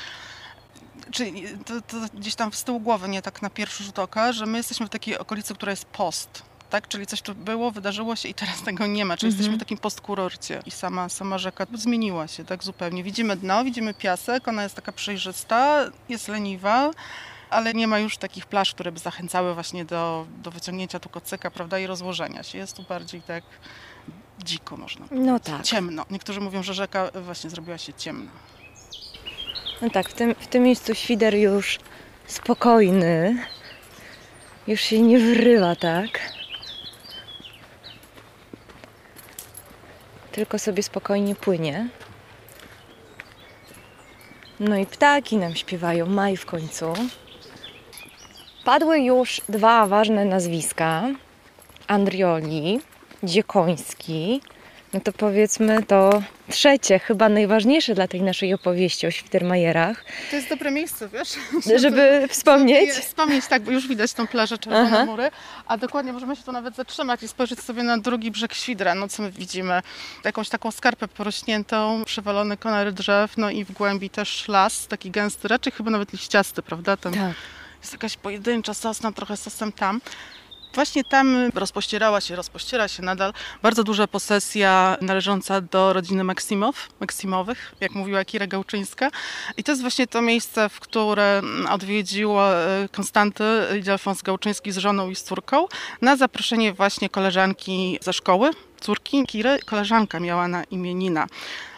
czy 1.11 1.31
to, 1.65 1.81
to 1.81 1.97
gdzieś 2.13 2.35
tam 2.35 2.53
z 2.53 2.63
tyłu 2.63 2.79
głowy, 2.79 3.09
nie 3.09 3.21
tak 3.21 3.41
na 3.41 3.49
pierwszy 3.49 3.83
rzut 3.83 3.99
oka, 3.99 4.33
że 4.33 4.45
my 4.45 4.57
jesteśmy 4.57 4.85
w 4.85 4.89
takiej 4.89 5.17
okolicy, 5.17 5.55
która 5.55 5.71
jest 5.71 5.85
post 5.85 6.51
tak? 6.71 6.87
Czyli 6.87 7.07
coś 7.07 7.21
tu 7.21 7.35
było, 7.35 7.71
wydarzyło 7.71 8.15
się 8.15 8.29
i 8.29 8.33
teraz 8.33 8.61
tego 8.69 8.87
nie 8.87 9.05
ma. 9.05 9.17
Czyli 9.17 9.27
mhm. 9.27 9.37
jesteśmy 9.37 9.57
w 9.57 9.59
takim 9.59 9.77
postkurorcie 9.77 10.61
i 10.65 10.71
sama, 10.71 11.09
sama 11.09 11.37
rzeka 11.37 11.67
zmieniła 11.73 12.27
się 12.27 12.45
tak 12.45 12.63
zupełnie. 12.63 13.03
Widzimy 13.03 13.35
dno, 13.35 13.63
widzimy 13.63 13.93
piasek, 13.93 14.47
ona 14.47 14.63
jest 14.63 14.75
taka 14.75 14.91
przejrzysta, 14.91 15.85
jest 16.09 16.27
leniwa, 16.27 16.91
ale 17.49 17.73
nie 17.73 17.87
ma 17.87 17.99
już 17.99 18.17
takich 18.17 18.45
plaż, 18.45 18.73
które 18.73 18.91
by 18.91 18.99
zachęcały 18.99 19.53
właśnie 19.53 19.85
do, 19.85 20.25
do 20.43 20.51
wyciągnięcia 20.51 20.99
tu 20.99 21.09
kocyka, 21.09 21.51
prawda, 21.51 21.79
i 21.79 21.87
rozłożenia 21.87 22.43
się. 22.43 22.57
Jest 22.57 22.75
tu 22.75 22.83
bardziej 22.83 23.21
tak 23.21 23.43
dziko, 24.43 24.77
można 24.77 25.07
powiedzieć. 25.07 25.27
No 25.27 25.39
tak. 25.39 25.61
Ciemno. 25.61 26.05
Niektórzy 26.11 26.41
mówią, 26.41 26.63
że 26.63 26.73
rzeka 26.73 27.11
właśnie 27.15 27.49
zrobiła 27.49 27.77
się 27.77 27.93
ciemna. 27.93 28.31
No 29.81 29.89
tak, 29.89 30.09
w 30.09 30.13
tym, 30.13 30.35
w 30.39 30.47
tym 30.47 30.63
miejscu 30.63 30.95
świder 30.95 31.35
już 31.35 31.79
spokojny, 32.27 33.45
już 34.67 34.81
się 34.81 35.01
nie 35.01 35.19
wrywa, 35.19 35.75
tak? 35.75 36.19
tylko 40.31 40.59
sobie 40.59 40.83
spokojnie 40.83 41.35
płynie. 41.35 41.87
No 44.59 44.77
i 44.77 44.85
ptaki 44.85 45.37
nam 45.37 45.55
śpiewają, 45.55 46.05
maj 46.05 46.37
w 46.37 46.45
końcu. 46.45 46.93
Padły 48.65 48.99
już 48.99 49.41
dwa 49.49 49.87
ważne 49.87 50.25
nazwiska: 50.25 51.03
Andrioli, 51.87 52.79
Dziekoński 53.23 54.41
no 54.93 54.99
to 54.99 55.11
powiedzmy 55.13 55.83
to 55.83 56.23
trzecie, 56.49 56.99
chyba 56.99 57.29
najważniejsze 57.29 57.95
dla 57.95 58.07
tej 58.07 58.21
naszej 58.21 58.53
opowieści 58.53 59.07
o 59.07 59.11
Świdermajerach. 59.11 60.05
To 60.29 60.35
jest 60.35 60.49
dobre 60.49 60.71
miejsce, 60.71 61.09
wiesz? 61.09 61.29
Żeby 61.81 62.27
wspomnieć? 62.29 62.89
Wspomnieć, 62.89 63.47
tak, 63.47 63.61
bo 63.61 63.71
już 63.71 63.87
widać 63.87 64.13
tą 64.13 64.27
plażę 64.27 64.57
Czerwone 64.57 64.87
Aha. 64.87 65.05
Mury, 65.05 65.31
a 65.65 65.77
dokładnie 65.77 66.13
możemy 66.13 66.35
się 66.35 66.43
tu 66.43 66.51
nawet 66.51 66.75
zatrzymać 66.75 67.23
i 67.23 67.27
spojrzeć 67.27 67.59
sobie 67.59 67.83
na 67.83 67.97
drugi 67.97 68.31
brzeg 68.31 68.53
Świdra. 68.53 68.95
No 68.95 69.07
co 69.07 69.23
my 69.23 69.31
widzimy? 69.31 69.81
Jakąś 70.23 70.49
taką 70.49 70.71
skarpę 70.71 71.07
porośniętą, 71.07 72.03
przewalone 72.05 72.57
konary 72.57 72.91
drzew, 72.91 73.37
no 73.37 73.49
i 73.49 73.65
w 73.65 73.71
głębi 73.71 74.09
też 74.09 74.47
las, 74.47 74.87
taki 74.87 75.11
gęsty, 75.11 75.47
raczej 75.47 75.73
chyba 75.73 75.91
nawet 75.91 76.13
liściasty, 76.13 76.61
prawda? 76.61 76.97
Tam 76.97 77.13
tak. 77.13 77.33
jest 77.81 77.93
jakaś 77.93 78.17
pojedyncza 78.17 78.73
sosna, 78.73 79.11
trochę 79.11 79.37
sosem 79.37 79.71
tam. 79.71 80.01
Właśnie 80.73 81.03
tam 81.03 81.49
rozpościerała 81.55 82.21
się, 82.21 82.35
rozpościera 82.35 82.87
się 82.87 83.03
nadal 83.03 83.33
bardzo 83.61 83.83
duża 83.83 84.07
posesja 84.07 84.97
należąca 85.01 85.61
do 85.61 85.93
rodziny 85.93 86.23
Maksimow, 86.23 86.89
Maksimowych, 86.99 87.75
jak 87.79 87.95
mówiła 87.95 88.25
Kira 88.25 88.47
Gałczyńska. 88.47 89.09
I 89.57 89.63
to 89.63 89.71
jest 89.71 89.81
właśnie 89.81 90.07
to 90.07 90.21
miejsce, 90.21 90.69
w 90.69 90.79
które 90.79 91.41
odwiedziła 91.69 92.53
e, 92.53 92.89
Konstanty 92.91 93.43
Alfons 93.91 94.21
Gałczyński 94.21 94.71
z 94.71 94.77
żoną 94.77 95.09
i 95.09 95.15
z 95.15 95.23
córką 95.23 95.67
na 96.01 96.15
zaproszenie 96.15 96.73
właśnie 96.73 97.09
koleżanki 97.09 97.99
ze 98.01 98.13
szkoły, 98.13 98.49
córki 98.81 99.25
Kiry. 99.25 99.59
Koleżanka 99.65 100.19
miała 100.19 100.47
na 100.47 100.63
imię 100.63 100.93
Nina. 100.93 101.27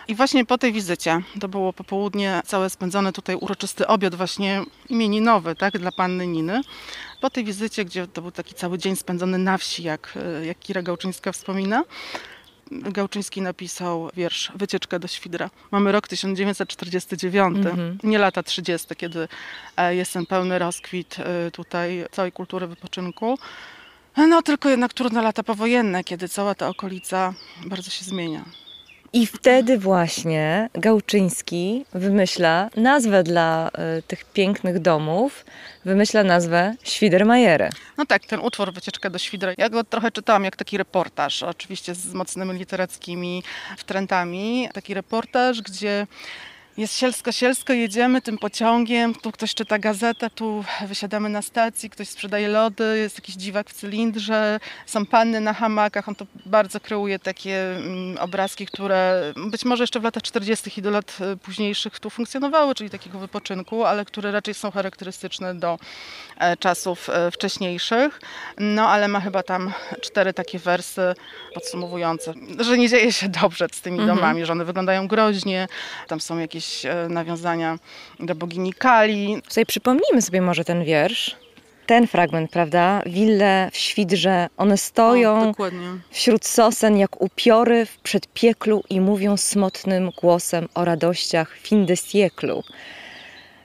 I 0.07 0.15
właśnie 0.15 0.45
po 0.45 0.57
tej 0.57 0.73
wizycie, 0.73 1.21
to 1.39 1.47
było 1.47 1.73
popołudnie 1.73 2.41
całe 2.45 2.69
spędzone 2.69 3.13
tutaj 3.13 3.35
uroczysty 3.35 3.87
obiad 3.87 4.15
właśnie 4.15 4.63
imieninowy, 4.89 5.55
tak, 5.55 5.77
dla 5.77 5.91
panny 5.91 6.27
Niny. 6.27 6.61
Po 7.23 7.29
tej 7.29 7.43
wizycie, 7.43 7.85
gdzie 7.85 8.07
to 8.07 8.21
był 8.21 8.31
taki 8.31 8.53
cały 8.53 8.77
dzień 8.77 8.95
spędzony 8.95 9.37
na 9.37 9.57
wsi, 9.57 9.83
jak, 9.83 10.17
jak 10.43 10.59
Kira 10.59 10.81
Gałczyńska 10.81 11.31
wspomina, 11.31 11.83
Gałczyński 12.71 13.41
napisał 13.41 14.09
wiersz 14.13 14.51
Wycieczka 14.55 14.99
do 14.99 15.07
Świdra. 15.07 15.49
Mamy 15.71 15.91
rok 15.91 16.07
1949, 16.07 17.57
mhm. 17.57 17.97
nie 18.03 18.17
lata 18.17 18.43
30., 18.43 18.95
kiedy 18.95 19.27
e, 19.77 19.95
jest 19.95 20.13
ten 20.13 20.25
pełny 20.25 20.59
rozkwit 20.59 21.15
e, 21.19 21.51
tutaj 21.51 22.05
całej 22.11 22.31
kultury 22.31 22.67
wypoczynku. 22.67 23.39
No 24.17 24.41
tylko 24.41 24.69
jednak 24.69 24.93
trudne 24.93 25.21
lata 25.21 25.43
powojenne, 25.43 26.03
kiedy 26.03 26.29
cała 26.29 26.55
ta 26.55 26.67
okolica 26.67 27.33
bardzo 27.65 27.91
się 27.91 28.05
zmienia. 28.05 28.45
I 29.15 29.27
wtedy 29.27 29.77
właśnie 29.77 30.69
Gałczyński 30.73 31.85
wymyśla 31.93 32.69
nazwę 32.75 33.23
dla 33.23 33.69
y, 33.97 34.01
tych 34.01 34.25
pięknych 34.25 34.79
domów, 34.79 35.45
wymyśla 35.85 36.23
nazwę 36.23 36.75
Świdermajery. 36.83 37.69
No 37.97 38.05
tak, 38.05 38.25
ten 38.25 38.39
utwór 38.39 38.73
Wycieczka 38.73 39.09
do 39.09 39.19
Świdra, 39.19 39.51
ja 39.57 39.69
go 39.69 39.83
trochę 39.83 40.11
czytałam 40.11 40.43
jak 40.43 40.55
taki 40.55 40.77
reportaż, 40.77 41.43
oczywiście 41.43 41.95
z 41.95 42.13
mocnymi 42.13 42.53
literackimi 42.53 43.43
wtrętami. 43.77 44.69
Taki 44.73 44.93
reportaż, 44.93 45.61
gdzie 45.61 46.07
jest 46.77 46.97
sielsko-sielsko, 46.97 47.73
jedziemy 47.73 48.21
tym 48.21 48.37
pociągiem, 48.37 49.15
tu 49.15 49.31
ktoś 49.31 49.53
czyta 49.53 49.79
gazetę, 49.79 50.29
tu 50.29 50.63
wysiadamy 50.87 51.29
na 51.29 51.41
stacji, 51.41 51.89
ktoś 51.89 52.09
sprzedaje 52.09 52.47
lody, 52.47 52.97
jest 52.97 53.17
jakiś 53.17 53.35
dziwak 53.35 53.69
w 53.69 53.73
cylindrze, 53.73 54.59
są 54.85 55.05
panny 55.05 55.41
na 55.41 55.53
hamakach, 55.53 56.09
on 56.09 56.15
to 56.15 56.25
bardzo 56.45 56.79
kreuje 56.79 57.19
takie 57.19 57.75
mm, 57.75 58.17
obrazki, 58.17 58.65
które 58.65 59.33
być 59.51 59.65
może 59.65 59.83
jeszcze 59.83 59.99
w 59.99 60.03
latach 60.03 60.23
40. 60.23 60.71
i 60.77 60.81
do 60.81 60.91
lat 60.91 61.17
e, 61.21 61.37
późniejszych 61.37 61.99
tu 61.99 62.09
funkcjonowały, 62.09 62.75
czyli 62.75 62.89
takiego 62.89 63.19
wypoczynku, 63.19 63.83
ale 63.85 64.05
które 64.05 64.31
raczej 64.31 64.53
są 64.53 64.71
charakterystyczne 64.71 65.55
do 65.55 65.79
e, 66.37 66.57
czasów 66.57 67.09
e, 67.09 67.31
wcześniejszych. 67.31 68.19
No 68.57 68.89
ale 68.89 69.07
ma 69.07 69.19
chyba 69.19 69.43
tam 69.43 69.73
cztery 70.01 70.33
takie 70.33 70.59
wersy 70.59 71.15
podsumowujące, 71.53 72.33
że 72.59 72.77
nie 72.77 72.89
dzieje 72.89 73.13
się 73.13 73.29
dobrze 73.29 73.67
z 73.71 73.81
tymi 73.81 73.99
mhm. 73.99 74.17
domami, 74.17 74.45
że 74.45 74.51
one 74.51 74.65
wyglądają 74.65 75.07
groźnie, 75.07 75.67
tam 76.07 76.21
są 76.21 76.37
jakieś 76.37 76.62
jakieś 76.63 76.85
e, 76.85 77.09
nawiązania 77.09 77.79
do 78.19 78.35
bogini 78.35 78.73
Kali. 78.73 79.41
Sobie 79.47 79.65
przypomnijmy 79.65 80.21
sobie 80.21 80.41
może 80.41 80.63
ten 80.63 80.83
wiersz. 80.83 81.35
Ten 81.85 82.07
fragment, 82.07 82.51
prawda? 82.51 83.01
Wille 83.05 83.69
w 83.71 83.77
świdrze, 83.77 84.47
one 84.57 84.77
stoją 84.77 85.49
o, 85.49 85.53
wśród 86.11 86.45
sosen 86.45 86.97
jak 86.97 87.21
upiory 87.21 87.85
w 87.85 87.97
przedpieklu 87.97 88.83
i 88.89 89.01
mówią 89.01 89.37
smutnym 89.37 90.11
głosem 90.21 90.67
o 90.73 90.85
radościach 90.85 91.57
fin 91.57 91.85
de 91.85 91.93
sièclu. 91.93 92.63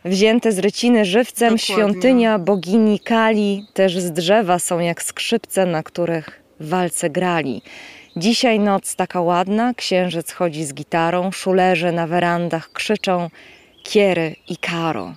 Wzięte 0.05 0.53
z 0.53 0.59
ryciny 0.59 1.05
żywcem 1.05 1.57
dokładnie. 1.57 1.75
świątynia 1.75 2.39
bogini 2.39 3.01
Kali, 3.01 3.67
też 3.75 3.99
z 3.99 4.13
drzewa 4.13 4.59
są 4.59 4.79
jak 4.79 5.03
skrzypce, 5.03 5.67
na 5.67 5.83
których 5.83 6.43
walce 6.61 7.11
grali. 7.11 7.63
Dzisiaj 8.19 8.61
noc 8.61 8.97
taka 8.97 9.21
ładna, 9.21 9.75
księżyc 9.75 10.33
chodzi 10.33 10.65
z 10.65 10.75
gitarą, 10.75 11.33
szulerze 11.33 11.93
na 11.93 12.07
werandach 12.07 12.73
krzyczą 12.73 13.31
Kiery 13.83 14.37
i 14.49 14.57
Karo. 14.57 15.15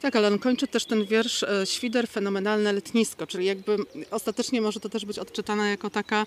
Tak, 0.00 0.16
ale 0.16 0.28
on 0.28 0.38
kończy 0.38 0.66
też 0.66 0.84
ten 0.84 1.04
wiersz 1.04 1.42
e, 1.42 1.66
Świder, 1.66 2.08
fenomenalne 2.08 2.72
letnisko, 2.72 3.26
czyli 3.26 3.46
jakby 3.46 3.76
ostatecznie 4.10 4.60
może 4.60 4.80
to 4.80 4.88
też 4.88 5.04
być 5.04 5.18
odczytane 5.18 5.70
jako 5.70 5.90
taka 5.90 6.26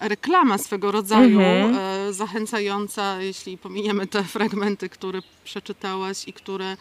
reklama 0.00 0.58
swego 0.58 0.92
rodzaju, 0.92 1.40
mhm. 1.40 1.76
E, 1.78 2.12
zachęcająca, 2.12 3.22
jeśli 3.22 3.58
pominiemy 3.58 4.06
te 4.06 4.24
fragmenty, 4.24 4.88
które 4.88 5.20
przeczytałaś 5.44 6.28
i 6.28 6.32
które 6.32 6.76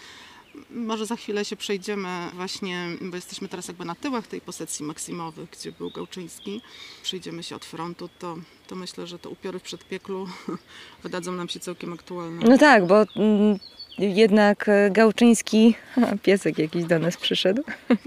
może 0.69 1.05
za 1.05 1.15
chwilę 1.15 1.45
się 1.45 1.55
przejdziemy 1.55 2.09
właśnie, 2.33 2.87
bo 3.01 3.15
jesteśmy 3.15 3.47
teraz 3.47 3.67
jakby 3.67 3.85
na 3.85 3.95
tyłach 3.95 4.27
tej 4.27 4.41
posecji 4.41 4.85
maksimowych, 4.85 5.49
gdzie 5.49 5.71
był 5.71 5.91
Gałczyński. 5.91 6.61
Przejdziemy 7.03 7.43
się 7.43 7.55
od 7.55 7.65
frontu, 7.65 8.09
to, 8.19 8.37
to 8.67 8.75
myślę, 8.75 9.07
że 9.07 9.19
te 9.19 9.29
upiory 9.29 9.59
w 9.59 9.63
przedpieklu 9.63 10.27
wydadzą 11.03 11.31
nam 11.31 11.49
się 11.49 11.59
całkiem 11.59 11.93
aktualne. 11.93 12.47
No 12.49 12.57
tak, 12.57 12.87
bo 12.87 13.05
mm, 13.15 13.59
jednak 13.97 14.69
Gałczyński, 14.91 15.75
piesek 16.23 16.57
jakiś 16.57 16.83
do 16.83 16.99
nas 16.99 17.17
przyszedł. 17.17 17.63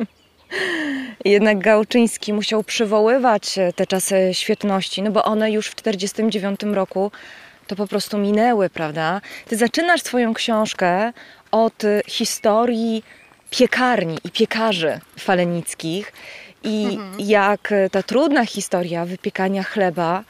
Jednak 1.24 1.58
Gałczyński 1.58 2.32
musiał 2.32 2.64
przywoływać 2.64 3.58
te 3.76 3.86
czasy 3.86 4.30
świetności, 4.32 5.02
no 5.02 5.10
bo 5.10 5.24
one 5.24 5.52
już 5.52 5.66
w 5.66 5.74
1949 5.74 6.76
roku 6.76 7.10
to 7.68 7.76
po 7.76 7.86
prostu 7.86 8.18
minęły, 8.18 8.70
prawda? 8.70 9.20
Ty 9.48 9.56
zaczynasz 9.56 10.02
swoją 10.02 10.34
książkę 10.34 11.12
od 11.50 11.82
historii 12.06 13.02
piekarni 13.50 14.18
i 14.24 14.30
piekarzy 14.30 15.00
falenickich 15.18 16.12
i 16.62 16.84
mhm. 16.84 17.14
jak 17.18 17.74
ta 17.90 18.02
trudna 18.02 18.46
historia 18.46 19.04
wypiekania 19.04 19.62
chleba 19.62 20.24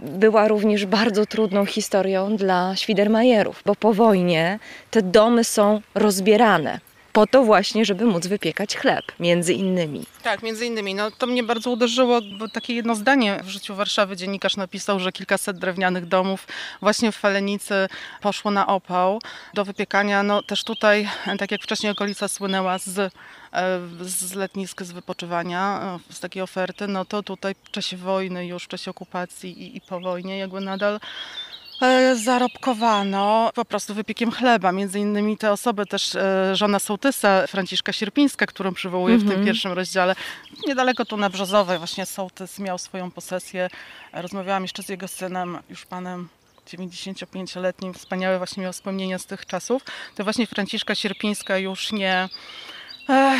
była 0.00 0.48
również 0.48 0.86
bardzo 0.86 1.26
trudną 1.26 1.66
historią 1.66 2.36
dla 2.36 2.76
Świdermajerów, 2.76 3.62
bo 3.66 3.74
po 3.74 3.92
wojnie 3.92 4.58
te 4.90 5.02
domy 5.02 5.44
są 5.44 5.80
rozbierane 5.94 6.80
po 7.16 7.26
to 7.26 7.42
właśnie, 7.42 7.84
żeby 7.84 8.06
móc 8.06 8.26
wypiekać 8.26 8.76
chleb, 8.76 9.04
między 9.20 9.52
innymi. 9.54 10.04
Tak, 10.22 10.42
między 10.42 10.66
innymi. 10.66 10.94
No, 10.94 11.10
to 11.10 11.26
mnie 11.26 11.42
bardzo 11.42 11.70
uderzyło, 11.70 12.20
bo 12.38 12.48
takie 12.48 12.74
jedno 12.74 12.94
zdanie 12.94 13.40
w 13.44 13.48
życiu 13.48 13.74
Warszawy 13.74 14.16
dziennikarz 14.16 14.56
napisał, 14.56 15.00
że 15.00 15.12
kilkaset 15.12 15.58
drewnianych 15.58 16.06
domów 16.06 16.46
właśnie 16.82 17.12
w 17.12 17.16
Falenicy 17.16 17.74
poszło 18.20 18.50
na 18.50 18.66
opał 18.66 19.20
do 19.54 19.64
wypiekania. 19.64 20.22
No 20.22 20.42
też 20.42 20.64
tutaj, 20.64 21.08
tak 21.38 21.50
jak 21.50 21.62
wcześniej 21.62 21.92
okolica 21.92 22.28
słynęła 22.28 22.78
z 22.78 22.98
e, 22.98 23.10
z 24.00 24.34
letnisk, 24.34 24.82
z 24.82 24.92
wypoczywania, 24.92 25.80
e, 26.10 26.12
z 26.12 26.20
takiej 26.20 26.42
oferty, 26.42 26.88
no 26.88 27.04
to 27.04 27.22
tutaj 27.22 27.54
w 27.64 27.70
czasie 27.70 27.96
wojny 27.96 28.46
już, 28.46 28.64
w 28.64 28.68
czasie 28.68 28.90
okupacji 28.90 29.62
i, 29.62 29.76
i 29.76 29.80
po 29.80 30.00
wojnie 30.00 30.38
jakby 30.38 30.60
nadal 30.60 31.00
zarobkowano 32.14 33.50
po 33.54 33.64
prostu 33.64 33.94
wypiekiem 33.94 34.30
chleba. 34.30 34.72
Między 34.72 34.98
innymi 34.98 35.36
te 35.36 35.52
osoby, 35.52 35.86
też 35.86 36.14
e, 36.14 36.56
żona 36.56 36.78
sołtysa 36.78 37.46
Franciszka 37.46 37.92
Sierpińska, 37.92 38.46
którą 38.46 38.74
przywołuję 38.74 39.16
w 39.16 39.20
tym 39.20 39.28
mhm. 39.28 39.46
pierwszym 39.46 39.72
rozdziale. 39.72 40.14
Niedaleko 40.66 41.04
tu 41.04 41.16
na 41.16 41.30
Brzozowej 41.30 41.78
właśnie 41.78 42.06
sołtys 42.06 42.58
miał 42.58 42.78
swoją 42.78 43.10
posesję. 43.10 43.68
Rozmawiałam 44.12 44.62
jeszcze 44.62 44.82
z 44.82 44.88
jego 44.88 45.08
synem, 45.08 45.58
już 45.70 45.86
panem 45.86 46.28
95-letnim, 46.66 47.94
wspaniałe 47.94 48.38
właśnie 48.38 48.62
miał 48.62 48.72
wspomnienia 48.72 49.18
z 49.18 49.26
tych 49.26 49.46
czasów. 49.46 49.82
To 50.14 50.24
właśnie 50.24 50.46
Franciszka 50.46 50.94
Sierpińska 50.94 51.58
już 51.58 51.92
nie 51.92 52.28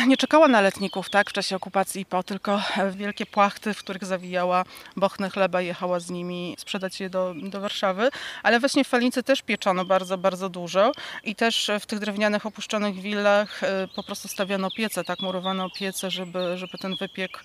nie 0.07 0.17
czekała 0.17 0.47
na 0.47 0.61
letników 0.61 1.09
tak, 1.09 1.29
w 1.29 1.33
czasie 1.33 1.55
okupacji 1.55 2.05
po, 2.05 2.23
tylko 2.23 2.61
wielkie 2.91 3.25
płachty, 3.25 3.73
w 3.73 3.79
których 3.79 4.05
zawijała 4.05 4.63
bochny 4.95 5.29
chleba 5.29 5.61
jechała 5.61 5.99
z 5.99 6.09
nimi 6.09 6.55
sprzedać 6.59 6.99
je 6.99 7.09
do, 7.09 7.33
do 7.43 7.61
Warszawy. 7.61 8.09
Ale 8.43 8.59
właśnie 8.59 8.83
w 8.83 8.87
Falnicy 8.87 9.23
też 9.23 9.41
pieczono 9.41 9.85
bardzo, 9.85 10.17
bardzo 10.17 10.49
dużo 10.49 10.91
i 11.23 11.35
też 11.35 11.71
w 11.79 11.85
tych 11.85 11.99
drewnianych, 11.99 12.45
opuszczonych 12.45 12.95
willach 12.95 13.63
e, 13.63 13.87
po 13.95 14.03
prostu 14.03 14.27
stawiano 14.27 14.71
piece, 14.71 15.03
tak, 15.03 15.19
murowano 15.19 15.69
piece, 15.69 16.11
żeby, 16.11 16.57
żeby 16.57 16.77
ten 16.77 16.95
wypiek 16.95 17.43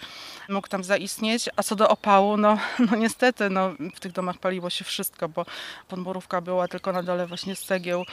mógł 0.49 0.69
tam 0.69 0.85
zaistnieć. 0.85 1.49
A 1.57 1.63
co 1.63 1.77
do 1.77 1.89
opału, 1.89 2.37
no, 2.37 2.59
no 2.91 2.97
niestety, 2.97 3.51
no, 3.51 3.71
w 3.95 4.01
tych 4.01 4.13
domach 4.13 4.39
paliło 4.39 4.71
się 4.71 4.85
wszystko, 4.85 5.29
bo 5.29 5.47
podmurówka 5.89 6.41
była 6.41 6.69
tylko 6.69 6.93
na 6.93 7.03
dole 7.03 7.27
właśnie 7.27 7.57
z 7.57 7.65
cegieł 7.65 8.05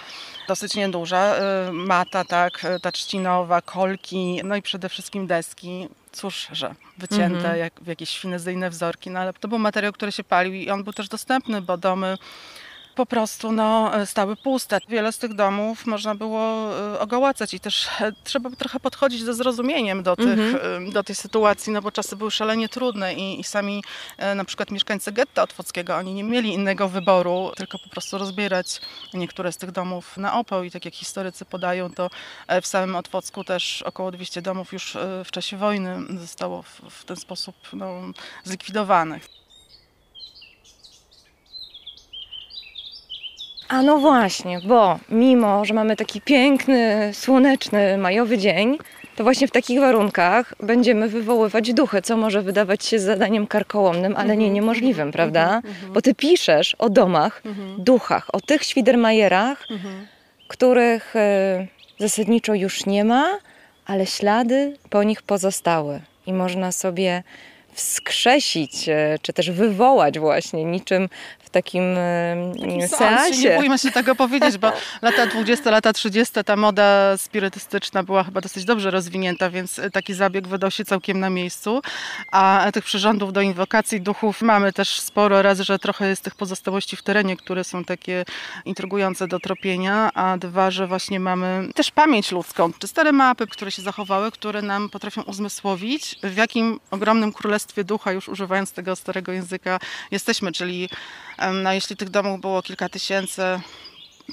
dosyć 0.48 0.76
nieduża. 0.76 1.36
E, 1.36 1.72
mata, 1.74 2.26
tak, 2.26 2.66
e, 2.66 2.80
ta 2.80 2.92
trzcinowa, 2.92 3.62
kolki, 3.62 3.99
no 4.44 4.56
i 4.56 4.62
przede 4.62 4.90
wszystkim 4.90 5.28
deski. 5.28 5.88
Cóż, 6.12 6.48
że 6.52 6.76
wycięte 6.98 7.38
mhm. 7.38 7.60
jak 7.60 7.74
w 7.82 7.88
jakieś 7.88 8.20
finezyjne 8.20 8.70
wzorki, 8.70 9.10
no 9.10 9.20
ale 9.20 9.34
to 9.34 9.48
był 9.48 9.60
materiał, 9.60 9.94
który 9.94 10.12
się 10.12 10.24
palił 10.24 10.54
i 10.54 10.70
on 10.70 10.84
był 10.84 10.94
też 10.94 11.10
dostępny, 11.10 11.62
bo 11.62 11.78
domy 11.78 12.18
po 12.96 13.06
prostu 13.06 13.52
no, 13.52 13.92
stały 14.06 14.36
puste. 14.36 14.80
Wiele 14.90 15.12
z 15.12 15.18
tych 15.18 15.34
domów 15.34 15.86
można 15.86 16.16
było 16.16 16.42
e, 16.78 17.00
ogołacać 17.00 17.54
i 17.54 17.60
też 17.60 17.88
e, 18.02 18.12
trzeba 18.24 18.50
trochę 18.50 18.80
podchodzić 18.80 19.24
ze 19.24 19.34
zrozumieniem 19.34 20.04
do, 20.04 20.16
tych, 20.16 20.40
mhm. 20.40 20.88
E, 20.88 20.92
do 20.92 21.04
tej 21.04 21.16
sytuacji, 21.16 21.74
no 21.74 21.82
bo 21.82 21.92
czasy 21.92 22.16
były 22.16 22.32
szalenie 22.32 22.70
trudne 22.70 23.14
i, 23.14 23.40
i 23.40 23.44
sami 23.44 23.84
na 24.36 24.46
przykład 24.46 24.72
mieszkańcy 24.72 25.12
getta 25.12 25.44
otwockiego, 25.44 25.96
oni 25.96 26.14
nie 26.14 26.24
mieli 26.24 26.54
innego 26.54 26.90
wyboru, 26.90 27.52
tylko 27.58 27.80
po 27.80 27.90
prostu 27.90 28.18
rozbierać 28.18 28.82
niektóre 29.14 29.52
z 29.52 29.58
tych 29.58 29.72
domów 29.72 30.18
na 30.18 30.40
opał 30.40 30.64
i 30.64 30.72
tak 30.72 30.86
jak 30.86 30.94
historycy 30.94 31.46
podają, 31.46 31.94
to 31.94 32.10
w 32.62 32.68
samym 32.68 32.96
Otwocku 32.96 33.44
też 33.44 33.82
około 33.82 34.12
200 34.12 34.42
domów 34.42 34.74
już 34.74 34.98
w 35.26 35.32
czasie 35.32 35.58
wojny 35.58 35.98
zostało 36.20 36.62
w, 36.62 36.82
w 36.90 37.06
ten 37.06 37.18
sposób 37.18 37.56
no, 37.74 38.02
zlikwidowanych. 38.44 39.39
A 43.70 43.82
no 43.82 43.98
właśnie, 43.98 44.60
bo 44.60 45.00
mimo, 45.10 45.66
że 45.66 45.74
mamy 45.74 45.96
taki 45.96 46.22
piękny, 46.22 47.12
słoneczny, 47.14 47.98
majowy 47.98 48.38
dzień, 48.38 48.78
to 49.16 49.24
właśnie 49.24 49.48
w 49.48 49.52
takich 49.52 49.80
warunkach 49.80 50.54
będziemy 50.60 51.08
wywoływać 51.08 51.74
duchy, 51.74 52.02
co 52.02 52.18
może 52.18 52.42
wydawać 52.42 52.86
się 52.86 53.00
zadaniem 53.00 53.48
karkołomnym, 53.48 54.16
ale 54.16 54.28
nie 54.28 54.34
mhm. 54.34 54.54
niemożliwym, 54.54 55.12
prawda? 55.12 55.44
Mhm. 55.44 55.74
Mhm. 55.76 55.94
Bo 55.94 56.02
ty 56.02 56.16
piszesz 56.16 56.76
o 56.80 56.90
domach, 56.90 57.44
duchach, 57.78 58.28
o 58.34 58.42
tych 58.42 58.64
Świdermajerach, 58.64 59.68
których 60.48 61.16
e, 61.16 61.68
zasadniczo 62.00 62.54
już 62.54 62.86
nie 62.86 63.06
ma, 63.06 63.30
ale 63.86 64.06
ślady 64.06 64.78
po 64.90 65.04
nich 65.04 65.22
pozostały. 65.22 66.00
I 66.28 66.34
można 66.34 66.72
sobie 66.72 67.24
wskrzesić, 67.74 68.90
e, 68.90 69.18
czy 69.22 69.34
też 69.34 69.52
wywołać 69.52 70.20
właśnie 70.20 70.66
niczym 70.66 71.10
w 71.50 71.52
takim 71.52 71.84
e, 71.98 72.88
seansie. 72.88 73.50
Nie 73.50 73.58
bójmy 73.58 73.78
się 73.78 73.92
tego 73.92 74.16
powiedzieć, 74.16 74.58
bo 74.58 74.72
lata 75.02 75.26
20, 75.28 75.72
lata 75.72 75.94
30 75.94 76.44
ta 76.44 76.56
moda 76.56 77.18
spirytystyczna 77.18 78.04
była 78.04 78.24
chyba 78.24 78.42
dosyć 78.42 78.66
dobrze 78.66 78.92
rozwinięta, 78.92 79.50
więc 79.50 79.82
taki 79.94 80.14
zabieg 80.14 80.48
wydał 80.48 80.72
się 80.72 80.86
całkiem 80.86 81.20
na 81.20 81.30
miejscu. 81.30 81.82
A 82.32 82.68
tych 82.74 82.84
przyrządów 82.84 83.34
do 83.34 83.42
inwokacji 83.42 84.02
duchów 84.02 84.42
mamy 84.42 84.74
też 84.74 85.00
sporo. 85.00 85.42
Raz, 85.42 85.60
że 85.60 85.80
trochę 85.80 86.10
jest 86.10 86.24
tych 86.24 86.36
pozostałości 86.36 86.96
w 86.96 87.04
terenie, 87.04 87.38
które 87.38 87.64
są 87.64 87.84
takie 87.84 88.26
intrygujące 88.66 89.28
do 89.28 89.40
tropienia, 89.40 90.12
a 90.14 90.38
dwa, 90.38 90.72
że 90.72 90.88
właśnie 90.88 91.20
mamy 91.20 91.70
też 91.76 91.92
pamięć 91.92 92.32
ludzką, 92.32 92.74
czy 92.80 92.88
stare 92.88 93.12
mapy, 93.12 93.48
które 93.48 93.72
się 93.72 93.82
zachowały, 93.82 94.32
które 94.32 94.62
nam 94.62 94.90
potrafią 94.90 95.22
uzmysłowić, 95.22 96.16
w 96.24 96.38
jakim 96.38 96.80
ogromnym 96.92 97.34
królestwie 97.34 97.84
ducha, 97.84 98.12
już 98.12 98.30
używając 98.30 98.72
tego 98.72 98.96
starego 98.96 99.32
języka, 99.32 99.80
jesteśmy, 100.12 100.52
czyli 100.52 100.90
no, 101.54 101.74
jeśli 101.74 101.96
tych 101.96 102.10
domów 102.10 102.42
było 102.42 102.62
kilka 102.62 102.90
tysięcy, 102.90 103.42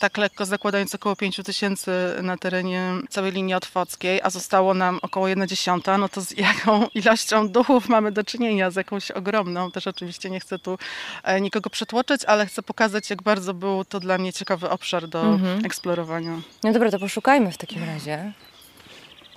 tak 0.00 0.18
lekko 0.18 0.46
zakładając 0.46 0.94
około 0.94 1.16
5 1.16 1.40
tysięcy 1.44 1.90
na 2.22 2.36
terenie 2.36 2.92
całej 3.10 3.32
linii 3.32 3.54
otwockiej, 3.54 4.20
a 4.22 4.30
zostało 4.30 4.74
nam 4.74 4.98
około 5.02 5.28
1 5.28 5.48
dziesiąta, 5.48 5.98
no 5.98 6.08
to 6.08 6.20
z 6.20 6.30
jaką 6.38 6.86
ilością 6.94 7.48
duchów 7.48 7.88
mamy 7.88 8.12
do 8.12 8.24
czynienia, 8.24 8.70
z 8.70 8.76
jakąś 8.76 9.10
ogromną. 9.10 9.70
Też 9.70 9.86
oczywiście 9.86 10.30
nie 10.30 10.40
chcę 10.40 10.58
tu 10.58 10.78
e, 11.22 11.40
nikogo 11.40 11.70
przetłoczyć, 11.70 12.24
ale 12.24 12.46
chcę 12.46 12.62
pokazać, 12.62 13.10
jak 13.10 13.22
bardzo 13.22 13.54
był 13.54 13.84
to 13.84 14.00
dla 14.00 14.18
mnie 14.18 14.32
ciekawy 14.32 14.70
obszar 14.70 15.08
do 15.08 15.22
mhm. 15.22 15.66
eksplorowania. 15.66 16.40
No 16.64 16.72
dobra, 16.72 16.90
to 16.90 16.98
poszukajmy 16.98 17.52
w 17.52 17.58
takim 17.58 17.84
razie 17.84 18.32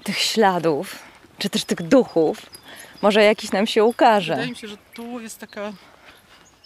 tych 0.04 0.20
śladów, 0.20 0.96
czy 1.38 1.50
też 1.50 1.66
tych 1.66 1.82
duchów. 1.82 2.46
Może 3.02 3.24
jakiś 3.24 3.52
nam 3.52 3.68
się 3.68 3.84
ukaże. 3.84 4.34
Wydaje 4.34 4.50
mi 4.50 4.56
się, 4.56 4.68
że 4.68 4.78
tu 4.94 5.20
jest 5.20 5.40
taka 5.40 5.74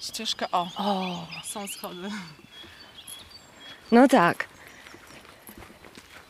ścieżka. 0.04 0.48
O, 0.52 0.68
o. 0.78 1.28
są 1.44 1.68
schody. 1.68 2.10
No 3.92 4.08
tak. 4.08 4.48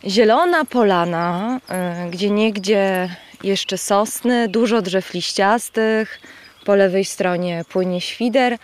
Zielona 0.07 0.65
polana, 0.65 1.59
y, 2.07 2.09
gdzie 2.09 2.29
niegdzie 2.29 3.09
jeszcze 3.43 3.77
sosny, 3.77 4.47
dużo 4.47 4.81
drzew 4.81 5.13
liściastych, 5.13 6.19
po 6.65 6.75
lewej 6.75 7.05
stronie 7.05 7.65
płynie 7.69 8.01
świder, 8.01 8.57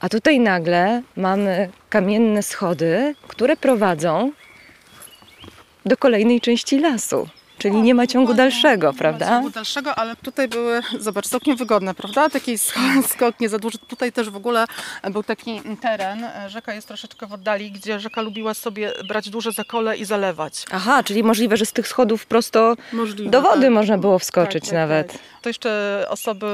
a 0.00 0.08
tutaj 0.08 0.40
nagle 0.40 1.02
mamy 1.16 1.70
kamienne 1.88 2.42
schody, 2.42 3.14
które 3.28 3.56
prowadzą 3.56 4.32
do 5.86 5.96
kolejnej 5.96 6.40
części 6.40 6.78
lasu. 6.78 7.28
Czyli 7.64 7.82
nie 7.82 7.94
ma 7.94 8.06
ciągu 8.06 8.34
dalszego, 8.34 8.92
prawda? 8.92 9.24
Nie 9.24 9.30
ma 9.30 9.36
ciągu 9.36 9.50
dalszego, 9.50 9.94
ale 9.94 10.16
tutaj 10.16 10.48
były, 10.48 10.80
zobacz, 10.98 11.28
całkiem 11.28 11.56
wygodne, 11.56 11.94
prawda? 11.94 12.30
Taki 12.30 12.58
skok 13.08 13.40
nie 13.40 13.48
za 13.48 13.58
duży. 13.58 13.78
Tutaj 13.78 14.12
też 14.12 14.30
w 14.30 14.36
ogóle 14.36 14.64
był 15.10 15.22
taki 15.22 15.60
teren, 15.80 16.26
rzeka 16.48 16.74
jest 16.74 16.88
troszeczkę 16.88 17.26
w 17.26 17.32
oddali, 17.32 17.70
gdzie 17.70 18.00
rzeka 18.00 18.22
lubiła 18.22 18.54
sobie 18.54 18.92
brać 19.08 19.30
duże 19.30 19.52
zakole 19.52 19.96
i 19.96 20.04
zalewać. 20.04 20.64
Aha, 20.70 21.02
czyli 21.02 21.22
możliwe, 21.22 21.56
że 21.56 21.66
z 21.66 21.72
tych 21.72 21.88
schodów 21.88 22.26
prosto 22.26 22.76
możliwe, 22.92 23.30
do 23.30 23.42
wody 23.42 23.62
tak. 23.62 23.70
można 23.70 23.98
było 23.98 24.18
wskoczyć 24.18 24.64
tak, 24.64 24.70
tak, 24.70 24.78
nawet. 24.78 25.12
Tak. 25.12 25.20
To 25.42 25.48
jeszcze 25.48 26.04
osoby, 26.08 26.46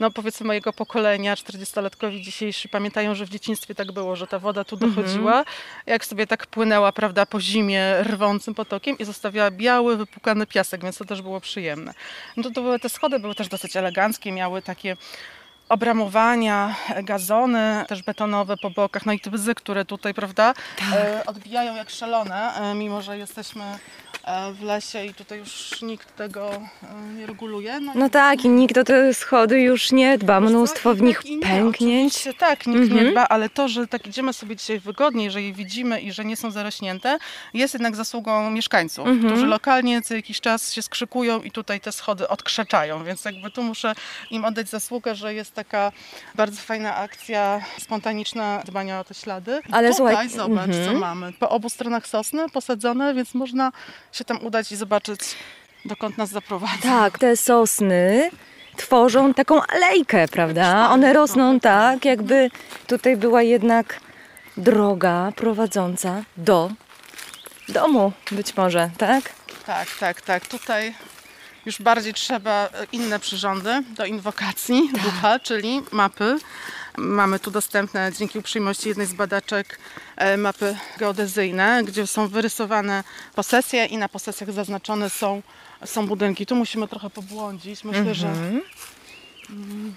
no 0.00 0.10
powiedzmy 0.10 0.46
mojego 0.46 0.72
pokolenia, 0.72 1.34
40-latkowi 1.34 2.20
dzisiejsi, 2.20 2.68
pamiętają, 2.68 3.14
że 3.14 3.26
w 3.26 3.28
dzieciństwie 3.30 3.74
tak 3.74 3.92
było, 3.92 4.16
że 4.16 4.26
ta 4.26 4.38
woda 4.38 4.64
tu 4.64 4.76
dochodziła, 4.76 5.38
mhm. 5.38 5.56
jak 5.86 6.04
sobie 6.04 6.26
tak 6.26 6.46
płynęła, 6.46 6.92
prawda, 6.92 7.26
po 7.26 7.40
zimie 7.40 8.02
rwącym 8.02 8.54
potokiem 8.54 8.98
i 8.98 9.04
zostawiała 9.04 9.50
biały, 9.50 9.96
wypukany 9.96 10.46
piasek, 10.54 10.82
więc 10.82 10.98
to 10.98 11.04
też 11.04 11.22
było 11.22 11.40
przyjemne. 11.40 11.94
No 12.36 12.42
to, 12.42 12.50
to 12.50 12.62
były, 12.62 12.78
te 12.78 12.88
schody 12.88 13.18
były 13.18 13.34
też 13.34 13.48
dosyć 13.48 13.76
eleganckie, 13.76 14.32
miały 14.32 14.62
takie 14.62 14.96
obramowania, 15.68 16.74
gazony 17.02 17.84
też 17.88 18.02
betonowe 18.02 18.56
po 18.56 18.70
bokach, 18.70 19.06
no 19.06 19.12
i 19.12 19.20
te 19.20 19.30
bzy, 19.30 19.54
które 19.54 19.84
tutaj, 19.84 20.14
prawda, 20.14 20.54
tak. 20.76 20.88
E, 20.92 21.26
odbijają 21.26 21.74
jak 21.74 21.90
szalone, 21.90 22.54
e, 22.54 22.74
mimo 22.74 23.02
że 23.02 23.18
jesteśmy 23.18 23.64
w 24.52 24.62
lesie 24.62 25.04
i 25.04 25.14
tutaj 25.14 25.38
już 25.38 25.82
nikt 25.82 26.16
tego 26.16 26.50
e, 26.50 27.14
nie 27.18 27.26
reguluje. 27.26 27.80
No, 27.80 27.92
no 27.94 28.10
tak, 28.10 28.44
i 28.44 28.48
nikt 28.48 28.78
o 28.78 28.84
te 28.84 29.14
schody 29.14 29.60
już 29.60 29.92
nie 29.92 30.18
dba, 30.18 30.40
mnóstwo 30.40 30.94
w 30.94 31.02
nich 31.02 31.16
tak, 31.16 31.50
pęknięć. 31.50 32.26
Nie, 32.26 32.34
tak, 32.34 32.66
nikt 32.66 32.80
mhm. 32.80 33.04
nie 33.04 33.12
dba, 33.12 33.28
ale 33.28 33.48
to, 33.48 33.68
że 33.68 33.86
tak 33.86 34.06
idziemy 34.06 34.32
sobie 34.32 34.56
dzisiaj 34.56 34.80
wygodniej, 34.80 35.30
że 35.30 35.42
je 35.42 35.52
widzimy 35.52 36.00
i 36.00 36.12
że 36.12 36.24
nie 36.24 36.36
są 36.36 36.50
zarośnięte, 36.50 37.18
jest 37.54 37.74
jednak 37.74 37.96
zasługą 37.96 38.50
mieszkańców, 38.50 39.06
mhm. 39.06 39.32
którzy 39.32 39.46
lokalnie 39.46 40.02
co 40.02 40.14
jakiś 40.14 40.40
czas 40.40 40.72
się 40.72 40.82
skrzykują 40.82 41.42
i 41.42 41.50
tutaj 41.50 41.80
te 41.80 41.92
schody 41.92 42.28
odkrzeczają, 42.28 43.04
więc 43.04 43.24
jakby 43.24 43.50
tu 43.50 43.62
muszę 43.62 43.94
im 44.30 44.44
oddać 44.44 44.68
zasługę, 44.68 45.14
że 45.14 45.34
jest 45.34 45.54
taka 45.54 45.92
bardzo 46.34 46.60
fajna 46.60 46.96
akcja 46.96 47.60
spontaniczna 47.78 48.62
dbania 48.64 49.00
o 49.00 49.04
te 49.04 49.14
ślady. 49.14 49.60
Ale 49.72 49.90
tutaj 49.90 49.94
słuchaj, 49.94 50.28
zobacz, 50.28 50.68
mhm. 50.68 50.84
co 50.84 50.98
mamy. 50.98 51.32
Po 51.32 51.48
obu 51.48 51.68
stronach 51.68 52.06
sosny 52.06 52.48
posadzone, 52.48 53.14
więc 53.14 53.34
można 53.34 53.72
się 54.14 54.24
tam 54.24 54.46
udać 54.46 54.72
i 54.72 54.76
zobaczyć, 54.76 55.20
dokąd 55.84 56.18
nas 56.18 56.30
zaprowadzi. 56.30 56.82
Tak, 56.82 57.18
te 57.18 57.36
sosny 57.36 58.30
tworzą 58.76 59.34
taką 59.34 59.62
alejkę, 59.62 60.28
prawda? 60.28 60.90
One 60.90 61.12
rosną 61.12 61.60
tak, 61.60 62.04
jakby 62.04 62.50
tutaj 62.86 63.16
była 63.16 63.42
jednak 63.42 64.00
droga 64.56 65.32
prowadząca 65.36 66.22
do 66.36 66.70
domu, 67.68 68.12
być 68.30 68.56
może, 68.56 68.90
tak? 68.98 69.32
Tak, 69.66 69.88
tak, 70.00 70.20
tak. 70.20 70.46
Tutaj 70.46 70.94
już 71.66 71.82
bardziej 71.82 72.14
trzeba 72.14 72.68
inne 72.92 73.18
przyrządy 73.18 73.82
do 73.90 74.04
inwokacji 74.04 74.82
tak. 74.92 75.02
ducha, 75.02 75.38
czyli 75.38 75.82
mapy 75.92 76.38
Mamy 76.96 77.38
tu 77.38 77.50
dostępne 77.50 78.12
dzięki 78.18 78.38
uprzejmości 78.38 78.88
jednej 78.88 79.06
z 79.06 79.14
badaczek 79.14 79.78
e, 80.16 80.36
mapy 80.36 80.76
geodezyjne, 80.98 81.82
gdzie 81.84 82.06
są 82.06 82.28
wyrysowane 82.28 83.04
posesje 83.34 83.86
i 83.86 83.96
na 83.96 84.08
posesjach 84.08 84.52
zaznaczone 84.52 85.10
są, 85.10 85.42
są 85.84 86.06
budynki. 86.06 86.46
Tu 86.46 86.56
musimy 86.56 86.88
trochę 86.88 87.10
pobłądzić. 87.10 87.84
Myślę, 87.84 87.98
mhm. 87.98 88.14
że. 88.14 88.28
Mm. 88.28 89.94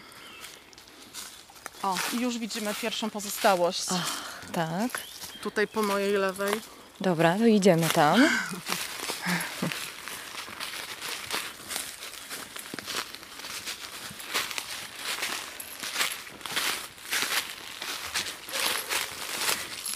O, 1.83 1.97
już 2.19 2.37
widzimy 2.37 2.73
pierwszą 2.81 3.09
pozostałość. 3.09 3.85
Ach, 3.91 4.41
tak. 4.51 4.99
Tutaj 5.41 5.67
po 5.67 5.83
mojej 5.83 6.13
lewej. 6.13 6.53
Dobra, 7.01 7.37
to 7.37 7.45
idziemy 7.45 7.89
tam. 7.89 8.29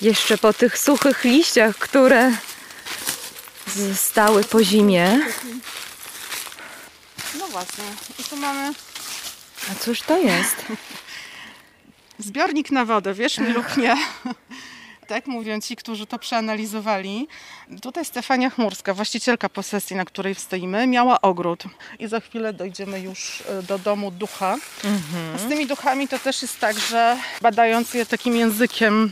Jeszcze 0.02 0.38
po 0.38 0.54
tych 0.54 0.78
suchych 0.78 1.24
liściach, 1.24 1.78
które 1.78 2.32
zostały 3.76 4.44
po 4.44 4.64
zimie. 4.64 5.20
No 7.40 7.48
właśnie. 7.48 7.84
I 8.20 8.24
tu 8.24 8.38
mamy... 8.38 8.74
A 9.72 9.76
cóż 9.76 10.02
to 10.02 10.18
jest? 10.18 10.56
Zbiornik 12.20 12.72
na 12.72 12.86
wodę, 12.86 13.14
wiesz 13.14 13.38
mi 13.38 13.54
lub 13.54 13.78
nie. 13.78 13.96
tak 15.12 15.28
mówią 15.28 15.62
ci, 15.62 15.76
którzy 15.76 16.08
to 16.08 16.20
przeanalizowali. 16.20 17.28
Tutaj 17.82 18.06
Stefania 18.06 18.50
Chmurska, 18.50 18.94
właścicielka 18.94 19.50
posesji, 19.50 19.96
na 19.96 20.06
której 20.06 20.36
stoimy, 20.36 20.88
miała 20.88 21.22
ogród. 21.22 21.64
I 22.00 22.08
za 22.08 22.20
chwilę 22.20 22.54
dojdziemy 22.54 23.00
już 23.00 23.44
e, 23.50 23.64
do 23.64 23.80
domu 23.80 24.12
ducha. 24.12 24.58
Mhm. 24.84 25.40
Z 25.40 25.50
tymi 25.50 25.68
duchami 25.68 26.08
to 26.08 26.20
też 26.20 26.42
jest 26.42 26.60
tak, 26.60 26.80
że 26.80 27.18
badając 27.42 27.94
je 27.94 28.06
takim 28.06 28.36
językiem 28.36 29.12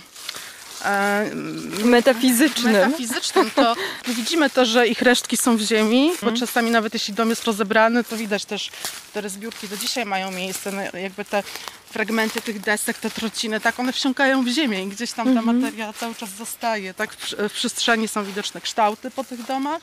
metafizycznym. 1.84 2.74
metafizycznym, 2.74 3.52
to 3.52 3.76
widzimy 4.18 4.50
to, 4.50 4.66
że 4.66 4.88
ich 4.88 5.02
resztki 5.02 5.38
są 5.38 5.58
w 5.58 5.62
ziemi, 5.62 6.08
bo 6.08 6.28
mhm. 6.28 6.38
czasami 6.38 6.72
nawet 6.72 6.94
jeśli 6.94 7.14
dom 7.14 7.30
jest 7.30 7.44
rozebrany, 7.44 8.04
to 8.04 8.18
widać 8.18 8.46
też, 8.46 8.70
te 9.14 9.30
zbiórki 9.30 9.68
do 9.68 9.78
dzisiaj 9.78 10.06
mają 10.06 10.32
miejsce, 10.32 10.72
no, 10.72 11.00
jakby 11.00 11.26
te 11.26 11.44
fragmenty 11.92 12.42
tych 12.42 12.60
desek, 12.60 12.98
te 12.98 13.10
trociny, 13.10 13.60
tak 13.60 13.80
one 13.80 13.94
wsiąkają 13.94 14.44
w 14.44 14.48
ziemię 14.48 14.84
i 14.84 14.88
gdzieś 14.88 15.12
tam 15.12 15.26
ta 15.26 15.40
mhm. 15.40 15.62
materia 15.62 15.94
cały 15.94 16.16
czas 16.16 16.30
zostaje, 16.30 16.94
tak 16.94 17.14
w, 17.14 17.34
w 17.50 17.54
przestrzeni 17.54 18.08
są 18.08 18.24
widoczne 18.24 18.62
kształty 18.62 19.12
po 19.12 19.24
tych 19.24 19.46
domach, 19.46 19.82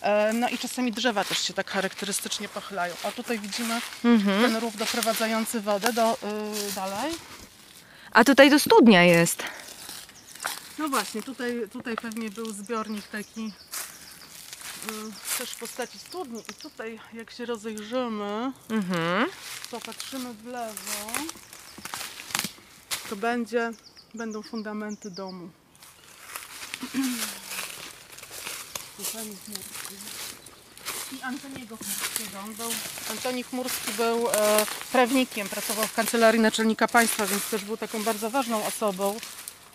e, 0.00 0.32
no 0.32 0.48
i 0.48 0.58
czasami 0.58 0.92
drzewa 0.92 1.24
też 1.24 1.38
się 1.38 1.54
tak 1.54 1.70
charakterystycznie 1.70 2.48
pochylają. 2.48 2.94
A 3.04 3.12
tutaj 3.12 3.38
widzimy 3.38 3.80
mhm. 4.04 4.42
ten 4.42 4.56
rów 4.56 4.76
doprowadzający 4.76 5.60
wodę 5.60 5.92
do, 5.92 6.18
yy, 6.22 6.72
dalej. 6.72 7.12
A 8.12 8.24
tutaj 8.24 8.50
to 8.50 8.58
studnia 8.58 9.02
jest. 9.02 9.42
No 10.78 10.88
właśnie, 10.88 11.22
tutaj, 11.22 11.62
tutaj 11.72 11.96
pewnie 11.96 12.30
był 12.30 12.52
zbiornik 12.52 13.08
taki 13.08 13.52
y, 14.90 15.38
też 15.38 15.50
w 15.50 15.58
postaci 15.58 15.98
studni 15.98 16.40
i 16.40 16.54
tutaj 16.54 17.00
jak 17.12 17.30
się 17.30 17.46
rozejrzymy, 17.46 18.52
mhm. 18.70 19.26
popatrzymy 19.70 20.34
w 20.34 20.46
lewo, 20.46 21.12
to 23.10 23.16
będzie, 23.16 23.70
będą 24.14 24.42
fundamenty 24.42 25.10
domu. 25.10 25.50
i 31.12 31.22
Antoniego 31.22 31.76
Chmurskiego. 31.76 32.38
On 32.44 32.54
był, 32.54 32.70
Antoni 33.10 33.42
Chmurski 33.42 33.92
był 33.92 34.28
e, 34.30 34.66
prawnikiem, 34.92 35.48
pracował 35.48 35.86
w 35.86 35.94
kancelarii 35.94 36.40
naczelnika 36.40 36.88
państwa, 36.88 37.26
więc 37.26 37.50
też 37.50 37.64
był 37.64 37.76
taką 37.76 38.02
bardzo 38.02 38.30
ważną 38.30 38.66
osobą. 38.66 39.16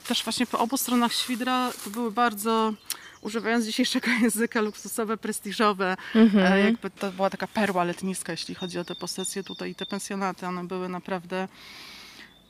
Też 0.07 0.23
właśnie 0.23 0.45
po 0.45 0.59
obu 0.59 0.77
stronach 0.77 1.13
Świdra 1.13 1.71
to 1.83 1.89
były 1.89 2.11
bardzo, 2.11 2.73
używając 3.21 3.65
dzisiejszego 3.65 4.07
języka, 4.21 4.61
luksusowe, 4.61 5.17
prestiżowe. 5.17 5.97
E, 6.35 6.59
jakby 6.59 6.89
to 6.89 7.11
była 7.11 7.29
taka 7.29 7.47
perła 7.47 7.83
letniska, 7.83 8.31
jeśli 8.33 8.55
chodzi 8.55 8.79
o 8.79 8.83
te 8.85 8.95
posesje 8.95 9.43
tutaj 9.43 9.71
i 9.71 9.75
te 9.75 9.85
pensjonaty. 9.85 10.45
One 10.47 10.63
były 10.63 10.89
naprawdę... 10.89 11.47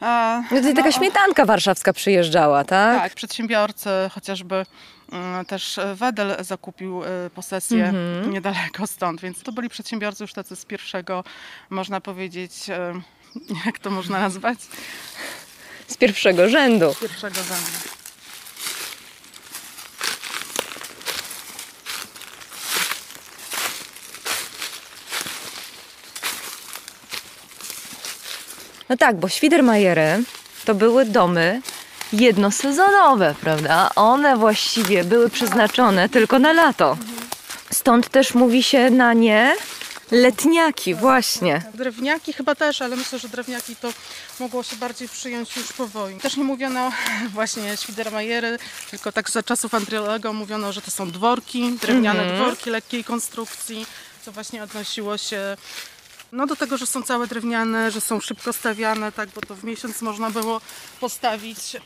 E, 0.02 0.44
No 0.52 0.58
tutaj 0.58 0.74
taka 0.74 0.92
śmietanka 0.92 1.46
warszawska 1.46 1.94
przyjeżdżała, 1.94 2.64
tak? 2.64 3.02
tak, 3.02 3.14
przedsiębiorcy, 3.14 3.90
chociażby 4.12 4.66
mm, 5.12 5.46
też 5.46 5.80
Wedel 5.96 6.36
zakupił 6.40 7.04
y, 7.04 7.08
posesję 7.36 7.86
Mhm. 7.86 8.32
niedaleko 8.32 8.88
stąd, 8.88 9.22
więc 9.22 9.44
to 9.44 9.52
byli 9.52 9.70
przedsiębiorcy 9.70 10.24
już 10.24 10.34
tacy 10.34 10.56
z 10.56 10.66
pierwszego, 10.66 11.24
można 11.70 12.02
powiedzieć, 12.02 12.54
y, 12.70 12.74
jak 13.66 13.80
to 13.80 13.90
można 13.92 14.20
nazwać, 14.20 14.60
Z 15.92 15.98
pierwszego 15.98 16.50
rzędu. 16.50 16.94
z 16.94 17.00
pierwszego 17.00 17.36
rzędu. 17.36 17.72
No 28.90 28.98
tak, 28.98 29.16
bo 29.16 29.30
Świdermajery 29.30 30.24
to 30.66 30.76
były 30.76 31.06
domy 31.06 31.62
jednosezonowe, 32.14 33.36
prawda? 33.42 33.90
One 33.96 34.38
właściwie 34.38 35.04
były 35.04 35.30
przeznaczone 35.30 36.10
tylko 36.10 36.40
na 36.40 36.54
lato. 36.54 36.98
Stąd 37.72 38.10
też 38.10 38.34
mówi 38.34 38.64
się 38.64 38.90
na 38.90 39.14
nie 39.14 39.56
letniaki, 40.12 40.96
właśnie. 40.96 41.64
Drewniaki 41.74 42.34
chyba 42.34 42.56
też, 42.56 42.82
ale 42.82 42.96
myślę, 42.96 43.20
że 43.20 43.30
drewniaki 43.30 43.76
to 43.76 43.94
mogło 44.40 44.64
się 44.64 44.76
bardziej 44.76 45.10
przyjąć 45.10 45.56
już 45.56 45.74
po 45.74 45.88
wojnie. 45.88 46.20
Też 46.20 46.38
nie 46.38 46.44
mówiono 46.44 46.92
właśnie 47.34 47.78
Świdermajery, 47.78 48.60
tylko 48.92 49.12
tak 49.12 49.30
za 49.30 49.44
czasów 49.44 49.74
Andriolego 49.74 50.34
mówiono, 50.34 50.72
że 50.72 50.82
to 50.82 50.92
są 50.92 51.12
dworki, 51.12 51.72
drewniane 51.82 52.36
dworki 52.36 52.70
lekkiej 52.70 53.04
konstrukcji, 53.04 53.86
co 54.26 54.32
właśnie 54.32 54.64
odnosiło 54.64 55.18
się 55.18 55.58
no 56.32 56.48
do 56.48 56.56
tego, 56.56 56.78
że 56.78 56.86
są 56.86 57.04
całe 57.04 57.28
drewniane, 57.28 57.92
że 57.92 58.02
są 58.02 58.20
szybko 58.20 58.54
stawiane, 58.54 59.12
tak, 59.12 59.30
bo 59.30 59.42
to 59.42 59.56
w 59.56 59.64
miesiąc 59.64 60.02
można 60.02 60.30
było 60.30 60.62
postawić. 61.00 61.78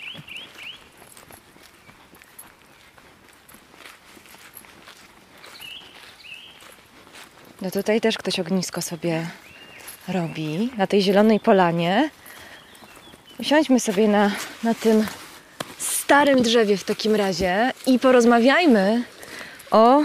No 7.61 7.71
tutaj 7.71 8.01
też 8.01 8.17
ktoś 8.17 8.39
ognisko 8.39 8.81
sobie 8.81 9.27
robi, 10.07 10.69
na 10.77 10.87
tej 10.87 11.01
zielonej 11.01 11.39
polanie. 11.39 12.09
Usiądźmy 13.39 13.79
sobie 13.79 14.07
na, 14.07 14.31
na 14.63 14.73
tym 14.73 15.05
starym 15.77 16.41
drzewie 16.41 16.77
w 16.77 16.83
takim 16.83 17.15
razie 17.15 17.71
i 17.87 17.99
porozmawiajmy 17.99 19.03
o 19.71 20.01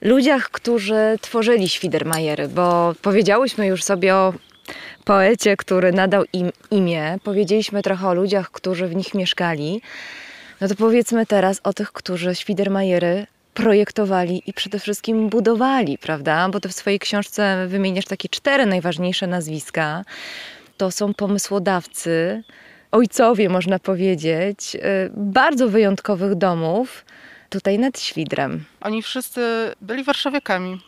ludziach, 0.00 0.50
którzy 0.50 1.18
tworzyli 1.20 1.68
Świdermajery, 1.68 2.48
bo 2.48 2.94
powiedziałyśmy 3.02 3.66
już 3.66 3.84
sobie 3.84 4.14
o 4.14 4.34
poecie, 5.04 5.56
który 5.56 5.92
nadał 5.92 6.24
im 6.32 6.50
imię, 6.70 7.18
powiedzieliśmy 7.24 7.82
trochę 7.82 8.08
o 8.08 8.14
ludziach, 8.14 8.50
którzy 8.50 8.86
w 8.86 8.96
nich 8.96 9.14
mieszkali. 9.14 9.82
No 10.60 10.68
to 10.68 10.74
powiedzmy 10.74 11.26
teraz 11.26 11.60
o 11.64 11.72
tych, 11.72 11.92
którzy 11.92 12.34
Świdermajery 12.34 13.26
projektowali 13.54 14.42
i 14.46 14.52
przede 14.52 14.78
wszystkim 14.78 15.28
budowali, 15.28 15.98
prawda? 15.98 16.48
Bo 16.48 16.60
ty 16.60 16.68
w 16.68 16.72
swojej 16.72 16.98
książce 16.98 17.66
wymieniasz 17.68 18.04
takie 18.04 18.28
cztery 18.28 18.66
najważniejsze 18.66 19.26
nazwiska. 19.26 20.04
To 20.76 20.90
są 20.90 21.14
pomysłodawcy, 21.14 22.42
ojcowie, 22.90 23.48
można 23.48 23.78
powiedzieć, 23.78 24.74
y, 24.74 24.80
bardzo 25.16 25.68
wyjątkowych 25.68 26.34
domów 26.34 27.04
tutaj 27.50 27.78
nad 27.78 28.00
Świdrem. 28.00 28.64
Oni 28.80 29.02
wszyscy 29.02 29.72
byli 29.80 30.04
warszawiakami. 30.04 30.80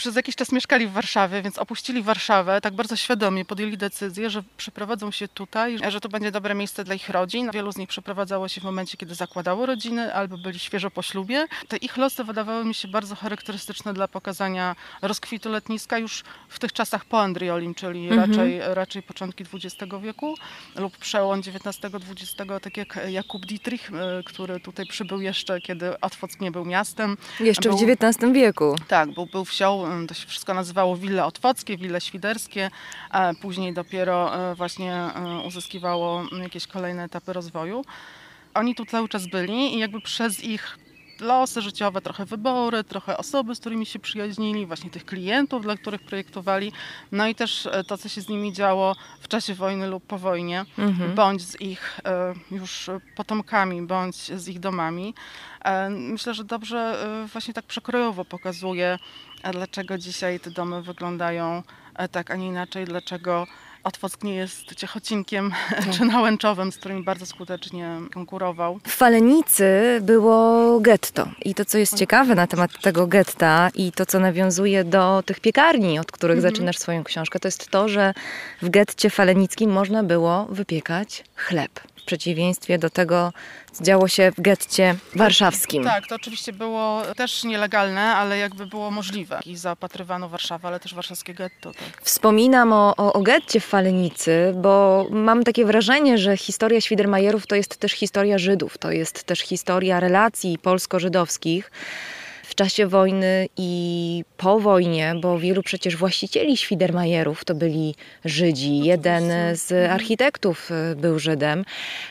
Przez 0.00 0.16
jakiś 0.16 0.36
czas 0.36 0.52
mieszkali 0.52 0.86
w 0.86 0.92
Warszawie, 0.92 1.42
więc 1.42 1.58
opuścili 1.58 2.02
Warszawę 2.02 2.60
tak 2.60 2.74
bardzo 2.74 2.96
świadomie, 2.96 3.44
podjęli 3.44 3.76
decyzję, 3.76 4.30
że 4.30 4.42
przeprowadzą 4.56 5.10
się 5.10 5.28
tutaj, 5.28 5.78
że 5.88 6.00
to 6.00 6.08
będzie 6.08 6.30
dobre 6.30 6.54
miejsce 6.54 6.84
dla 6.84 6.94
ich 6.94 7.08
rodzin. 7.08 7.50
Wielu 7.50 7.72
z 7.72 7.76
nich 7.76 7.88
przeprowadzało 7.88 8.48
się 8.48 8.60
w 8.60 8.64
momencie, 8.64 8.96
kiedy 8.96 9.14
zakładało 9.14 9.66
rodziny 9.66 10.14
albo 10.14 10.38
byli 10.38 10.58
świeżo 10.58 10.90
po 10.90 11.02
ślubie. 11.02 11.46
Te 11.68 11.76
ich 11.76 11.96
losy 11.96 12.24
wydawały 12.24 12.64
mi 12.64 12.74
się 12.74 12.88
bardzo 12.88 13.14
charakterystyczne 13.14 13.94
dla 13.94 14.08
pokazania 14.08 14.76
rozkwitu 15.02 15.48
letniska 15.48 15.98
już 15.98 16.24
w 16.48 16.58
tych 16.58 16.72
czasach 16.72 17.04
po 17.04 17.20
Andriolim, 17.20 17.74
czyli 17.74 18.08
raczej, 18.08 18.60
raczej 18.62 19.02
początki 19.02 19.44
XX 19.54 19.92
wieku 20.02 20.34
lub 20.76 20.96
przełom 20.96 21.40
XIX-XX, 21.40 22.36
tak 22.62 22.76
jak 22.76 22.98
Jakub 23.08 23.46
Dietrich, 23.46 23.90
y, 23.90 24.24
który 24.24 24.60
tutaj 24.60 24.86
przybył 24.86 25.20
jeszcze, 25.20 25.60
kiedy 25.60 26.00
Otwock 26.00 26.40
nie 26.40 26.50
był 26.50 26.64
miastem. 26.64 27.16
Jeszcze 27.40 27.68
Był- 27.68 27.78
w 27.78 27.82
XIX 27.82 28.32
wieku. 28.32 28.76
tak, 28.88 29.14
był, 29.14 29.26
był 29.26 29.44
wsią, 29.44 29.89
to 30.08 30.14
się 30.14 30.26
wszystko 30.26 30.54
nazywało 30.54 30.96
wille 30.96 31.24
otwockie, 31.24 31.76
wille 31.76 32.00
świderskie, 32.00 32.70
a 33.10 33.32
później 33.42 33.74
dopiero 33.74 34.50
e, 34.50 34.54
właśnie 34.54 34.94
e, 34.94 35.42
uzyskiwało 35.46 36.24
jakieś 36.42 36.66
kolejne 36.66 37.04
etapy 37.04 37.32
rozwoju. 37.32 37.84
Oni 38.54 38.74
tu 38.74 38.86
cały 38.86 39.08
czas 39.08 39.26
byli 39.26 39.74
i 39.74 39.78
jakby 39.78 40.00
przez 40.00 40.44
ich 40.44 40.78
losy 41.20 41.62
życiowe, 41.62 42.00
trochę 42.00 42.24
wybory, 42.24 42.84
trochę 42.84 43.16
osoby, 43.16 43.54
z 43.54 43.60
którymi 43.60 43.86
się 43.86 43.98
przyjaźnili, 43.98 44.66
właśnie 44.66 44.90
tych 44.90 45.04
klientów, 45.04 45.62
dla 45.62 45.76
których 45.76 46.02
projektowali, 46.02 46.72
no 47.12 47.26
i 47.26 47.34
też 47.34 47.66
e, 47.66 47.84
to, 47.84 47.98
co 47.98 48.08
się 48.08 48.20
z 48.20 48.28
nimi 48.28 48.52
działo 48.52 48.96
w 49.20 49.28
czasie 49.28 49.54
wojny 49.54 49.86
lub 49.86 50.06
po 50.06 50.18
wojnie, 50.18 50.64
bądź 51.14 51.42
z 51.42 51.60
ich 51.60 52.00
już 52.50 52.90
potomkami, 53.16 53.82
bądź 53.82 54.16
z 54.16 54.48
ich 54.48 54.60
domami. 54.60 55.14
Myślę, 55.90 56.34
że 56.34 56.44
dobrze 56.44 57.06
właśnie 57.32 57.54
tak 57.54 57.64
przekrojowo 57.64 58.24
pokazuje, 58.24 58.98
dlaczego 59.52 59.98
dzisiaj 59.98 60.40
te 60.40 60.50
domy 60.50 60.82
wyglądają 60.82 61.62
e, 61.94 62.08
tak, 62.08 62.30
a 62.30 62.36
nie 62.36 62.46
inaczej, 62.46 62.84
dlaczego 62.84 63.46
Otwock 63.84 64.24
nie 64.24 64.34
jest 64.34 64.74
Ciechocinkiem 64.74 65.52
czy 65.92 66.04
Nałęczowem, 66.04 66.72
z 66.72 66.76
którymi 66.76 67.02
bardzo 67.02 67.26
skutecznie 67.26 67.88
konkurował. 68.14 68.80
W 68.86 68.92
Falenicy 68.92 69.98
było 70.02 70.80
getto. 70.80 71.28
I 71.44 71.54
to, 71.54 71.64
co 71.64 71.78
jest 71.78 71.98
ciekawe 71.98 72.34
na 72.34 72.46
temat 72.46 72.80
tego 72.82 73.06
getta 73.06 73.70
i 73.74 73.92
to, 73.92 74.06
co 74.06 74.20
nawiązuje 74.20 74.84
do 74.84 75.22
tych 75.26 75.40
piekarni, 75.40 75.98
od 75.98 76.12
których 76.12 76.40
zaczynasz 76.40 76.78
swoją 76.78 77.04
książkę, 77.04 77.40
to 77.40 77.48
jest 77.48 77.68
to, 77.70 77.88
że 77.88 78.14
w 78.62 78.68
getcie 78.68 79.10
falenickim 79.10 79.70
można 79.70 80.02
było 80.02 80.46
wypiekać 80.50 81.24
chleb. 81.34 81.80
W 81.96 82.04
przeciwieństwie 82.04 82.78
do 82.78 82.90
tego, 82.90 83.32
co 83.72 83.84
działo 83.84 84.08
się 84.08 84.32
w 84.32 84.40
getcie 84.40 84.94
warszawskim. 85.14 85.84
Tak, 85.84 86.06
to 86.06 86.14
oczywiście 86.14 86.52
było 86.52 87.02
też 87.16 87.44
nielegalne, 87.44 88.00
ale 88.00 88.38
jakby 88.38 88.66
było 88.66 88.90
możliwe. 88.90 89.40
I 89.46 89.56
zaopatrywano 89.56 90.28
Warszawę, 90.28 90.68
ale 90.68 90.80
też 90.80 90.94
warszawskie 90.94 91.34
getto. 91.34 91.72
Tak. 91.72 92.02
Wspominam 92.02 92.72
o, 92.72 92.94
o, 92.96 93.12
o 93.12 93.22
getcie 93.22 93.60
w 93.70 93.72
Falenicy, 93.72 94.52
bo 94.56 95.06
mam 95.10 95.44
takie 95.44 95.64
wrażenie, 95.64 96.18
że 96.18 96.36
historia 96.36 96.80
Świdermajerów 96.80 97.46
to 97.46 97.54
jest 97.54 97.76
też 97.76 97.92
historia 97.92 98.38
Żydów, 98.38 98.78
to 98.78 98.90
jest 98.90 99.24
też 99.24 99.40
historia 99.40 100.00
relacji 100.00 100.58
polsko-żydowskich 100.58 101.70
w 102.44 102.54
czasie 102.54 102.86
wojny 102.86 103.48
i 103.56 104.24
po 104.36 104.60
wojnie, 104.60 105.14
bo 105.20 105.38
wielu 105.38 105.62
przecież 105.62 105.96
właścicieli 105.96 106.56
Świdermajerów 106.56 107.44
to 107.44 107.54
byli 107.54 107.94
Żydzi. 108.24 108.78
Jeden 108.78 109.32
z 109.52 109.90
architektów 109.90 110.70
y, 110.70 110.96
był 110.96 111.18
Żydem, 111.18 111.64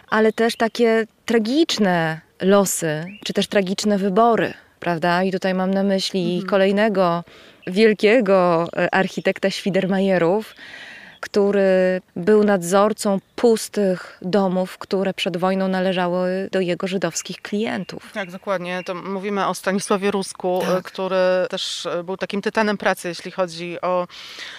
ale 0.09 0.33
też 0.33 0.55
takie 0.55 1.05
tragiczne 1.25 2.21
losy, 2.41 3.05
czy 3.23 3.33
też 3.33 3.47
tragiczne 3.47 3.97
wybory, 3.97 4.53
prawda? 4.79 5.23
I 5.23 5.31
tutaj 5.31 5.53
mam 5.53 5.73
na 5.73 5.83
myśli 5.83 6.43
kolejnego 6.47 7.23
wielkiego 7.67 8.67
e, 8.77 8.95
architekta 8.95 9.49
Świdermajerów, 9.49 10.55
który 11.19 12.01
był 12.15 12.43
nadzorcą 12.43 13.19
pustych 13.35 14.17
domów, 14.21 14.77
które 14.77 15.13
przed 15.13 15.37
wojną 15.37 15.67
należały 15.67 16.49
do 16.51 16.59
jego 16.59 16.87
żydowskich 16.87 17.41
klientów. 17.41 18.11
Tak, 18.13 18.31
dokładnie. 18.31 18.81
To 18.85 18.95
mówimy 18.95 19.47
o 19.47 19.53
Stanisławie 19.53 20.11
Rusku, 20.11 20.61
Tak. 20.67 20.83
który 20.83 21.15
też 21.49 21.85
e, 21.85 22.03
był 22.03 22.17
takim 22.17 22.41
tytanem 22.41 22.77
pracy, 22.77 23.07
jeśli 23.07 23.31
chodzi 23.31 23.81
o, 23.81 24.07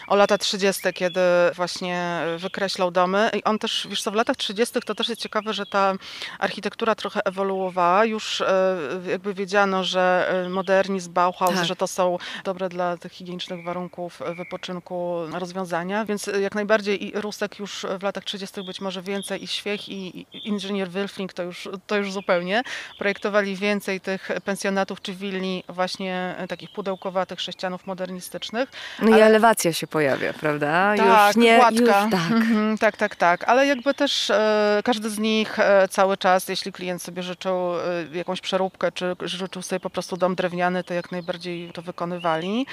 o 0.08 0.16
lata 0.16 0.38
30., 0.38 0.82
kiedy 0.94 1.20
właśnie 1.56 2.20
wykreślał 2.38 2.90
domy. 2.90 3.30
I 3.34 3.44
on 3.44 3.58
też, 3.58 3.86
wiesz 3.90 4.02
co, 4.02 4.10
w 4.10 4.14
latach 4.14 4.36
30. 4.36 4.80
to 4.86 4.94
też 4.94 5.08
jest 5.08 5.20
ciekawe, 5.20 5.52
że 5.54 5.66
ta 5.66 5.94
architektura 6.38 6.94
trochę 6.94 7.20
ewoluowała. 7.24 8.04
Już 8.04 8.40
e, 8.40 8.76
jakby 9.06 9.34
wiedziano, 9.34 9.84
że 9.84 10.28
e, 10.46 10.48
modernizm, 10.48 11.12
Bauhaus, 11.12 11.54
Tak. 11.54 11.64
że 11.64 11.76
to 11.76 11.86
są 11.86 12.18
dobre 12.44 12.68
dla 12.68 12.96
tych 12.96 13.12
higienicznych 13.12 13.64
warunków 13.64 14.22
e, 14.22 14.34
wypoczynku 14.34 15.16
rozwiązania, 15.32 16.04
więc 16.04 16.28
e, 16.28 16.40
jak 16.50 16.54
najbardziej 16.54 17.06
i 17.06 17.12
Rusek 17.20 17.58
już 17.58 17.86
w 17.98 18.02
latach 18.02 18.24
30. 18.24 18.62
być 18.62 18.80
może 18.80 19.02
więcej 19.02 19.44
i 19.44 19.46
Świech 19.46 19.88
i 19.88 20.26
inżynier 20.32 20.88
Wilfling 20.88 21.32
to 21.32 21.42
już, 21.42 21.68
to 21.86 21.96
już 21.96 22.12
zupełnie. 22.12 22.62
Projektowali 22.98 23.56
więcej 23.56 24.00
tych 24.00 24.28
pensjonatów 24.44 25.00
czy 25.00 25.14
willi 25.14 25.64
właśnie 25.68 26.34
takich 26.48 26.72
pudełkowatych 26.72 27.40
sześcianów 27.40 27.86
modernistycznych. 27.86 28.68
No 29.02 29.06
ale... 29.06 29.18
i 29.18 29.22
elewacja 29.22 29.72
się 29.72 29.86
pojawia, 29.86 30.32
prawda? 30.32 30.94
Tak, 30.96 31.26
już 31.26 31.36
nie, 31.36 31.60
już, 31.72 31.90
tak. 32.10 32.30
Mhm, 32.30 32.78
tak, 32.78 32.96
tak, 32.96 33.16
tak. 33.16 33.44
Ale 33.44 33.66
jakby 33.66 33.94
też 33.94 34.30
e, 34.30 34.80
każdy 34.84 35.10
z 35.10 35.18
nich 35.18 35.58
e, 35.58 35.88
cały 35.88 36.16
czas, 36.16 36.48
jeśli 36.48 36.72
klient 36.72 37.02
sobie 37.02 37.22
życzył 37.22 37.54
e, 37.54 38.16
jakąś 38.16 38.40
przeróbkę, 38.40 38.92
czy 38.92 39.16
życzył 39.20 39.62
sobie 39.62 39.80
po 39.80 39.90
prostu 39.90 40.16
dom 40.16 40.34
drewniany, 40.34 40.84
to 40.84 40.94
jak 40.94 41.12
najbardziej 41.12 41.72
to 41.72 41.82
wykonywali. 41.82 42.66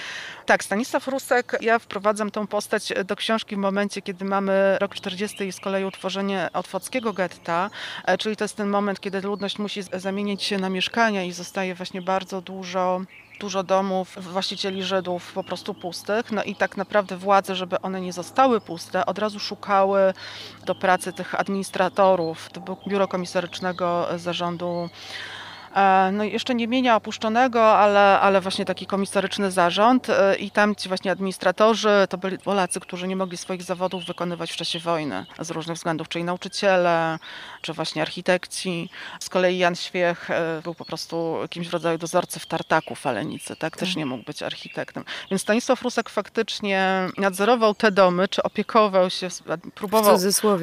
Tak, 0.46 0.64
Stanisław 0.64 1.08
Rusek, 1.08 1.58
ja 1.62 1.80
wprowadzam 1.80 2.32
tą 2.32 2.48
postać 2.48 2.94
do 3.06 3.16
książki 3.16 3.58
momencie, 3.68 4.02
kiedy 4.02 4.26
mamy 4.26 4.78
rok 4.82 4.96
40 4.96 5.44
i 5.44 5.52
z 5.52 5.60
kolei 5.60 5.86
utworzenie 5.86 6.50
otwockiego 6.54 7.14
getta, 7.14 7.70
e, 8.06 8.18
czyli 8.18 8.36
to 8.36 8.44
jest 8.44 8.56
ten 8.56 8.70
moment, 8.70 9.00
kiedy 9.00 9.22
ludność 9.22 9.60
musi 9.60 9.82
zamienić 9.94 10.44
się 10.44 10.58
na 10.58 10.70
mieszkania 10.70 11.24
i 11.24 11.32
zostaje 11.32 11.76
właśnie 11.76 12.02
bardzo 12.02 12.42
dużo 12.42 13.02
dużo 13.40 13.64
domów 13.64 14.16
właścicieli 14.20 14.84
Żydów 14.84 15.34
po 15.34 15.44
prostu 15.44 15.74
pustych. 15.74 16.32
No 16.32 16.44
i 16.44 16.56
tak 16.56 16.78
naprawdę 16.78 17.18
władze, 17.18 17.56
żeby 17.56 17.82
one 17.82 18.02
nie 18.02 18.14
zostały 18.14 18.62
puste, 18.62 19.06
od 19.06 19.20
razu 19.20 19.40
szukały 19.40 20.14
do 20.66 20.76
pracy 20.76 21.14
tych 21.14 21.40
administratorów. 21.40 22.50
To 22.50 22.62
był 22.62 22.78
biuro 22.88 23.08
komisarycznego 23.08 24.08
zarządu 24.16 24.90
no 26.12 26.24
i 26.24 26.32
jeszcze 26.32 26.56
nie 26.56 26.68
mienia 26.68 26.96
opuszczonego, 26.96 27.78
ale, 27.78 28.20
ale 28.20 28.42
właśnie 28.42 28.66
taki 28.66 28.86
komisaryczny 28.86 29.52
zarząd 29.52 30.10
e, 30.10 30.36
i 30.36 30.52
tam 30.52 30.76
ci 30.76 30.88
właśnie 30.88 31.12
administratorzy 31.12 32.08
to 32.10 32.18
byli 32.18 32.38
Polacy, 32.38 32.80
którzy 32.80 33.08
nie 33.08 33.16
mogli 33.16 33.38
swoich 33.38 33.64
zawodów 33.64 34.06
wykonywać 34.06 34.52
w 34.52 34.56
czasie 34.56 34.80
wojny 34.80 35.26
z 35.40 35.52
różnych 35.52 35.78
względów, 35.78 36.10
czyli 36.10 36.24
nauczyciele, 36.24 37.20
czy 37.62 37.74
właśnie 37.74 38.02
architekci. 38.02 38.90
Z 39.20 39.30
kolei 39.30 39.58
Jan 39.58 39.76
Świech 39.76 40.32
e, 40.32 40.62
był 40.64 40.76
po 40.76 40.86
prostu 40.86 41.38
jakimś 41.42 41.68
w 41.68 41.74
rodzaju 41.74 41.98
dozorcy 41.98 42.40
w 42.40 42.46
tartaku 42.46 42.96
Falenicy, 42.96 43.56
tak? 43.56 43.78
Też 43.78 43.96
nie 43.96 44.06
mógł 44.06 44.24
być 44.24 44.44
architektem. 44.44 45.04
Więc 45.32 45.42
Stanisław 45.42 45.82
Rusek 45.82 46.10
faktycznie 46.10 47.08
nadzorował 47.18 47.76
te 47.76 47.92
domy, 47.92 48.28
czy 48.28 48.44
opiekował 48.44 49.10
się, 49.10 49.28
próbował, 49.76 50.18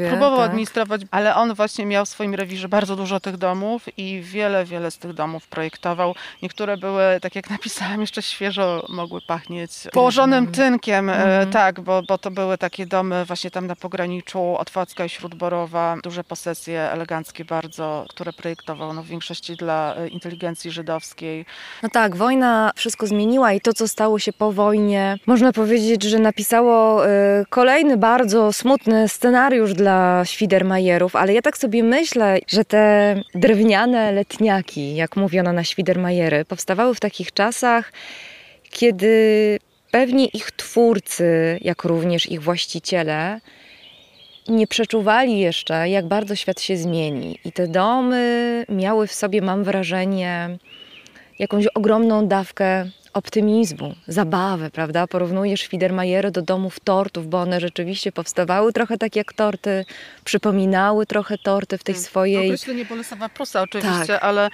próbował 0.09 0.39
tak. 0.39 0.49
administrować, 0.49 1.01
ale 1.11 1.35
on 1.35 1.55
właśnie 1.55 1.87
miał 1.87 2.05
w 2.05 2.09
swoim 2.09 2.35
rewirze 2.35 2.69
bardzo 2.69 2.97
dużo 2.97 3.21
tych 3.21 3.37
domów 3.37 3.99
i 3.99 4.21
wiele, 4.23 4.65
wiele 4.65 4.91
tych 5.05 5.15
domów 5.15 5.49
projektował. 5.49 6.15
Niektóre 6.43 6.77
były, 6.77 7.03
tak 7.23 7.35
jak 7.37 7.51
napisałam, 7.51 8.01
jeszcze 8.01 8.23
świeżo 8.23 8.87
mogły 8.89 9.21
pachnieć 9.21 9.71
położonym 9.93 10.47
tynkiem, 10.47 11.11
mm. 11.11 11.51
tak, 11.51 11.81
bo, 11.81 12.03
bo 12.03 12.19
to 12.19 12.31
były 12.31 12.59
takie 12.59 12.87
domy 12.87 13.25
właśnie 13.25 13.51
tam 13.51 13.67
na 13.67 13.77
pograniczu 13.77 14.57
Otwocka 14.59 15.05
i 15.05 15.09
Śródborowa, 15.09 15.97
duże 16.03 16.25
posesje 16.25 16.81
eleganckie 16.81 17.45
bardzo, 17.45 18.07
które 18.09 18.33
projektował 18.33 18.95
no, 18.95 19.03
w 19.03 19.07
większości 19.07 19.57
dla 19.57 19.97
e, 19.97 20.09
inteligencji 20.09 20.71
żydowskiej. 20.71 21.47
No 21.83 21.89
tak, 21.89 22.17
wojna 22.17 22.73
wszystko 22.77 23.07
zmieniła 23.07 23.53
i 23.53 23.61
to, 23.61 23.73
co 23.73 23.89
stało 23.89 24.19
się 24.19 24.33
po 24.33 24.53
wojnie, 24.53 25.17
można 25.27 25.53
powiedzieć, 25.53 26.03
że 26.03 26.19
napisało 26.19 27.07
y, 27.07 27.11
kolejny 27.51 27.97
bardzo 27.97 28.53
smutny 28.53 29.09
scenariusz 29.09 29.75
dla 29.75 30.25
Świdermajerów, 30.25 31.17
ale 31.17 31.35
ja 31.35 31.43
tak 31.43 31.57
sobie 31.59 31.83
myślę, 31.83 32.39
że 32.49 32.65
te 32.65 32.85
drewniane 33.35 34.13
letniaki, 34.13 34.84
jak 34.93 35.17
mówiono 35.17 35.53
na 35.53 35.65
Świdermajery, 35.65 36.45
powstawały 36.45 36.95
w 36.95 37.01
takich 37.01 37.33
czasach, 37.33 37.93
kiedy 38.71 39.59
pewni 39.91 40.37
ich 40.37 40.51
twórcy, 40.51 41.59
jak 41.61 41.85
również 41.85 42.31
ich 42.31 42.43
właściciele, 42.43 43.41
nie 44.49 44.67
przeczuwali 44.67 45.39
jeszcze, 45.39 45.89
jak 45.89 46.07
bardzo 46.07 46.37
świat 46.37 46.61
się 46.61 46.77
zmieni. 46.77 47.39
I 47.45 47.53
te 47.53 47.69
domy 47.69 48.65
miały 48.69 49.07
w 49.07 49.15
sobie, 49.15 49.43
mam 49.43 49.65
wrażenie, 49.65 50.59
jakąś 51.39 51.67
ogromną 51.67 52.29
dawkę 52.29 52.91
optymizmu, 53.15 53.95
zabawę, 54.09 54.71
prawda? 54.71 55.07
Porównujesz 55.07 55.67
Fiedermajery 55.67 56.31
do 56.31 56.43
domów 56.43 56.81
tortów, 56.81 57.29
bo 57.29 57.41
one 57.41 57.61
rzeczywiście 57.61 58.13
powstawały 58.13 58.73
trochę 58.73 58.99
tak 58.99 59.17
jak 59.17 59.33
torty, 59.33 59.85
przypominały 60.25 61.07
trochę 61.07 61.39
torty 61.39 61.79
w 61.79 61.85
tej 61.85 61.95
hmm. 61.95 62.05
swojej... 62.05 62.47
Określenie 62.47 62.85
Bolesława 62.85 63.29
Prusa 63.29 63.63
oczywiście, 63.63 64.07
tak. 64.07 64.23
ale 64.23 64.51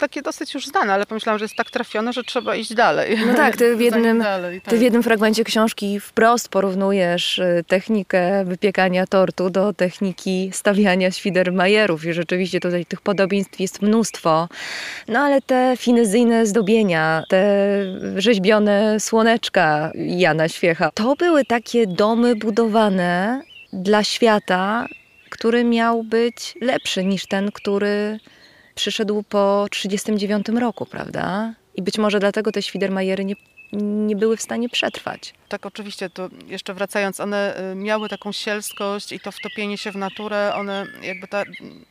takie 0.00 0.22
dosyć 0.22 0.54
już 0.54 0.66
znane, 0.66 0.92
ale 0.92 1.06
pomyślałam, 1.06 1.38
że 1.38 1.44
jest 1.44 1.56
tak 1.56 1.70
trafione, 1.70 2.12
że 2.12 2.24
trzeba 2.24 2.56
iść 2.56 2.74
dalej. 2.74 3.18
No 3.26 3.34
tak, 3.34 3.56
ty 3.56 3.76
w 3.76 3.80
jednym, 3.90 4.18
dalej, 4.18 4.60
tak. 4.60 4.70
ty 4.70 4.78
w 4.78 4.82
jednym 4.82 5.02
fragmencie 5.02 5.44
książki 5.44 6.00
wprost 6.00 6.48
porównujesz 6.48 7.38
y, 7.38 7.64
technikę 7.66 8.44
wypiekania 8.44 9.06
tortu 9.06 9.50
do 9.50 9.72
techniki 9.72 10.50
stawiania 10.52 11.10
Świdermajerów 11.10 12.04
i 12.04 12.12
rzeczywiście 12.12 12.60
tutaj 12.60 12.86
tych 12.86 13.00
podobieństw 13.00 13.60
jest 13.60 13.82
mnóstwo. 13.82 14.48
No 15.08 15.20
ale 15.20 15.42
te 15.42 15.74
finezyjne 15.76 16.46
zdobienia, 16.46 17.22
te 17.28 17.46
rzeźbione 18.16 19.00
słoneczka 19.00 19.92
Jana 19.94 20.48
Świecha. 20.48 20.90
To 20.94 21.14
były 21.16 21.44
takie 21.44 21.86
domy 21.86 22.36
budowane 22.36 23.42
dla 23.72 24.04
świata, 24.04 24.86
który 25.30 25.64
miał 25.64 26.02
być 26.02 26.54
lepszy 26.60 27.04
niż 27.04 27.26
ten, 27.26 27.52
który 27.52 28.20
przyszedł 28.74 29.22
po 29.22 29.66
1939 29.70 30.60
roku, 30.60 30.86
prawda? 30.86 31.54
I 31.74 31.82
być 31.82 31.98
może 31.98 32.20
dlatego 32.20 32.52
te 32.52 32.62
Świdermajery 32.62 33.24
nie, 33.24 33.34
nie 33.72 34.16
były 34.16 34.36
w 34.36 34.42
stanie 34.42 34.68
przetrwać. 34.68 35.34
Tak, 35.48 35.66
oczywiście, 35.66 36.10
to 36.10 36.28
jeszcze 36.46 36.74
wracając, 36.74 37.20
one 37.20 37.70
y, 37.72 37.74
miały 37.74 38.08
taką 38.08 38.32
sielskość 38.32 39.12
i 39.12 39.20
to 39.20 39.32
wtopienie 39.32 39.78
się 39.78 39.92
w 39.92 39.96
naturę, 39.96 40.52
one 40.54 40.86
jakby 41.02 41.28
ta 41.28 41.42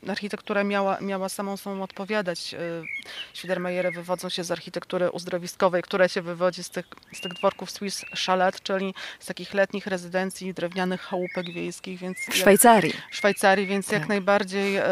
architektura 0.07 0.63
miała, 0.63 0.97
miała 1.01 1.29
samą 1.29 1.57
sobą 1.57 1.83
odpowiadać. 1.83 2.53
Y, 2.53 2.83
Świdermajery 3.33 3.91
wywodzą 3.91 4.29
się 4.29 4.43
z 4.43 4.51
architektury 4.51 5.11
uzdrowiskowej, 5.11 5.81
która 5.81 6.07
się 6.07 6.21
wywodzi 6.21 6.63
z 6.63 6.69
tych, 6.69 6.85
z 7.13 7.21
tych 7.21 7.33
dworków 7.33 7.71
Swiss 7.71 8.05
Chalet, 8.25 8.63
czyli 8.63 8.93
z 9.19 9.25
takich 9.25 9.53
letnich 9.53 9.87
rezydencji, 9.87 10.53
drewnianych 10.53 11.01
chałupek 11.01 11.53
wiejskich. 11.53 11.99
Więc 11.99 12.17
w 12.17 12.35
Szwajcarii. 12.35 12.93
Jak, 12.95 13.13
Szwajcarii, 13.13 13.67
więc 13.67 13.85
tak. 13.85 13.99
jak 13.99 14.09
najbardziej 14.09 14.77
y, 14.77 14.83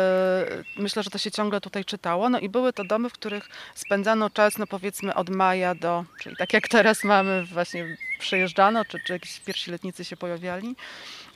myślę, 0.78 1.04
że 1.04 1.10
to 1.10 1.18
się 1.18 1.32
ciągle 1.32 1.62
tutaj 1.62 1.86
czytało. 1.86 2.30
No 2.30 2.40
i 2.40 2.50
były 2.50 2.74
to 2.74 2.84
domy, 2.84 3.10
w 3.10 3.14
których 3.14 3.50
spędzano 3.76 4.30
czas, 4.30 4.58
no 4.58 4.68
powiedzmy 4.68 5.14
od 5.14 5.30
maja 5.30 5.76
do, 5.76 6.06
czyli 6.20 6.36
tak 6.36 6.54
jak 6.54 6.68
teraz 6.68 7.04
mamy 7.04 7.46
właśnie 7.46 7.98
przejeżdżano, 8.24 8.86
czy, 8.86 9.00
czy 9.00 9.14
jakieś 9.14 9.40
pierwsi 9.40 9.72
letnicy 9.72 10.06
się 10.06 10.18
pojawiali. 10.18 10.76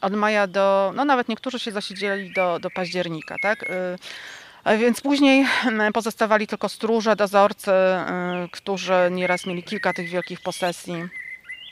Od 0.02 0.14
maja 0.14 0.48
do, 0.48 0.92
no 0.96 1.06
nawet 1.06 1.30
niektórzy 1.30 1.60
się 1.60 1.72
zasiedzieli 1.72 2.34
do, 2.34 2.60
do 2.60 2.70
października, 2.70 3.36
tak? 3.42 3.64
Y, 3.64 4.78
więc 4.78 5.02
później 5.02 5.46
mm, 5.66 5.94
pozostawali 5.94 6.48
tylko 6.48 6.70
stróże, 6.70 7.16
dozorcy, 7.16 7.72
y, 7.72 8.50
którzy 8.52 9.10
nieraz 9.12 9.46
mieli 9.46 9.64
kilka 9.64 9.94
tych 9.94 10.10
wielkich 10.10 10.42
posesji 10.42 11.04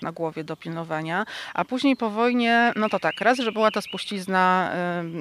na 0.01 0.11
głowie 0.11 0.43
do 0.43 0.55
pilnowania, 0.55 1.25
a 1.53 1.65
później 1.65 1.95
po 1.95 2.09
wojnie, 2.09 2.73
no 2.75 2.89
to 2.89 2.99
tak, 2.99 3.21
raz, 3.21 3.37
że 3.37 3.51
była 3.51 3.71
to 3.71 3.81
spuścizna 3.81 4.71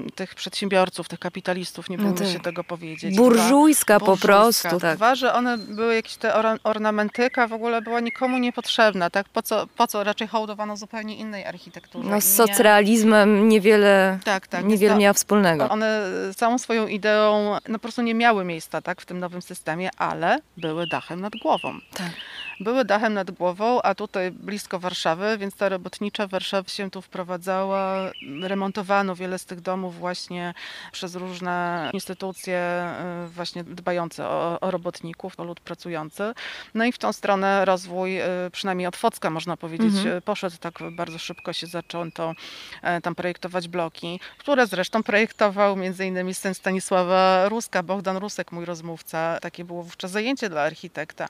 y, 0.08 0.12
tych 0.12 0.34
przedsiębiorców, 0.34 1.08
tych 1.08 1.18
kapitalistów, 1.18 1.90
nie 1.90 1.98
bójmy 1.98 2.20
no 2.20 2.32
się 2.32 2.40
tego 2.40 2.64
powiedzieć. 2.64 3.16
Burżujska 3.16 3.98
dwa, 3.98 4.06
po 4.06 4.16
prostu. 4.16 4.80
Tak. 4.80 4.96
Dwa, 4.96 5.14
że 5.14 5.34
one 5.34 5.58
były 5.58 5.94
jakieś 5.94 6.16
te 6.16 6.34
ornamentyka, 6.64 7.46
w 7.46 7.52
ogóle 7.52 7.82
była 7.82 8.00
nikomu 8.00 8.38
niepotrzebna, 8.38 9.10
tak? 9.10 9.28
Po 9.28 9.42
co, 9.42 9.66
po 9.76 9.86
co 9.86 10.04
raczej 10.04 10.28
hołdowano 10.28 10.76
zupełnie 10.76 11.16
innej 11.16 11.46
architekturze. 11.46 12.10
No 12.10 12.20
z 12.20 12.24
socrealizmem 12.24 13.48
niewiele, 13.48 14.18
tak, 14.24 14.46
tak, 14.46 14.64
niewiele 14.64 14.96
miała 14.96 15.12
wspólnego. 15.12 15.68
One 15.68 16.00
całą 16.36 16.58
swoją 16.58 16.86
ideą, 16.86 17.56
no 17.68 17.78
po 17.78 17.82
prostu 17.82 18.02
nie 18.02 18.14
miały 18.14 18.44
miejsca, 18.44 18.82
tak, 18.82 19.00
w 19.00 19.06
tym 19.06 19.20
nowym 19.20 19.42
systemie, 19.42 19.90
ale 19.96 20.38
były 20.56 20.86
dachem 20.86 21.20
nad 21.20 21.32
głową. 21.42 21.78
Tak 21.94 22.10
były 22.60 22.84
dachem 22.84 23.14
nad 23.14 23.30
głową, 23.30 23.82
a 23.82 23.94
tutaj 23.94 24.30
blisko 24.30 24.78
Warszawy, 24.78 25.38
więc 25.38 25.56
ta 25.56 25.68
robotnicza 25.68 26.26
Warszawa 26.26 26.68
się 26.68 26.90
tu 26.90 27.02
wprowadzała. 27.02 28.10
Remontowano 28.42 29.14
wiele 29.14 29.38
z 29.38 29.44
tych 29.44 29.60
domów 29.60 29.98
właśnie 29.98 30.54
przez 30.92 31.14
różne 31.14 31.90
instytucje 31.92 32.86
y, 33.26 33.28
właśnie 33.28 33.64
dbające 33.64 34.26
o, 34.26 34.60
o 34.60 34.70
robotników, 34.70 35.40
o 35.40 35.44
lud 35.44 35.60
pracujący. 35.60 36.34
No 36.74 36.84
i 36.84 36.92
w 36.92 36.98
tą 36.98 37.12
stronę 37.12 37.64
rozwój, 37.64 38.20
y, 38.20 38.24
przynajmniej 38.52 38.86
od 38.86 38.96
Focka 38.96 39.30
można 39.30 39.56
powiedzieć, 39.56 39.94
mhm. 39.94 40.22
poszedł 40.22 40.56
tak 40.60 40.74
bardzo 40.96 41.18
szybko 41.18 41.52
się 41.52 41.66
zaczęto 41.66 42.34
e, 42.82 43.00
tam 43.00 43.14
projektować 43.14 43.68
bloki, 43.68 44.20
które 44.38 44.66
zresztą 44.66 45.02
projektował 45.02 45.76
między 45.76 46.06
innymi 46.06 46.34
syn 46.34 46.54
Stanisława 46.54 47.48
Ruska, 47.48 47.82
Bogdan 47.82 48.16
Rusek, 48.16 48.52
mój 48.52 48.64
rozmówca. 48.64 49.38
Takie 49.40 49.64
było 49.64 49.82
wówczas 49.82 50.10
zajęcie 50.10 50.48
dla 50.48 50.62
architekta. 50.62 51.28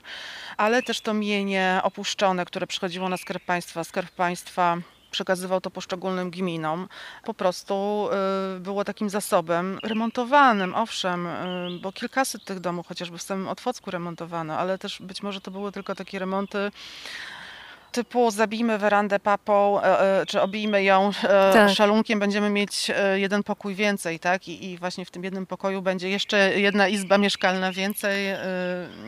Ale 0.57 0.83
też 0.83 1.01
to 1.01 1.13
mienie 1.15 1.79
opuszczone, 1.83 2.45
które 2.45 2.67
przychodziło 2.67 3.09
na 3.09 3.17
Skarb 3.17 3.45
Państwa. 3.45 3.83
Skarb 3.83 4.11
Państwa 4.11 4.77
przekazywał 5.11 5.61
to 5.61 5.71
poszczególnym 5.71 6.31
gminom. 6.31 6.87
Po 7.23 7.33
prostu 7.33 8.07
y, 8.57 8.59
było 8.59 8.83
takim 8.83 9.09
zasobem 9.09 9.79
remontowanym, 9.83 10.75
owszem, 10.75 11.27
y, 11.27 11.79
bo 11.81 11.91
kilkaset 11.91 12.43
tych 12.43 12.59
domów, 12.59 12.87
chociażby 12.87 13.17
w 13.17 13.21
samym 13.21 13.47
Otwocku 13.47 13.91
remontowano, 13.91 14.57
ale 14.57 14.77
też 14.77 15.01
być 15.01 15.23
może 15.23 15.41
to 15.41 15.51
były 15.51 15.71
tylko 15.71 15.95
takie 15.95 16.19
remonty 16.19 16.71
typu 17.95 18.31
zabijmy 18.31 18.77
werandę 18.77 19.19
papą, 19.19 19.79
czy 20.27 20.41
obijmy 20.41 20.83
ją 20.83 21.11
tak. 21.53 21.69
szalunkiem, 21.69 22.19
będziemy 22.19 22.49
mieć 22.49 22.91
jeden 23.15 23.43
pokój 23.43 23.75
więcej, 23.75 24.19
tak? 24.19 24.47
I, 24.47 24.71
I, 24.71 24.77
właśnie 24.77 25.05
w 25.05 25.11
tym 25.11 25.23
jednym 25.23 25.45
pokoju 25.45 25.81
będzie 25.81 26.09
jeszcze 26.09 26.59
jedna 26.59 26.87
izba 26.87 27.17
mieszkalna 27.17 27.71
więcej, 27.71 28.27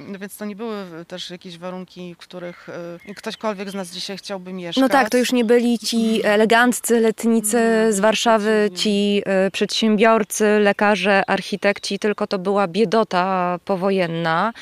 no 0.08 0.20
więc 0.20 0.38
to 0.38 0.46
nie 0.46 0.56
były 0.56 1.06
też 1.08 1.30
jakieś 1.30 1.58
warunki, 1.58 2.14
w 2.14 2.18
których 2.18 2.68
ktośkolwiek 3.16 3.70
z 3.70 3.74
nas 3.74 3.92
dzisiaj 3.92 4.18
chciałby 4.18 4.54
mieszkać. 4.54 4.82
No 4.82 4.90
tak, 4.90 5.10
to 5.10 5.18
już 5.18 5.32
nie 5.32 5.46
byli 5.46 5.80
ci 5.80 6.22
eleganccy 6.26 7.00
letnicy 7.00 7.88
z 7.94 8.00
Warszawy, 8.00 8.70
ci 8.76 9.24
przedsiębiorcy, 9.52 10.60
lekarze, 10.60 11.24
architekci, 11.28 12.00
tylko 12.00 12.28
to 12.28 12.40
była 12.40 12.68
biedota 12.68 13.60
powojenna. 13.66 14.54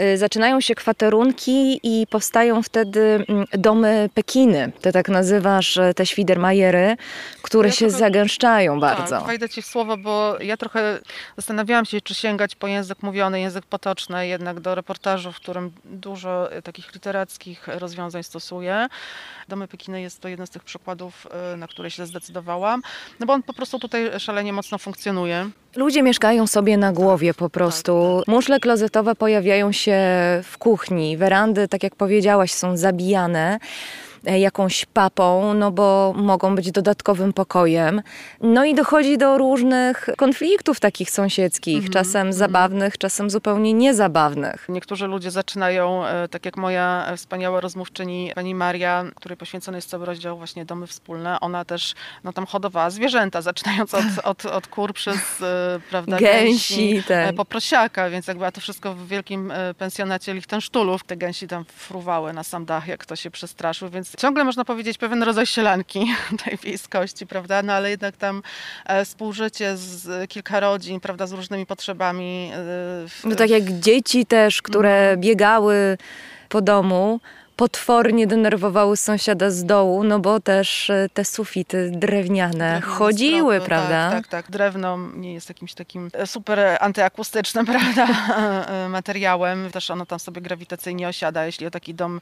Y, 0.00 0.18
zaczynają 0.18 0.60
się 0.60 0.74
kwaterunki 0.74 1.80
i 1.82 2.06
powstają 2.06 2.62
wtedy 2.62 3.24
mm, 3.28 3.44
domy 3.52 4.10
Pekiny. 4.14 4.72
Ty 4.80 4.92
tak 4.92 5.08
nazywasz 5.08 5.76
e, 5.76 5.94
te 5.94 6.06
Świdermajery, 6.06 6.96
które 7.42 7.68
ja 7.68 7.72
się 7.72 7.86
trochę, 7.86 7.98
zagęszczają 7.98 8.80
tak, 8.80 8.96
bardzo. 8.96 9.18
Tak, 9.18 9.26
wejdę 9.26 9.48
ci 9.48 9.62
w 9.62 9.66
słowo, 9.66 9.96
bo 9.96 10.36
ja 10.40 10.56
trochę 10.56 10.98
zastanawiałam 11.36 11.84
się, 11.84 12.00
czy 12.00 12.14
sięgać 12.14 12.54
po 12.56 12.66
język 12.66 13.02
mówiony, 13.02 13.40
język 13.40 13.66
potoczny, 13.66 14.26
jednak 14.26 14.60
do 14.60 14.74
reportażu, 14.74 15.32
w 15.32 15.36
którym 15.36 15.72
dużo 15.84 16.52
e, 16.52 16.62
takich 16.62 16.94
literackich 16.94 17.68
rozwiązań 17.68 18.22
stosuję. 18.22 18.88
Domy 19.48 19.68
Pekiny 19.68 20.00
jest 20.00 20.20
to 20.20 20.28
jeden 20.28 20.46
z 20.46 20.50
tych 20.50 20.64
przykładów, 20.64 21.26
e, 21.52 21.56
na 21.56 21.68
które 21.68 21.90
się 21.90 22.06
zdecydowałam, 22.06 22.82
no 23.20 23.26
bo 23.26 23.32
on 23.32 23.42
po 23.42 23.52
prostu 23.52 23.78
tutaj 23.78 24.20
szalenie 24.20 24.52
mocno 24.52 24.78
funkcjonuje. 24.78 25.50
Ludzie 25.76 26.02
mieszkają 26.02 26.46
sobie 26.46 26.76
na 26.76 26.92
głowie 26.92 27.34
po 27.34 27.50
prostu. 27.50 28.22
Muszle 28.26 28.60
klozetowe 28.60 29.14
pojawiają 29.14 29.72
się 29.72 29.96
w 30.44 30.58
kuchni. 30.58 31.16
Werandy, 31.16 31.68
tak 31.68 31.82
jak 31.82 31.96
powiedziałaś, 31.96 32.52
są 32.52 32.76
zabijane. 32.76 33.58
E, 34.28 34.38
jakąś 34.38 34.84
papą, 34.84 35.54
no 35.54 35.70
bo 35.70 36.12
mogą 36.16 36.54
być 36.54 36.70
dodatkowym 36.70 37.32
pokojem. 37.32 38.02
No 38.40 38.64
i 38.64 38.74
dochodzi 38.74 39.18
do 39.18 39.38
różnych 39.38 40.08
konfliktów 40.16 40.80
takich 40.80 41.10
sąsiedzkich, 41.10 41.78
mm 41.78 41.88
-hmm. 41.88 41.92
czasem 41.92 42.30
-hmm. 42.30 42.32
zabawnych, 42.32 42.98
czasem 42.98 43.30
zupełnie 43.30 43.72
niezabawnych. 43.72 44.66
Niektórzy 44.68 45.06
ludzie 45.06 45.30
zaczynają, 45.30 46.06
e, 46.06 46.28
tak 46.28 46.44
jak 46.44 46.56
moja 46.56 47.12
wspaniała 47.16 47.60
rozmówczyni 47.60 48.32
pani 48.34 48.54
Maria, 48.54 49.04
której 49.14 49.36
poświęcony 49.36 49.78
jest 49.78 49.90
cały 49.90 50.06
rozdział 50.06 50.38
właśnie 50.38 50.64
domy 50.64 50.86
wspólne, 50.86 51.40
ona 51.40 51.64
też 51.64 51.94
no, 52.24 52.32
tam 52.32 52.46
hodowała 52.46 52.90
zwierzęta, 52.90 53.42
zaczynając 53.42 53.94
od, 53.94 54.04
od, 54.24 54.46
od 54.46 54.66
kur 54.66 54.94
przez 54.94 55.42
e, 55.42 55.80
prawda, 55.90 56.18
gęsi, 56.18 56.90
gęsi 56.90 57.02
tak. 57.08 57.34
po 57.34 57.44
prosiaka, 57.44 58.10
więc 58.10 58.26
jakby 58.26 58.52
to 58.52 58.60
wszystko 58.60 58.94
w 58.94 59.08
wielkim 59.08 59.52
pensjonacie 59.78 60.34
Lichtenstulów. 60.34 61.04
Te 61.04 61.16
gęsi 61.16 61.48
tam 61.48 61.64
fruwały 61.64 62.32
na 62.32 62.44
sam 62.44 62.64
dach, 62.64 62.88
jak 62.88 63.00
kto 63.00 63.16
się 63.16 63.30
przestraszył, 63.30 63.88
więc 63.88 64.17
ciągle 64.18 64.44
można 64.44 64.64
powiedzieć 64.64 64.98
pewien 64.98 65.22
rodzaj 65.22 65.46
sielanki 65.46 66.14
tej 66.44 66.56
wiejskości, 66.56 67.26
prawda? 67.26 67.62
No 67.62 67.72
ale 67.72 67.90
jednak 67.90 68.16
tam 68.16 68.42
e, 68.86 69.04
współżycie 69.04 69.76
z 69.76 70.30
kilka 70.30 70.60
rodzin, 70.60 71.00
prawda, 71.00 71.26
z 71.26 71.32
różnymi 71.32 71.66
potrzebami. 71.66 72.50
E, 72.54 73.28
no 73.28 73.36
tak 73.36 73.50
jak 73.50 73.80
dzieci 73.80 74.26
też, 74.26 74.62
które 74.62 75.00
mhm. 75.00 75.20
biegały 75.20 75.98
po 76.48 76.60
domu, 76.60 77.20
potwornie 77.58 78.26
denerwowały 78.26 78.96
sąsiada 78.96 79.50
z 79.50 79.64
dołu, 79.64 80.04
no 80.04 80.18
bo 80.18 80.40
też 80.40 80.90
e, 80.90 81.08
te 81.14 81.24
sufity 81.24 81.90
drewniane 81.94 82.80
chodziły, 82.80 83.54
stropy, 83.54 83.68
prawda? 83.68 84.10
Tak, 84.10 84.28
tak, 84.28 84.28
tak. 84.28 84.50
Drewno 84.50 84.98
nie 85.14 85.34
jest 85.34 85.48
jakimś 85.48 85.74
takim 85.74 86.10
e, 86.12 86.26
super 86.26 86.58
antyakustycznym, 86.80 87.66
prawda, 87.74 88.06
e, 88.68 88.88
materiałem. 88.88 89.70
Też 89.70 89.90
ono 89.90 90.06
tam 90.06 90.18
sobie 90.18 90.40
grawitacyjnie 90.40 91.08
osiada. 91.08 91.46
Jeśli 91.46 91.66
o 91.66 91.70
taki 91.70 91.94
dom 91.94 92.20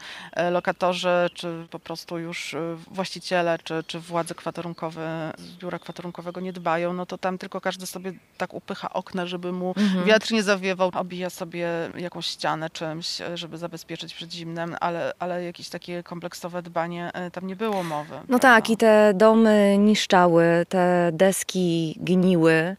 lokatorzy, 0.50 1.30
czy 1.34 1.66
po 1.70 1.78
prostu 1.78 2.18
już 2.18 2.56
właściciele, 2.90 3.58
czy, 3.64 3.84
czy 3.86 4.00
władze 4.00 4.34
kwaterunkowe 4.34 5.32
z 5.38 5.56
biura 5.56 5.78
kwaterunkowego 5.78 6.40
nie 6.40 6.52
dbają, 6.52 6.92
no 6.92 7.06
to 7.06 7.18
tam 7.18 7.38
tylko 7.38 7.60
każdy 7.60 7.86
sobie 7.86 8.12
tak 8.36 8.54
upycha 8.54 8.92
okna, 8.92 9.26
żeby 9.26 9.52
mu 9.52 9.74
mhm. 9.76 10.04
wiatr 10.04 10.32
nie 10.32 10.42
zawiewał, 10.42 10.90
obija 10.94 11.30
sobie 11.30 11.68
jakąś 11.98 12.26
ścianę 12.26 12.70
czymś, 12.70 13.18
żeby 13.34 13.58
zabezpieczyć 13.58 14.14
przed 14.14 14.32
zimnem, 14.32 14.76
ale 14.80 15.12
ale 15.26 15.44
jakieś 15.44 15.68
takie 15.68 16.02
kompleksowe 16.02 16.62
dbanie 16.62 17.10
e, 17.14 17.30
tam 17.30 17.46
nie 17.46 17.56
było 17.56 17.82
mowy. 17.82 18.14
No 18.14 18.20
prawda? 18.26 18.38
tak, 18.38 18.70
i 18.70 18.76
te 18.76 19.12
domy 19.14 19.76
niszczały, 19.78 20.66
te 20.68 21.10
deski 21.12 21.96
gniły, 22.00 22.76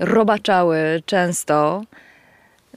robaczały 0.00 1.02
często. 1.06 1.82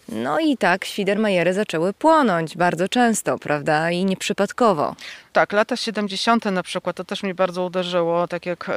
No 0.09 0.39
i 0.39 0.57
tak 0.57 0.85
Świdermajery 0.85 1.53
zaczęły 1.53 1.93
płonąć 1.93 2.57
bardzo 2.57 2.89
często, 2.89 3.39
prawda? 3.39 3.91
I 3.91 4.05
nieprzypadkowo 4.05 4.95
tak, 5.37 5.53
lata 5.53 5.75
70. 5.75 6.45
na 6.45 6.63
przykład, 6.63 6.95
to 6.95 7.03
też 7.03 7.23
mnie 7.23 7.35
bardzo 7.35 7.65
uderzyło, 7.65 8.27
tak 8.27 8.45
jak 8.45 8.71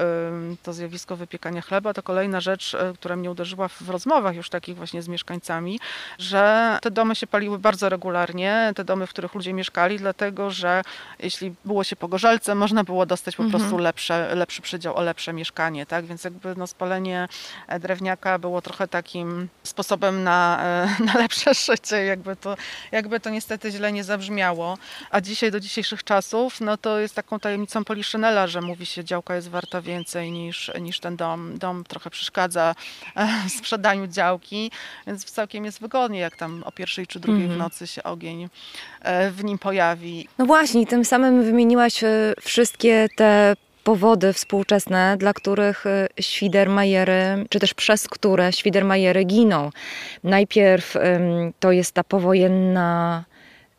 to 0.63 0.73
zjawisko 0.73 1.17
wypiekania 1.17 1.61
chleba, 1.61 1.95
to 1.95 2.03
kolejna 2.03 2.41
rzecz, 2.41 2.75
e, 2.75 2.93
która 2.95 3.17
mnie 3.17 3.31
uderzyła 3.31 3.69
w 3.69 3.89
rozmowach 3.89 4.37
już 4.37 4.51
takich 4.51 4.77
właśnie 4.77 5.03
z 5.03 5.09
mieszkańcami, 5.09 5.81
że 6.19 6.79
te 6.83 6.91
domy 6.91 7.17
się 7.17 7.27
paliły 7.27 7.59
bardzo 7.59 7.89
regularnie, 7.89 8.73
te 8.77 8.85
domy, 8.85 9.07
w 9.07 9.11
których 9.11 9.35
ludzie 9.35 9.53
mieszkali, 9.53 9.99
dlatego 9.99 10.51
że 10.51 10.83
jeśli 11.19 11.55
było 11.65 11.85
się 11.85 11.97
po 11.97 12.09
gorzelce, 12.09 12.55
można 12.55 12.85
było 12.85 13.07
dostać 13.07 13.37
po 13.37 13.43
mhm. 13.43 13.61
prostu 13.61 13.79
lepsze, 13.79 14.35
lepszy 14.35 14.63
przydział 14.63 14.97
o 14.97 15.03
lepsze 15.03 15.33
mieszkanie, 15.33 15.87
tak? 15.87 16.07
Więc 16.07 16.25
jakby 16.25 16.55
no, 16.57 16.67
spalenie 16.67 17.29
e, 17.69 17.81
drewniaka 17.81 18.39
było 18.39 18.63
trochę 18.63 18.89
takim 18.89 19.49
sposobem 19.63 20.25
na, 20.25 20.61
e, 20.63 21.05
na 21.15 21.15
lepsze 21.15 21.55
życie, 21.55 22.05
jakby 22.05 22.37
to, 22.37 22.57
jakby 22.93 23.21
to 23.21 23.31
niestety 23.31 23.71
źle 23.71 23.93
nie 23.93 24.05
zabrzmiało. 24.05 24.79
A 25.11 25.21
dzisiaj, 25.21 25.51
do 25.51 25.61
dzisiejszych 25.61 26.05
czasów, 26.05 26.50
no 26.61 26.77
to 26.77 26.99
jest 26.99 27.15
taką 27.15 27.41
tajemnicą 27.41 27.85
Poliszynela, 27.85 28.47
że 28.47 28.61
mówi 28.61 28.87
się, 28.87 29.05
działka 29.05 29.37
jest 29.37 29.49
warta 29.49 29.83
więcej 29.83 30.33
niż, 30.33 30.71
niż 30.81 31.01
ten 31.01 31.17
dom. 31.17 31.59
Dom 31.59 31.85
trochę 31.85 32.11
przeszkadza 32.11 32.75
e, 33.17 33.29
w 33.49 33.53
sprzedaniu 33.53 34.07
działki, 34.07 34.71
więc 35.07 35.25
całkiem 35.25 35.65
jest 35.65 35.81
wygodnie, 35.81 36.19
jak 36.19 36.37
tam 36.37 36.63
o 36.65 36.73
pierwszej 36.73 37.07
czy 37.07 37.21
drugiej 37.21 37.45
mm 37.45 37.53
-hmm. 37.53 37.61
w 37.61 37.63
nocy 37.63 37.87
się 37.87 38.03
ogień 38.03 38.49
e, 39.01 39.31
w 39.31 39.45
nim 39.45 39.59
pojawi. 39.59 40.29
No 40.39 40.47
właśnie, 40.47 40.87
tym 40.87 41.05
samym 41.05 41.45
wymieniłaś 41.45 42.05
e, 42.05 42.35
wszystkie 42.41 43.09
te 43.17 43.57
powody 43.85 44.33
współczesne, 44.33 45.17
dla 45.19 45.33
których 45.33 45.85
Świdermajery, 46.21 47.47
czy 47.49 47.61
też 47.61 47.75
przez 47.75 48.09
które 48.09 48.53
Świdermajery 48.53 49.25
giną. 49.25 49.71
Najpierw 50.25 50.97
to 51.61 51.73
jest 51.73 51.93
ta 51.93 52.05
powojenna 52.05 53.25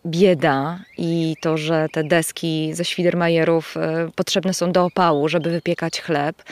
bieda 0.05 0.79
i 0.97 1.35
to, 1.41 1.57
że 1.57 1.87
te 1.91 2.03
deski 2.03 2.73
ze 2.73 2.85
Świdermajerów 2.85 3.77
e, 3.77 4.09
potrzebne 4.15 4.53
są 4.53 4.71
do 4.71 4.85
opału, 4.85 5.29
żeby 5.29 5.49
wypiekać 5.49 6.01
chleb. 6.01 6.43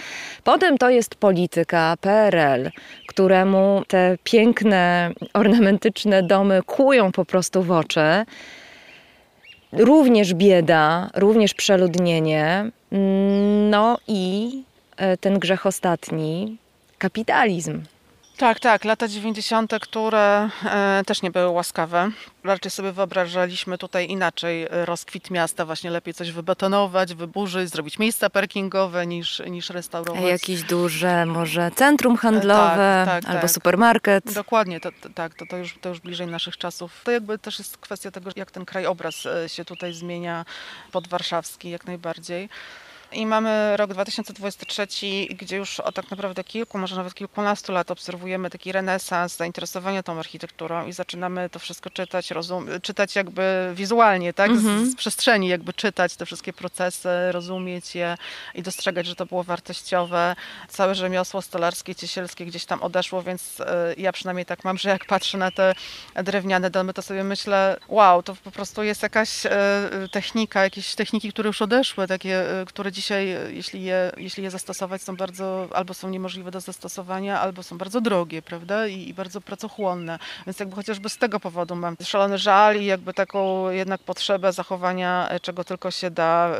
Potem 0.43 0.77
to 0.77 0.89
jest 0.89 1.15
polityka 1.15 1.95
PRL, 2.01 2.71
któremu 3.07 3.83
te 3.87 4.17
piękne, 4.23 5.11
ornamentyczne 5.33 6.23
domy 6.23 6.61
kłują 6.65 7.11
po 7.11 7.25
prostu 7.25 7.63
w 7.63 7.71
oczy. 7.71 8.25
Również 9.71 10.33
bieda, 10.33 11.09
również 11.15 11.53
przeludnienie. 11.53 12.71
No 13.69 13.97
i 14.07 14.51
e, 14.97 15.17
ten 15.17 15.39
grzech 15.39 15.65
ostatni, 15.65 16.57
kapitalizm. 16.97 17.81
Tak, 18.39 18.59
tak, 18.59 18.85
lata 18.85 19.07
90., 19.07 19.73
które 19.81 20.49
e, 20.65 21.01
też 21.05 21.21
nie 21.21 21.31
były 21.31 21.49
łaskawe. 21.49 22.11
Raczej 22.43 22.71
sobie 22.71 22.91
wyobrażaliśmy 22.91 23.77
tutaj 23.77 24.09
inaczej 24.09 24.67
rozkwit 24.69 25.31
miasta, 25.31 25.65
właśnie 25.65 25.89
lepiej 25.89 26.13
coś 26.13 26.31
wybetonować, 26.31 27.15
wyburzyć, 27.15 27.69
zrobić 27.69 27.99
miejsca 27.99 28.29
parkingowe 28.29 29.07
niż, 29.07 29.41
niż 29.49 29.69
restaurować. 29.69 30.23
Jakieś 30.23 30.63
duże 30.63 31.25
może 31.25 31.71
centrum 31.71 32.17
handlowe 32.17 33.03
tak, 33.05 33.23
tak, 33.23 33.31
albo 33.31 33.41
tak. 33.41 33.51
supermarket. 33.51 34.33
Dokładnie, 34.33 34.79
to, 34.79 34.89
to, 35.01 35.09
tak, 35.09 35.33
to, 35.33 35.45
to, 35.45 35.57
już, 35.57 35.77
to 35.81 35.89
już 35.89 35.99
bliżej 35.99 36.27
naszych 36.27 36.57
czasów. 36.57 37.01
To 37.03 37.11
jakby 37.11 37.39
też 37.39 37.59
jest 37.59 37.77
kwestia 37.77 38.11
tego, 38.11 38.31
jak 38.35 38.51
ten 38.51 38.65
krajobraz 38.65 39.25
e, 39.25 39.49
się 39.49 39.65
tutaj 39.65 39.93
zmienia 39.93 40.45
podwarszawski 40.91 41.69
jak 41.69 41.85
najbardziej. 41.85 42.49
I 43.11 43.25
mamy 43.25 43.77
rok 43.77 43.93
2023, 43.93 44.87
gdzie 45.29 45.57
już 45.57 45.79
od 45.79 45.95
tak 45.95 46.11
naprawdę 46.11 46.43
kilku, 46.43 46.77
może 46.77 46.95
nawet 46.95 47.13
kilkunastu 47.13 47.71
lat 47.71 47.91
obserwujemy 47.91 48.49
taki 48.49 48.71
renesans 48.71 49.37
zainteresowania 49.37 50.03
tą 50.03 50.19
architekturą 50.19 50.87
i 50.87 50.93
zaczynamy 50.93 51.49
to 51.49 51.59
wszystko 51.59 51.89
czytać, 51.89 52.31
rozum, 52.31 52.67
czytać 52.81 53.15
jakby 53.15 53.71
wizualnie, 53.75 54.33
tak? 54.33 54.51
Z, 54.51 54.65
mhm. 54.65 54.91
z, 54.91 54.95
przestrzeni 54.95 55.47
jakby 55.47 55.73
czytać 55.73 56.15
te 56.15 56.25
wszystkie 56.25 56.53
procesy, 56.53 57.09
rozumieć 57.31 57.95
je 57.95 58.17
i 58.55 58.61
dostrzegać, 58.61 59.05
że 59.05 59.15
to 59.15 59.25
było 59.25 59.43
wartościowe. 59.43 60.35
Całe 60.67 60.95
rzemiosło 60.95 61.41
stolarskie, 61.41 61.95
ciesielskie 61.95 62.45
gdzieś 62.45 62.65
tam 62.65 62.81
odeszło, 62.81 63.23
więc 63.23 63.59
e, 63.59 63.93
ja 63.97 64.11
przynajmniej 64.11 64.45
tak 64.45 64.63
mam, 64.63 64.77
że 64.77 64.89
jak 64.89 65.05
patrzę 65.05 65.37
na 65.37 65.51
te 65.51 65.73
drewniane 66.23 66.69
domy, 66.69 66.93
to 66.93 67.01
sobie 67.01 67.23
myślę, 67.23 67.77
wow, 67.87 68.23
to 68.23 68.35
po 68.35 68.51
prostu 68.51 68.83
jest 68.83 69.03
jakaś 69.03 69.45
e, 69.45 69.51
technika, 70.11 70.63
jakieś 70.63 70.95
techniki, 70.95 71.31
które 71.31 71.47
już 71.47 71.61
odeszły, 71.61 72.07
takie, 72.07 72.61
e, 72.61 72.65
które 72.65 72.91
dzisiaj, 72.99 73.35
jeśli 73.49 73.83
je, 73.83 74.11
jeśli 74.17 74.43
je 74.43 74.51
zastosować, 74.51 75.01
są 75.01 75.15
bardzo, 75.15 75.67
albo 75.73 75.93
są 75.93 76.09
niemożliwe 76.09 76.51
do 76.51 76.59
zastosowania, 76.59 77.39
albo 77.39 77.63
są 77.63 77.77
bardzo 77.77 78.01
drogie, 78.01 78.41
prawda? 78.41 78.87
I, 78.87 79.09
i 79.09 79.13
bardzo 79.13 79.41
pracochłonne. 79.41 80.19
Więc 80.45 80.59
jakby 80.59 80.75
chociażby 80.75 81.09
z 81.09 81.17
tego 81.17 81.39
powodu 81.39 81.75
mam 81.75 81.95
szalony 82.03 82.37
żal 82.37 82.81
i 82.81 82.85
jakby 82.85 83.13
taką 83.13 83.69
jednak 83.69 84.03
potrzebę 84.03 84.53
zachowania, 84.53 85.29
czego 85.41 85.63
tylko 85.63 85.91
się 85.91 86.11
da, 86.11 86.51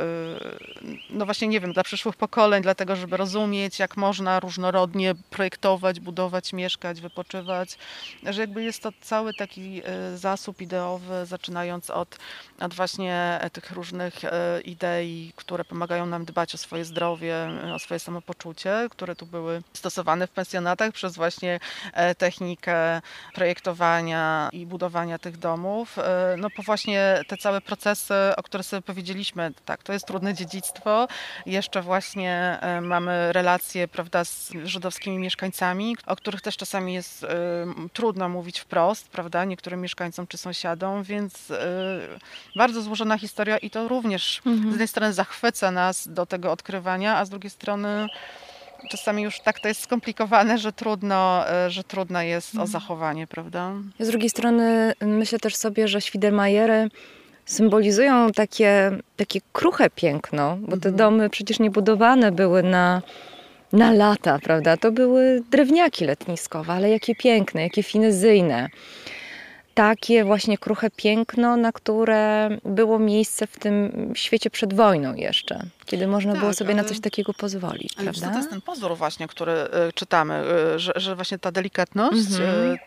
no 1.10 1.24
właśnie 1.24 1.48
nie 1.48 1.60
wiem, 1.60 1.72
dla 1.72 1.82
przyszłych 1.82 2.16
pokoleń, 2.16 2.62
dlatego 2.62 2.96
żeby 2.96 3.16
rozumieć, 3.16 3.78
jak 3.78 3.96
można 3.96 4.40
różnorodnie 4.40 5.14
projektować, 5.30 6.00
budować, 6.00 6.52
mieszkać, 6.52 7.00
wypoczywać, 7.00 7.78
że 8.30 8.40
jakby 8.40 8.62
jest 8.62 8.82
to 8.82 8.90
cały 9.00 9.34
taki 9.34 9.82
zasób 10.14 10.60
ideowy, 10.60 11.26
zaczynając 11.26 11.90
od, 11.90 12.18
od 12.60 12.74
właśnie 12.74 13.40
tych 13.52 13.70
różnych 13.70 14.24
e, 14.24 14.60
idei, 14.60 15.32
które 15.36 15.64
pomagają 15.64 16.06
nam 16.06 16.24
dbać 16.30 16.54
o 16.54 16.58
swoje 16.58 16.84
zdrowie, 16.84 17.34
o 17.74 17.78
swoje 17.78 18.00
samopoczucie, 18.00 18.88
które 18.90 19.16
tu 19.16 19.26
były 19.26 19.62
stosowane 19.72 20.26
w 20.26 20.30
pensjonatach 20.30 20.92
przez 20.92 21.16
właśnie 21.16 21.60
e, 21.92 22.14
technikę 22.14 23.00
projektowania 23.34 24.48
i 24.52 24.66
budowania 24.66 25.18
tych 25.18 25.36
domów. 25.36 25.98
E, 25.98 26.34
no 26.38 26.50
po 26.50 26.62
właśnie 26.62 27.20
te 27.28 27.36
całe 27.36 27.60
procesy, 27.60 28.14
o 28.36 28.42
których 28.42 28.66
sobie 28.66 28.82
powiedzieliśmy, 28.82 29.52
tak, 29.64 29.82
to 29.82 29.92
jest 29.92 30.06
trudne 30.06 30.34
dziedzictwo. 30.34 31.08
Jeszcze 31.46 31.82
właśnie 31.82 32.58
mamy 32.82 33.32
relacje, 33.32 33.88
prawda, 33.88 34.24
z 34.24 34.52
żydowskimi 34.64 35.18
mieszkańcami, 35.18 35.96
o 36.06 36.16
których 36.16 36.40
też 36.40 36.56
czasami 36.56 36.94
jest 36.94 37.26
trudno 37.92 38.28
mówić 38.28 38.60
wprost, 38.60 39.08
prawda, 39.08 39.44
niektórym 39.44 39.80
mieszkańcom 39.80 40.26
czy 40.26 40.38
sąsiadom, 40.38 41.02
więc 41.02 41.52
bardzo 42.56 42.82
złożona 42.82 43.18
historia 43.18 43.58
i 43.58 43.70
to 43.70 43.88
również 43.88 44.42
mhm. 44.46 44.68
z 44.68 44.70
jednej 44.70 44.88
strony 44.88 45.12
zachwyca 45.12 45.70
nas 45.70 46.08
do 46.08 46.19
tego 46.26 46.52
odkrywania, 46.52 47.16
a 47.16 47.24
z 47.24 47.30
drugiej 47.30 47.50
strony 47.50 48.06
czasami 48.88 49.22
już 49.22 49.40
tak 49.40 49.60
to 49.60 49.68
jest 49.68 49.80
skomplikowane, 49.80 50.58
że 50.58 50.72
trudno, 50.72 51.50
e, 51.50 51.70
że 51.70 51.84
trudno 51.84 52.22
jest 52.22 52.54
mhm. 52.54 52.64
o 52.64 52.66
zachowanie, 52.66 53.26
prawda? 53.26 53.72
Z 54.00 54.08
drugiej 54.08 54.30
strony 54.30 54.92
myślę 55.00 55.38
też 55.38 55.56
sobie, 55.56 55.88
że 55.88 56.00
Świdermajery 56.00 56.88
symbolizują 57.46 58.32
takie, 58.32 58.90
takie 59.16 59.40
kruche 59.52 59.90
piękno, 59.90 60.56
bo 60.60 60.68
te 60.68 60.88
mhm. 60.88 60.96
domy 60.96 61.30
przecież 61.30 61.58
nie 61.58 61.70
budowane 61.70 62.32
były 62.32 62.62
na, 62.62 63.02
na 63.72 63.92
lata, 63.92 64.38
prawda? 64.42 64.76
To 64.76 64.92
były 64.92 65.42
drewniaki 65.50 66.04
letniskowe, 66.04 66.72
ale 66.72 66.90
jakie 66.90 67.14
piękne, 67.14 67.62
jakie 67.62 67.82
finezyjne 67.82 68.68
takie 69.74 70.24
właśnie 70.24 70.58
kruche 70.58 70.90
piękno, 70.90 71.56
na 71.56 71.72
które 71.72 72.48
było 72.64 72.98
miejsce 72.98 73.46
w 73.46 73.58
tym 73.58 73.92
świecie 74.14 74.50
przed 74.50 74.74
wojną 74.74 75.14
jeszcze, 75.14 75.66
kiedy 75.90 76.06
można 76.06 76.32
tak, 76.32 76.40
było 76.40 76.52
sobie 76.52 76.70
ale, 76.70 76.82
na 76.82 76.88
coś 76.88 77.00
takiego 77.00 77.34
pozwolić. 77.34 77.92
Ale 77.96 78.04
prawda? 78.04 78.30
to 78.30 78.36
jest 78.36 78.50
ten 78.50 78.60
pozór 78.60 78.96
właśnie, 78.96 79.28
który 79.28 79.52
y, 79.52 79.92
czytamy, 79.94 80.44
y, 80.74 80.78
że, 80.78 80.92
że, 80.96 81.16
właśnie 81.16 81.38
ta 81.38 81.52
delikatność, 81.52 82.16
mm-hmm. 82.16 82.74
y, 82.74 82.78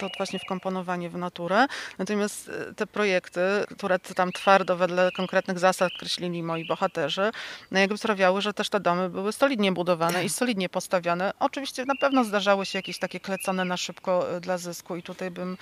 to 0.00 0.08
właśnie 0.16 0.38
wkomponowanie 0.38 1.10
w 1.10 1.16
naturę. 1.16 1.66
Natomiast 1.98 2.50
te 2.76 2.86
projekty, 2.86 3.40
które 3.76 3.98
tam 3.98 4.32
twardo 4.32 4.76
wedle 4.76 5.10
konkretnych 5.16 5.58
zasad 5.58 5.92
kreślili 5.98 6.42
moi 6.42 6.66
bohaterzy, 6.68 7.30
no 7.70 7.78
jakby 7.78 7.98
sprawiały, 7.98 8.40
że 8.40 8.52
też 8.52 8.68
te 8.68 8.80
domy 8.80 9.08
były 9.08 9.32
solidnie 9.32 9.72
budowane 9.72 10.24
i 10.24 10.28
solidnie 10.28 10.68
postawione. 10.68 11.32
Oczywiście 11.40 11.84
na 11.84 11.94
pewno 12.00 12.24
zdarzały 12.24 12.66
się 12.66 12.78
jakieś 12.78 12.98
takie 12.98 13.20
klecone 13.20 13.64
na 13.64 13.76
szybko 13.76 14.26
dla 14.40 14.58
zysku 14.58 14.96
i 14.96 15.02
tutaj 15.02 15.30
bym 15.30 15.56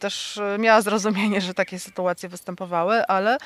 też 0.00 0.40
miała 0.58 0.80
zrozumienie, 0.80 1.40
że 1.40 1.54
takie 1.54 1.78
sytuacje 1.78 2.28
występowały, 2.28 3.06
ale 3.06 3.38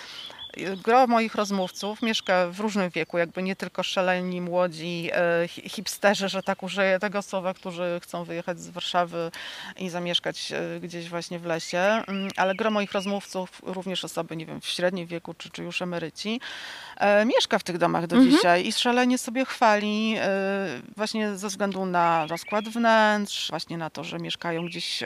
gro 0.85 1.07
moich 1.07 1.35
rozmówców 1.35 2.03
mieszka 2.03 2.49
w 2.49 2.61
różnym 2.61 2.91
wieku, 2.91 3.19
jakby 3.19 3.43
nie 3.43 3.57
tylko 3.57 3.83
szaleni, 3.83 4.41
młodzi 4.41 5.11
e, 5.13 5.49
hipsterzy, 5.49 6.29
że 6.29 6.43
tak 6.43 6.63
użyję 6.63 6.99
tego 6.99 7.23
słowa, 7.23 7.55
którzy 7.55 8.01
chcą 8.03 8.25
wyjechać 8.25 8.61
z 8.61 8.69
Warszawy 8.69 9.31
i 9.77 9.89
zamieszkać 9.89 10.53
e, 10.53 10.81
gdzieś 10.81 11.09
właśnie 11.09 11.39
w 11.39 11.45
lesie, 11.45 11.79
mm, 11.79 12.31
ale 12.37 12.55
gro 12.55 12.71
moich 12.71 12.93
rozmówców, 12.93 13.63
również 13.63 14.05
osoby, 14.05 14.37
nie 14.37 14.47
wiem, 14.47 14.61
w 14.61 14.67
średnim 14.67 15.07
wieku, 15.07 15.35
czy, 15.35 15.51
czy 15.51 15.63
już 15.63 15.83
emeryci, 15.83 16.41
e, 16.97 17.25
mieszka 17.25 17.59
w 17.59 17.63
tych 17.63 17.79
domach 17.79 18.07
do 18.07 18.17
mhm. 18.17 18.35
dzisiaj 18.35 18.67
i 18.67 18.73
szalenie 18.73 19.19
sobie 19.19 19.45
chwali 19.45 20.17
właśnie 20.97 21.37
ze 21.37 21.49
względu 21.49 21.87
na 21.87 22.27
rozkład 22.27 22.65
wnętrz, 22.65 23.51
właśnie 23.51 23.79
na 23.79 23.91
to, 23.91 24.05
że 24.05 24.19
mieszkają 24.19 24.67
gdzieś 24.67 25.03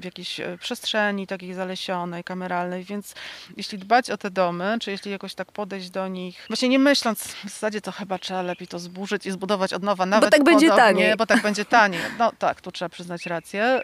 w 0.00 0.04
jakiejś 0.04 0.40
przestrzeni 0.60 1.26
takiej 1.26 1.54
zalesionej, 1.54 2.24
kameralnej, 2.24 2.84
więc 2.84 3.14
jeśli 3.56 3.78
dbać 3.78 4.10
o 4.10 4.16
te 4.16 4.30
domy, 4.30 4.76
czy 4.80 4.91
jeśli 4.92 5.10
jakoś 5.10 5.34
tak 5.34 5.52
podejść 5.52 5.90
do 5.90 6.08
nich, 6.08 6.44
właśnie 6.48 6.68
nie 6.68 6.78
myśląc, 6.78 7.22
w 7.22 7.42
zasadzie 7.42 7.80
to 7.80 7.92
chyba 7.92 8.18
trzeba 8.18 8.42
lepiej 8.42 8.68
to 8.68 8.78
zburzyć 8.78 9.26
i 9.26 9.30
zbudować 9.30 9.72
od 9.72 9.82
nowa, 9.82 10.06
nawet 10.06 10.30
Bo 10.30 10.36
tak 10.36 10.44
będzie 10.44 10.68
taniej. 10.68 11.16
Bo 11.16 11.26
tak 11.26 11.42
będzie 11.42 11.64
taniej. 11.64 12.00
No 12.18 12.32
tak, 12.38 12.60
tu 12.60 12.72
trzeba 12.72 12.88
przyznać 12.88 13.26
rację, 13.26 13.80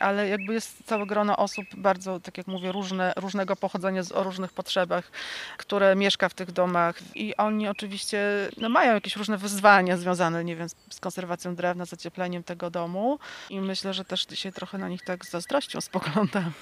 ale 0.00 0.28
jakby 0.28 0.54
jest 0.54 0.86
całe 0.86 1.06
grono 1.06 1.36
osób 1.36 1.66
bardzo, 1.76 2.20
tak 2.20 2.38
jak 2.38 2.46
mówię, 2.46 2.72
różne, 2.72 3.12
różnego 3.16 3.56
pochodzenia, 3.56 4.02
o 4.14 4.22
różnych 4.22 4.52
potrzebach, 4.52 5.10
które 5.56 5.96
mieszka 5.96 6.28
w 6.28 6.34
tych 6.34 6.52
domach 6.52 6.98
i 7.14 7.36
oni 7.36 7.68
oczywiście 7.68 8.48
no, 8.56 8.68
mają 8.68 8.94
jakieś 8.94 9.16
różne 9.16 9.38
wyzwania 9.38 9.96
związane, 9.96 10.44
nie 10.44 10.56
wiem, 10.56 10.68
z 10.90 11.00
konserwacją 11.00 11.54
drewna, 11.54 11.84
zaciepleniem 11.84 12.42
tego 12.42 12.70
domu 12.70 13.18
i 13.50 13.60
myślę, 13.60 13.94
że 13.94 14.04
też 14.04 14.26
dzisiaj 14.26 14.52
trochę 14.52 14.78
na 14.78 14.88
nich 14.88 15.02
tak 15.02 15.26
z 15.26 15.30
zazdrością 15.30 15.80
spoglądamy. 15.80 16.50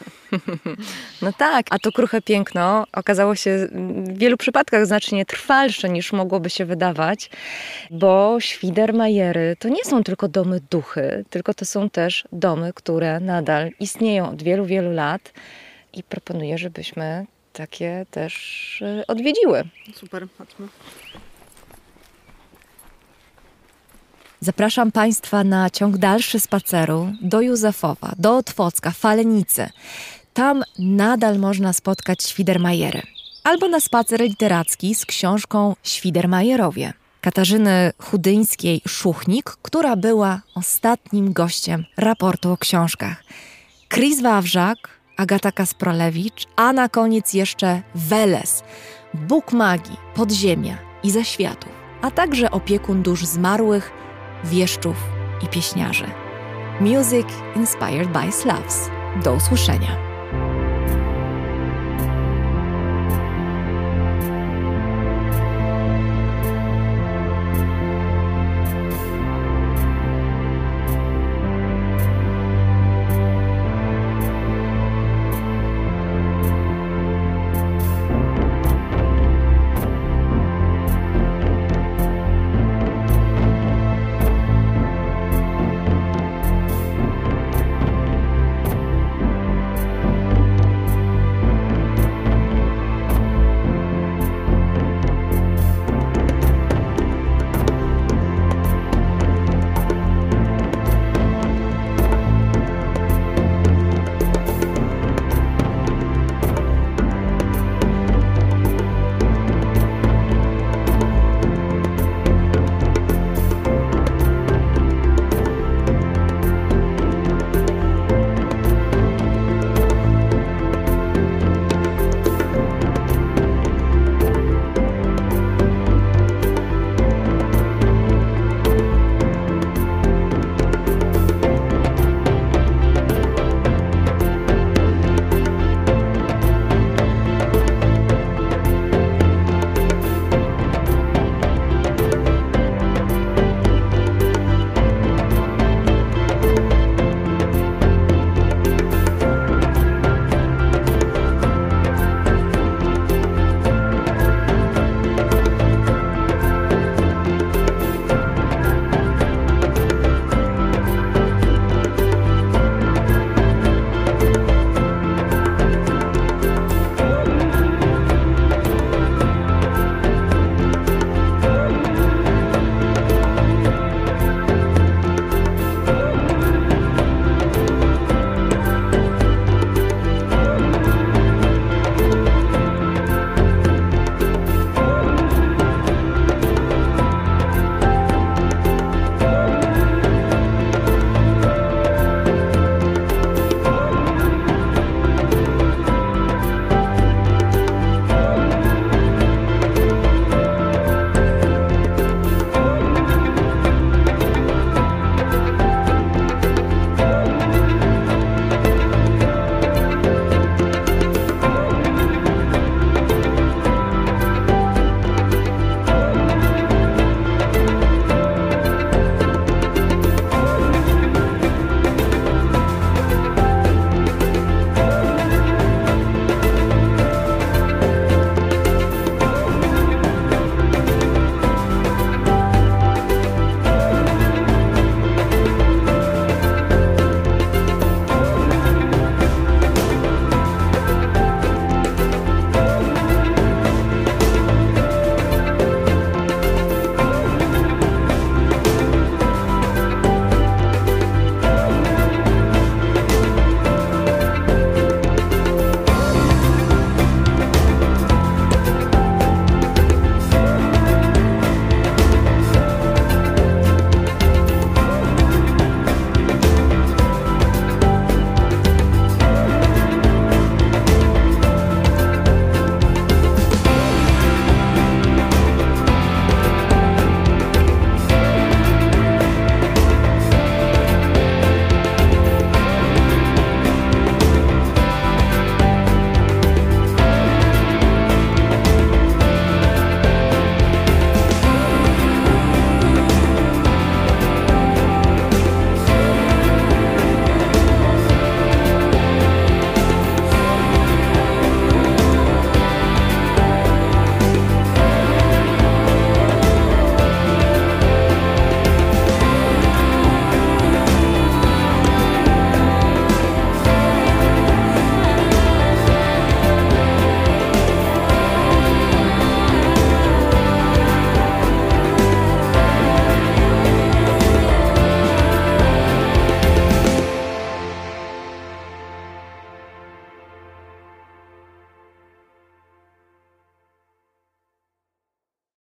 No 1.22 1.32
tak, 1.32 1.66
a 1.70 1.78
to 1.78 1.92
kruche 1.92 2.22
piękno 2.22 2.86
okazało 2.92 3.34
się 3.34 3.68
w 3.76 4.18
wielu 4.18 4.36
przypadkach 4.36 4.86
znacznie 4.86 5.26
trwalsze 5.26 5.88
niż 5.88 6.12
mogłoby 6.12 6.50
się 6.50 6.64
wydawać, 6.64 7.30
bo 7.90 8.40
Świdermajery 8.40 9.56
to 9.58 9.68
nie 9.68 9.84
są 9.84 10.04
tylko 10.04 10.28
domy 10.28 10.60
duchy, 10.70 11.24
tylko 11.30 11.54
to 11.54 11.64
są 11.64 11.90
też 11.90 12.24
domy, 12.32 12.72
które 12.72 13.20
nadal 13.20 13.70
istnieją 13.80 14.30
od 14.30 14.42
wielu, 14.42 14.64
wielu 14.64 14.92
lat 14.92 15.32
i 15.92 16.02
proponuję, 16.02 16.58
żebyśmy 16.58 17.26
takie 17.52 18.06
też 18.10 18.34
y, 18.82 19.06
odwiedziły. 19.06 19.64
Super, 19.94 20.26
chodźmy. 20.38 20.68
Zapraszam 24.40 24.92
Państwa 24.92 25.44
na 25.44 25.70
ciąg 25.70 25.98
dalszy 25.98 26.40
spaceru 26.40 27.12
do 27.22 27.40
Józefowa, 27.40 28.12
do 28.18 28.36
Otwocka, 28.36 28.90
Falenicy. 28.90 29.68
Tam 30.34 30.62
nadal 30.78 31.38
można 31.38 31.72
spotkać 31.72 32.22
Świdermajery 32.22 33.15
albo 33.46 33.68
na 33.68 33.80
spacer 33.80 34.20
literacki 34.20 34.94
z 34.94 35.06
książką 35.06 35.76
Świdermajerowie 35.82 36.92
Katarzyny 37.20 37.92
Chudyńskiej-Szuchnik, 38.02 39.56
która 39.62 39.96
była 39.96 40.40
ostatnim 40.54 41.32
gościem 41.32 41.84
raportu 41.96 42.52
o 42.52 42.56
książkach. 42.56 43.24
Chris 43.88 44.22
Wawrzak, 44.22 44.78
Agata 45.16 45.52
Kasprolewicz, 45.52 46.46
a 46.56 46.72
na 46.72 46.88
koniec 46.88 47.34
jeszcze 47.34 47.82
Weles, 47.94 48.62
Bóg 49.14 49.52
magii, 49.52 49.96
podziemia 50.14 50.78
i 51.02 51.10
zaświatów, 51.10 51.72
a 52.02 52.10
także 52.10 52.50
opiekun 52.50 53.02
dusz 53.02 53.24
zmarłych, 53.24 53.92
wieszczów 54.44 54.96
i 55.44 55.46
pieśniarzy. 55.46 56.06
Music 56.80 57.26
inspired 57.56 58.08
by 58.12 58.32
Slavs. 58.32 58.90
Do 59.24 59.34
usłyszenia. 59.34 60.05